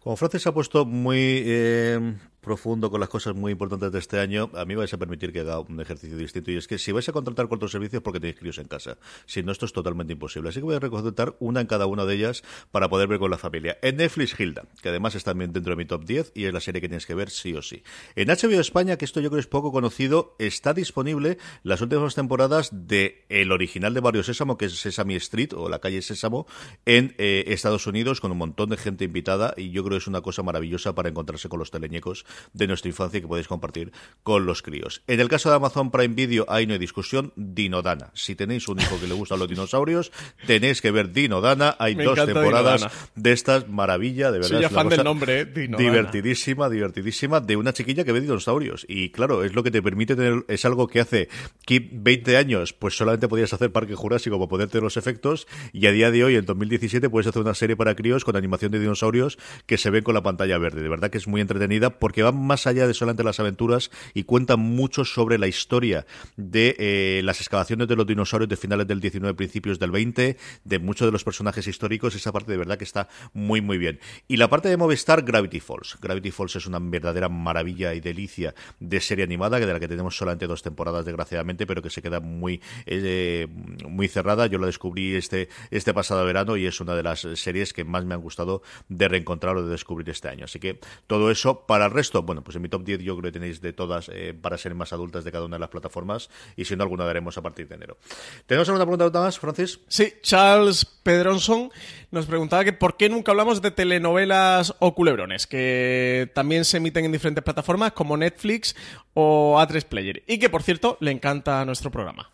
Como 0.00 0.16
Francis 0.16 0.46
ha 0.46 0.52
puesto 0.52 0.84
muy 0.84 1.42
eh, 1.44 2.14
profundo 2.48 2.90
con 2.90 2.98
las 2.98 3.10
cosas 3.10 3.34
muy 3.34 3.52
importantes 3.52 3.92
de 3.92 3.98
este 3.98 4.18
año, 4.18 4.50
a 4.54 4.64
mí 4.64 4.74
vais 4.74 4.92
a 4.94 4.96
permitir 4.96 5.32
que 5.34 5.40
haga 5.40 5.60
un 5.60 5.80
ejercicio 5.80 6.16
distinto. 6.16 6.50
Y 6.50 6.56
es 6.56 6.66
que 6.66 6.78
si 6.78 6.92
vais 6.92 7.06
a 7.10 7.12
contratar 7.12 7.46
cuatro 7.46 7.68
servicios, 7.68 8.02
porque 8.02 8.20
tenéis 8.20 8.38
críos 8.38 8.56
en 8.56 8.68
casa. 8.68 8.96
Si 9.26 9.42
no, 9.42 9.52
esto 9.52 9.66
es 9.66 9.74
totalmente 9.74 10.14
imposible. 10.14 10.48
Así 10.48 10.60
que 10.60 10.64
voy 10.64 10.76
a 10.76 10.80
recontratar 10.80 11.36
una 11.40 11.60
en 11.60 11.66
cada 11.66 11.84
una 11.84 12.06
de 12.06 12.14
ellas 12.14 12.42
para 12.70 12.88
poder 12.88 13.06
ver 13.06 13.18
con 13.18 13.30
la 13.30 13.36
familia. 13.36 13.76
En 13.82 13.98
Netflix, 13.98 14.40
Hilda, 14.40 14.64
que 14.80 14.88
además 14.88 15.14
está 15.14 15.28
también 15.28 15.52
dentro 15.52 15.72
de 15.72 15.76
mi 15.76 15.84
top 15.84 16.06
10 16.06 16.32
y 16.34 16.46
es 16.46 16.54
la 16.54 16.60
serie 16.60 16.80
que 16.80 16.88
tienes 16.88 17.04
que 17.04 17.14
ver 17.14 17.28
sí 17.28 17.54
o 17.54 17.60
sí. 17.60 17.82
En 18.16 18.28
HBO 18.28 18.60
España, 18.60 18.96
que 18.96 19.04
esto 19.04 19.20
yo 19.20 19.28
creo 19.28 19.40
es 19.40 19.46
poco 19.46 19.72
conocido, 19.72 20.34
está 20.38 20.72
disponible 20.72 21.36
las 21.64 21.82
últimas 21.82 22.14
temporadas 22.14 22.70
de 22.72 23.26
el 23.28 23.52
original 23.52 23.92
de 23.92 24.00
Barrio 24.00 24.22
Sésamo, 24.22 24.56
que 24.56 24.64
es 24.64 24.80
Sesame 24.80 25.16
Street 25.16 25.52
o 25.54 25.68
la 25.68 25.80
calle 25.80 26.00
Sésamo, 26.00 26.46
en 26.86 27.14
eh, 27.18 27.44
Estados 27.48 27.86
Unidos, 27.86 28.22
con 28.22 28.32
un 28.32 28.38
montón 28.38 28.70
de 28.70 28.78
gente 28.78 29.04
invitada. 29.04 29.52
Y 29.58 29.70
yo 29.70 29.84
creo 29.84 29.98
que 29.98 30.02
es 30.02 30.06
una 30.06 30.22
cosa 30.22 30.42
maravillosa 30.42 30.94
para 30.94 31.10
encontrarse 31.10 31.50
con 31.50 31.58
los 31.58 31.70
teleñecos 31.70 32.24
de 32.52 32.66
nuestra 32.66 32.88
infancia 32.88 33.20
que 33.20 33.28
podéis 33.28 33.48
compartir 33.48 33.92
con 34.22 34.46
los 34.46 34.62
críos. 34.62 35.02
En 35.06 35.20
el 35.20 35.28
caso 35.28 35.50
de 35.50 35.56
Amazon 35.56 35.90
Prime 35.90 36.14
Video, 36.14 36.46
ahí 36.48 36.66
no 36.66 36.72
hay 36.72 36.78
discusión, 36.78 37.32
Dinodana. 37.36 38.10
Si 38.14 38.34
tenéis 38.34 38.68
un 38.68 38.80
hijo 38.80 38.98
que 39.00 39.06
le 39.06 39.14
gustan 39.14 39.38
los 39.38 39.48
dinosaurios, 39.48 40.12
tenéis 40.46 40.80
que 40.80 40.90
ver 40.90 41.12
Dinodana. 41.12 41.76
Hay 41.78 41.96
Me 41.96 42.04
dos 42.04 42.24
temporadas 42.24 42.80
Dinodana. 42.82 43.10
de 43.14 43.32
estas, 43.32 43.68
maravilla, 43.68 44.30
de 44.30 44.38
verdad. 44.38 44.48
Soy 44.48 44.60
ya 44.60 44.66
es 44.68 44.72
fan 44.72 44.88
del 44.88 45.04
nombre, 45.04 45.40
eh, 45.40 45.44
Dinodana. 45.44 45.90
Divertidísima, 45.90 46.68
divertidísima, 46.68 47.40
de 47.40 47.56
una 47.56 47.72
chiquilla 47.72 48.04
que 48.04 48.12
ve 48.12 48.20
dinosaurios. 48.20 48.84
Y 48.88 49.10
claro, 49.10 49.44
es 49.44 49.54
lo 49.54 49.62
que 49.62 49.70
te 49.70 49.82
permite 49.82 50.16
tener, 50.16 50.44
es 50.48 50.64
algo 50.64 50.88
que 50.88 51.00
hace 51.00 51.28
que 51.66 51.88
20 51.92 52.36
años, 52.36 52.72
pues 52.72 52.96
solamente 52.96 53.28
podías 53.28 53.52
hacer 53.52 53.72
Parque 53.72 53.94
Jurásico 53.94 54.38
para 54.38 54.48
poder 54.48 54.68
tener 54.68 54.82
los 54.82 54.96
efectos, 54.96 55.46
y 55.72 55.86
a 55.86 55.92
día 55.92 56.10
de 56.10 56.24
hoy, 56.24 56.36
en 56.36 56.44
2017, 56.44 57.08
puedes 57.10 57.26
hacer 57.26 57.42
una 57.42 57.54
serie 57.54 57.76
para 57.76 57.94
críos 57.94 58.24
con 58.24 58.36
animación 58.36 58.72
de 58.72 58.80
dinosaurios 58.80 59.38
que 59.66 59.78
se 59.78 59.90
ven 59.90 60.04
con 60.04 60.14
la 60.14 60.22
pantalla 60.22 60.58
verde. 60.58 60.82
De 60.82 60.88
verdad 60.88 61.10
que 61.10 61.18
es 61.18 61.28
muy 61.28 61.40
entretenida 61.40 61.98
porque 61.98 62.17
va 62.22 62.32
más 62.32 62.66
allá 62.66 62.86
de 62.86 62.94
solamente 62.94 63.24
las 63.24 63.40
aventuras 63.40 63.90
y 64.14 64.24
cuenta 64.24 64.56
mucho 64.56 65.04
sobre 65.04 65.38
la 65.38 65.46
historia 65.46 66.06
de 66.36 66.76
eh, 66.78 67.22
las 67.24 67.40
excavaciones 67.40 67.88
de 67.88 67.96
los 67.96 68.06
dinosaurios 68.06 68.48
de 68.48 68.56
finales 68.56 68.86
del 68.86 69.00
19, 69.00 69.34
principios 69.34 69.78
del 69.78 69.90
20, 69.90 70.36
de 70.64 70.78
muchos 70.78 71.06
de 71.06 71.12
los 71.12 71.24
personajes 71.24 71.66
históricos. 71.66 72.14
Esa 72.14 72.32
parte 72.32 72.52
de 72.52 72.58
verdad 72.58 72.78
que 72.78 72.84
está 72.84 73.08
muy, 73.32 73.60
muy 73.60 73.78
bien. 73.78 74.00
Y 74.26 74.36
la 74.36 74.48
parte 74.48 74.68
de 74.68 74.76
Movistar, 74.76 75.22
Gravity 75.22 75.60
Falls. 75.60 75.98
Gravity 76.00 76.30
Falls 76.30 76.56
es 76.56 76.66
una 76.66 76.78
verdadera 76.80 77.28
maravilla 77.28 77.94
y 77.94 78.00
delicia 78.00 78.54
de 78.80 79.00
serie 79.00 79.24
animada, 79.24 79.58
que 79.58 79.66
de 79.66 79.72
la 79.72 79.80
que 79.80 79.88
tenemos 79.88 80.16
solamente 80.16 80.46
dos 80.46 80.62
temporadas, 80.62 81.04
desgraciadamente, 81.04 81.66
pero 81.66 81.82
que 81.82 81.90
se 81.90 82.02
queda 82.02 82.20
muy, 82.20 82.60
eh, 82.86 83.46
muy 83.88 84.08
cerrada. 84.08 84.46
Yo 84.46 84.58
la 84.58 84.66
descubrí 84.66 85.14
este, 85.14 85.48
este 85.70 85.94
pasado 85.94 86.24
verano 86.24 86.56
y 86.56 86.66
es 86.66 86.80
una 86.80 86.94
de 86.94 87.02
las 87.02 87.26
series 87.34 87.72
que 87.72 87.84
más 87.84 88.04
me 88.04 88.14
han 88.14 88.20
gustado 88.20 88.62
de 88.88 89.08
reencontrar 89.08 89.56
o 89.56 89.64
de 89.64 89.70
descubrir 89.70 90.08
este 90.10 90.28
año. 90.28 90.44
Así 90.44 90.58
que 90.58 90.80
todo 91.06 91.30
eso 91.30 91.66
para 91.66 91.86
el 91.86 91.92
resto, 91.92 92.07
bueno, 92.12 92.42
pues 92.42 92.56
en 92.56 92.62
mi 92.62 92.68
top 92.68 92.84
10 92.84 93.00
yo 93.00 93.16
creo 93.16 93.30
que 93.30 93.38
tenéis 93.38 93.60
de 93.60 93.72
todas 93.72 94.10
eh, 94.12 94.34
para 94.40 94.58
ser 94.58 94.74
más 94.74 94.92
adultas 94.92 95.24
de 95.24 95.32
cada 95.32 95.44
una 95.44 95.56
de 95.56 95.60
las 95.60 95.70
plataformas 95.70 96.30
y 96.56 96.64
siendo 96.64 96.84
alguna 96.84 97.04
daremos 97.04 97.36
a 97.38 97.42
partir 97.42 97.68
de 97.68 97.76
enero. 97.76 97.98
¿Tenemos 98.46 98.68
alguna 98.68 98.86
pregunta 98.86 99.20
más, 99.20 99.38
Francis? 99.38 99.80
Sí, 99.88 100.14
Charles 100.22 100.84
Pedronson 100.84 101.70
nos 102.10 102.26
preguntaba 102.26 102.64
que 102.64 102.72
por 102.72 102.96
qué 102.96 103.08
nunca 103.08 103.32
hablamos 103.32 103.62
de 103.62 103.70
telenovelas 103.70 104.74
o 104.78 104.94
culebrones, 104.94 105.46
que 105.46 106.30
también 106.34 106.64
se 106.64 106.78
emiten 106.78 107.04
en 107.04 107.12
diferentes 107.12 107.44
plataformas 107.44 107.92
como 107.92 108.16
Netflix 108.16 108.74
o 109.14 109.56
A3 109.58 109.84
Player. 109.84 110.22
Y 110.26 110.38
que, 110.38 110.50
por 110.50 110.62
cierto, 110.62 110.96
le 111.00 111.10
encanta 111.10 111.64
nuestro 111.64 111.90
programa. 111.90 112.30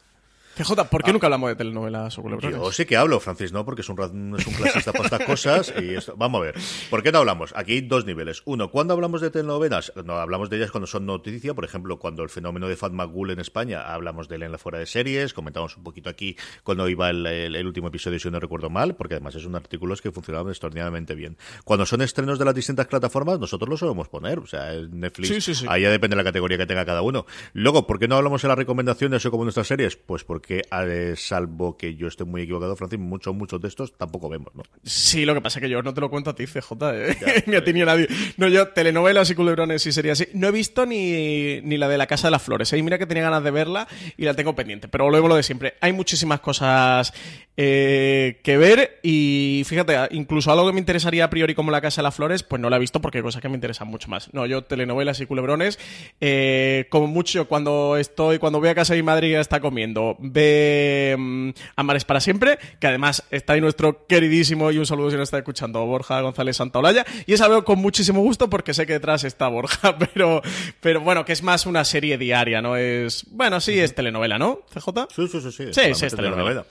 CJ, 0.56 0.84
¿por 0.90 1.02
qué 1.02 1.12
nunca 1.12 1.26
hablamos 1.26 1.48
de 1.50 1.56
telenovelas 1.56 2.16
o 2.18 2.22
culebrones? 2.22 2.56
Yo 2.58 2.70
sí 2.72 2.84
que 2.84 2.96
hablo, 2.96 3.18
Francis, 3.20 3.52
¿no? 3.52 3.64
Porque 3.64 3.80
es 3.80 3.88
un, 3.88 3.98
es 4.38 4.46
un 4.46 4.54
clasista 4.54 4.92
para 4.92 5.04
estas 5.04 5.24
cosas. 5.26 5.74
Y 5.82 5.94
esto- 5.94 6.14
vamos 6.16 6.40
a 6.40 6.44
ver. 6.44 6.54
¿Por 6.90 7.02
qué 7.02 7.10
no 7.10 7.18
hablamos? 7.18 7.52
Aquí 7.56 7.72
hay 7.72 7.80
dos 7.80 8.04
niveles. 8.06 8.42
Uno, 8.44 8.70
¿cuándo 8.70 8.94
hablamos 8.94 9.20
de 9.20 9.30
telenovelas? 9.30 9.92
No, 10.04 10.14
hablamos 10.18 10.50
de 10.50 10.56
ellas 10.58 10.70
cuando 10.70 10.86
son 10.86 11.06
noticia. 11.06 11.54
Por 11.54 11.64
ejemplo, 11.64 11.98
cuando 11.98 12.22
el 12.22 12.28
fenómeno 12.28 12.68
de 12.68 12.76
Fatma 12.76 13.04
Gul 13.04 13.30
en 13.30 13.40
España, 13.40 13.82
hablamos 13.82 14.28
de 14.28 14.36
él 14.36 14.42
en 14.44 14.52
la 14.52 14.58
fuera 14.58 14.78
de 14.78 14.86
series. 14.86 15.32
Comentamos 15.34 15.76
un 15.76 15.82
poquito 15.82 16.10
aquí 16.10 16.36
cuando 16.62 16.88
iba 16.88 17.10
el, 17.10 17.26
el- 17.26 17.56
el 17.56 17.66
último 17.66 17.88
episodio, 17.88 18.18
si 18.18 18.30
no 18.30 18.38
recuerdo 18.38 18.70
mal, 18.70 18.94
porque 18.96 19.14
además 19.14 19.34
es 19.34 19.46
un 19.46 19.56
artículo 19.56 19.94
que 19.96 20.12
funcionaba 20.12 20.50
extraordinariamente 20.50 21.14
bien. 21.14 21.36
Cuando 21.64 21.86
son 21.86 22.02
estrenos 22.02 22.38
de 22.38 22.44
las 22.44 22.54
distintas 22.54 22.86
plataformas, 22.86 23.38
nosotros 23.38 23.68
lo 23.68 23.76
solemos 23.76 24.08
poner. 24.08 24.38
O 24.40 24.46
sea, 24.46 24.72
Netflix, 24.72 25.28
Sí, 25.28 25.40
sí, 25.40 25.54
sí. 25.54 25.66
ahí 25.68 25.82
ya 25.82 25.90
depende 25.90 26.16
de 26.16 26.22
la 26.22 26.28
categoría 26.28 26.58
que 26.58 26.66
tenga 26.66 26.84
cada 26.84 27.00
uno. 27.02 27.26
Luego, 27.52 27.86
¿por 27.86 27.98
qué 27.98 28.08
no 28.08 28.16
hablamos 28.16 28.42
en 28.44 28.48
las 28.48 28.58
recomendaciones 28.58 29.24
o 29.26 29.30
como 29.30 29.44
nuestras 29.44 29.66
series? 29.68 29.96
Pues 29.96 30.24
porque, 30.24 30.43
eh, 30.48 31.14
salvo 31.16 31.76
que 31.76 31.94
yo 31.94 32.08
esté 32.08 32.24
muy 32.24 32.42
equivocado, 32.42 32.76
Francis, 32.76 32.98
muchos, 32.98 33.34
muchos 33.34 33.60
de 33.60 33.68
estos 33.68 33.96
tampoco 33.96 34.28
vemos, 34.28 34.54
¿no? 34.54 34.62
Sí, 34.82 35.24
lo 35.24 35.34
que 35.34 35.40
pasa 35.40 35.58
es 35.58 35.62
que 35.62 35.68
yo 35.68 35.82
no 35.82 35.94
te 35.94 36.00
lo 36.00 36.10
cuento 36.10 36.30
a 36.30 36.34
ti, 36.34 36.46
CJ, 36.46 36.72
¿eh? 36.92 37.44
ni 37.46 37.56
a 37.56 37.64
ti 37.64 37.72
ni 37.72 37.82
a 37.82 37.86
nadie. 37.86 38.08
No, 38.36 38.48
yo, 38.48 38.68
telenovelas 38.68 39.30
y 39.30 39.34
culebrones 39.34 39.86
y 39.86 39.92
series 39.92 40.20
así. 40.20 40.30
No 40.34 40.48
he 40.48 40.52
visto 40.52 40.86
ni, 40.86 41.60
ni 41.62 41.76
la 41.76 41.88
de 41.88 41.98
La 41.98 42.06
Casa 42.06 42.28
de 42.28 42.32
las 42.32 42.42
Flores, 42.42 42.72
¿eh? 42.72 42.78
Y 42.78 42.82
mira 42.82 42.98
que 42.98 43.06
tenía 43.06 43.22
ganas 43.22 43.44
de 43.44 43.50
verla 43.50 43.88
y 44.16 44.24
la 44.24 44.34
tengo 44.34 44.54
pendiente. 44.54 44.88
Pero 44.88 45.10
luego 45.10 45.28
lo 45.28 45.36
de 45.36 45.42
siempre. 45.42 45.74
Hay 45.80 45.92
muchísimas 45.92 46.40
cosas 46.40 47.12
eh, 47.56 48.40
que 48.42 48.56
ver 48.56 48.98
y 49.02 49.62
fíjate, 49.64 49.96
incluso 50.10 50.50
algo 50.50 50.66
que 50.66 50.72
me 50.72 50.80
interesaría 50.80 51.24
a 51.24 51.30
priori 51.30 51.54
como 51.54 51.70
La 51.70 51.80
Casa 51.80 52.00
de 52.00 52.04
las 52.04 52.14
Flores, 52.14 52.42
pues 52.42 52.60
no 52.60 52.68
la 52.68 52.76
he 52.76 52.80
visto 52.80 53.00
porque 53.00 53.18
hay 53.18 53.22
cosas 53.22 53.40
que 53.40 53.48
me 53.48 53.54
interesan 53.54 53.88
mucho 53.88 54.08
más. 54.08 54.32
No, 54.34 54.44
yo 54.46 54.64
telenovelas 54.64 55.20
y 55.20 55.26
culebrones, 55.26 55.78
eh, 56.20 56.86
como 56.90 57.06
mucho 57.06 57.46
cuando 57.46 57.96
estoy, 57.96 58.38
cuando 58.38 58.58
voy 58.58 58.70
a 58.70 58.74
casa 58.74 58.94
de 58.94 59.00
mi 59.00 59.06
madre 59.06 59.28
y 59.28 59.30
ella 59.30 59.40
está 59.40 59.60
comiendo, 59.60 60.16
ve 60.34 61.14
mm, 61.18 61.50
Amares 61.76 62.04
para 62.04 62.20
siempre, 62.20 62.58
que 62.80 62.86
además 62.86 63.22
está 63.30 63.54
ahí 63.54 63.60
nuestro 63.60 64.06
queridísimo 64.06 64.70
y 64.70 64.78
un 64.78 64.86
saludo 64.86 65.10
si 65.10 65.16
nos 65.16 65.24
está 65.28 65.38
escuchando, 65.38 65.84
Borja 65.86 66.20
González 66.20 66.56
Santaolalla, 66.56 67.06
y 67.26 67.32
esa 67.32 67.48
veo 67.48 67.64
con 67.64 67.78
muchísimo 67.78 68.20
gusto 68.20 68.50
porque 68.50 68.74
sé 68.74 68.86
que 68.86 68.94
detrás 68.94 69.24
está 69.24 69.48
Borja, 69.48 69.96
pero, 70.14 70.42
pero 70.80 71.00
bueno, 71.00 71.24
que 71.24 71.32
es 71.32 71.42
más 71.42 71.64
una 71.66 71.84
serie 71.84 72.18
diaria, 72.18 72.60
¿no? 72.60 72.76
Es, 72.76 73.24
bueno, 73.30 73.60
sí, 73.60 73.78
es 73.78 73.94
telenovela, 73.94 74.38
¿no? 74.38 74.60
CJ? 74.74 75.08
Sí, 75.14 75.28
sí, 75.28 75.40
sí. 75.40 75.50
sí, 75.50 75.94
sí, 75.94 76.06
es 76.06 76.14
telenovela. 76.14 76.66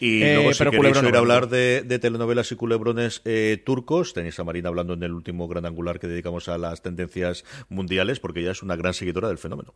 Y 0.00 0.22
Eh, 0.22 0.34
luego, 0.34 0.52
si 0.52 0.58
pero 0.58 0.70
queréis 0.72 0.96
oír 0.96 1.16
hablar 1.16 1.48
de, 1.48 1.82
de 1.82 1.98
telenovelas 2.00 2.50
y 2.50 2.56
culebrones 2.56 3.22
eh, 3.24 3.62
turcos, 3.64 4.12
tenéis 4.12 4.38
a 4.40 4.44
Marina 4.44 4.68
hablando 4.68 4.94
en 4.94 5.02
el 5.04 5.12
último 5.12 5.46
gran 5.46 5.64
angular 5.66 6.00
que 6.00 6.08
dedicamos 6.08 6.48
a 6.48 6.58
las 6.58 6.82
tendencias 6.82 7.44
mundiales, 7.68 8.18
porque 8.18 8.40
ella 8.40 8.50
es 8.50 8.62
una 8.62 8.74
gran 8.76 8.92
seguidora 8.92 9.28
del 9.28 9.38
fenómeno. 9.38 9.72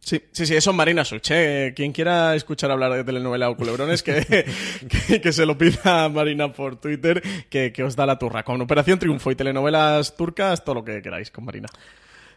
Sí, 0.00 0.22
sí, 0.32 0.46
sí, 0.46 0.56
eso 0.56 0.70
es 0.70 0.76
Marina 0.76 1.04
Such. 1.04 1.30
¿eh? 1.30 1.72
Quien 1.76 1.92
quiera 1.92 2.34
escuchar 2.34 2.70
hablar 2.70 2.92
de 2.92 3.04
telenovela 3.04 3.50
o 3.50 3.56
culebrones, 3.56 4.02
que, 4.02 4.46
que, 5.08 5.20
que 5.20 5.32
se 5.32 5.46
lo 5.46 5.56
pida 5.58 6.04
a 6.04 6.08
Marina 6.08 6.52
por 6.52 6.76
Twitter, 6.76 7.22
que, 7.48 7.72
que 7.72 7.84
os 7.84 7.96
da 7.96 8.06
la 8.06 8.18
turra. 8.18 8.42
Con 8.42 8.60
Operación 8.60 8.98
Triunfo 8.98 9.30
y 9.30 9.36
telenovelas 9.36 10.16
turcas, 10.16 10.64
todo 10.64 10.76
lo 10.76 10.84
que 10.84 11.02
queráis 11.02 11.30
con 11.30 11.44
Marina. 11.44 11.68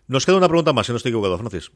Nos 0.05 0.25
queda 0.25 0.35
una 0.35 0.49
pregunta 0.49 0.73
más, 0.73 0.85
si 0.85 0.91
no 0.91 0.97
estoy 0.97 1.11
equivocado, 1.11 1.37
Francis. 1.37 1.71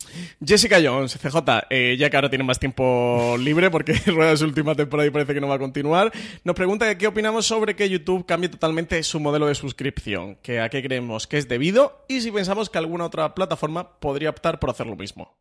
Jessica 0.46 0.80
Jones, 0.84 1.18
CJ, 1.18 1.38
eh, 1.70 1.96
ya 1.98 2.10
que 2.10 2.18
ahora 2.18 2.30
tiene 2.30 2.44
más 2.44 2.60
tiempo 2.60 3.38
libre 3.40 3.72
porque 3.72 3.94
rueda 4.06 4.36
su 4.36 4.44
última 4.44 4.76
temporada 4.76 5.08
y 5.08 5.12
parece 5.12 5.34
que 5.34 5.40
no 5.40 5.48
va 5.48 5.56
a 5.56 5.60
continuar, 5.60 6.12
nos 6.44 6.56
pregunta 6.56 6.98
qué 6.98 7.08
opinamos 7.08 7.46
sobre 7.46 7.78
que 7.78 7.90
YouTube 7.90 8.26
cambie 8.26 8.50
totalmente 8.50 9.02
su 9.04 9.22
modelo 9.22 9.48
de 9.48 9.56
suscripción, 9.56 10.36
que 10.42 10.60
a 10.60 10.68
qué 10.68 10.84
creemos 10.84 11.26
que 11.26 11.38
es 11.38 11.48
debido 11.48 12.04
y 12.10 12.20
si 12.20 12.32
pensamos 12.32 12.70
que 12.70 12.78
alguna 12.78 13.06
otra 13.06 13.34
plataforma 13.34 13.98
podría 14.02 14.32
optar 14.32 14.60
por 14.60 14.72
hacer 14.72 14.88
lo 14.88 14.98
mismo. 14.98 15.38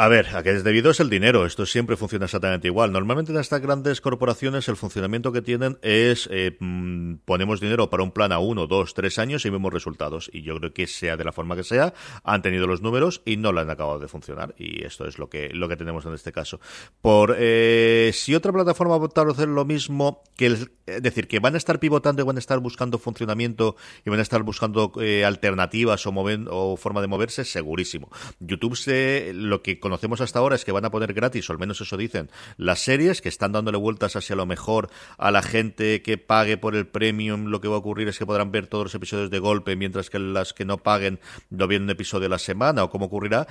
A 0.00 0.08
ver, 0.08 0.34
a 0.34 0.42
qué 0.42 0.52
es 0.52 0.64
debido 0.64 0.92
es 0.92 1.00
el 1.00 1.10
dinero. 1.10 1.44
Esto 1.44 1.66
siempre 1.66 1.94
funciona 1.94 2.24
exactamente 2.24 2.68
igual. 2.68 2.90
Normalmente 2.90 3.32
en 3.32 3.38
estas 3.38 3.60
grandes 3.60 4.00
corporaciones 4.00 4.66
el 4.70 4.76
funcionamiento 4.76 5.30
que 5.30 5.42
tienen 5.42 5.78
es 5.82 6.26
eh, 6.32 6.56
mm, 6.58 7.16
ponemos 7.26 7.60
dinero 7.60 7.90
para 7.90 8.02
un 8.02 8.10
plan 8.10 8.32
a 8.32 8.38
uno, 8.38 8.66
dos, 8.66 8.94
tres 8.94 9.18
años 9.18 9.44
y 9.44 9.50
vemos 9.50 9.70
resultados. 9.70 10.30
Y 10.32 10.40
yo 10.40 10.56
creo 10.56 10.72
que 10.72 10.86
sea 10.86 11.18
de 11.18 11.24
la 11.24 11.32
forma 11.32 11.54
que 11.54 11.64
sea, 11.64 11.92
han 12.24 12.40
tenido 12.40 12.66
los 12.66 12.80
números 12.80 13.20
y 13.26 13.36
no 13.36 13.52
le 13.52 13.60
han 13.60 13.68
acabado 13.68 13.98
de 13.98 14.08
funcionar. 14.08 14.54
Y 14.56 14.86
esto 14.86 15.06
es 15.06 15.18
lo 15.18 15.28
que 15.28 15.50
lo 15.52 15.68
que 15.68 15.76
tenemos 15.76 16.06
en 16.06 16.14
este 16.14 16.32
caso. 16.32 16.60
Por 17.02 17.36
eh, 17.38 18.10
si 18.14 18.34
otra 18.34 18.54
plataforma 18.54 18.96
va 18.96 19.04
a 19.14 19.32
hacer 19.32 19.48
lo 19.48 19.66
mismo, 19.66 20.22
que 20.34 20.46
es 20.46 20.70
decir, 21.02 21.28
que 21.28 21.40
van 21.40 21.54
a 21.54 21.58
estar 21.58 21.78
pivotando 21.78 22.22
y 22.22 22.24
van 22.24 22.36
a 22.36 22.38
estar 22.38 22.58
buscando 22.58 22.98
funcionamiento 22.98 23.76
y 24.06 24.08
van 24.08 24.18
a 24.18 24.22
estar 24.22 24.42
buscando 24.44 24.92
eh, 25.00 25.26
alternativas 25.26 26.06
o, 26.06 26.12
moven, 26.12 26.46
o 26.50 26.78
forma 26.78 27.02
de 27.02 27.06
moverse, 27.06 27.44
segurísimo. 27.44 28.10
YouTube 28.40 28.76
se 28.76 29.32
lo 29.34 29.62
que 29.62 29.78
conocemos 29.90 30.20
hasta 30.20 30.38
ahora 30.38 30.54
es 30.54 30.64
que 30.64 30.70
van 30.70 30.84
a 30.84 30.90
poner 30.90 31.12
gratis, 31.12 31.50
o 31.50 31.52
al 31.52 31.58
menos 31.58 31.80
eso 31.80 31.96
dicen, 31.96 32.30
las 32.56 32.78
series, 32.78 33.20
que 33.20 33.28
están 33.28 33.50
dándole 33.50 33.76
vueltas 33.76 34.14
hacia 34.14 34.36
lo 34.36 34.46
mejor 34.46 34.88
a 35.18 35.32
la 35.32 35.42
gente 35.42 36.00
que 36.00 36.16
pague 36.16 36.56
por 36.56 36.76
el 36.76 36.86
premium. 36.86 37.46
Lo 37.46 37.60
que 37.60 37.66
va 37.66 37.74
a 37.74 37.78
ocurrir 37.78 38.06
es 38.06 38.16
que 38.16 38.24
podrán 38.24 38.52
ver 38.52 38.68
todos 38.68 38.84
los 38.84 38.94
episodios 38.94 39.30
de 39.30 39.40
golpe, 39.40 39.74
mientras 39.74 40.08
que 40.08 40.20
las 40.20 40.52
que 40.52 40.64
no 40.64 40.78
paguen 40.78 41.18
no 41.50 41.66
ven 41.66 41.82
un 41.82 41.90
episodio 41.90 42.26
a 42.26 42.30
la 42.30 42.38
semana, 42.38 42.84
o 42.84 42.90
cómo 42.90 43.06
ocurrirá. 43.06 43.48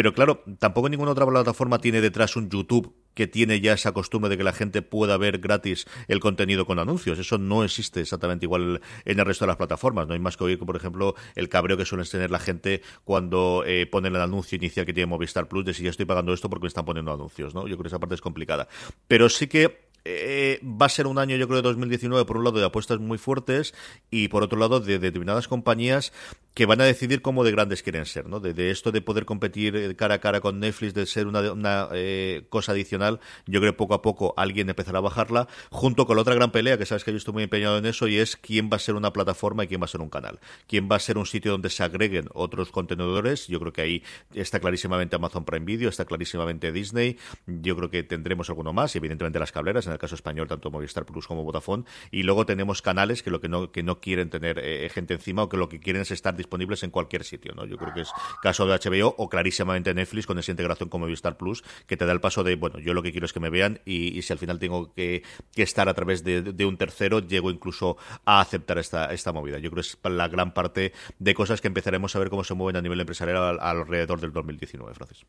Pero 0.00 0.14
claro, 0.14 0.42
tampoco 0.58 0.88
ninguna 0.88 1.10
otra 1.10 1.26
plataforma 1.26 1.78
tiene 1.78 2.00
detrás 2.00 2.34
un 2.34 2.48
YouTube 2.48 2.94
que 3.12 3.26
tiene 3.26 3.60
ya 3.60 3.74
esa 3.74 3.92
costumbre 3.92 4.30
de 4.30 4.38
que 4.38 4.44
la 4.44 4.54
gente 4.54 4.80
pueda 4.80 5.18
ver 5.18 5.40
gratis 5.40 5.86
el 6.08 6.20
contenido 6.20 6.64
con 6.64 6.78
anuncios. 6.78 7.18
Eso 7.18 7.36
no 7.36 7.64
existe 7.64 8.00
exactamente 8.00 8.46
igual 8.46 8.80
en 9.04 9.20
el 9.20 9.26
resto 9.26 9.44
de 9.44 9.48
las 9.48 9.58
plataformas. 9.58 10.08
No 10.08 10.14
hay 10.14 10.18
más 10.18 10.38
que 10.38 10.44
oír, 10.44 10.58
por 10.58 10.74
ejemplo, 10.74 11.16
el 11.34 11.50
cabreo 11.50 11.76
que 11.76 11.84
suelen 11.84 12.08
tener 12.08 12.30
la 12.30 12.38
gente 12.38 12.80
cuando 13.04 13.62
eh, 13.66 13.84
ponen 13.84 14.16
el 14.16 14.22
anuncio 14.22 14.56
inicial 14.56 14.86
que 14.86 14.94
tiene 14.94 15.04
Movistar 15.04 15.48
Plus 15.48 15.66
de 15.66 15.74
si 15.74 15.82
ya 15.82 15.90
estoy 15.90 16.06
pagando 16.06 16.32
esto 16.32 16.48
porque 16.48 16.62
me 16.64 16.68
están 16.68 16.86
poniendo 16.86 17.12
anuncios. 17.12 17.54
¿no? 17.54 17.68
Yo 17.68 17.76
creo 17.76 17.82
que 17.82 17.88
esa 17.88 17.98
parte 17.98 18.14
es 18.14 18.22
complicada. 18.22 18.68
Pero 19.06 19.28
sí 19.28 19.48
que 19.48 19.90
eh, 20.04 20.60
va 20.64 20.86
a 20.86 20.88
ser 20.88 21.06
un 21.06 21.18
año, 21.18 21.36
yo 21.36 21.46
creo, 21.46 21.58
de 21.58 21.68
2019, 21.68 22.24
por 22.24 22.38
un 22.38 22.44
lado, 22.44 22.58
de 22.58 22.64
apuestas 22.64 22.98
muy 23.00 23.18
fuertes 23.18 23.74
y 24.10 24.28
por 24.28 24.42
otro 24.42 24.58
lado, 24.58 24.80
de, 24.80 24.98
determinadas 24.98 25.46
compañías 25.46 26.12
que 26.54 26.66
van 26.66 26.80
a 26.80 26.84
decidir 26.84 27.22
cómo 27.22 27.44
de 27.44 27.52
grandes 27.52 27.82
quieren 27.82 28.06
ser, 28.06 28.26
¿no? 28.26 28.40
De, 28.40 28.70
esto 28.70 28.92
de 28.92 29.00
poder 29.00 29.24
competir 29.24 29.76
eh, 29.76 29.94
cara 29.94 30.16
a 30.16 30.18
cara 30.18 30.40
con 30.40 30.58
Netflix, 30.60 30.94
de 30.94 31.06
ser 31.06 31.26
una, 31.26 31.52
una 31.52 31.88
eh, 31.92 32.44
cosa 32.48 32.72
adicional, 32.72 33.20
yo 33.46 33.60
creo 33.60 33.72
que 33.72 33.76
poco 33.76 33.94
a 33.94 34.02
poco 34.02 34.34
alguien 34.36 34.68
empezará 34.68 34.98
a 34.98 35.02
bajarla, 35.02 35.48
junto 35.70 36.06
con 36.06 36.16
la 36.16 36.22
otra 36.22 36.34
gran 36.34 36.50
pelea, 36.50 36.76
que 36.76 36.86
sabes 36.86 37.04
que 37.04 37.12
yo 37.12 37.18
estoy 37.18 37.34
muy 37.34 37.44
empeñado 37.44 37.78
en 37.78 37.86
eso, 37.86 38.08
y 38.08 38.18
es 38.18 38.36
quién 38.36 38.68
va 38.70 38.76
a 38.76 38.80
ser 38.80 38.96
una 38.96 39.12
plataforma 39.12 39.64
y 39.64 39.68
quién 39.68 39.80
va 39.80 39.84
a 39.84 39.88
ser 39.88 40.00
un 40.00 40.10
canal. 40.10 40.40
Quién 40.66 40.88
va 40.90 40.96
a 40.96 40.98
ser 40.98 41.18
un 41.18 41.26
sitio 41.26 41.52
donde 41.52 41.70
se 41.70 41.84
agreguen 41.84 42.28
otros 42.34 42.70
contenedores. 42.70 43.46
Yo 43.46 43.60
creo 43.60 43.72
que 43.72 43.82
ahí 43.82 44.02
está 44.34 44.60
clarísimamente 44.60 45.16
Amazon 45.16 45.44
Prime 45.44 45.64
Video, 45.64 45.88
está 45.88 46.04
clarísimamente 46.04 46.72
Disney. 46.72 47.16
Yo 47.46 47.76
creo 47.76 47.90
que 47.90 48.02
tendremos 48.02 48.48
alguno 48.48 48.72
más, 48.72 48.94
y 48.94 48.98
evidentemente 48.98 49.38
las 49.38 49.52
cableras, 49.52 49.86
en 49.86 49.92
el 49.92 49.98
caso 49.98 50.14
español, 50.14 50.48
tanto 50.48 50.70
Movistar 50.70 51.06
Plus 51.06 51.26
como 51.26 51.44
Vodafone. 51.44 51.84
Y 52.10 52.24
luego 52.24 52.44
tenemos 52.44 52.82
canales 52.82 53.22
que 53.22 53.30
lo 53.30 53.40
que 53.40 53.48
no, 53.48 53.70
que 53.70 53.82
no 53.82 54.00
quieren 54.00 54.30
tener 54.30 54.58
eh, 54.58 54.88
gente 54.92 55.14
encima 55.14 55.44
o 55.44 55.48
que 55.48 55.56
lo 55.56 55.68
que 55.68 55.78
quieren 55.78 56.02
es 56.02 56.10
estar 56.10 56.36
disponibles 56.40 56.82
en 56.82 56.90
cualquier 56.90 57.24
sitio, 57.24 57.54
¿no? 57.54 57.64
Yo 57.64 57.76
creo 57.76 57.94
que 57.94 58.02
es 58.02 58.10
caso 58.42 58.66
de 58.66 58.74
HBO 58.74 59.14
o 59.16 59.28
clarísimamente 59.28 59.94
Netflix 59.94 60.26
con 60.26 60.38
esa 60.38 60.50
integración 60.50 60.88
con 60.88 61.00
Movistar 61.00 61.36
Plus 61.36 61.62
que 61.86 61.96
te 61.96 62.06
da 62.06 62.12
el 62.12 62.20
paso 62.20 62.44
de, 62.44 62.56
bueno, 62.56 62.78
yo 62.78 62.94
lo 62.94 63.02
que 63.02 63.12
quiero 63.12 63.26
es 63.26 63.32
que 63.32 63.40
me 63.40 63.50
vean 63.50 63.80
y, 63.84 64.20
si 64.22 64.32
al 64.32 64.38
final 64.38 64.58
tengo 64.58 64.92
que, 64.94 65.22
estar 65.56 65.88
a 65.88 65.94
través 65.94 66.24
de, 66.24 66.64
un 66.64 66.76
tercero, 66.76 67.20
llego 67.20 67.50
incluso 67.50 67.96
a 68.24 68.40
aceptar 68.40 68.78
esta, 68.78 69.32
movida. 69.32 69.58
Yo 69.58 69.70
creo 69.70 69.82
que 69.82 69.88
es 69.88 69.98
la 70.02 70.28
gran 70.28 70.52
parte 70.52 70.92
de 71.18 71.34
cosas 71.34 71.60
que 71.60 71.68
empezaremos 71.68 72.16
a 72.16 72.18
ver 72.18 72.30
cómo 72.30 72.44
se 72.44 72.54
mueven 72.54 72.76
a 72.76 72.82
nivel 72.82 73.00
empresarial 73.00 73.58
alrededor 73.60 74.20
del 74.20 74.32
2019, 74.32 74.94
Francis. 74.94 75.24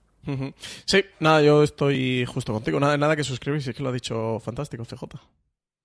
Sí, 0.85 1.05
nada, 1.19 1.41
yo 1.41 1.63
estoy 1.63 2.25
justo 2.25 2.53
contigo. 2.53 2.79
Nada, 2.79 2.97
nada 2.97 3.15
que 3.15 3.23
suscribir, 3.23 3.61
es 3.61 3.75
que 3.75 3.83
lo 3.83 3.89
ha 3.89 3.93
dicho 3.93 4.39
fantástico, 4.39 4.85
CJ. 4.85 5.19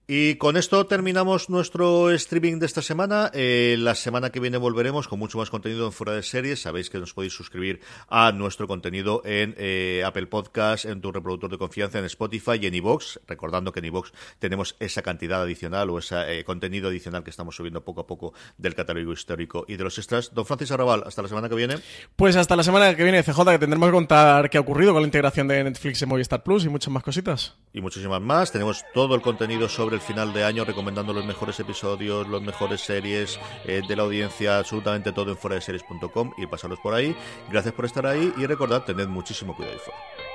Y 0.09 0.37
con 0.37 0.57
esto 0.57 0.87
terminamos 0.87 1.51
nuestro 1.51 2.13
streaming 2.13 2.61
de 2.61 2.67
esta 2.67 2.81
semana. 2.81 3.29
Eh, 3.35 3.75
la 3.77 3.97
semana 3.97 4.31
que 4.31 4.39
viene 4.39 4.57
volveremos 4.57 5.09
con 5.09 5.19
mucho 5.19 5.37
más 5.37 5.51
contenido 5.51 5.85
en 5.85 5.91
Fuera 5.91 6.13
de 6.13 6.23
Series. 6.23 6.63
Sabéis 6.63 6.91
que 6.91 7.01
nos 7.01 7.13
podéis 7.13 7.33
suscribir 7.33 7.81
a 8.09 8.31
nuestro 8.31 8.69
contenido 8.69 9.21
en 9.25 9.57
eh, 9.59 10.05
Apple 10.07 10.29
Podcast, 10.29 10.85
en 10.85 11.01
tu 11.01 11.11
reproductor 11.11 11.51
de 11.51 11.59
confianza, 11.59 11.99
en 11.99 12.05
Spotify 12.05 12.53
y 12.63 12.67
en 12.67 12.75
iVoox. 12.75 13.19
Recordando 13.27 13.73
que 13.73 13.81
en 13.81 13.87
iVoox 13.87 14.13
tenemos 14.39 14.77
esa 14.79 15.03
cantidad 15.03 15.43
adicional 15.43 15.91
o 15.91 15.99
ese 15.99 16.39
eh, 16.39 16.45
contenido 16.45 16.87
adicional 16.87 17.25
que 17.25 17.31
estamos 17.31 17.57
subiendo 17.57 17.85
poco 17.85 18.03
a 18.03 18.07
poco 18.07 18.33
del 18.59 18.77
catálogo 18.77 19.13
histórico 19.13 19.65
y 19.67 19.75
de 19.75 19.83
los 19.83 19.99
extras. 19.99 20.33
Don 20.33 20.47
Francis 20.47 20.71
Arrabal, 20.71 21.03
hasta 21.05 21.23
la 21.23 21.29
semana 21.29 21.49
que 21.49 21.57
viene. 21.57 21.79
Pues 22.15 22.37
hasta 22.37 22.55
la 22.55 22.63
semana 22.63 22.95
que 22.95 23.03
viene, 23.03 23.25
CJ, 23.25 23.45
que 23.45 23.59
tendremos 23.59 23.89
que 23.89 23.95
contar 23.95 24.51
qué 24.51 24.59
ha 24.59 24.61
ocurrido 24.61 24.93
con 24.93 25.03
la 25.03 25.09
integración 25.09 25.49
de 25.49 25.65
Netflix 25.65 26.01
en 26.01 26.11
Movistar 26.11 26.45
Plus 26.45 26.65
y 26.65 26.69
muchas 26.69 26.93
más 26.93 27.03
cositas. 27.03 27.57
Y 27.73 27.81
muchísimas 27.81 28.23
más. 28.23 28.53
Tenemos 28.53 28.85
todo 28.95 29.17
el 29.17 29.21
contenido 29.21 29.69
sobre 29.69 29.96
el 29.97 30.03
final 30.03 30.33
de 30.33 30.45
año 30.45 30.65
recomendando 30.65 31.13
los 31.13 31.25
mejores 31.25 31.59
episodios, 31.59 32.29
las 32.29 32.43
mejores 32.43 32.81
series 32.81 33.41
eh, 33.65 33.83
de 33.87 33.97
la 33.97 34.03
audiencia, 34.03 34.59
absolutamente 34.59 35.13
todo 35.13 35.33
en 35.33 35.37
fuera 35.37 35.57
de 35.57 35.63
series.com 35.63 36.33
y 36.37 36.47
pasarlos 36.47 36.79
por 36.81 36.95
ahí. 36.95 37.17
Gracias 37.51 37.75
por 37.75 37.87
estar 37.87 38.07
ahí 38.07 38.33
y 38.37 38.47
recordad, 38.47 38.85
tened 38.85 39.09
muchísimo 39.09 39.57
cuidado 39.57 39.77
y 39.77 39.81
fuera. 39.81 40.26